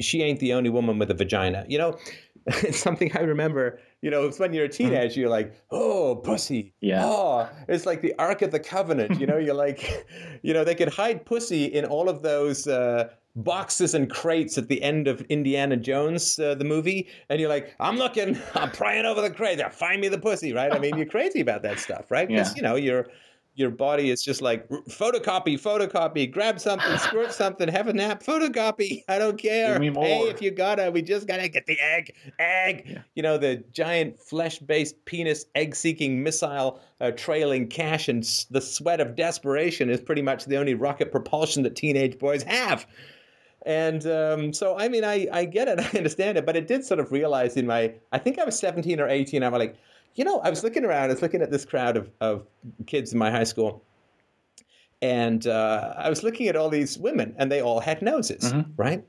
[0.00, 1.64] she ain't the only woman with a vagina.
[1.68, 1.98] You know,
[2.46, 3.78] it's something I remember.
[4.02, 6.74] You know, it's when you're a teenager, you're like, oh, pussy.
[6.80, 7.04] Yeah.
[7.04, 9.18] Oh, it's like the Ark of the Covenant.
[9.18, 10.06] You know, you're like,
[10.42, 12.66] you know, they could hide pussy in all of those.
[12.66, 17.48] Uh, boxes and crates at the end of Indiana Jones, uh, the movie, and you're
[17.48, 19.60] like, I'm looking, I'm prying over the crate.
[19.74, 20.72] Find me the pussy, right?
[20.72, 22.28] I mean, you're crazy about that stuff, right?
[22.28, 22.54] Because Yeah.
[22.54, 23.06] you know, you're
[23.56, 29.04] your body is just like photocopy, photocopy, grab something, squirt something, have a nap, photocopy.
[29.08, 29.78] I don't care.
[30.02, 33.00] Hey, if you gotta, we just gotta get the egg, egg.
[33.14, 39.00] You know, the giant flesh-based penis egg-seeking missile uh, trailing cash and s- the sweat
[39.00, 42.86] of desperation is pretty much the only rocket propulsion that teenage boys have.
[43.66, 46.84] And um, so, I mean, I, I get it, I understand it, but it did
[46.84, 49.76] sort of realize in my, I think I was 17 or 18, I'm like,
[50.14, 52.46] you know, I was looking around, I was looking at this crowd of, of
[52.86, 53.82] kids in my high school,
[55.02, 59.04] and uh, I was looking at all these women, and they all had noses, right?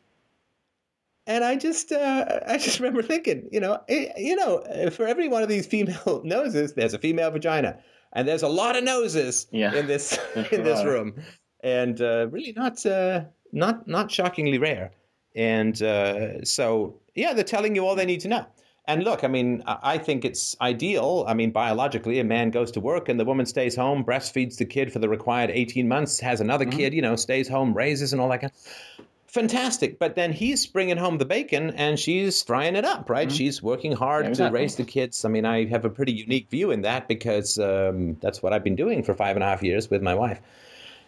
[1.28, 5.28] And I just, uh, I just remember thinking, you know, eh, you know, for every
[5.28, 7.80] one of these female noses, there's a female vagina,
[8.14, 10.18] and there's a lot of noses Yeah, in this
[10.52, 11.16] in this room,
[11.64, 14.92] and uh, really not, uh, not, not shockingly rare.
[15.36, 18.46] And uh, so, yeah, they're telling you all they need to know.
[18.88, 21.26] And look, I mean, I think it's ideal.
[21.28, 24.66] I mean, biologically, a man goes to work and the woman stays home, breastfeeds the
[24.66, 26.78] kid for the required 18 months, has another Mm-hmm.
[26.78, 30.00] kid, you know, stays home, raises and all that kind of Fantastic.
[30.00, 33.30] But then he's bringing home the bacon and she's frying it up, right?
[33.32, 34.26] She's working hard Mm-hmm.
[34.28, 34.58] Yeah, exactly.
[34.60, 35.26] to raise the kids.
[35.26, 38.64] I mean, I have a pretty unique view in that because um, that's what I've
[38.64, 40.40] been doing for five and a half years with my wife.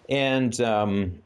[0.09, 1.19] And um,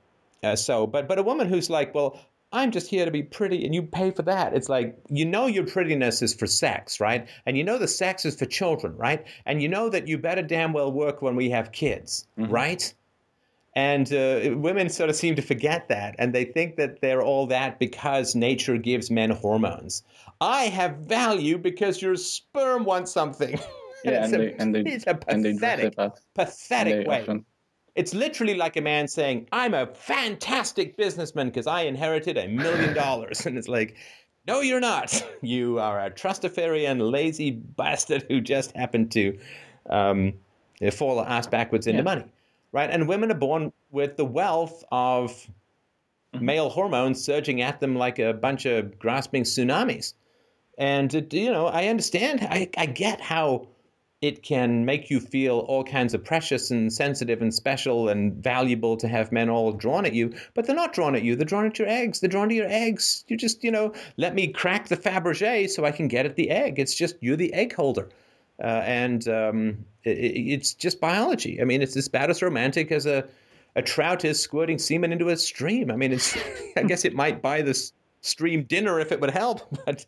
[0.43, 2.19] uh, so, but but a woman who's like, well,
[2.53, 4.53] I'm just here to be pretty, and you pay for that.
[4.53, 7.27] It's like you know your prettiness is for sex, right?
[7.45, 9.25] And you know the sex is for children, right?
[9.45, 12.93] And you know that you better damn well work when we have kids, right?
[13.73, 17.47] And uh, women sort of seem to forget that, and they think that they're all
[17.47, 20.03] that because nature gives men hormones.
[20.41, 23.59] I have value because your sperm wants something.
[24.03, 25.95] Yeah, it's and a, they and they it's a and they pathetic,
[26.33, 27.21] pathetic and they way.
[27.21, 27.45] often-
[27.95, 32.93] It's literally like a man saying, I'm a fantastic businessman because I inherited a million
[32.93, 33.45] dollars.
[33.45, 33.95] And it's like,
[34.47, 35.21] no, you're not.
[35.41, 39.37] You are a trustafarian, lazy bastard who just happened to
[39.89, 40.33] um,
[40.93, 42.03] fall ass backwards into Yeah.
[42.03, 42.25] money.
[42.71, 42.89] Right?
[42.89, 45.47] And women are born with the wealth of
[46.39, 50.13] male hormones surging at them like a bunch of grasping tsunamis.
[50.77, 53.67] And, it, you know, I understand, I, I get how
[54.21, 58.95] it can make you feel all kinds of precious and sensitive and special and valuable
[58.97, 61.35] to have men all drawn at you, but they're not drawn at you.
[61.35, 62.19] They're drawn at your eggs.
[62.19, 63.25] They're drawn to your eggs.
[63.27, 66.51] You just, you know, let me crack the Fabergé so I can get at the
[66.51, 66.77] egg.
[66.77, 68.09] It's just you're the egg holder.
[68.63, 71.59] Uh, and um, it, it's just biology.
[71.59, 73.27] I mean, it's bad as romantic as a,
[73.75, 75.89] a trout is squirting semen into a stream.
[75.89, 76.37] I mean, it's,
[76.77, 77.91] I guess it might buy this
[78.21, 80.05] stream dinner if it would help, but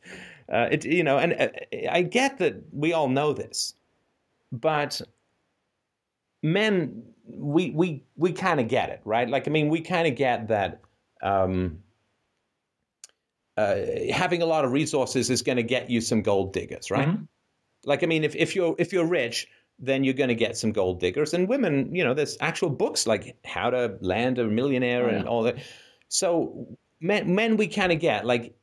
[0.51, 1.47] uh, it, you know, and uh,
[1.89, 3.73] I get that we all know this
[4.53, 5.01] but
[6.41, 9.27] men we we we kind of get it, right?
[9.29, 10.81] Like I mean, we kind of get that.
[11.21, 11.79] Um,
[13.55, 13.75] uh,
[14.11, 17.07] having a lot of resources is going to get you some gold diggers, right?
[17.07, 17.27] Mhm.
[17.85, 20.71] Like, I mean, if, if you're if you're rich, then you're going to get some
[20.71, 21.33] gold diggers.
[21.35, 25.23] And women, you know, there's actual books like How to Land a Millionaire Oh, and
[25.23, 25.29] yeah.
[25.29, 25.57] all that.
[26.09, 26.67] So
[26.99, 28.55] men, men we kind of get like,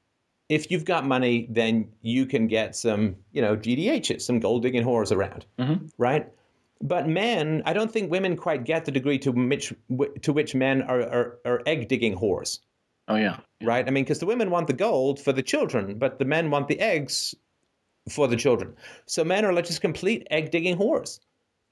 [0.51, 4.85] if you've got money, then you can get some, you know, GDHs, some gold digging
[4.85, 5.91] whores around, Mhm.
[5.97, 6.27] right?
[6.83, 9.73] But men, I don't think women quite get the degree to which
[10.23, 12.59] to which men are are, are egg digging whores
[13.09, 13.37] Oh yeah.
[13.63, 13.87] right?
[13.87, 16.69] I mean, because the women want the gold for the children, but the men want
[16.69, 17.35] the eggs
[18.09, 18.75] for the children.
[19.07, 21.21] So men are like just complete egg digging whores.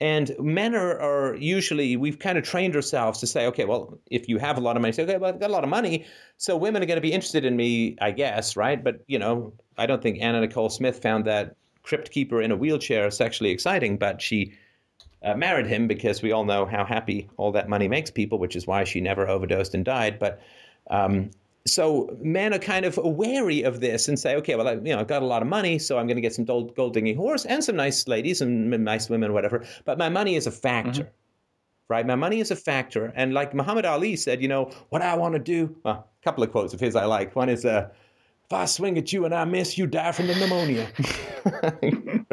[0.01, 4.29] And men are, are usually, we've kind of trained ourselves to say, okay, well, if
[4.29, 6.07] you have a lot of money, say, okay, well, I've got a lot of money.
[6.37, 8.83] So women are going to be interested in me, I guess, right?
[8.83, 12.57] But, you know, I don't think Anna Nicole Smith found that crypt keeper in a
[12.57, 14.53] wheelchair sexually exciting, but she
[15.25, 18.55] uh, married him because we all know how happy all that money makes people, which
[18.55, 20.21] is why she never overdosed and died.
[20.21, 20.41] But
[20.91, 21.31] um,
[21.69, 25.01] so men are kind of wary of this and say, okay, well, I, you know,
[25.01, 27.17] I've got a lot of money, so I'm going to get some gold, gold digging
[27.17, 29.65] horse and some nice ladies and nice women, whatever.
[29.85, 31.11] But my money is a factor,
[31.89, 32.07] right?
[32.07, 33.13] My money is a factor.
[33.15, 36.45] And like Muhammad Ali said, you know, what I want to do, well, a couple
[36.45, 37.35] of quotes of his I like.
[37.35, 37.89] One is, uh,
[38.49, 40.89] if I swing at you and I miss, you die from the pneumonia.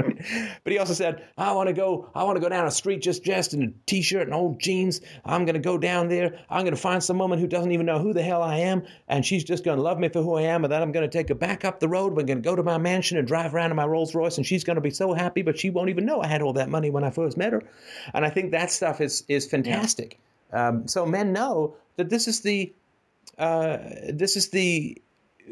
[0.63, 3.01] but he also said, I want to go, I want to go down a street
[3.01, 5.01] just dressed in a t-shirt and old jeans.
[5.25, 6.39] I'm going to go down there.
[6.49, 8.83] I'm going to find some woman who doesn't even know who the hell I am,
[9.09, 10.63] and she's just going to love me for who I am.
[10.63, 12.13] And then I'm going to take her back up the road.
[12.13, 14.45] We're going to go to my mansion and drive around in my Rolls Royce, and
[14.45, 16.69] she's going to be so happy, but she won't even know I had all that
[16.69, 17.61] money when I first met her.
[18.13, 20.17] And I think that stuff is is fantastic.
[20.53, 22.71] Um, so men know that this is the
[23.37, 23.79] uh,
[24.13, 24.97] this is the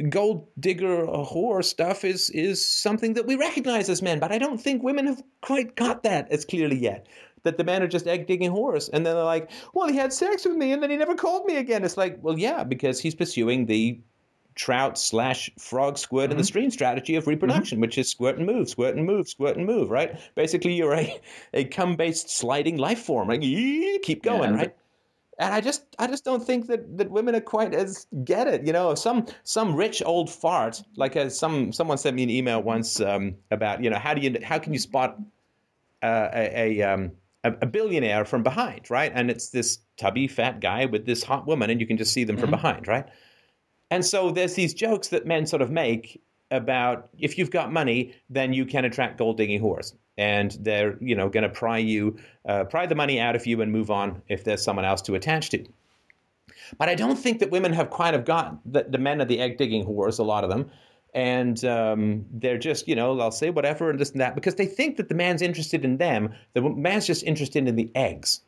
[0.10, 4.38] gold digger uh, whore stuff is is something that we recognize as men, but I
[4.38, 7.08] don't think women have quite got that as clearly yet.
[7.44, 10.14] That the men are just egg digging whores, and then they're like, "Well, he had
[10.14, 13.02] sex with me, and then he never called me again." It's like, well, yeah, because
[13.02, 14.00] he's pursuing the
[14.56, 18.70] trout slash frog squirt in the stream strategy of reproduction, which is squirt and move,
[18.70, 20.18] squirt and move, squirt and move, right?
[20.36, 21.20] Basically, you're a
[21.54, 24.76] a cum based sliding life form, like "Ee," keep going, the- right?
[25.40, 28.66] And I just I just don't think that, that women are quite as get it.
[28.66, 32.62] You know, some some rich old fart like uh, some someone sent me an email
[32.62, 35.18] once um, about you know how do you how can you spot
[36.02, 37.12] uh, a a, um,
[37.44, 39.12] a a billionaire from behind, right?
[39.14, 42.24] And it's this tubby fat guy with this hot woman, and you can just see
[42.24, 43.08] them from behind, right?
[43.90, 46.22] And so there's these jokes that men sort of make
[46.53, 51.15] about if you've got money, then you can attract gold digging whores, and they're you
[51.15, 52.17] know going to pry you,
[52.48, 55.15] uh, pry the money out of you and move on if there's someone else to
[55.15, 55.65] attach to.
[56.77, 59.40] But I don't think that women have quite have got the, the men are the
[59.40, 60.69] egg digging whores, a lot of them,
[61.14, 64.65] and um, they're just you know they'll say whatever and this and that because they
[64.65, 68.41] think that the man's interested in them, the man's just interested in the eggs.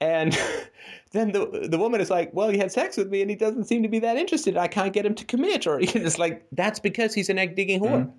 [0.00, 0.36] And
[1.14, 3.64] then the the woman is like, "Well, he had sex with me, and he doesn't
[3.64, 4.56] seem to be that interested.
[4.56, 7.80] I can't get him to commit." Or it's like that's because he's an egg digging
[7.80, 8.12] whore.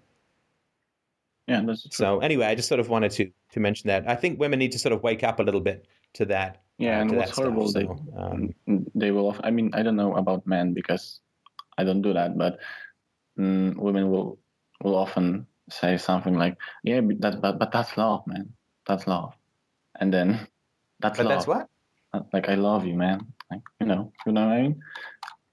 [1.46, 1.92] Yeah, that's true.
[1.92, 4.08] So anyway, I just sort of wanted to to mention that.
[4.08, 6.64] I think women need to sort of wake up a little bit to that.
[6.78, 7.46] Yeah, uh, and what's that stuff.
[7.46, 8.56] horrible, they So, um,
[8.96, 9.30] they will.
[9.30, 11.20] Of, I mean, I don't know about men because
[11.78, 12.60] I don't do that, but
[13.38, 14.40] mm, women will
[14.82, 18.54] will often say something like, "Yeah, but that, but, but that's love, man.
[18.88, 19.36] That's love,"
[20.00, 20.48] and then
[21.02, 21.36] that's but love.
[21.36, 21.70] that's what
[22.34, 23.28] Like, I love you, man.
[23.52, 24.82] Like, you know, you know what I mean?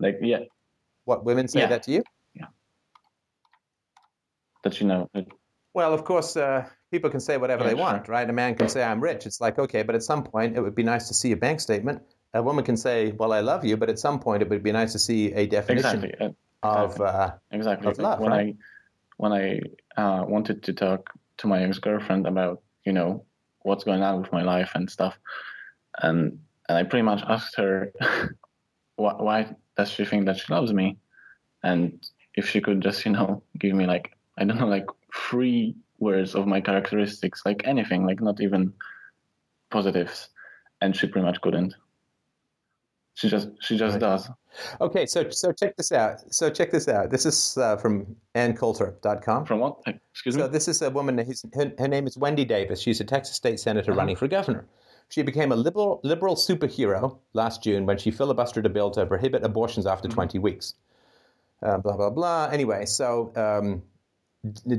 [0.00, 0.40] Like, yeah,
[1.04, 1.68] what women say Yeah.
[1.68, 2.02] that to you.
[2.34, 2.46] Yeah.
[4.64, 5.08] That you know.
[5.74, 7.80] Well, of course, uh, people can say whatever Yeah, they sure.
[7.80, 8.28] want, right?
[8.28, 9.26] A man can say, I'm rich.
[9.26, 11.60] It's like, okay, but at some point it would be nice to see a bank
[11.60, 12.02] statement.
[12.34, 14.72] A woman can say, well, I love you, but at some point it would be
[14.72, 16.34] nice to see a definition exactly.
[16.62, 17.00] uh, of.
[17.00, 18.48] Uh, exactly of love, when right?
[18.48, 18.54] i
[19.18, 19.60] when i
[20.00, 23.24] uh, wanted to talk to my ex-girlfriend about you know
[23.60, 25.18] what's going on with my life and stuff
[25.98, 26.38] and
[26.72, 27.92] and i pretty much asked her
[28.96, 29.38] why, why
[29.76, 30.96] does she think that she loves me
[31.62, 32.02] and
[32.34, 34.06] if she could just you know give me like
[34.38, 34.86] i don't know like
[35.28, 38.72] three words of my characteristics like anything like not even
[39.70, 40.30] positives
[40.80, 41.74] and she pretty much couldn't
[43.14, 44.00] she just she just Right.
[44.00, 44.30] does
[44.80, 46.16] okay, so so check this out.
[46.32, 47.10] So check this out.
[47.10, 49.44] This is uh, from AnnCoulter.com.
[49.46, 49.76] from what
[50.12, 51.16] excuse me So this is a woman.
[51.54, 52.80] Her, her name is Wendy Davis.
[52.80, 53.98] She's a Texas state senator Uh-huh.
[54.00, 54.66] running for governor.
[55.12, 59.44] She became a liberal liberal superhero last June when she filibustered a bill to prohibit
[59.44, 60.14] abortions after Mm-hmm.
[60.14, 60.74] 20 weeks.
[61.62, 62.48] Uh, blah blah blah.
[62.50, 63.82] Anyway, so um,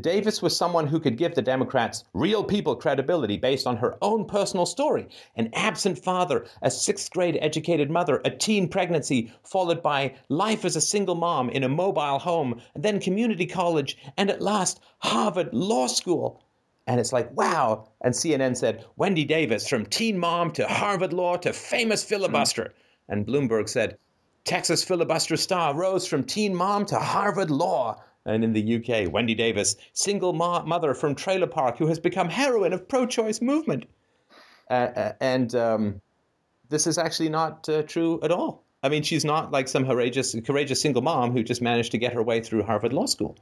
[0.02, 4.26] Davis was someone who could give the Democrats real people credibility based on her own
[4.26, 10.16] personal story: an absent father, a sixth grade educated mother, a teen pregnancy, followed by
[10.30, 14.80] life as a single mom in a mobile home, then community college, and at last
[14.98, 16.42] Harvard Law School.
[16.88, 17.88] And it's like, wow.
[18.02, 22.74] And CNN said, Wendy Davis, from teen mom to Harvard law to famous filibuster.
[23.08, 23.98] And Bloomberg said,
[24.44, 28.02] Texas filibuster star rose from teen mom to Harvard law.
[28.26, 32.30] And in the UK, Wendy Davis, single ma- mother from trailer park who has become
[32.30, 33.86] heroine of pro choice movement.
[34.70, 36.02] Uh, uh, and um,
[36.70, 38.64] this is actually not uh, true at all.
[38.82, 42.14] I mean, she's not like some courageous, courageous single mom who just managed to get
[42.14, 43.38] her way through Harvard Law School.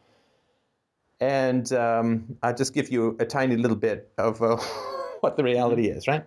[1.21, 4.57] And um, I'll just give you a tiny little bit of uh,
[5.21, 6.25] what the reality is, right?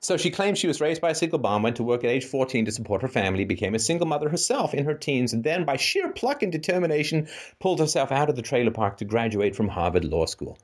[0.00, 2.24] So she claims she was raised by a single mom, went to work at age
[2.24, 5.64] 14 to support her family, became a single mother herself in her teens, and then,
[5.64, 9.68] by sheer pluck and determination, pulled herself out of the trailer park to graduate from
[9.68, 10.56] Harvard Law School.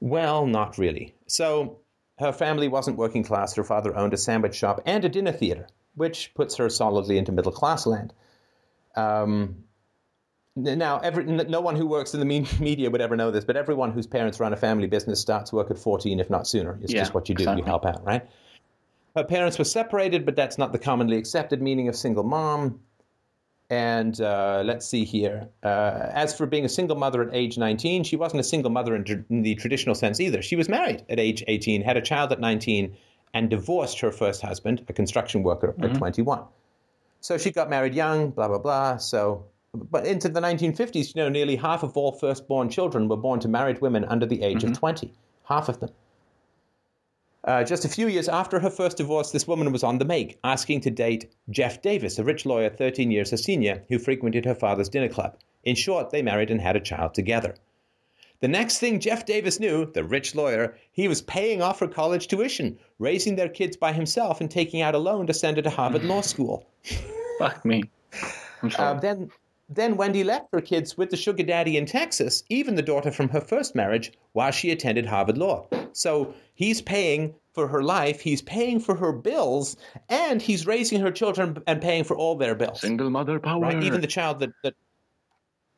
[0.00, 1.14] Well, not really.
[1.28, 1.78] So
[2.18, 3.54] her family wasn't working class.
[3.54, 7.32] Her father owned a sandwich shop and a dinner theater, which puts her solidly into
[7.32, 8.12] middle class land.
[8.96, 9.64] Um,
[10.56, 12.26] now, every, no one who works in the
[12.60, 15.70] media would ever know this, but everyone whose parents run a family business starts work
[15.70, 16.78] at 14, if not sooner.
[16.82, 17.42] It's Yeah, just what you do.
[17.42, 17.62] exactly.
[17.62, 18.26] You help out, right?
[19.14, 22.80] Her parents were separated, but that's not the commonly accepted meaning of single mom.
[23.68, 25.48] And uh, let's see here.
[25.62, 28.94] Uh, as for being a single mother at age 19, she wasn't a single mother
[28.94, 30.40] in, tr- in the traditional sense either.
[30.40, 32.96] She was married at age 18, had a child at 19,
[33.34, 36.44] and divorced her first husband, a construction worker, at 21.
[37.20, 38.98] So she got married young, blah, blah, blah.
[38.98, 39.46] So,
[39.90, 43.48] but into the 1950s, you know, nearly half of all firstborn children were born to
[43.48, 45.12] married women under the age of 20.
[45.44, 45.90] Half of them.
[47.44, 50.36] Uh, just a few years after her first divorce, this woman was on the make,
[50.42, 54.54] asking to date Jeff Davis, a rich lawyer 13 years her senior, who frequented her
[54.54, 55.36] father's dinner club.
[55.62, 57.54] In short, they married and had a child together.
[58.40, 62.26] The next thing Jeff Davis knew, the rich lawyer, he was paying off her college
[62.26, 65.70] tuition, raising their kids by himself, and taking out a loan to send her to
[65.70, 66.68] Harvard Law School.
[67.38, 67.84] Fuck me.
[68.62, 69.30] I'm Uh, then,
[69.68, 73.28] then Wendy left her kids with the sugar daddy in Texas, even the daughter from
[73.30, 75.66] her first marriage, while she attended Harvard Law.
[75.92, 79.76] So he's paying for her life, he's paying for her bills,
[80.08, 82.80] and he's raising her children and paying for all their bills.
[82.80, 83.62] Single mother power.
[83.62, 83.82] Right?
[83.82, 84.74] Even the child that, that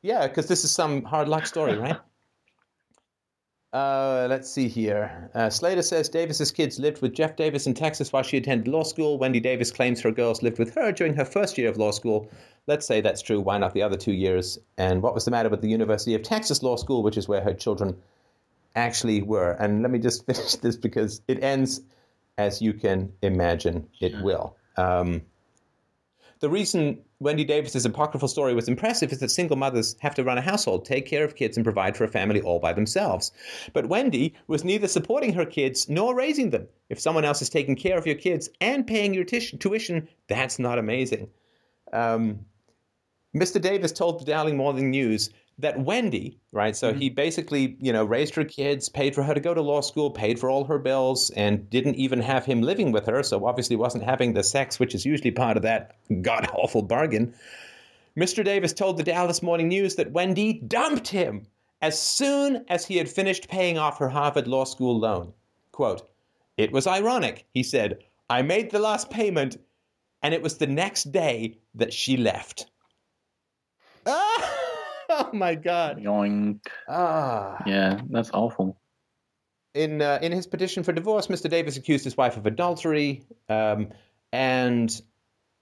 [0.02, 1.97] yeah, because this is some hard luck story, right?
[3.70, 5.31] Uh, let's see here.
[5.34, 8.83] Uh, Slater says Davis's kids lived with Jeff Davis in Texas while she attended law
[8.83, 9.18] school.
[9.18, 12.31] Wendy Davis claims her girls lived with her during her first year of law school.
[12.69, 13.41] Let's say that's true.
[13.41, 14.59] Why not the other two years?
[14.77, 17.41] And what was the matter with the University of Texas Law School, which is where
[17.41, 17.97] her children
[18.77, 19.53] actually were?
[19.53, 21.81] And let me just finish this because it ends
[22.37, 24.55] as you can imagine it will.
[24.77, 25.23] Um,
[26.41, 30.39] the reason Wendy Davis's apocryphal story was impressive is that single mothers have to run
[30.39, 33.33] a household, take care of kids, and provide for a family all by themselves.
[33.73, 36.69] But Wendy was neither supporting her kids nor raising them.
[36.91, 40.61] If someone else is taking care of your kids and paying your tish- tuition, that's
[40.61, 41.29] not amazing.
[41.93, 42.45] Um,
[43.39, 43.60] Mr.
[43.60, 47.17] Davis told the Dallas Morning News that Wendy, right, so he mm-hmm.
[47.17, 50.39] basically, you know, raised her kids, paid for her to go to law school, paid
[50.39, 54.05] for all her bills, and didn't even have him living with her, so obviously wasn't
[54.05, 57.34] having the sex, which is usually part of that god awful bargain.
[58.17, 58.44] Mr.
[58.44, 61.47] Davis told the Dallas Morning News that Wendy dumped him
[61.83, 65.33] as soon as he had finished paying off her Harvard Law School loan.
[65.73, 66.08] Quote,
[66.57, 67.99] It was ironic, he said.
[68.31, 69.57] I made the last payment,
[70.23, 72.67] and it was the next day that she left.
[75.11, 75.99] Oh my God.
[75.99, 76.61] Yoink.
[76.87, 77.62] Ah.
[77.67, 78.78] Yeah, that's awful.
[79.75, 81.49] In uh, in his petition for divorce, Mr.
[81.49, 83.89] Davis accused his wife of adultery, um,
[84.33, 85.01] and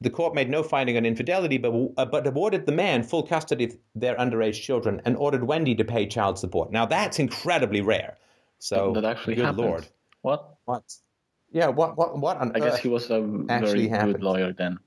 [0.01, 3.65] the court made no finding on infidelity, but uh, but awarded the man full custody
[3.67, 6.73] of their underage children and ordered Wendy to pay child support.
[6.73, 8.17] Now that's incredibly rare.
[8.59, 9.67] So that actually good happened.
[9.67, 9.87] lord,
[10.23, 10.57] What?
[10.65, 10.83] what?
[11.53, 14.15] Yeah, what what what I guess he was a very happened?
[14.15, 14.79] good lawyer then.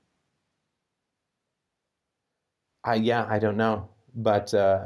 [2.84, 4.80] I, yeah, I don't know, but uh,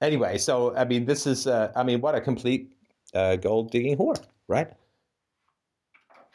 [0.00, 0.38] anyway.
[0.38, 2.72] So I mean, this is uh, I mean, what a complete
[3.14, 4.72] uh, gold digging whore, right?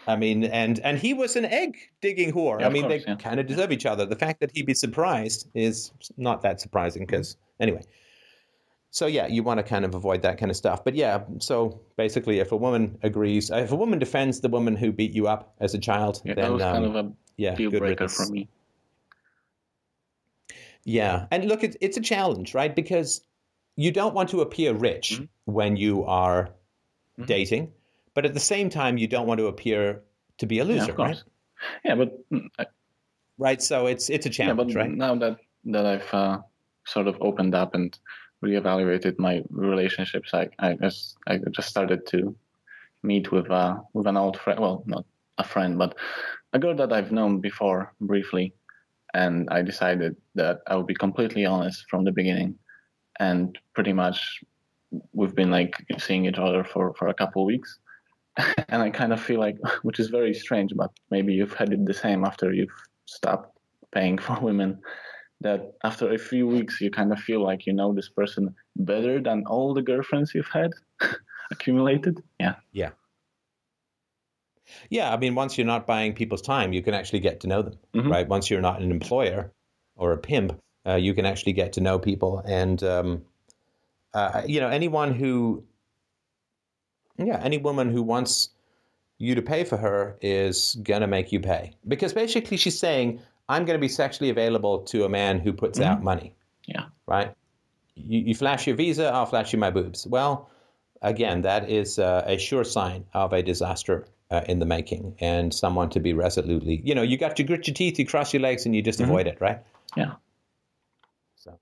[0.08, 2.62] I mean, and and he was an egg digging whore.
[2.62, 3.18] Yeah, I mean, course, they yeah.
[3.18, 4.06] kind of deserve each other.
[4.06, 7.82] The fact that he'd be surprised is not that surprising because anyway.
[8.90, 10.84] So yeah, you want to kind of avoid that kind of stuff.
[10.84, 14.94] But yeah, so basically, if a woman agrees, if a woman defends the woman who
[14.94, 17.56] beat you up as a child, Yeah, then that was kind um, of a yeah,
[17.56, 18.48] deal breaker for me.
[20.88, 22.74] Yeah, and look, it's it's a challenge, right?
[22.74, 23.22] Because
[23.76, 25.26] you don't want to appear rich Mm-hmm.
[25.46, 26.50] when you are
[27.26, 27.74] dating,
[28.14, 30.04] but at the same time, you don't want to appear
[30.38, 31.16] to be a Yeah, loser, of right?
[31.16, 31.24] course.
[31.84, 32.68] Yeah, but mm, I-
[33.38, 33.62] Right.
[33.62, 34.90] So it's it's a yeah, challenge, right?
[34.98, 36.40] now that that I've uh,
[36.86, 38.00] sort of opened up and
[38.44, 42.36] reevaluated my relationships, I I just I just started to
[43.04, 44.60] meet with uh with an old friend.
[44.60, 45.06] Well, not
[45.38, 45.96] a friend, but
[46.54, 48.54] a girl that I've known before briefly,
[49.18, 52.52] and I decided that I would be completely honest from the beginning,
[53.20, 54.20] and pretty much
[55.14, 57.72] we've been like seeing each other for for a couple of weeks,
[58.70, 61.86] and I kind of feel like, which is very strange, but maybe you've had it
[61.86, 63.58] the same after you've stopped
[63.92, 64.80] paying for women.
[65.42, 68.44] That after a few weeks, you kind of feel like you know this person
[68.76, 70.72] better than all the girlfriends you've had
[71.52, 72.16] accumulated.
[72.40, 72.56] Yeah.
[72.72, 72.92] Yeah.
[74.90, 77.62] Yeah, I mean, once you're not buying people's time, you can actually get to know
[77.62, 78.12] them, Mhm.
[78.12, 78.28] right?
[78.28, 79.52] Once you're not an employer
[79.96, 82.42] or a pimp, uh, you can actually get to know people.
[82.46, 83.26] And, um,
[84.14, 85.64] uh, you know, anyone who,
[87.18, 88.50] yeah, any woman who wants
[89.18, 91.74] you to pay for her is going to make you pay.
[91.88, 95.80] Because basically she's saying, I'm going to be sexually available to a man who puts
[95.80, 96.86] out money, Yeah.
[97.08, 97.34] right?
[97.96, 100.06] You, you flash your visa, I'll flash you my boobs.
[100.06, 100.50] Well,
[101.02, 105.54] again, that is uh, a sure sign of a disaster uh, in the making and
[105.54, 108.42] someone to be resolutely, you know, you got to grit your teeth, you cross your
[108.42, 109.60] legs, and you just avoid it, right?
[109.96, 110.14] Yeah.
[111.36, 111.58] So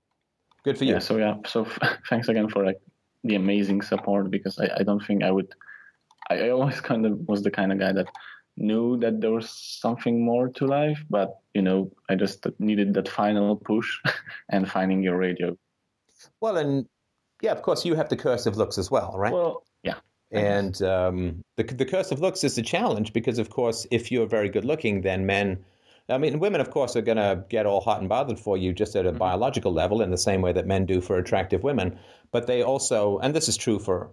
[0.64, 0.94] good for you.
[0.94, 0.98] Yeah.
[0.98, 1.36] So yeah.
[1.46, 1.66] So
[2.08, 2.80] thanks again for like
[3.24, 5.54] the amazing support because I, I don't think I would.
[6.28, 8.08] I, I always kind of was the kind of guy that
[8.56, 13.08] knew that there was something more to life, but you know, I just needed that
[13.08, 13.98] final push
[14.48, 15.56] and finding your radio.
[16.40, 16.86] Well, and
[17.42, 19.32] yeah, of course, you have the curse of looks as well, right?
[19.32, 19.96] Well, yeah.
[20.32, 24.26] And um, the the curse of looks is a challenge because, of course, if you're
[24.26, 25.64] very good looking, then men.
[26.08, 28.72] I mean, women, of course, are going to get all hot and bothered for you
[28.72, 31.98] just at a biological level, in the same way that men do for attractive women.
[32.30, 34.12] But they also, and this is true for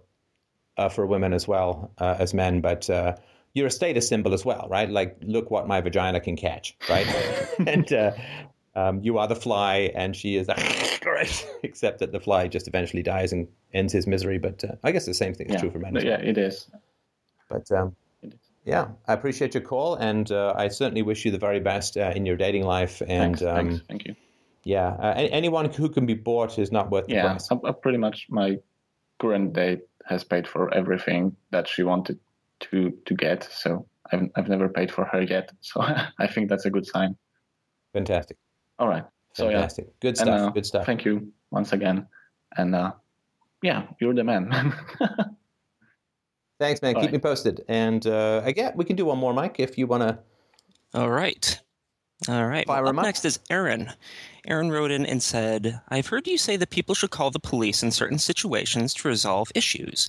[0.76, 3.14] uh, for women as well uh, as men, but uh,
[3.54, 4.90] you're a status symbol as well, right?
[4.90, 7.06] Like, look what my vagina can catch, right?
[7.66, 8.12] and uh,
[8.76, 10.48] um, you are the fly, and she is
[11.06, 11.46] right.
[11.62, 14.38] Except that the fly just eventually dies and ends his misery.
[14.38, 15.60] But uh, I guess the same thing is Yeah.
[15.60, 15.94] true for men.
[15.94, 16.20] No, As well.
[16.20, 16.68] yeah, it is.
[17.48, 18.40] But um, It is.
[18.64, 22.12] yeah, I appreciate your call, and uh, I certainly wish you the very best uh,
[22.14, 23.00] in your dating life.
[23.00, 23.42] And Thanks.
[23.42, 23.84] um, thanks.
[23.88, 24.14] Thank you.
[24.64, 27.28] yeah, uh, anyone who can be bought is not worth the Yeah.
[27.30, 27.48] price.
[27.50, 28.58] I, I pretty much my
[29.20, 32.18] current date has paid for everything that she wanted
[32.60, 33.44] to to get.
[33.44, 35.52] So I've I've never paid for her yet.
[35.60, 35.80] So
[36.18, 37.16] I think that's a good sign.
[37.92, 38.36] Fantastic,
[38.78, 39.04] All right.
[39.34, 39.56] So yeah.
[39.56, 40.86] fantastic, good And, stuff, uh, good stuff.
[40.86, 42.06] Thank you once again.
[42.56, 42.92] And uh,
[43.62, 44.50] yeah, you're the man.
[46.60, 46.94] Thanks, man.
[46.94, 47.12] All Keep right.
[47.14, 47.64] me posted.
[47.68, 50.18] And uh, again, we can do one more, Mike, if you want to.
[50.94, 51.60] All right.
[52.28, 52.64] All right.
[52.66, 53.06] Fire Well, 'em up up.
[53.06, 53.90] next is Aaron.
[54.46, 57.82] Aaron wrote in and said, I've heard you say that people should call the police
[57.82, 60.08] in certain situations to resolve issues.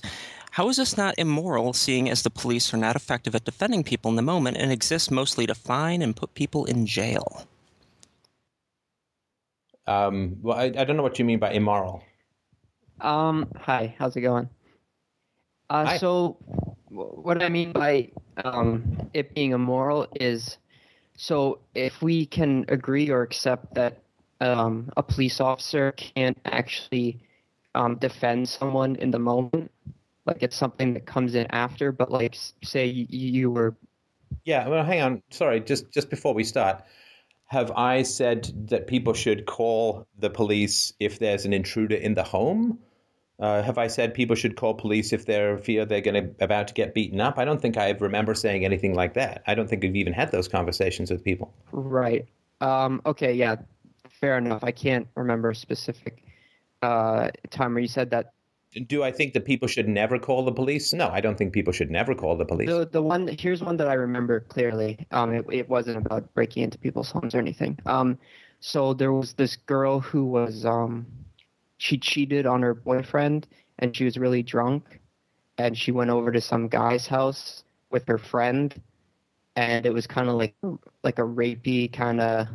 [0.52, 4.08] How is this not immoral, seeing as the police are not effective at defending people
[4.10, 7.46] in the moment and exist mostly to fine and put people in jail?
[9.86, 12.02] Um, well, I, I don't know what you mean by immoral.
[13.00, 14.48] Um, hi, how's it going?
[15.70, 16.38] Uh, so
[16.88, 18.10] wh- what I mean by
[18.44, 20.58] um, it being immoral is
[21.16, 24.02] so if we can agree or accept that
[24.40, 27.20] um, a police officer can't actually
[27.74, 29.70] um, defend someone in the moment,
[30.26, 33.74] like it's something that comes in after, but like say you, you were
[34.44, 35.22] Yeah, well, hang on.
[35.30, 36.82] Sorry, just just before we start,
[37.46, 42.24] have I said that people should call the police if there's an intruder in the
[42.24, 42.80] home?
[43.38, 46.68] Uh, have I said people should call police if they fear they're going to about
[46.68, 47.38] to get beaten up?
[47.38, 49.42] I don't think I remember saying anything like that.
[49.46, 51.54] I don't think we've even had those conversations with people.
[51.72, 52.26] right.
[52.62, 53.56] Um, okay, yeah,
[54.08, 54.64] fair enough.
[54.64, 56.24] I can't remember a specific
[56.80, 58.32] uh, time where you said that
[58.86, 60.92] Do I think that people should never call the police?
[60.92, 62.68] No, I don't think people should never call the police.
[62.68, 65.06] The the one here's one that I remember clearly.
[65.10, 67.78] Um, it, it wasn't about breaking into people's homes or anything.
[67.86, 68.18] Um,
[68.60, 71.06] so there was this girl who was um,
[71.78, 73.46] she cheated on her boyfriend
[73.78, 75.00] and she was really drunk,
[75.58, 78.80] and she went over to some guy's house with her friend,
[79.54, 80.54] and it was kind of like
[81.02, 82.48] like a rapey kind of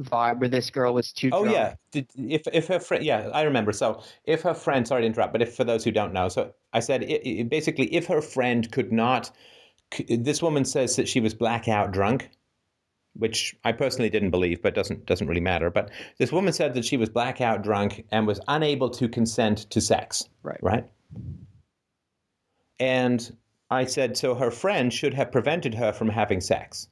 [0.00, 1.56] vibe where this girl was too Oh drunk.
[1.56, 3.72] yeah, Did, if if her friend, yeah, I remember.
[3.72, 6.52] So if her friend, sorry to interrupt, but if for those who don't know, so
[6.72, 9.30] I said i i basically if her friend could not,
[9.92, 12.30] c- this woman says that she was blackout drunk,
[13.14, 15.70] which I personally didn't believe, but doesn't doesn't really matter.
[15.70, 19.80] But this woman said that she was blackout drunk and was unable to consent to
[19.80, 20.28] sex.
[20.42, 20.58] Right.
[20.62, 20.84] Right.
[22.78, 23.36] And
[23.70, 26.88] I said so her friend should have prevented her from having sex.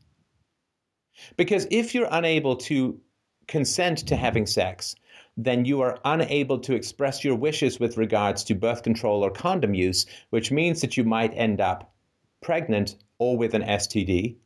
[1.36, 3.00] Because if you're unable to
[3.46, 4.94] consent to having sex,
[5.36, 9.74] then you are unable to express your wishes with regards to birth control or condom
[9.74, 11.92] use, which means that you might end up
[12.40, 14.36] pregnant or with an STD,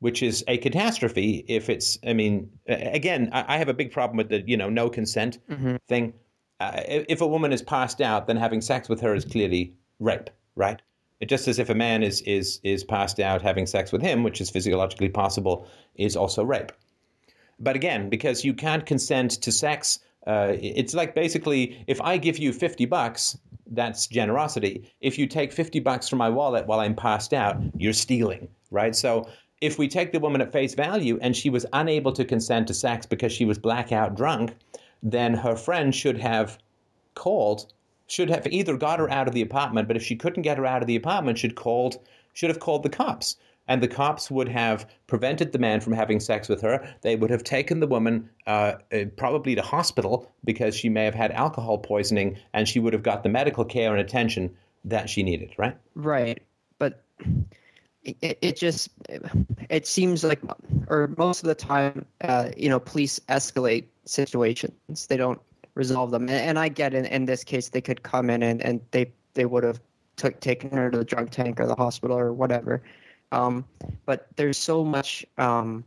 [0.00, 4.28] which is a catastrophe if it's, I mean, again, I have a big problem with
[4.28, 5.78] the, you know, no consent Mhm.
[5.86, 6.14] thing.
[6.60, 10.30] Uh, if a woman is passed out, then having sex with her is clearly rape,
[10.54, 10.80] right?
[11.26, 14.40] Just as if a man is is is passed out having sex with him, which
[14.40, 16.72] is physiologically possible, is also rape.
[17.60, 22.38] But again, because you can't consent to sex, uh, it's like basically if I give
[22.38, 23.38] you fifty bucks,
[23.72, 24.90] that's generosity.
[25.00, 28.94] If you take 50 bucks from my wallet while I'm passed out, you're stealing, right?
[28.94, 29.28] So
[29.60, 32.74] if we take the woman at face value and she was unable to consent to
[32.74, 34.54] sex because she was blackout drunk,
[35.02, 36.58] then her friend should have
[37.14, 37.72] called,
[38.12, 40.66] should have either got her out of the apartment, but if she couldn't get her
[40.66, 41.98] out of the apartment, should called
[42.34, 43.36] should have called the cops.
[43.68, 46.86] And the cops would have prevented the man from having sex with her.
[47.02, 51.14] They would have taken the woman uh, uh, probably to hospital because she may have
[51.14, 55.22] had alcohol poisoning, and she would have got the medical care and attention that she
[55.22, 55.54] needed.
[55.56, 55.76] Right?
[55.94, 56.42] Right,
[56.78, 57.04] but
[58.02, 58.90] it, it just
[59.70, 60.40] it seems like,
[60.88, 65.06] or most of the time, uh, you know, police escalate situations.
[65.06, 65.40] They don't
[65.74, 68.62] resolve them, and, and I get in in this case they could come in and,
[68.62, 69.80] and they they would have
[70.16, 72.82] took taken her to the drunk tank or the hospital or whatever.
[73.32, 73.64] Um,
[74.04, 75.84] but there's so much um,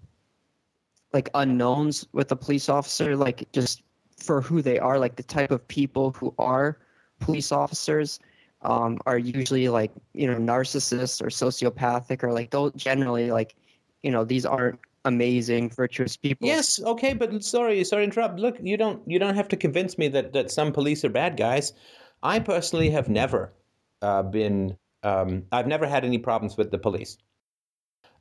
[1.13, 3.83] like unknowns with a police officer, like just
[4.17, 6.79] for who they are, like the type of people who are
[7.19, 8.19] police officers
[8.61, 13.55] um, are usually like you know narcissists or sociopathic or like those generally like
[14.01, 16.47] you know these aren't amazing virtuous people.
[16.47, 18.39] Yes, okay, but sorry, sorry to interrupt.
[18.39, 21.37] Look, you don't you don't have to convince me that that some police are bad
[21.37, 21.73] guys.
[22.21, 23.53] I personally have never
[24.01, 27.17] uh, been um, I've never had any problems with the police.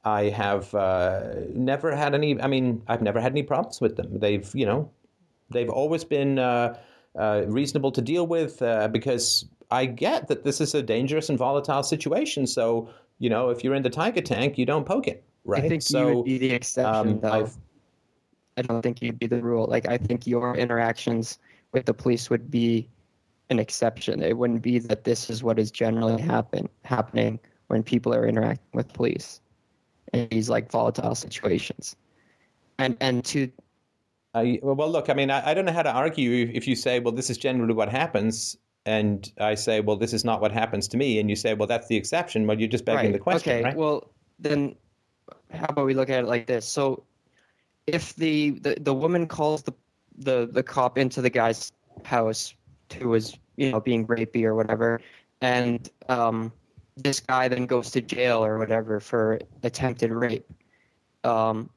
[0.05, 2.41] I have uh, never had any.
[2.41, 4.19] I mean, I've never had any problems with them.
[4.19, 4.91] They've, you know,
[5.51, 6.79] they've always been uh,
[7.19, 11.39] uh, reasonable to deal with uh, because I get that this is a dangerous and
[11.39, 12.47] volatile situation.
[12.47, 15.65] So, you know, if you're in the tiger tank, you don't poke it, right?
[15.65, 17.33] I think so, you would be the exception, um, though.
[17.33, 17.53] I've-
[18.57, 19.67] I don't think you'd be the rule.
[19.67, 21.39] Like I think your interactions
[21.73, 22.89] with the police would be
[23.51, 24.23] an exception.
[24.23, 28.71] It wouldn't be that this is what is generally happen happening when people are interacting
[28.73, 29.41] with police
[30.13, 31.97] in these like volatile situations.
[32.79, 33.51] And and to
[34.35, 36.75] I, well, look, I mean, I, I don't know how to argue if, if you
[36.75, 40.51] say, well, this is generally what happens, and I say, well, this is not what
[40.51, 42.47] happens to me, and you say, well, that's the exception.
[42.47, 43.13] Well, you're just begging right.
[43.13, 43.77] the question, okay, right?
[43.77, 44.75] well then
[45.53, 46.67] how about we look at it like this?
[46.67, 47.05] So
[47.87, 49.73] if the, the, the woman calls the,
[50.17, 51.73] the the cop into the guy's
[52.05, 52.55] house
[52.99, 55.01] who was, you know, being rapey or whatever,
[55.41, 56.53] and um,
[56.97, 60.47] this guy then goes to jail or whatever for attempted rape.
[61.25, 61.71] Um,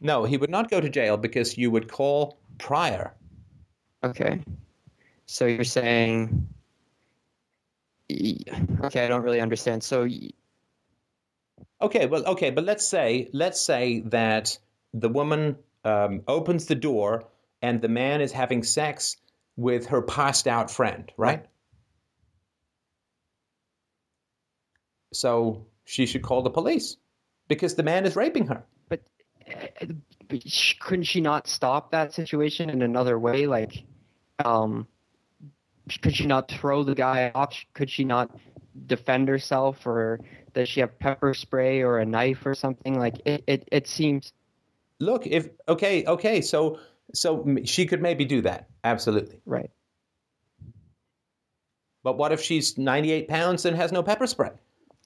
[0.00, 3.14] No, he would not go to jail because you would call prior.
[4.02, 4.40] okay.
[5.26, 6.48] So you're saying
[8.84, 9.82] okay, I don't really understand.
[9.82, 10.08] So
[11.82, 14.58] Okay, well, okay, but let's say let's say that
[14.92, 17.24] the woman um, opens the door
[17.62, 19.16] and the man is having sex
[19.56, 21.46] with her passed out friend, right?
[25.12, 26.96] So she should call the police
[27.48, 28.64] because the man is raping her.
[28.88, 29.00] but,
[29.48, 29.86] uh,
[30.28, 33.84] but sh- couldn't she not stop that situation in another way like
[34.44, 34.86] um
[36.00, 38.30] could she not throw the guy off could she not
[38.86, 40.20] defend herself or
[40.54, 44.32] does she have pepper spray or a knife or something like it it, it seems
[45.02, 46.78] Look, if okay, okay, so
[47.14, 49.40] so she could maybe do that, absolutely.
[49.46, 49.70] right
[52.02, 54.50] But what if she's 98 pounds and has no pepper spray?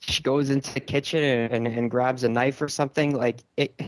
[0.00, 3.80] she goes into the kitchen and, and, grabs a knife or something like it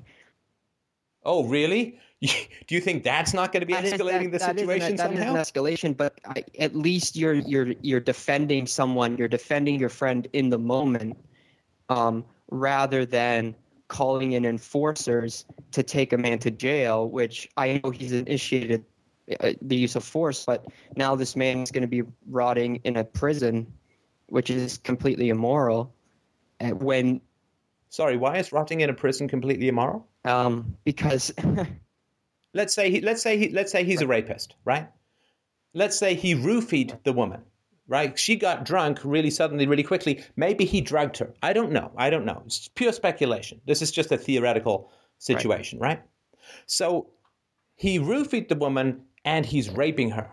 [1.25, 1.99] Oh, really?
[2.23, 5.11] Do you think that's not going to be That escalating the that- an- situation that
[5.11, 5.35] somehow?
[5.35, 9.19] an escalation, but I, at least you're you're you're defending someone.
[9.19, 11.19] You're defending your friend in the moment,
[11.89, 13.55] um, rather than
[13.89, 17.09] calling in enforcers to take a man to jail.
[17.09, 18.85] Which I know he's initiated
[19.41, 20.67] uh, the use of force, but
[20.97, 23.67] now this man is going to be rotting in a prison,
[24.27, 25.95] which is completely immoral.
[26.61, 27.21] uh, When
[27.89, 30.07] Sorry, why is rotting in a prison completely immoral?
[30.25, 31.33] um, because
[32.55, 34.89] Let's say he, let's say he, let's say he's a rapist, right?
[35.75, 37.43] Let's say he roofied the woman,
[37.89, 38.19] right?
[38.19, 40.25] She got drunk really suddenly, really quickly.
[40.37, 41.33] Maybe he drugged her.
[41.43, 41.93] I don't know.
[41.97, 42.43] I don't know.
[42.47, 43.61] It's pure speculation.
[43.67, 46.03] This is just a theoretical situation, right?
[46.67, 47.09] So
[47.77, 50.31] he roofied the woman and he's raping her.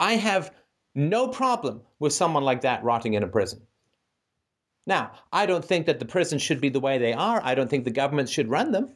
[0.00, 0.52] I have
[0.94, 3.60] no problem with someone like that rotting in a prison.
[4.86, 7.40] Now, I don't think that the prisons should be the way they are.
[7.44, 8.94] I don't think the government should run them.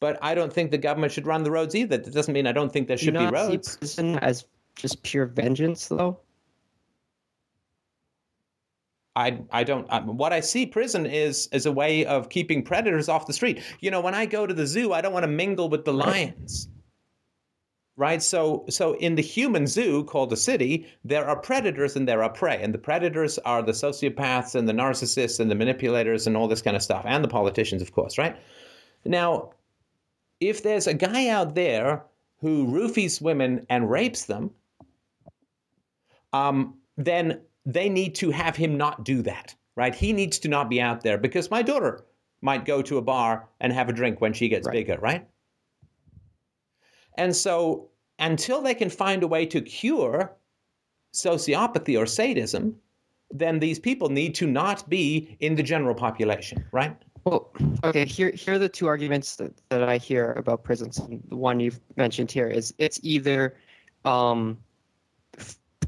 [0.00, 1.96] But I don't think the government should run the roads either.
[1.96, 3.76] That doesn't mean I don't think there do should be roads.
[3.76, 4.44] prison as
[4.78, 6.20] just pure vengeance, though.
[9.16, 9.90] I, I don't.
[10.06, 13.60] What I see prison is is a way of keeping predators off the street.
[13.80, 15.92] You know, when I go to the zoo, I don't want to mingle with the
[15.92, 16.68] lions.
[17.96, 18.22] Right?
[18.22, 22.30] So so in the human zoo called a city, there are predators and there are
[22.30, 22.62] prey.
[22.62, 26.62] And the predators are the sociopaths and the narcissists and the manipulators and all this
[26.62, 27.04] kind of stuff.
[27.04, 28.36] And the politicians, of course, right?
[29.04, 29.50] Now,
[30.38, 32.04] if there's a guy out there
[32.40, 34.52] who roofies women and rapes them,
[36.32, 39.94] um, then they need to have him not do that, right?
[39.94, 42.04] He needs to not be out there because my daughter
[42.40, 44.74] might go to a bar and have a drink when she gets Right.
[44.74, 45.26] bigger, right?
[47.16, 50.36] And so until they can find a way to cure
[51.12, 52.76] sociopathy or sadism,
[53.30, 56.96] then these people need to not be in the general population, right?
[57.24, 57.52] Well,
[57.84, 58.06] okay.
[58.06, 60.98] Here, here are the two arguments that, that I hear about prisons.
[60.98, 63.56] And the one you've mentioned here is it's either
[64.04, 64.56] um,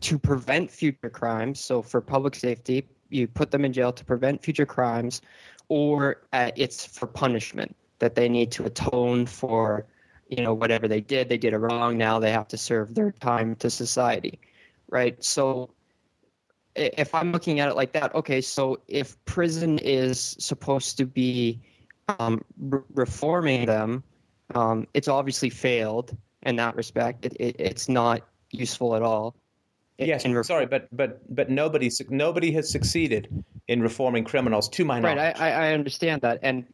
[0.01, 1.61] to prevent future crimes.
[1.61, 5.21] So for public safety, you put them in jail to prevent future crimes,
[5.69, 9.87] or uh, it's for punishment that they need to atone for,
[10.29, 11.29] you know, whatever they did.
[11.29, 11.99] They did it wrong.
[11.99, 14.39] Now they have to serve their time to society,
[14.89, 15.23] right?
[15.23, 15.71] So
[16.77, 21.61] if I'm looking at it like that, okay, so if prison is supposed to be
[22.19, 24.03] um, re- reforming them,
[24.55, 27.27] um, it's obviously failed in that respect.
[27.27, 29.35] It, it, it's not useful at all.
[30.07, 34.99] Yes, in sorry, but but but nobody nobody has succeeded in reforming criminals, to my
[34.99, 35.19] knowledge.
[35.19, 36.65] Right, I I understand that, and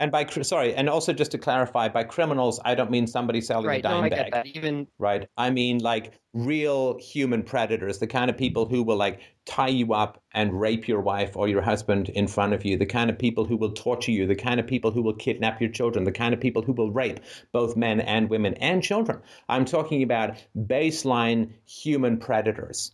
[0.00, 3.66] And by sorry, and also just to clarify, by criminals, I don't mean somebody selling
[3.66, 4.46] right, a no, dime I bag, get that.
[4.46, 5.28] Even right?
[5.36, 9.92] I mean like real human predators, the kind of people who will like tie you
[9.92, 13.18] up and rape your wife or your husband in front of you, the kind of
[13.18, 16.12] people who will torture you, the kind of people who will kidnap your children, the
[16.12, 17.20] kind of people who will rape
[17.52, 19.20] both men and women and children.
[19.50, 22.92] I'm talking about baseline human predators.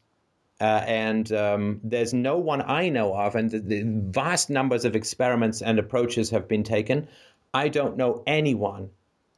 [0.61, 4.97] Uh, and um, there's no one I know of, and the, the vast numbers of
[4.97, 7.09] experiments and approaches have been taken.
[7.53, 8.91] I don't know anyone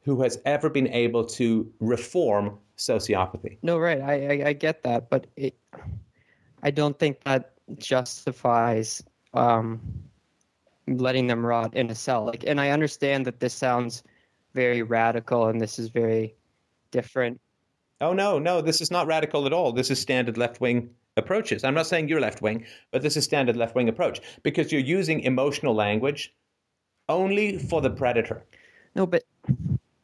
[0.02, 3.58] who has ever been able to reform sociopathy.
[3.62, 5.56] no, right, I, I I get that, but it,
[6.62, 9.02] I don't think that justifies
[9.34, 9.80] um,
[10.86, 12.24] letting them rot in a cell.
[12.24, 14.04] Like, and I understand that this sounds
[14.54, 16.34] very radical, and this is very
[16.90, 17.40] different.
[18.00, 19.72] Oh, no, no, this is not radical at all.
[19.72, 21.64] This is standard left wing approaches.
[21.64, 24.80] I'm not saying you're left wing, but this is standard left wing approach because you're
[24.80, 26.34] using emotional language
[27.08, 28.44] only for the predator.
[28.94, 29.24] No, but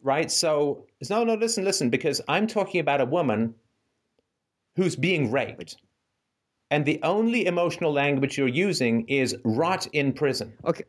[0.02, 0.30] right?
[0.30, 3.54] So, no, no, listen, listen, because I'm talking about a woman
[4.76, 5.76] who's being raped.
[6.70, 10.52] And the only emotional language you're using is rot in prison.
[10.64, 10.84] okay,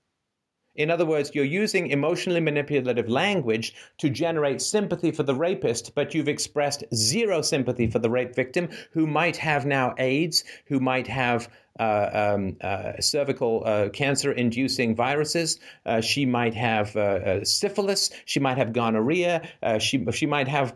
[0.76, 6.14] In other words, you're using emotionally manipulative language to generate sympathy for the rapist, but
[6.14, 11.08] you've expressed zero sympathy for the rape victim who might have now AIDS, who might
[11.08, 15.60] have uh, um, uh, cervical uh, cancer inducing viruses.
[15.86, 18.12] Uh, she might have uh, uh, syphilis.
[18.26, 19.42] She might have gonorrhea.
[19.80, 20.76] She, she might have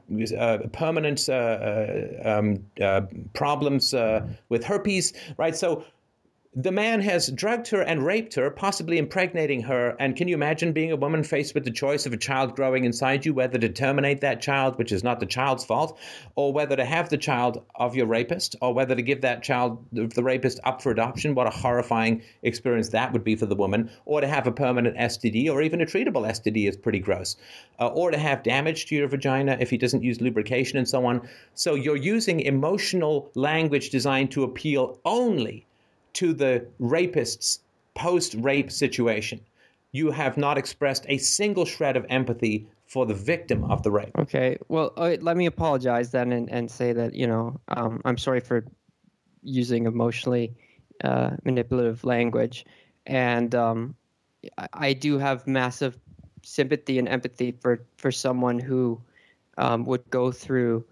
[0.73, 2.65] permanent um,
[3.33, 3.93] problems
[4.49, 5.55] with herpes, right?
[5.55, 5.85] So
[6.55, 9.95] the man has drugged her and raped her, possibly impregnating her.
[9.99, 12.85] And can you imagine being a woman faced with the choice of a child growing
[12.85, 15.99] inside you, whether to terminate that child, which is not the child's fault,
[16.35, 19.85] or whether to have the child of your rapist, or whether to give that child,
[19.91, 21.35] the rapist, up for adoption?
[21.35, 23.91] What a horrifying experience that would be for the woman.
[24.05, 27.37] Or to have a permanent STD, or even a treatable STD is pretty gross.
[27.79, 31.05] Uh, or to have damage to your vagina if he doesn't use lubrication and so
[31.05, 31.29] on.
[31.53, 35.67] So you're using emotional language designed to appeal only
[36.13, 37.59] to the rapist's
[37.95, 39.39] post rape situation.
[39.91, 44.11] You have not expressed a single shred of empathy for the victim of the rape.
[44.17, 44.57] Okay.
[44.67, 48.39] Well, uh, let me apologize then and, and say that, you know, um, I'm sorry
[48.39, 48.65] for
[49.43, 50.53] using emotionally
[51.03, 52.65] uh, manipulative language.
[53.05, 53.95] And um,
[54.73, 55.97] I, do have massive
[56.43, 59.01] sympathy and empathy for, for someone who
[59.57, 60.83] um, would go through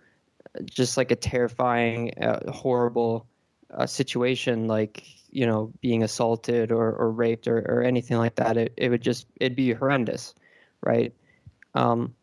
[0.66, 3.28] just like a terrifying, uh, horrible
[3.74, 8.58] uh, situation like, you know, being assaulted or, or raped or, or anything like that.
[8.58, 10.34] It, it would just, it'd be horrendous.
[10.82, 11.14] Right.
[11.74, 12.14] Um,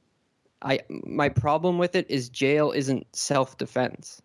[0.64, 4.22] I my problem with it is jail isn't self defense.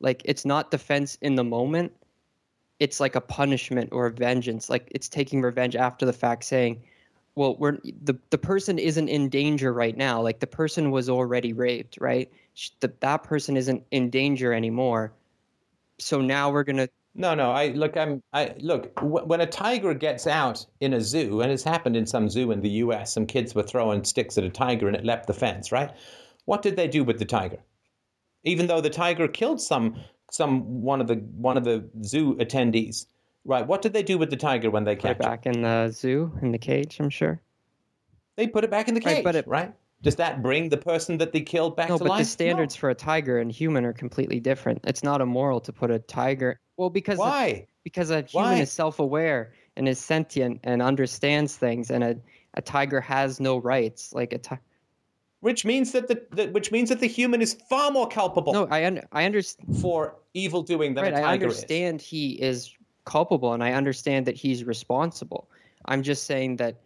[0.00, 1.92] Like it's not defense in the moment.
[2.78, 4.68] It's like a punishment or a vengeance.
[4.68, 6.82] Like it's taking revenge after the fact, saying,
[7.34, 10.20] "Well, we're the the person isn't in danger right now.
[10.20, 12.30] Like the person was already raped, right?
[12.80, 15.12] The, that person isn't in danger anymore.
[16.02, 17.50] So now we're gonna No, no.
[17.52, 17.96] I look.
[17.96, 18.22] I'm.
[18.32, 18.94] I look.
[18.96, 22.50] W- when a tiger gets out in a zoo, and it's happened in some zoo
[22.50, 25.34] in the U.S., some kids were throwing sticks at a tiger and it leapt the
[25.34, 25.70] fence.
[25.70, 25.90] Right?
[26.46, 27.58] What did they do with the tiger?
[28.44, 29.96] Even though the tiger killed some
[30.30, 33.06] some one of the one of the zoo attendees.
[33.44, 33.66] Right?
[33.66, 35.22] What did they do with the tiger when they put it captured?
[35.22, 35.30] it?
[35.30, 36.98] back in the zoo in the cage.
[37.00, 37.40] I'm sure.
[38.36, 39.24] They put it back in the Right, cage.
[39.24, 39.72] but it- right?
[40.02, 42.90] Does that bring the person that they killed back No, to but the standards for
[42.90, 44.80] a tiger and human are completely different.
[44.84, 46.58] It's not immoral to put a tiger.
[46.76, 47.24] Well, because No.
[47.24, 47.66] a- Why?
[47.84, 48.54] because a human Why?
[48.60, 52.16] is self-aware and is sentient and understands things, and a,
[52.54, 54.12] a tiger has no rights.
[54.12, 54.56] Like a ti-
[55.40, 58.66] which means that the, the which means that the human is far more culpable No,
[58.70, 59.80] I un- I understand.
[59.80, 62.72] for evil doing than Right, a tiger I understand he is
[63.04, 65.48] culpable, and I understand that he's responsible.
[65.86, 66.80] I'm just saying that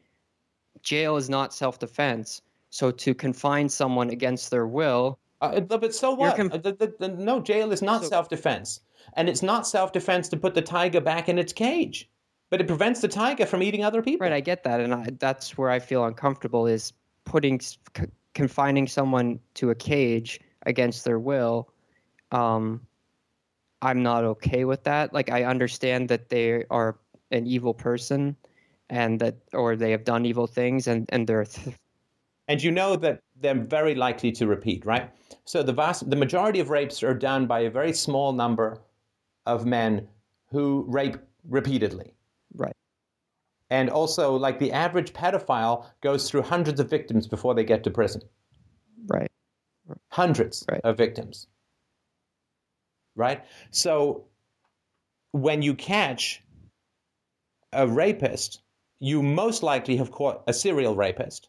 [0.82, 2.40] jail is not self-defense.
[2.76, 5.18] So to confine someone against their will.
[5.40, 6.36] Uh, but so what?
[6.36, 8.80] com- Uh, the, the, the, no, jail is not So- self-defense,
[9.14, 12.10] and it's not self-defense to put the tiger back in its cage,
[12.50, 14.26] but it prevents the tiger from eating other people.
[14.26, 14.32] right?
[14.34, 16.92] I get that, and I, that's where I feel uncomfortable is
[17.24, 17.78] putting c-
[18.34, 21.70] confining someone to a cage against their will.
[22.30, 22.82] Um,
[23.80, 25.14] I'm not okay with that.
[25.14, 26.98] Like I understand that they are
[27.30, 28.36] an evil person,
[28.90, 31.76] and that or they have done evil things, and and they're th-
[32.48, 35.10] and you know that they're very likely to repeat, right?
[35.44, 38.78] So the vast, the majority of rapes are done by a very small number
[39.46, 40.08] of men
[40.50, 41.16] who rape
[41.48, 42.14] repeatedly.
[42.54, 42.74] right.
[43.68, 47.90] And also, like the average pedophile goes through hundreds of victims before they get to
[47.90, 48.22] prison.
[49.08, 49.30] Right.
[50.12, 50.80] Hundreds Right.
[50.84, 51.48] of victims.
[53.16, 53.44] Right?
[53.72, 54.26] So
[55.32, 56.42] when you catch
[57.72, 58.62] a rapist,
[59.00, 61.48] you most likely have caught a serial rapist.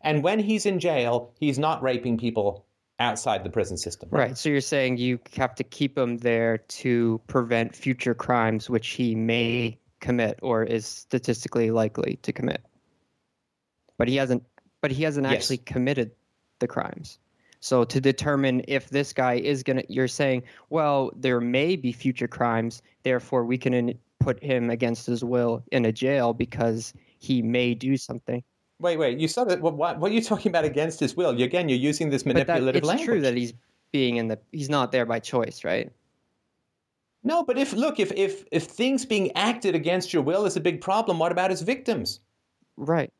[0.00, 2.66] And when he's in jail, he's not raping people
[2.98, 4.08] outside the prison system.
[4.10, 4.36] Right.
[4.38, 9.14] So you're saying you have to keep him there to prevent future crimes which he
[9.14, 12.62] may commit or is statistically likely to commit.
[13.98, 14.44] But he hasn't
[14.80, 15.34] but he hasn't Yes.
[15.34, 16.12] actually committed
[16.60, 17.18] the crimes.
[17.60, 21.92] So to determine if this guy is going to you're saying, well, there may be
[21.92, 26.92] future crimes, therefore we can in, put him against his will in a jail because
[27.18, 28.42] he may do something.
[28.78, 29.18] Wait, wait.
[29.18, 29.60] You said it.
[29.60, 31.38] What, what, what are you talking about against his will?
[31.38, 33.06] You, again, you're using this But that, manipulative it's language.
[33.06, 33.54] true that he's
[33.92, 35.90] being in the he's not there by choice, right?
[37.24, 40.60] No, but if look, if if if things being acted against your will is a
[40.60, 42.20] big problem, what about his victims?
[42.76, 43.10] Right.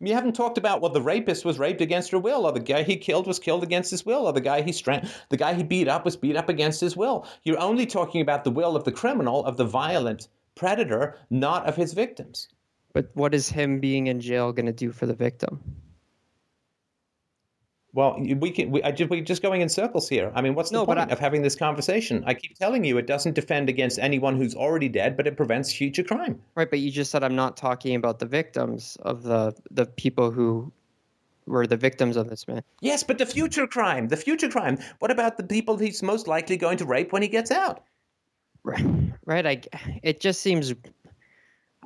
[0.00, 2.82] You haven't talked about well, the rapist was raped against her will, or the guy
[2.82, 5.62] he killed was killed against his will, or the guy he stra- the guy he
[5.62, 7.26] beat up was beat up against his will.
[7.44, 11.76] You're only talking about the will of the criminal, of the violent predator, not of
[11.76, 12.48] his victims.
[12.92, 15.60] But what is him being in jail going to do for the victim?
[17.92, 18.70] Well, we can.
[18.70, 20.30] We, I just, we're just going in circles here.
[20.34, 22.22] I mean, what's the No, point I- of having this conversation?
[22.24, 25.72] I keep telling you, it doesn't defend against anyone who's already dead, but it prevents
[25.72, 26.40] future crime.
[26.54, 30.30] Right, but you just said I'm not talking about the victims of the the people
[30.30, 30.72] who
[31.46, 32.62] were the victims of this man.
[32.80, 34.78] Yes, but the future crime, the future crime.
[35.00, 37.82] What about the people he's most likely going to rape when he gets out?
[38.62, 38.84] Right.
[39.26, 39.46] Right.
[39.46, 39.62] I.
[40.04, 40.72] It just seems.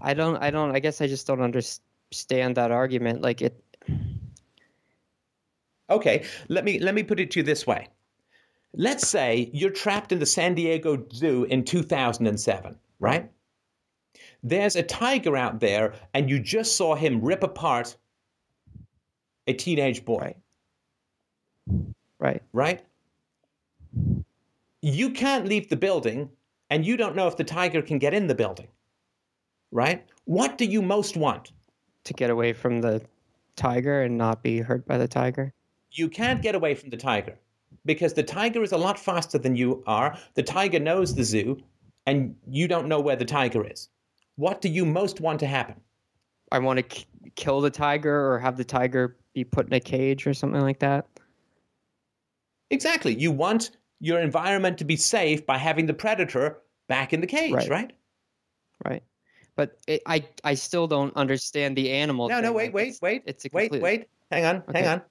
[0.00, 0.36] I don't.
[0.36, 0.74] I don't.
[0.74, 3.22] I guess I just don't understand that argument.
[3.22, 3.62] Like it.
[5.90, 7.88] Okay, let me let me put it to you this way.
[8.76, 13.30] Let's say you're trapped in the San Diego Zoo in 2007, right?
[14.42, 17.96] There's a tiger out there, and you just saw him rip apart
[19.46, 20.34] a teenage boy,
[22.18, 22.42] Right.
[22.52, 22.84] right?
[24.82, 26.30] You can't leave the building,
[26.70, 28.68] and you don't know if the tiger can get in the building,
[29.74, 30.06] right?
[30.24, 31.52] What do you most want?
[32.04, 33.02] To get away from the
[33.56, 35.52] tiger and not be hurt by the tiger.
[35.90, 37.38] you can't get away from the tiger
[37.84, 40.16] because the tiger is a lot faster than you are.
[40.34, 41.62] The tiger knows the zoo,
[42.06, 43.88] and you don't know where the tiger is.
[44.36, 45.76] What do you most want to happen?
[46.50, 47.04] I want to k-
[47.36, 50.80] kill the tiger or have the tiger be put in a cage or something like
[50.80, 51.06] that.
[52.70, 53.14] Exactly.
[53.14, 53.70] You want
[54.00, 57.68] your environment to be safe by having the predator back in the cage, Right.
[57.70, 57.92] right?
[58.84, 59.02] Right.
[59.56, 60.26] But it, I.
[60.42, 62.28] I still don't understand the animal.
[62.28, 64.08] No, no, wait, Like, wait, it's- wait, It's a wait, wait.
[64.30, 65.02] Hang on, hang on.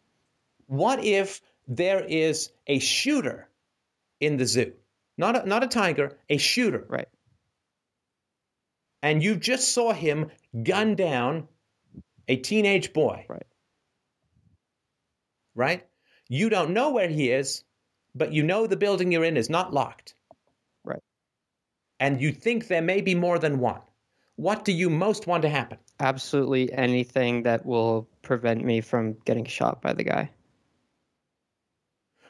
[0.67, 3.47] What if there is a shooter
[4.19, 4.73] in the zoo?
[5.17, 6.85] Not a, not a tiger, a shooter.
[6.89, 7.07] Right.
[9.01, 10.31] and you just saw him
[10.63, 11.47] gun down
[12.27, 13.25] a teenage boy.
[13.29, 13.45] Right.
[15.55, 15.85] Right?
[16.29, 17.63] You don't know where he is,
[18.15, 20.15] but you know the building you're in is not locked.
[20.83, 21.03] Right.
[21.99, 23.81] And you think there may be more than one.
[24.35, 25.77] What do you most want to happen?
[25.99, 30.29] absolutely anything that will prevent me from getting shot by the guy.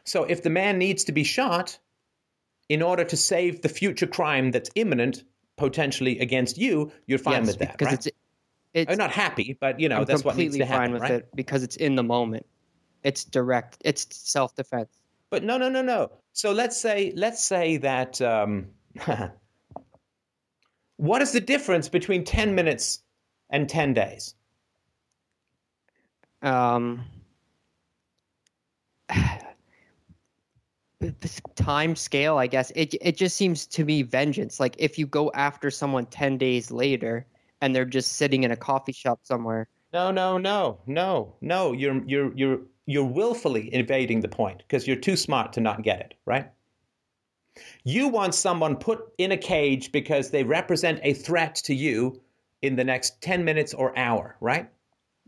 [0.05, 1.79] So if the man needs to be shot
[2.69, 5.23] in order to save the future crime that's imminent,
[5.57, 8.07] potentially against you, you're fine yes, with that, because right?
[8.07, 8.17] it's
[8.73, 11.01] it's I'm not happy, but you know I'm that's what needs to happen, fine with
[11.03, 11.11] right?
[11.11, 12.45] it because it's in the moment.
[13.03, 13.77] It's direct.
[13.85, 14.89] It's self defense.
[15.29, 16.11] But no, no, no, no.
[16.33, 18.67] So let's say let's say that um,
[20.97, 22.99] what is the difference between ten minutes
[23.49, 24.35] and ten days?
[26.41, 27.05] Um,
[30.99, 34.59] this time scale, I guess it it just seems to me vengeance.
[34.59, 37.25] Like if you go after someone ten days later
[37.61, 39.67] and they're just sitting in a coffee shop somewhere.
[39.93, 41.71] No, no, no, no, no.
[41.71, 45.99] You're you're you're you're willfully evading the point because you're too smart to not get
[46.01, 46.49] it, right?
[47.83, 52.19] You want someone put in a cage because they represent a threat to you
[52.61, 54.69] in the next 10 minutes or hour, right?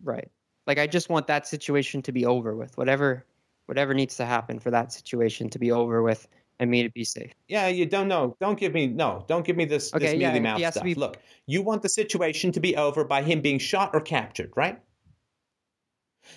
[0.03, 0.29] Right.
[0.67, 2.77] Like I just want that situation to be over with.
[2.77, 3.25] Whatever
[3.67, 6.27] whatever needs to happen for that situation to be over with
[6.59, 7.33] and me to be safe.
[7.47, 8.35] Yeah, you don't know.
[8.39, 9.25] Don't give me no.
[9.27, 10.83] Don't give me this Okay, this yeah, mouth stuff.
[10.83, 14.51] be- Look, you want the situation to be over by him being shot or captured,
[14.55, 14.79] right?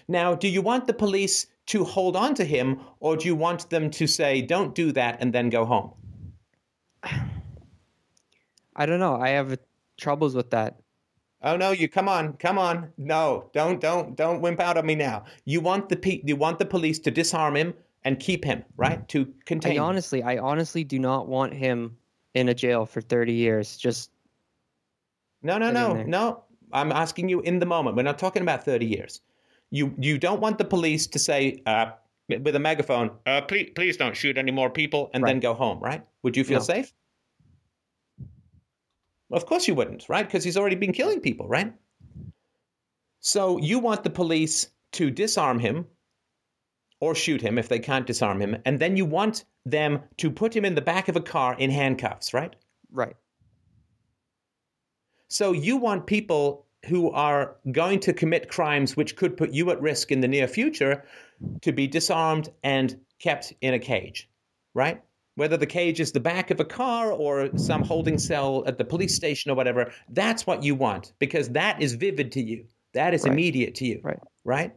[0.09, 3.71] Now, do you want the police to hold on to him, or do you want
[3.71, 5.93] them to say, "Don't do that," and then go home?
[8.77, 9.17] I don't know.
[9.17, 9.59] I have
[9.97, 10.81] troubles with that.
[11.43, 12.93] Oh no, you come on, come on.
[12.97, 15.25] No, don't don't don't wimp out on me now.
[15.45, 17.75] You want the pe- you want the police to disarm him
[18.05, 19.07] and keep him, right?
[19.09, 19.79] To contain.
[19.79, 21.97] I honestly, I honestly do not want him
[22.35, 23.77] in a jail for 30 years.
[23.77, 24.11] Just
[25.43, 26.45] No, no, no, no.
[26.73, 27.97] I'm asking you in the moment.
[27.97, 29.21] We're not talking about 30 years.
[29.71, 31.93] You you don't want the police to say uh,
[32.29, 35.79] with a megaphone, uh, please, please don't shoot any more people, and then go home,
[35.81, 36.05] right?
[36.23, 36.65] Would you feel No.
[36.65, 36.93] safe?
[39.31, 40.27] Of course you wouldn't, right?
[40.27, 41.75] Because he's already been killing people, right?
[43.21, 45.87] So you want the police to disarm him
[47.01, 50.57] or shoot him if they can't disarm him, and then you want them to put
[50.57, 52.57] him in the back of a car in handcuffs, right?
[52.91, 53.15] right.
[55.29, 59.81] So you want people who are going to commit crimes which could put you at
[59.81, 61.05] risk in the near future
[61.63, 64.29] to be disarmed and kept in a cage,
[64.75, 65.03] right?
[65.35, 68.85] Whether the cage is the back of a car or some holding cell at the
[68.85, 72.67] police station or whatever, that's what you want because that is vivid to you.
[72.95, 73.33] That is Right.
[73.33, 74.19] immediate to you, Right.
[74.45, 74.75] right?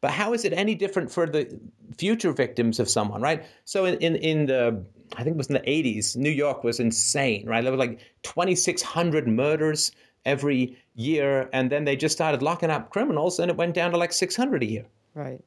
[0.00, 1.60] But how is it any different for the
[1.98, 3.44] future victims of someone, right?
[3.64, 4.84] So in, in, in the,
[5.16, 7.62] I think it was in the 80s, New York was insane, right?
[7.62, 9.92] There were like 2,600 murders
[10.24, 13.96] every year, and then they just started locking up criminals, and it went down to
[13.96, 14.86] like 600 a year.
[15.14, 15.42] Right.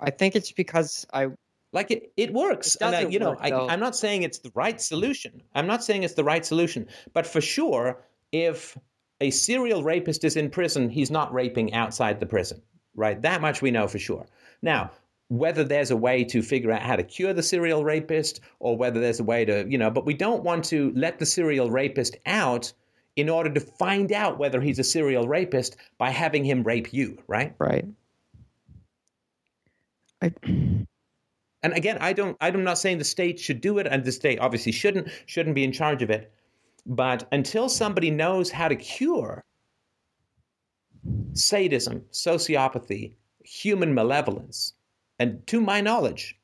[0.00, 1.28] I think it's because I
[1.72, 2.74] Like it, it works.
[2.76, 3.52] It and I, you know, work, I.
[3.52, 5.42] I'm not saying it's the right solution.
[5.54, 6.86] I'm not saying it's the right solution.
[7.12, 8.02] But for sure,
[8.32, 8.76] if
[9.20, 12.60] a serial rapist is in prison, he's not raping outside the prison,
[12.94, 13.20] right?
[13.22, 14.26] That much we know for sure.
[14.62, 14.90] Now,
[15.28, 18.98] whether there's a way to figure out how to cure the serial rapist or whether
[18.98, 22.16] there's a way to, you know, but we don't want to let the serial rapist
[22.26, 22.72] out
[23.20, 27.22] in order to find out whether he's a serial rapist by having him rape you,
[27.26, 27.54] right?
[27.58, 27.86] right.
[30.22, 30.32] I
[31.62, 32.36] And again, I don't.
[32.40, 35.64] I'm not saying the state should do it, and the state obviously shouldn't shouldn't be
[35.64, 36.32] in charge of it.
[36.86, 39.44] But until somebody knows how to cure
[41.34, 44.72] sadism, sociopathy, human malevolence,
[45.18, 46.38] and to my knowledge,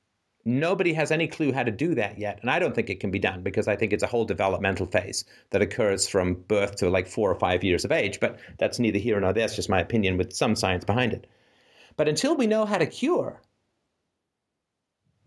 [0.47, 2.39] nobody has any clue how to do that yet.
[2.41, 4.87] And I don't think it can be done because I think it's a whole developmental
[4.87, 8.21] phase that occurs from birth to like four or five years of age.
[8.21, 9.45] But that's neither here nor there.
[9.45, 11.27] It's just my opinion with some science behind it.
[11.97, 13.43] But until we know how to cure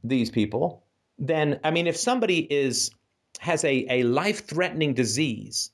[0.03, 0.83] these people,
[1.17, 2.91] then I mean, if somebody is
[3.39, 5.71] has a, a life threatening disease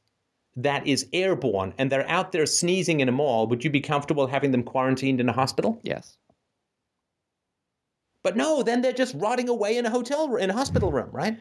[0.55, 4.25] that is airborne and they're out there sneezing in a mall, would you be comfortable
[4.25, 5.79] having them quarantined in a hospital?
[5.83, 6.17] yes.
[8.25, 11.37] But no, then they're just rotting away in a hotel in a hospital room, right?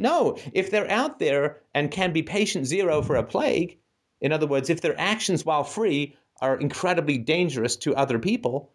[0.00, 3.78] No, if they're out there and can be patient zero for a plague,
[4.20, 8.72] in other words, if their actions while free are incredibly dangerous to other people,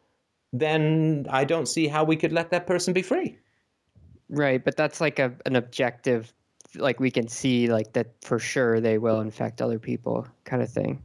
[0.54, 3.40] then I don't see how we could let that person be free.
[4.30, 6.34] Right, but that's like a an objective
[6.76, 10.70] like we can see like that for sure they will infect other people kind of
[10.70, 11.04] thing.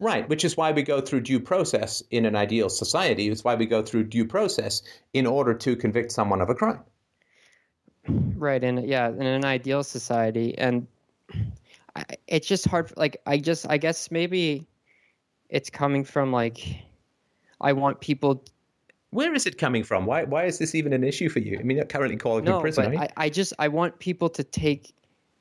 [0.00, 3.28] Right, which is why we go through due process in an ideal society.
[3.28, 6.80] It's why we go through due process in order to convict someone of a crime.
[8.06, 10.86] Right, and yeah, in an ideal society, and
[11.96, 12.92] I, it's just hard.
[12.96, 14.68] Like, I just, I guess maybe
[15.50, 16.64] it's coming from like,
[17.60, 18.44] I want people.
[19.10, 20.06] Where is it coming from?
[20.06, 21.58] Why, why is this even an issue for you?
[21.58, 23.12] I mean, you're currently calling No, prison, but right?
[23.16, 24.94] I, I just, I want people to take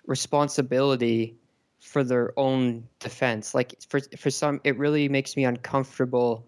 [0.07, 1.35] responsibility
[1.79, 3.53] for their own defense.
[3.53, 6.47] Like, for for some, it really makes me uncomfortable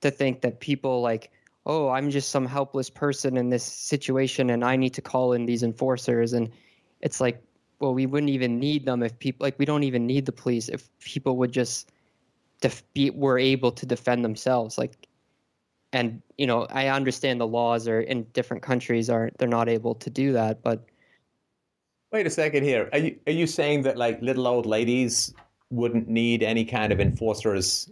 [0.00, 1.30] to think that people like,
[1.66, 5.46] oh, I'm just some helpless person in this situation, and I need to call in
[5.46, 6.50] these enforcers, and
[7.00, 7.42] it's like,
[7.80, 10.68] well, we wouldn't even need them if people like we don't even need the police
[10.68, 11.90] if people would just
[12.60, 14.78] def- be were able to defend themselves.
[14.78, 15.06] Like,
[15.92, 19.94] and you know, I understand the laws are in different countries are they're not able
[19.96, 20.86] to do that, but
[22.16, 22.88] Wait a second here.
[22.94, 25.34] Are you, are you saying that like little old ladies
[25.68, 27.90] wouldn't need any kind of enforcers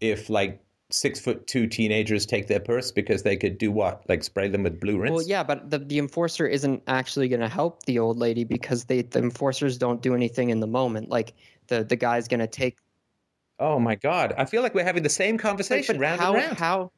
[0.00, 0.60] if like
[0.90, 4.02] six foot two teenagers take their purse because they could do what?
[4.08, 5.12] Like spray them with blue rinse?
[5.12, 8.86] well, yeah, but the the enforcer isn't actually going to help the old lady because
[8.86, 11.08] they the enforcers don't do anything in the moment.
[11.08, 11.34] Like
[11.68, 12.78] the the guy's going to take
[13.60, 14.34] Oh my God!
[14.36, 16.58] I feel like we're having the same conversation but round how, and round.
[16.58, 16.90] how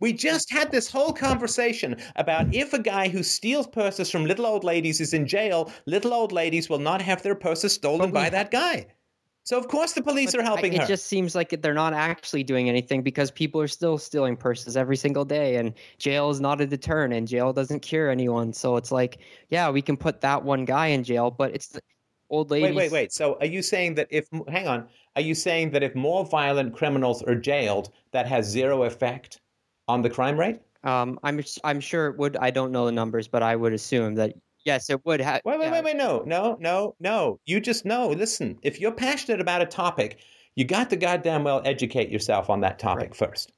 [0.00, 4.46] We just had this whole conversation about if a guy who steals purses from little
[4.46, 8.30] old ladies is in jail, little old ladies will not have their purses stolen by
[8.30, 8.86] that guy.
[9.44, 10.84] So of course the police But are helping I- her.
[10.84, 14.76] It just seems like they're not actually doing anything because people are still stealing purses
[14.76, 18.52] every single day, and jail is not a deterrent, and jail doesn't cure anyone.
[18.52, 21.80] So it's like, yeah, we can put that one guy in jail, but it's the
[22.30, 22.68] old ladies.
[22.68, 23.12] Wait, wait, wait.
[23.12, 26.74] So are you saying that if hang on, are you saying that if more violent
[26.74, 29.40] criminals are jailed, that has zero effect
[29.90, 30.60] on the crime rate?
[30.84, 32.36] Um, I'm I'm sure it would.
[32.36, 35.42] I don't know the numbers, but I would assume that yes, it would have.
[35.44, 35.72] Wait, wait, yeah.
[35.72, 35.96] wait, wait.
[35.96, 37.38] No, no, no, no.
[37.44, 38.08] You just know.
[38.08, 40.20] Listen, if you're passionate about a topic,
[40.54, 43.16] you got to goddamn well educate yourself on that topic Right.
[43.16, 43.52] first.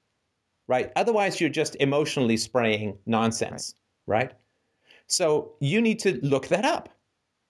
[0.68, 0.90] Right?
[0.96, 3.74] Otherwise, you're just emotionally spraying nonsense.
[4.06, 4.32] Right.
[5.06, 6.88] So you need to look that up.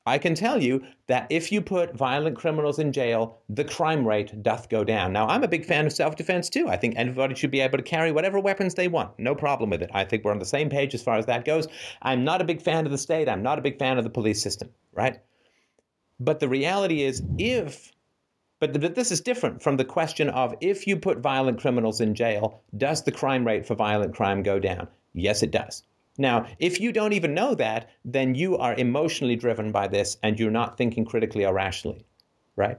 [0.04, 4.42] I can tell you that if you put violent criminals in jail, the crime rate
[4.42, 5.12] doth go down.
[5.12, 6.68] Now, I'm a big fan of self defense too.
[6.68, 9.16] I think everybody should be able to carry whatever weapons they want.
[9.18, 9.90] No problem with it.
[9.94, 11.68] I think we're on the same page as far as that goes.
[12.02, 13.28] I'm not a big fan of the state.
[13.28, 15.20] I'm not a big fan of the police system, right?
[16.18, 17.92] But the reality is, if,
[18.58, 22.16] but, but this is different from the question of if you put violent criminals in
[22.16, 24.88] jail, does the crime rate for violent crime go down?
[25.14, 25.84] Yes, it does.
[26.18, 30.38] Now, if you don't even know that, then you are emotionally driven by this and
[30.38, 32.04] you're not thinking critically or rationally,
[32.56, 32.78] right?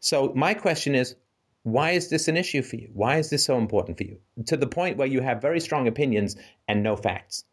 [0.00, 1.16] So, my question is
[1.62, 2.90] why is this an issue for you?
[2.92, 4.18] Why is this so important for you?
[4.46, 6.36] To the point where you have very strong opinions
[6.68, 7.44] and no facts.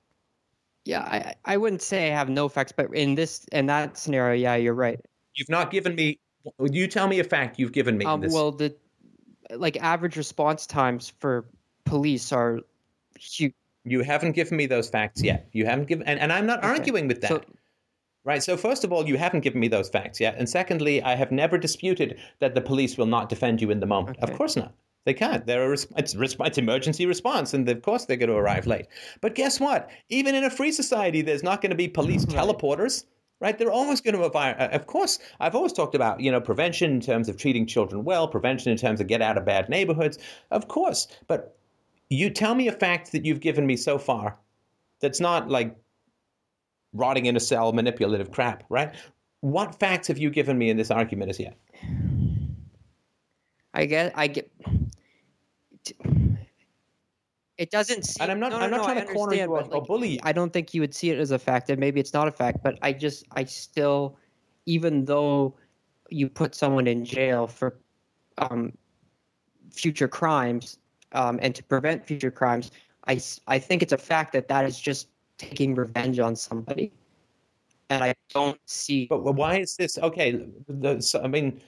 [0.85, 4.35] Yeah, I I wouldn't say I have no facts, but in this in that scenario,
[4.39, 4.99] yeah, you're right.
[5.33, 6.19] You've not given me,
[6.59, 8.05] you tell me a fact you've given me.
[8.05, 8.75] Um, well, the
[9.49, 11.45] like average response times for
[11.85, 12.59] police are
[13.17, 13.55] huge.
[13.85, 15.47] You haven't given me those facts yet.
[15.51, 16.67] You haven't given, and, and I'm not Okay.
[16.69, 17.27] arguing with that.
[17.29, 17.41] So-
[18.23, 18.41] right.
[18.41, 21.31] So first of all, you haven't given me those facts yet, and secondly, I have
[21.31, 24.17] never disputed that the police will not defend you in the moment.
[24.19, 24.73] Of course not.
[25.05, 25.45] They can't.
[25.45, 28.65] They're a res- it's, res- it's emergency response, and of course they're going to arrive
[28.67, 28.85] late.
[29.19, 29.89] But guess what?
[30.07, 33.03] Even in a free society, there's not going to be police teleporters.
[33.41, 34.55] Right, they're always going to arrive.
[34.71, 38.25] Of course, I've always talked about you know prevention in terms of treating children well,
[38.25, 40.17] prevention in terms of get out of bad neighborhoods.
[40.51, 41.57] Of course, but
[42.14, 44.38] you tell me a fact that you've given me so far
[45.00, 45.75] that's not like
[46.93, 48.93] rotting in a cell manipulative crap, right?
[49.42, 51.58] What facts have you given me in this argument as yet?
[53.74, 54.51] I get I get.
[57.58, 58.22] It doesn't seem.
[58.24, 60.09] And I'm not- no, I'm no, not no, trying to corner you or- or bully
[60.14, 60.19] you.
[60.24, 62.32] I don't think you would see it as a fact, and maybe it's not a
[62.32, 62.64] fact.
[62.64, 64.17] But I just, I still,
[64.66, 65.56] even though
[66.09, 67.80] you put someone in jail for
[68.38, 68.74] um,
[69.72, 70.77] future crimes
[71.14, 72.72] um, and to prevent future crimes,
[73.08, 76.92] I, I think it's a fact that that is just taking revenge on somebody,
[77.90, 79.08] and I don't see.
[79.08, 80.45] But why is this okay?
[80.67, 81.61] The, so, I mean,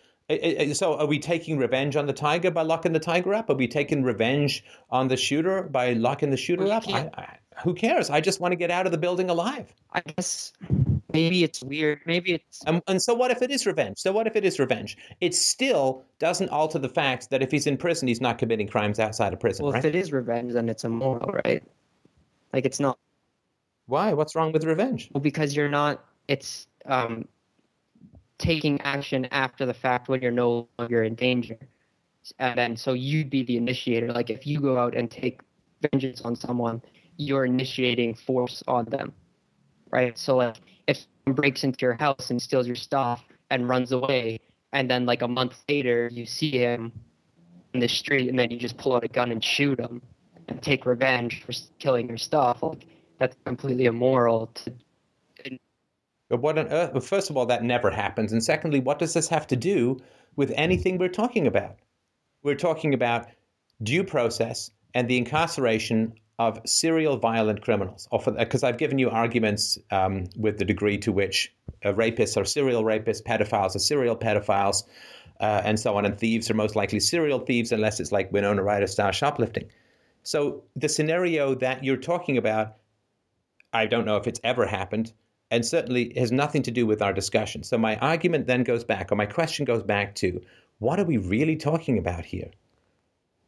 [0.74, 3.50] so are we taking revenge on the tiger by locking the tiger up?
[3.50, 6.88] Are we taking revenge on the shooter by locking the shooter Well, up?
[6.88, 8.10] I, I, who cares?
[8.10, 9.74] I just want to get out of the building alive.
[9.94, 10.54] I guess
[11.16, 12.02] maybe it's weird.
[12.06, 13.98] Maybe it's And, and so what if it is revenge?
[13.98, 14.98] So what if it is revenge?
[15.22, 19.00] It still doesn't alter the fact that if he's in prison, he's not committing crimes
[19.00, 19.80] outside of prison, well, right?
[19.80, 21.64] if it is revenge, then it's immoral, right?
[22.54, 22.98] Like it's not.
[23.88, 24.14] Why?
[24.14, 25.10] What's wrong with revenge?
[25.14, 26.06] Well, because you're not.
[26.28, 27.28] It's um,
[28.38, 31.58] taking action after the fact when you're no longer in danger,
[32.40, 34.12] and then so you'd be the initiator.
[34.12, 35.42] Like if you go out and take
[35.82, 36.82] vengeance on someone,
[37.18, 39.14] you're initiating force on them,
[39.92, 40.18] right?
[40.18, 40.56] So like
[41.34, 44.40] breaks into your house and steals your stuff and runs away,
[44.74, 46.92] and then like a month later you see him
[47.74, 50.02] in the street, and then you just pull out a gun and shoot him
[50.48, 52.86] and take revenge for killing your stuff, like
[53.18, 54.74] that's completely immoral to
[56.30, 56.92] But what on earth?
[56.94, 58.32] Well, first of all, that never happens.
[58.32, 60.00] And secondly, what does this have to do
[60.36, 61.78] with anything we're talking about?
[62.44, 63.28] We're talking about
[63.84, 68.08] due process and the incarceration of serial violent criminals.
[68.38, 72.84] Because I've given you arguments um, with the degree to which uh, rapists are serial
[72.84, 74.84] rapists, pedophiles are serial pedophiles,
[75.40, 76.06] uh, and so on.
[76.06, 79.70] And thieves are most likely serial thieves unless it's like Winona Ryder style shoplifting.
[80.24, 82.76] So the scenario that you're talking about,
[83.72, 85.14] I don't know if it's ever happened
[85.52, 87.64] and certainly has nothing to do with our discussion.
[87.64, 90.42] So my argument then goes back, or my question goes back to,
[90.80, 92.50] what are we really talking about here?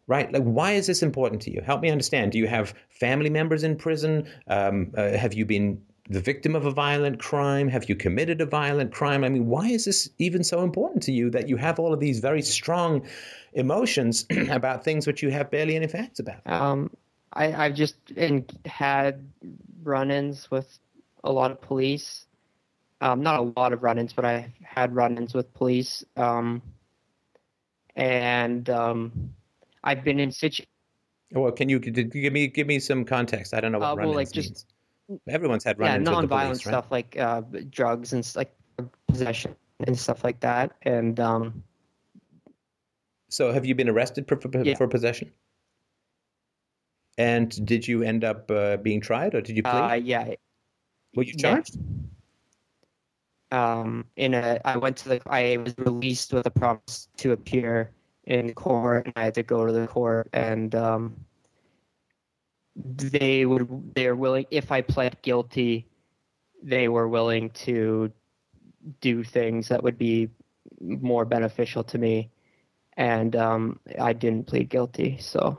[0.07, 0.31] Right?
[0.31, 1.61] Like, why is this important to you?
[1.61, 2.31] Help me understand.
[2.31, 4.27] Do you have family members in prison?
[4.47, 7.67] Um, uh, have you been the victim of a violent crime?
[7.67, 9.23] Have you committed a violent crime?
[9.23, 11.99] I mean, why is this even so important to you that you have all of
[11.99, 13.05] these very strong
[13.53, 16.39] emotions about things which you have barely any facts about?
[16.45, 16.89] Um,
[17.33, 19.27] I, I've just in, had
[19.83, 20.79] run-ins with
[21.23, 22.25] a lot of police.
[23.01, 26.03] Um, not a lot of run-ins, but I had run-ins with police.
[26.15, 26.61] Um,
[27.95, 29.33] and um,
[29.87, 30.63] I've been in situ.
[31.31, 33.53] Well, can you g- give me give me some context?
[33.53, 34.65] I don't know what Uh, well, like, just- means.
[35.29, 36.71] Everyone's had run-ins with the non-violent police, right?
[36.73, 38.53] stuff like uh, drugs and like
[39.07, 39.55] possession
[39.87, 40.75] and stuff like that.
[40.81, 41.63] And um,
[43.29, 44.75] So, have you been arrested for for, Yeah.
[44.75, 45.31] for possession?
[47.17, 49.71] And did you end up uh, being tried, or did you plea?
[49.71, 50.35] uh, yeah,
[51.15, 51.41] Were you yeah.
[51.41, 51.77] charged?
[53.51, 57.91] um, in a, I went to the, I was released with a promise to appear
[58.27, 61.25] in court, and I had to go to the court, and um,
[62.75, 65.87] they would, they're willing, if I pled guilty,
[66.61, 68.11] they were willing to
[69.01, 70.29] do things that would be
[70.79, 72.29] more beneficial to me,
[72.97, 75.57] and um, I didn't plead guilty, so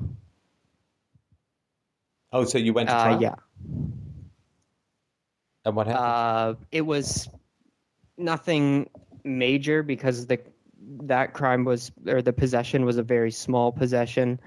[2.31, 3.35] Oh, so you went to uh, yeah.
[5.65, 6.05] And what happened?
[6.05, 7.29] Uh, it was
[8.19, 8.91] nothing
[9.25, 10.39] major because the
[11.03, 14.41] that crime was or the possession was a very small possession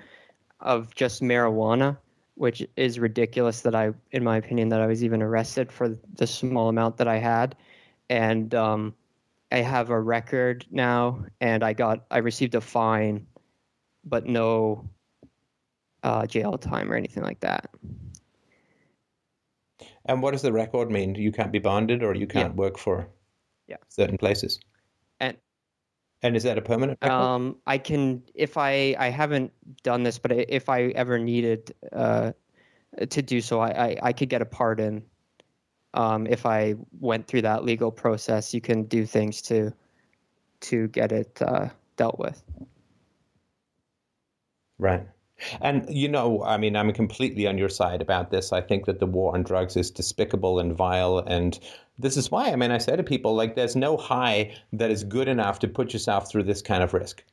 [0.59, 1.97] of just marijuana,
[2.35, 6.27] which is ridiculous that I, in my opinion, that I was even arrested for the
[6.27, 7.55] small amount that I had,
[8.09, 8.93] and um,
[9.51, 13.25] I have a record now, and I got I received a fine,
[14.03, 14.89] but no
[16.03, 17.69] uh, jail time or anything like that.
[20.05, 21.15] and what does the record mean?
[21.15, 23.07] You can't be bonded, or you can't work for
[23.67, 23.77] Yeah.
[23.89, 24.59] certain places.
[26.23, 27.13] And- is that a permanent record?
[27.13, 29.51] Um, I can if I I haven't
[29.83, 32.31] done this, but if I ever needed uh,
[33.09, 35.03] to do so, I, I I could get a pardon.
[35.93, 39.73] Um, if I went through that legal process, you can do things to
[40.61, 42.41] to get it uh, dealt with.
[44.77, 45.05] Right.
[45.61, 48.51] And, you know, I mean, I'm completely on your side about this.
[48.51, 51.19] I think that the war on drugs is despicable and vile.
[51.19, 51.59] And
[51.97, 55.03] this is why, I mean, I say to people, like, there's no high that is
[55.03, 57.23] good enough to put yourself through this kind of risk.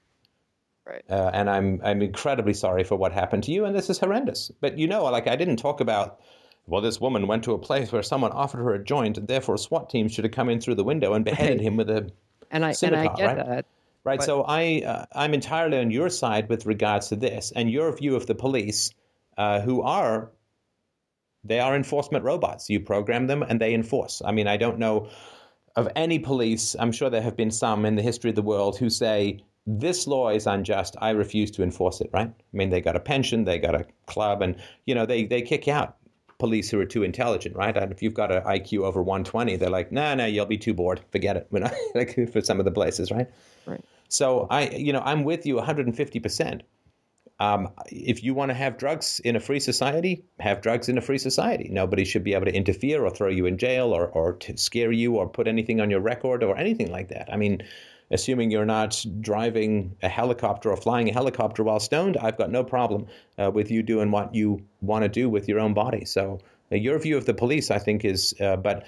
[0.86, 1.04] Right.
[1.10, 3.64] Uh, and I'm, I'm incredibly sorry for what happened to you.
[3.64, 4.50] And this is horrendous.
[4.60, 6.20] But, you know, like, I didn't talk about,
[6.66, 9.56] well, this woman went to a place where someone offered her a joint, and therefore
[9.56, 12.10] SWAT team should have come in through the window and beheaded him with a
[12.50, 13.36] And I and I get right?
[13.36, 13.66] that.
[14.08, 14.18] Right.
[14.18, 17.94] But- so I uh, I'm entirely on your side with regards to this, and your
[17.94, 18.94] view of the police,
[19.36, 20.30] uh, who are
[21.44, 22.70] they are enforcement robots.
[22.70, 24.22] You program them, and they enforce.
[24.24, 25.10] I mean, I don't know
[25.76, 26.74] of any police.
[26.78, 30.06] I'm sure there have been some in the history of the world who say this
[30.06, 30.96] law is unjust.
[30.98, 32.08] I refuse to enforce it.
[32.10, 32.28] Right.
[32.28, 34.56] I mean, they got a pension, they got a club, and
[34.86, 35.98] you know they they kick out
[36.38, 37.76] police who are too intelligent, right?
[37.76, 40.46] And if you've got an IQ over 120, they're like, no, nah, no, nah, you'll
[40.46, 41.00] be too bored.
[41.10, 41.48] Forget it.
[41.50, 43.28] We're not, like for some of the places, right?
[43.66, 43.84] Right.
[44.08, 46.62] So I, you know, I'm with you 150 percent.
[47.40, 51.00] Um, if you want to have drugs in a free society, have drugs in a
[51.00, 51.68] free society.
[51.70, 54.90] Nobody should be able to interfere or throw you in jail or, or to scare
[54.90, 57.32] you or put anything on your record or anything like that.
[57.32, 57.62] I mean,
[58.10, 62.64] assuming you're not driving a helicopter or flying a helicopter while stoned, I've got no
[62.64, 63.06] problem
[63.38, 66.04] uh, with you doing what you want to do with your own body.
[66.04, 66.40] So
[66.72, 68.84] uh, your view of the police, I think, is, uh, but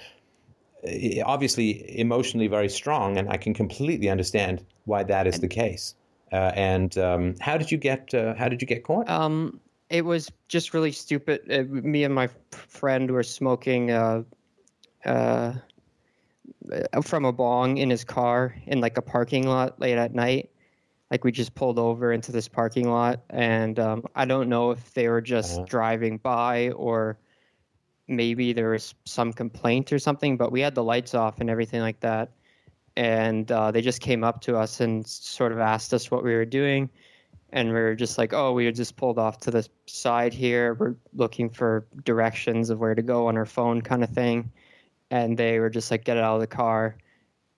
[0.85, 5.95] uh, obviously emotionally very strong, and I can completely understand why that is the case.
[6.31, 9.09] Uh, and um, how did you get uh, how did you get caught?
[9.09, 11.41] Um, it was just really stupid.
[11.51, 14.23] Uh, me and my friend were smoking uh,
[15.05, 15.53] uh,
[17.03, 20.49] from a bong in his car in like a parking lot late at night.
[21.09, 24.93] Like we just pulled over into this parking lot, and um, I don't know if
[24.93, 25.65] they were just Uh-huh.
[25.65, 27.17] driving by or
[28.07, 30.37] maybe there was some complaint or something.
[30.37, 32.31] But we had the lights off and everything like that,
[32.95, 36.33] and uh, they just came up to us and sort of asked us what we
[36.33, 36.89] were doing
[37.53, 40.73] and we were just like, oh, we were just pulled off to the side here.
[40.73, 44.51] We're looking for directions of where to go on our phone, kind of thing.
[45.09, 46.95] And they were just like, get out of the car.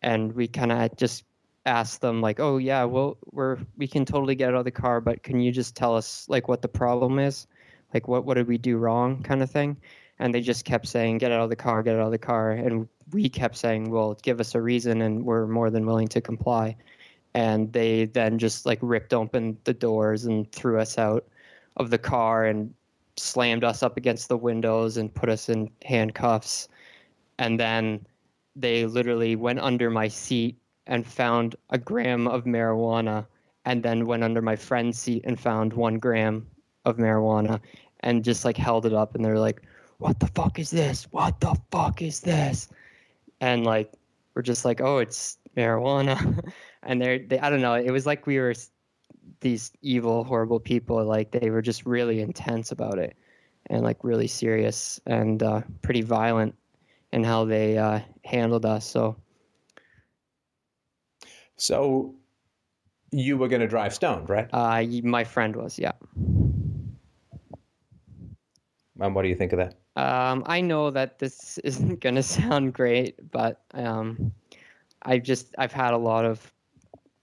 [0.01, 1.23] And we kind of just
[1.65, 4.99] asked them, like, oh yeah, well, we're we can totally get out of the car,
[4.99, 7.47] but can you just tell us like what the problem is,
[7.93, 9.77] like what what did we do wrong, kind of thing.
[10.19, 12.51] And they just kept saying, get out of the car, get out of the car.
[12.51, 16.22] And we kept saying, well, give us a reason, and we're more than willing to
[16.22, 16.75] comply.
[17.33, 21.25] And they then just like ripped open the doors and threw us out
[21.77, 22.74] of the car and
[23.17, 26.67] slammed us up against the windows and put us in handcuffs.
[27.40, 28.06] And then
[28.56, 33.25] they literally went under my seat and found a gram of marijuana
[33.66, 36.45] and then went under my friend's seat and found one gram
[36.85, 37.59] of marijuana
[38.01, 39.61] and just like held it up and they're like
[40.00, 41.08] what the fuck is this?
[41.11, 42.67] What the fuck is this
[43.43, 43.91] and like
[44.33, 46.39] we're just like oh it's marijuana
[46.83, 48.53] and they're they i don't know it was like we were
[49.41, 53.17] these evil horrible people like they were just really intense about it
[53.67, 56.55] and like really serious and uh, pretty violent
[57.11, 59.15] in how they uh, handled us so
[61.57, 62.15] So
[63.11, 64.49] you were going to drive stoned, right?
[64.51, 65.93] Uh, my friend was, yeah.
[68.99, 69.82] And what do you think of that?
[69.95, 74.31] Um, I know that this isn't going to sound great, but um,
[75.03, 76.51] I've just I've had a lot of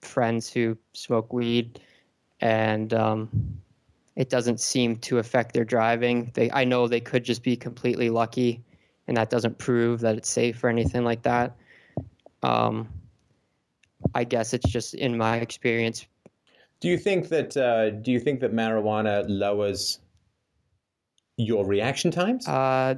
[0.01, 1.79] friends who smoke weed,
[2.39, 3.29] and um,
[4.15, 6.31] it doesn't seem to affect their driving.
[6.33, 8.63] They I know they could just be completely lucky,
[9.07, 11.55] and that doesn't prove that it's safe or anything like that.
[12.43, 12.87] Um,
[14.15, 16.07] I guess it's just in my experience.
[16.79, 19.99] Do you think that uh, do you think that marijuana lowers
[21.41, 22.47] your reaction times?
[22.47, 22.95] Uh,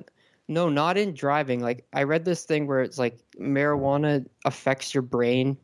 [0.48, 1.62] no, not in driving.
[1.62, 5.58] Like I read this thing where it's like marijuana affects your brain,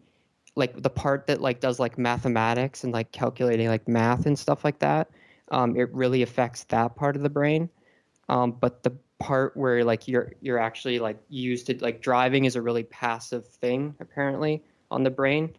[0.55, 4.63] like the part that like does like mathematics and like calculating like math and stuff
[4.63, 5.09] like that.
[5.51, 7.69] Um, it really affects that part of the brain.
[8.29, 12.55] Um, but the part where like you're you're actually like used to like driving is
[12.55, 15.55] a really passive thing apparently on the brain.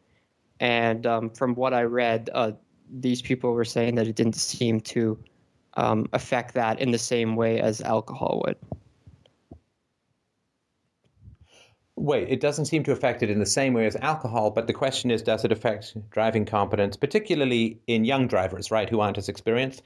[0.60, 2.52] And um, from what I read, uh,
[2.90, 5.18] these people were saying that it didn't seem to
[5.74, 8.56] um, affect that in the same way as alcohol would.
[11.96, 14.72] Wait, it doesn't seem to affect it in the same way as alcohol, but the
[14.72, 19.28] question is does it affect driving competence, particularly in young drivers, right, who aren't as
[19.28, 19.82] experienced?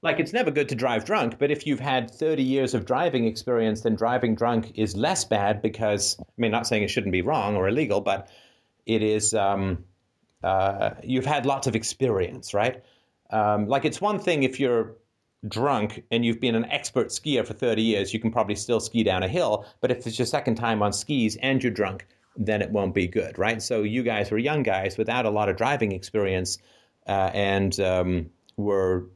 [0.00, 3.24] Like, it's never good to drive drunk, but if you've had 30 years of driving
[3.24, 7.22] experience, then driving drunk is less bad because, I mean, not saying it shouldn't be
[7.22, 8.28] wrong or illegal, but
[8.86, 9.84] it is, um,
[10.44, 12.84] uh, you've had lots of experience, right?
[13.30, 14.94] Um, like, it's one thing if you're
[15.46, 19.04] drunk and you've been an expert skier for 30 years, you can probably still ski
[19.04, 19.64] down a hill.
[19.80, 23.06] But if it's your second time on skis and you're drunk, then it won't be
[23.06, 23.62] good, right?
[23.62, 26.58] So you guys were young guys without a lot of driving experience
[27.06, 29.06] uh, and um, were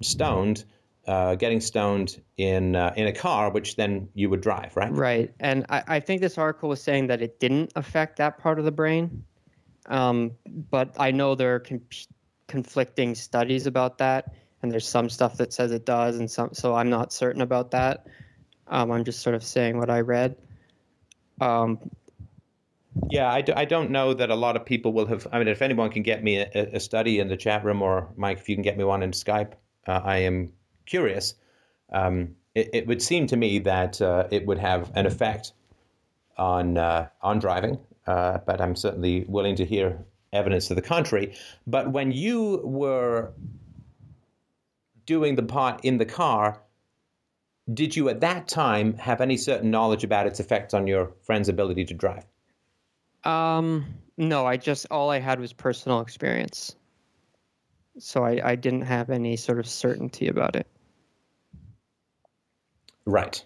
[0.00, 0.64] stoned,
[1.06, 4.92] uh, getting stoned in uh, in a car, which then you would drive, right?
[4.92, 5.34] Right.
[5.40, 8.64] And I, I think this article was saying that it didn't affect that part of
[8.64, 9.24] the brain.
[9.86, 10.32] Um,
[10.70, 11.80] but I know there are con-
[12.46, 14.34] conflicting studies about that.
[14.62, 16.50] And there's some stuff that says it does, and some.
[16.52, 18.06] So I'm not certain about that.
[18.66, 20.36] Um, I'm just sort of saying what I read.
[21.40, 21.78] Um,
[23.10, 25.26] Yeah, I, do, I don't know that a lot of people will have.
[25.32, 28.08] I mean, if anyone can get me a, a study in the chat room, or
[28.16, 29.52] Mike, if you can get me one in Skype,
[29.86, 30.52] uh, I am
[30.86, 31.34] curious.
[31.92, 35.52] Um, it, it, would seem to me that uh, it would have an effect
[36.36, 41.34] on uh, on driving, uh, but I'm certainly willing to hear evidence to the contrary.
[41.66, 43.32] But when you were
[45.08, 46.60] doing the part in the car,
[47.72, 51.48] did you at that time have any certain knowledge about its effects on your friend's
[51.48, 52.24] ability to drive?
[53.24, 56.76] um, no, I just all I had was personal experience,
[57.98, 60.66] so I, I didn't have any sort of certainty about it.
[63.06, 63.42] Right.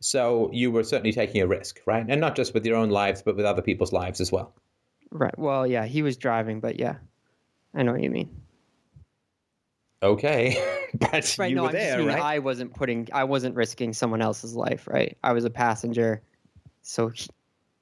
[0.00, 2.04] So you were certainly taking a risk, right?
[2.08, 4.54] And not just with your own lives, but with other people's lives as well.
[5.10, 5.36] Right.
[5.38, 6.96] Well, yeah, he was driving, but yeah,
[7.74, 8.30] I know what you mean.
[10.02, 10.56] Okay,
[10.94, 11.50] but Right.
[11.50, 12.20] you no, were I'm there, right?
[12.20, 15.16] I wasn't putting, I wasn't risking someone else's life, right?
[15.22, 16.22] I was a passenger,
[16.82, 17.28] so he-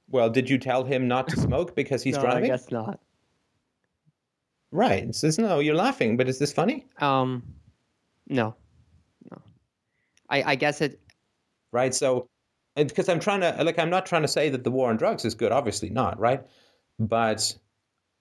[0.09, 2.45] Well, did you tell him not to smoke because he's no, driving?
[2.45, 3.01] I guess not.
[4.73, 5.03] Right.
[5.05, 5.59] It says no.
[5.59, 6.87] You're laughing, but is this funny?
[6.99, 7.43] Um,
[8.29, 8.55] no,
[9.31, 9.39] no.
[10.29, 11.01] I, I guess it.
[11.73, 11.93] Right.
[11.95, 12.29] So,
[12.77, 15.25] because I'm trying to like, I'm not trying to say that the war on drugs
[15.25, 15.51] is good.
[15.51, 16.21] Obviously not.
[16.21, 16.43] Right.
[17.01, 17.57] But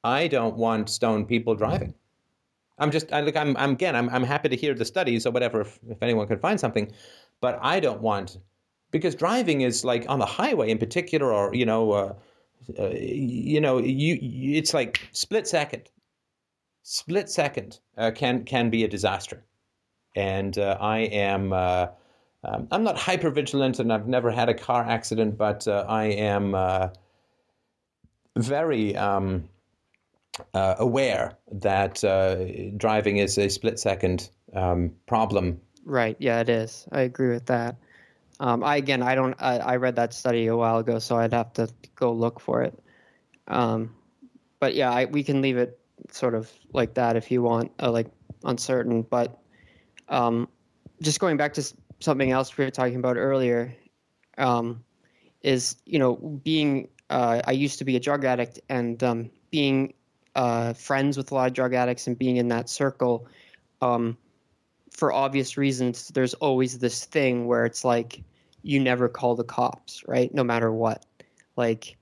[0.03, 1.93] I don't want stoned people driving.
[2.79, 5.31] I'm just I, like I'm, I'm again I'm I'm happy to hear the studies or
[5.31, 6.91] whatever if, if anyone can find something,
[7.41, 8.37] but I don't want
[8.91, 12.13] because driving is like on the highway in particular or you know uh,
[12.79, 15.89] uh, you know you it's like split second.
[16.83, 19.43] Split second uh, can can be a disaster.
[20.15, 21.87] And uh, I am uh,
[22.43, 26.05] um, I'm not hyper vigilant and I've never had a car accident but uh, I
[26.05, 26.55] am
[28.37, 29.49] very um,
[30.53, 32.45] uh, aware that uh,
[32.77, 35.59] driving is a split second um, problem.
[35.85, 36.15] Right.
[36.19, 36.87] Yeah, it is.
[36.91, 37.75] I agree with that.
[38.39, 39.35] Um, I again, I don't.
[39.39, 42.63] I, I read that study a while ago, so I'd have to go look for
[42.63, 42.77] it.
[43.47, 43.93] Um,
[44.59, 45.79] but yeah, I, we can leave it
[46.11, 48.07] sort of like that if you want, uh, like
[48.45, 49.01] uncertain.
[49.01, 49.37] But
[50.07, 50.47] um,
[51.01, 53.75] just going back to something else we were talking about earlier,
[54.37, 54.83] um,
[55.41, 56.87] is you know being.
[57.09, 59.93] Uh, I used to be a drug addict, and um, being
[60.35, 63.27] uh, friends with a lot of drug addicts and being in that circle.
[63.81, 64.17] Um,
[64.91, 68.21] for obvious reasons, there's always this thing where it's like
[68.63, 70.33] you never call the cops, right?
[70.33, 71.05] No matter what.
[71.55, 71.97] Like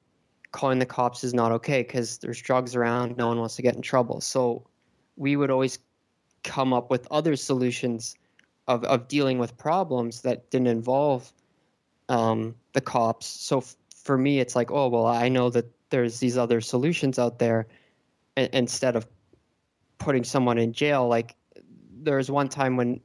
[0.52, 3.18] calling the cops is not okay because there's drugs around.
[3.18, 4.22] No one wants to get in trouble.
[4.22, 4.66] So
[5.16, 5.80] we would always
[6.44, 8.16] come up with other solutions
[8.68, 11.32] of, of dealing with problems that didn't involve
[12.10, 13.28] um, the cops.
[13.28, 17.20] So f- for me, it's like, oh, well, I know that there's these other solutions
[17.20, 17.68] out there
[18.38, 19.08] instead of
[19.98, 21.08] putting someone in jail.
[21.08, 21.36] Like
[22.02, 23.00] there was one time when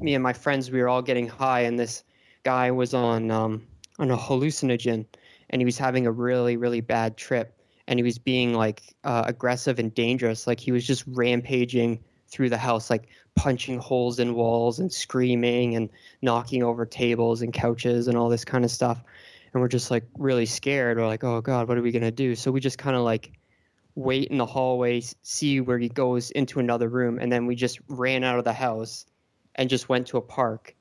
[0.00, 2.04] me and my friends we were all getting high, and this
[2.44, 3.66] guy was on um,
[3.98, 5.04] on a hallucinogen,
[5.50, 9.24] and he was having a really really bad trip, and he was being like uh,
[9.26, 10.46] aggressive and dangerous.
[10.46, 15.76] Like he was just rampaging through the house, like punching holes in walls and screaming
[15.76, 15.90] and
[16.22, 19.02] knocking over tables and couches and all this kind of stuff.
[19.52, 20.96] And we're just like really scared.
[20.96, 22.34] We're like, oh God, what are we to do?
[22.34, 23.32] So we just kind of like
[23.94, 27.18] wait in the hallway, see where he goes into another room.
[27.18, 29.06] And then we just ran out of the house
[29.54, 30.74] and just went to a park.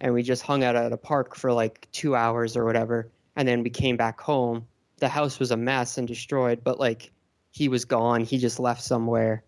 [0.00, 3.10] And we just hung out at a park for like two hours or whatever.
[3.36, 4.66] And then we came back home.
[4.98, 7.10] The house was a mess and destroyed, but like
[7.50, 8.22] he was gone.
[8.22, 9.44] He just left somewhere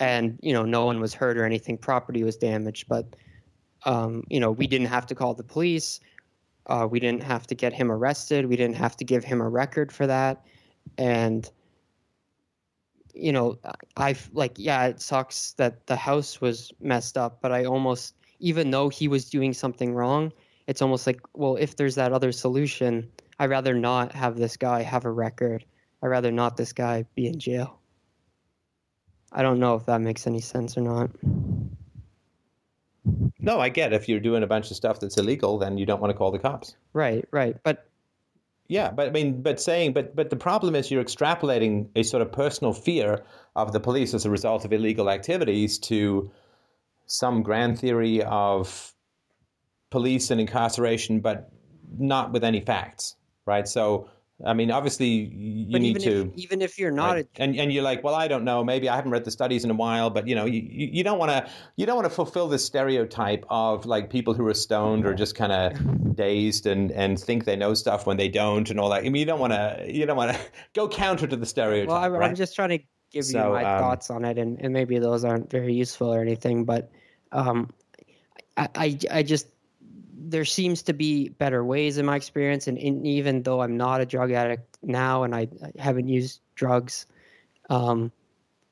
[0.00, 3.16] and you know no one was hurt or anything property was damaged but
[3.84, 6.00] um, you know we didn't have to call the police
[6.66, 9.48] uh, we didn't have to get him arrested we didn't have to give him a
[9.48, 10.44] record for that
[10.96, 11.50] and
[13.18, 13.58] you know
[13.96, 18.70] i like yeah it sucks that the house was messed up but i almost even
[18.70, 20.32] though he was doing something wrong
[20.66, 24.82] it's almost like well if there's that other solution i'd rather not have this guy
[24.82, 25.64] have a record
[26.02, 27.78] i'd rather not this guy be in jail
[29.32, 31.10] I don't know if that makes any sense or not.
[33.40, 36.00] No, I get if you're doing a bunch of stuff that's illegal, then you don't
[36.00, 36.76] want to call the cops.
[36.92, 37.56] Right, right.
[37.62, 37.87] But
[38.68, 42.20] yeah, but I mean, but saying, but but the problem is you're extrapolating a sort
[42.20, 43.24] of personal fear
[43.56, 46.30] of the police as a result of illegal activities to
[47.06, 48.94] some grand theory of
[49.90, 51.50] police and incarceration, but
[51.98, 53.16] not with any facts,
[53.46, 53.66] right?
[53.66, 54.10] So
[54.44, 56.20] I mean, obviously, you but need even to.
[56.32, 57.28] If, even if you're not, right?
[57.36, 58.62] a, and and you're like, well, I don't know.
[58.62, 61.18] Maybe I haven't read the studies in a while, but you know, you, you don't
[61.18, 65.04] want to you don't want to fulfill this stereotype of like people who are stoned
[65.06, 68.78] or just kind of dazed and and think they know stuff when they don't and
[68.78, 68.98] all that.
[68.98, 70.40] I mean, you don't want to you don't want to
[70.74, 71.88] go counter to the stereotype.
[71.88, 72.30] well, I, right?
[72.30, 72.78] I'm just trying to
[73.10, 76.12] give So, you my um, thoughts on it, and, and maybe those aren't very useful
[76.14, 76.90] or anything, but
[77.32, 77.70] um,
[78.56, 79.48] I, I I just
[80.20, 84.00] there seems to be better ways in my experience, and, and even though I'm not
[84.00, 87.06] a drug addict now, and I, I haven't used drugs,
[87.70, 88.10] um,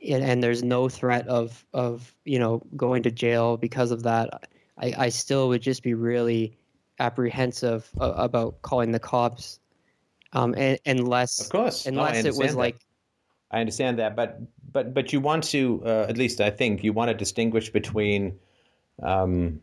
[0.07, 4.49] and, and there's no threat of of you know going to jail because of that,
[4.79, 6.57] I, I still would just be really
[6.99, 9.61] apprehensive uh, about calling the cops,
[10.33, 12.59] um, and, unless of course, No, unless it was that.
[12.59, 12.87] like
[13.51, 14.41] I understand that, but
[14.73, 18.39] but but you want to uh, at least I think you want to distinguish between
[19.03, 19.61] um,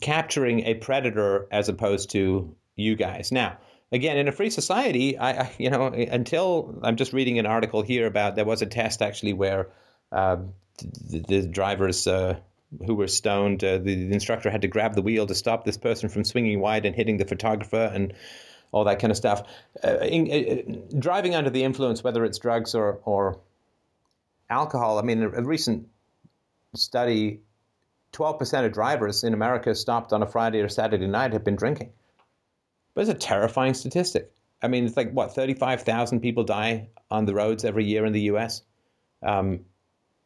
[0.00, 3.32] capturing a predator as opposed to you guys.
[3.32, 3.58] Now,
[3.92, 7.82] again, in a free society, I, I you know until I'm just reading an article
[7.82, 9.68] here about there was a test actually where
[10.12, 10.36] uh,
[11.10, 12.06] the, the drivers.
[12.06, 12.38] Uh,
[12.86, 13.64] who were stoned?
[13.64, 16.60] Uh, the, the instructor had to grab the wheel to stop this person from swinging
[16.60, 18.12] wide and hitting the photographer, and
[18.72, 19.42] all that kind of stuff.
[19.82, 23.38] Uh, in, uh, driving under the influence, whether it's drugs or, or
[24.50, 25.88] alcohol, I mean, a, a recent
[26.74, 27.40] study
[28.12, 31.92] 12% of drivers in America stopped on a Friday or Saturday night have been drinking.
[32.94, 34.32] But it's a terrifying statistic.
[34.62, 38.22] I mean, it's like, what, 35,000 people die on the roads every year in the
[38.22, 38.62] US?
[39.22, 39.60] Um,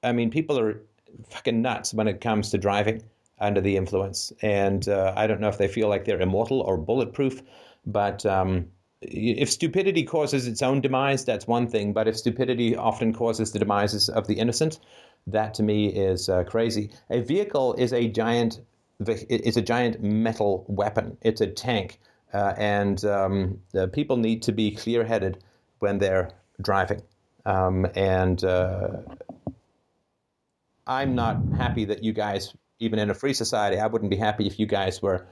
[0.02, 0.80] I mean, people are
[1.28, 3.02] fucking nuts when it comes to driving
[3.38, 4.32] under the influence.
[4.40, 7.42] And uh, I don't know if they feel like they're immortal or bulletproof,
[7.84, 8.68] but um,
[9.02, 11.92] if stupidity causes its own demise, that's one thing.
[11.92, 14.78] But if stupidity often causes the demises of the innocent,
[15.26, 16.90] that to me is uh, crazy.
[17.10, 18.60] A vehicle is a giant
[19.06, 21.16] is a giant metal weapon.
[21.22, 21.98] It's a tank,
[22.32, 25.42] uh, and um, the people need to be clear-headed
[25.80, 27.02] when they're driving.
[27.44, 28.98] Um, and uh,
[30.86, 34.46] I'm not happy that you guys, even in a free society, I wouldn't be happy
[34.46, 35.26] if you guys were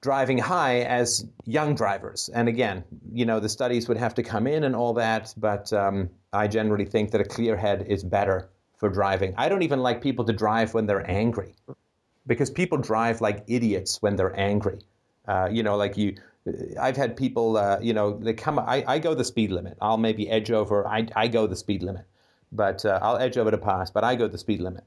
[0.00, 2.30] driving high as young drivers.
[2.32, 5.72] And again, you know, the studies would have to come in and all that, but
[5.72, 9.34] um, I generally think that a clear head is better for driving.
[9.36, 11.54] I don't even like people to drive when they're angry
[12.26, 14.78] because people drive like idiots when they're angry.
[15.28, 16.16] Uh, you know, like you,
[16.80, 19.76] I've had people, uh, you know, they come, I, I go the speed limit.
[19.82, 22.06] I'll maybe edge over, I, I go the speed limit,
[22.52, 24.84] but uh, I'll edge over to pass, but I go the speed limit.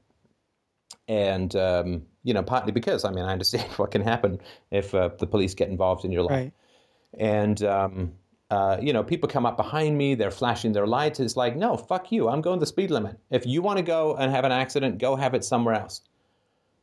[1.06, 4.40] And, um, you know, partly because, I mean, I understand what can happen
[4.70, 6.30] if uh, the police get involved in your life.
[6.32, 6.52] right.
[7.18, 8.12] And, um,
[8.50, 11.18] uh, you know, people come up behind me, they're flashing their lights.
[11.20, 12.28] It's like, no, fuck you.
[12.28, 13.18] I'm going the speed limit.
[13.30, 16.02] If you want to go and have an accident, go have it somewhere else.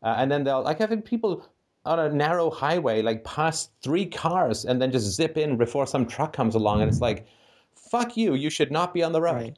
[0.03, 1.47] Uh, and then they'll, like, having people
[1.85, 6.05] on a narrow highway, like, pass three cars and then just zip in before some
[6.05, 6.81] truck comes along.
[6.81, 7.25] And it's like,
[7.75, 8.33] fuck you.
[8.33, 9.35] You should not be on the road.
[9.35, 9.57] Right.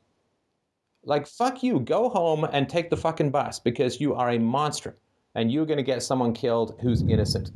[1.06, 1.80] Like, fuck you.
[1.80, 4.95] Go home and take the fucking bus because you are a monster
[5.35, 7.51] and you're going to get someone killed who's innocent.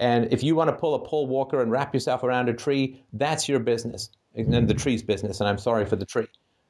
[0.00, 3.04] And if you want to pull a Paul Walker and wrap yourself around a tree,
[3.12, 4.10] that's your business.
[4.34, 6.26] And the tree's business, and I'm sorry for the tree.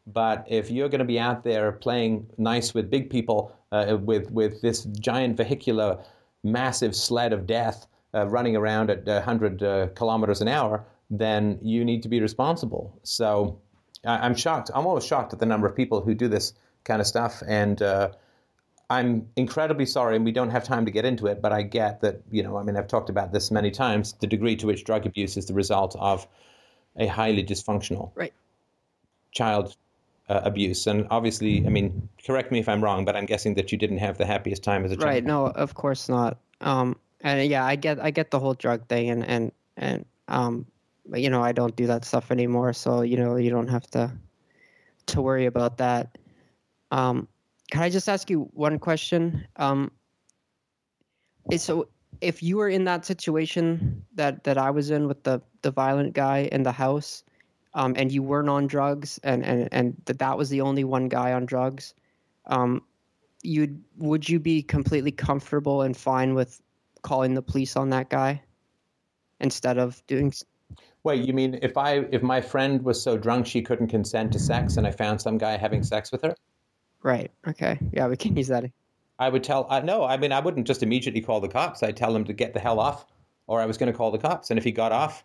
[0.06, 4.30] But if you're going to be out there playing nice with big people, uh, with
[4.30, 5.98] with this giant vehicular,
[6.42, 11.86] massive sled of death uh, running around at 100 uh, kilometers an hour, then you
[11.86, 12.98] need to be responsible.
[13.02, 13.58] So
[14.04, 14.70] I'm shocked.
[14.74, 16.52] I'm always shocked at the number of people who do this
[16.84, 18.10] kind of stuff, and uh,
[18.90, 21.40] I'm incredibly sorry, and we don't have time to get into it.
[21.40, 22.56] But I get that you know.
[22.56, 24.12] I mean, I've talked about this many times.
[24.14, 26.26] The degree to which drug abuse is the result of
[26.96, 28.32] a highly dysfunctional Right.
[29.32, 29.76] child
[30.28, 33.72] uh, abuse, and obviously, I mean, correct me if I'm wrong, but I'm guessing that
[33.72, 35.06] you didn't have the happiest time as a child.
[35.06, 35.24] Right.
[35.24, 36.38] No, of course not.
[36.60, 40.66] Um, and yeah, I get I get the whole drug thing, and and and um,
[41.12, 44.12] you know, I don't do that stuff anymore, so you know, you don't have to
[45.06, 46.16] to worry about that.
[46.90, 47.28] Um,
[47.70, 49.46] can I just ask you one question?
[49.56, 49.90] Um,
[51.56, 51.88] so
[52.20, 56.14] if you were in that situation that that I was in with the the violent
[56.14, 57.22] guy in the house,
[57.74, 61.08] um, and you weren't on drugs, and and and that that was the only one
[61.08, 61.94] guy on drugs,
[62.46, 62.82] um,
[63.42, 66.62] you would you be completely comfortable and fine with
[67.02, 68.42] calling the police on that guy
[69.40, 70.32] instead of doing
[71.04, 74.38] Wait, you mean if I if my friend was so drunk she couldn't consent to
[74.38, 76.34] sex, and I found some guy having sex with her?
[77.04, 78.64] right okay yeah we can use that
[79.18, 81.82] I would tell, uh, no, I mean, I wouldn't just immediately call the cops.
[81.82, 83.06] I'd tell him to get the hell off,
[83.46, 84.50] or I was going to call the cops.
[84.50, 85.22] And if he got off,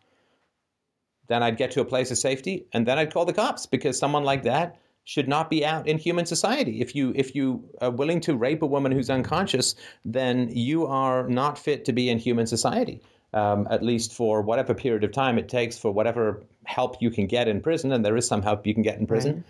[1.28, 3.98] then I'd get to a place of safety, and then I'd call the cops because
[3.98, 6.82] someone like that should not be out in human society.
[6.82, 9.74] If you if you are willing to rape a woman who's unconscious,
[10.06, 13.02] then you are not fit to be in human society.
[13.32, 17.28] Um, at least for whatever period of time it takes, for whatever help you can
[17.28, 19.44] get in prison, and there is some help you can get in prison.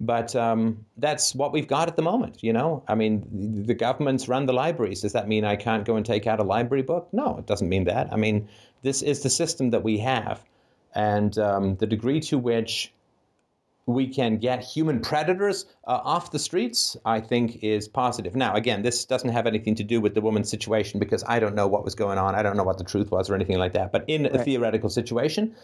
[0.00, 2.82] But um, that's what we've got at the moment, you know?
[2.88, 5.02] I mean, the, the governments run the libraries.
[5.02, 7.08] Does that mean I can't go and take out a library book?
[7.12, 8.12] No, it doesn't mean that.
[8.12, 8.48] I mean,
[8.82, 10.44] this is the system that we have.
[10.96, 12.92] And um, the degree to which
[13.86, 18.34] we can get human predators uh, off the streets, I think, is positive.
[18.34, 21.54] Now, again, this doesn't have anything to do with the woman's situation because I don't
[21.54, 22.34] know what was going on.
[22.34, 23.92] I don't know what the truth was or anything like that.
[23.92, 25.54] But in a theoretical situation,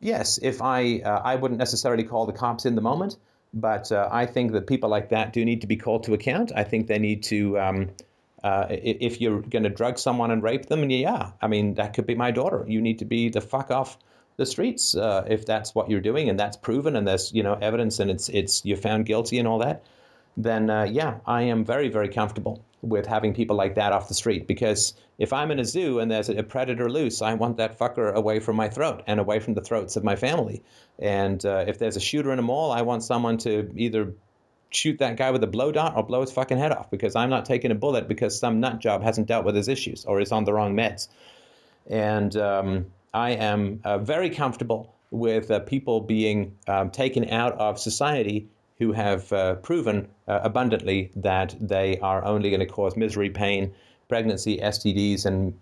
[0.00, 3.16] yes, if I uh, I wouldn't necessarily call the cops in the moment,
[3.54, 6.52] but uh, I think that people like that do need to be called to account.
[6.54, 7.58] I think they need to.
[7.58, 7.90] Um,
[8.44, 12.06] uh, if you're going to drug someone and rape them, yeah, I mean that could
[12.06, 12.64] be my daughter.
[12.66, 13.96] You need to be the fuck off
[14.36, 17.54] the streets uh, if that's what you're doing and that's proven and there's you know
[17.60, 19.84] evidence and it's it's you're found guilty and all that.
[20.36, 24.14] Then uh, yeah, I am very very comfortable with having people like that off the
[24.14, 27.78] street because if I'm in a zoo and there's a predator loose, I want that
[27.78, 30.62] fucker away from my throat and away from the throats of my family.
[30.98, 34.12] And uh, if there's a shooter in a mall, I want someone to either
[34.70, 37.30] shoot that guy with a blow dart or blow his fucking head off because I'm
[37.30, 40.32] not taking a bullet because some nut job hasn't dealt with his issues or is
[40.32, 41.08] on the wrong meds.
[41.88, 47.78] And um, I am uh, very comfortable with uh, people being um, taken out of
[47.78, 53.28] society who have uh, proven uh, abundantly that they are only going to cause misery,
[53.28, 53.72] pain,
[54.08, 55.52] pregnancy, STDs, and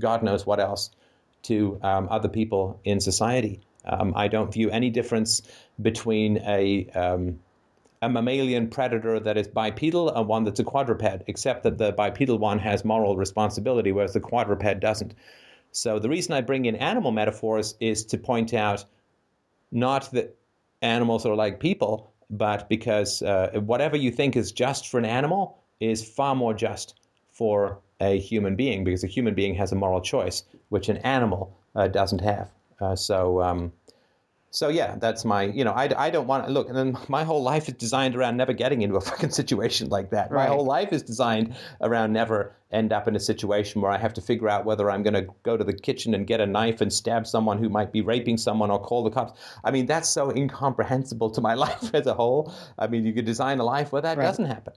[0.00, 0.90] God knows what else
[1.44, 3.60] to um, other people in society.
[3.84, 5.42] Um, I don't view any difference
[5.80, 7.38] between a um,
[8.02, 12.38] a mammalian predator that is bipedal and one that's a quadruped, except that the bipedal
[12.38, 15.14] one has moral responsibility, whereas the quadruped doesn't.
[15.76, 18.84] So the reason I bring in animal metaphors is to point out
[19.70, 20.34] not that
[20.80, 25.58] animals are like people, but because uh, whatever you think is just for an animal
[25.80, 26.98] is far more just
[27.30, 31.54] for a human being, because a human being has a moral choice, which an animal
[31.74, 32.50] uh, doesn't have.
[32.80, 33.42] Uh, so.
[33.42, 33.72] Um,
[34.56, 37.24] so yeah, that's my, you know, I, I don't want to look, and then my
[37.24, 40.32] whole life is designed around never getting into a fucking situation like that.
[40.32, 44.14] My whole life is designed around never end up in a situation where I have
[44.14, 46.80] to figure out whether I'm going to go to the kitchen and get a knife
[46.80, 49.38] and stab someone who might be raping someone or call the cops.
[49.62, 52.50] I mean, that's so incomprehensible to my life as a whole.
[52.78, 54.24] I mean, you could design a life where that Right.
[54.24, 54.72] doesn't happen.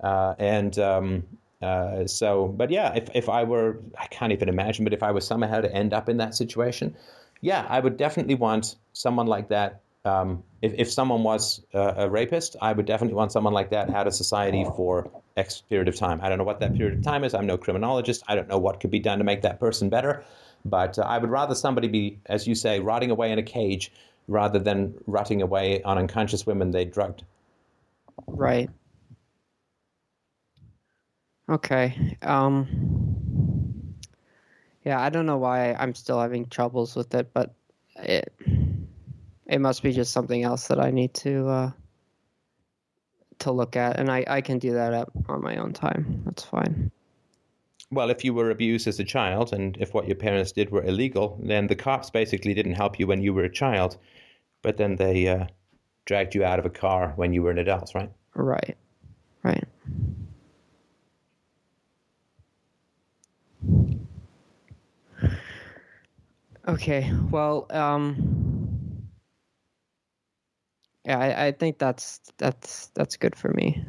[0.00, 1.24] Uh, and um,
[1.60, 5.10] uh, so, but yeah, if, if I were, I can't even imagine, but if I
[5.10, 6.94] was somehow to end up in that situation,
[7.40, 9.80] yeah, I would definitely want someone like that.
[10.04, 13.90] Um, if, if someone was uh, a rapist, I would definitely want someone like that
[13.90, 16.20] out of society for X period of time.
[16.22, 17.34] I don't know what that period of time is.
[17.34, 18.22] I'm no criminologist.
[18.28, 20.24] I don't know what could be done to make that person better.
[20.64, 23.92] But uh, I would rather somebody be, as you say, rotting away in a cage
[24.28, 27.24] rather than rotting away on unconscious women they drugged.
[28.26, 28.70] Right.
[31.48, 32.16] Okay.
[32.22, 33.29] Um
[34.84, 37.54] Yeah, I don't know why I'm still having troubles with it, but
[37.96, 38.32] it
[39.46, 41.70] it must be just something else that I need to uh
[43.40, 46.22] to look at and I I can do that at, on my own time.
[46.24, 46.90] That's fine.
[47.90, 50.84] Well, if you were abused as a child and if what your parents did were
[50.84, 53.96] illegal, then the cops basically didn't help you when you were a child,
[54.62, 55.46] but then they uh,
[56.04, 58.12] dragged you out of a car when you were an adult, right?
[58.34, 58.76] Right.
[59.42, 59.64] Right.
[66.70, 67.12] Okay.
[67.32, 69.08] Well, um,
[71.04, 73.84] yeah, I, I think that's that's that's good for me.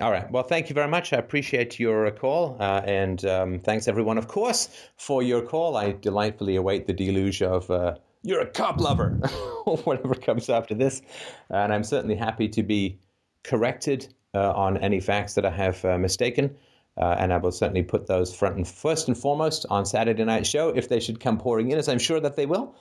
[0.00, 0.28] All right.
[0.32, 1.12] Well, thank you very much.
[1.12, 2.56] I appreciate your call.
[2.58, 5.76] Uh, and um, thanks, everyone, of course, for your call.
[5.76, 7.94] I delightfully await the deluge of uh,
[8.24, 9.20] you're a cop lover
[9.66, 11.02] or whatever comes after this.
[11.50, 12.98] And I'm certainly happy to be
[13.44, 16.56] corrected uh, on any facts that I have uh, mistaken.
[16.98, 20.46] Uh, and I will certainly put those front and first and foremost on Saturday night
[20.46, 22.74] show if they should come pouring in, as I'm sure that they will.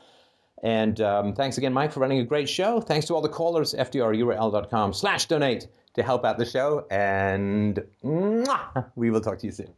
[0.64, 2.82] And um, thanks again, Mike, for running a great show.
[2.82, 6.88] Thanks to all the callers, fdrurl.com slash donate to help out the show.
[6.90, 9.74] And mwah, we will talk to you soon.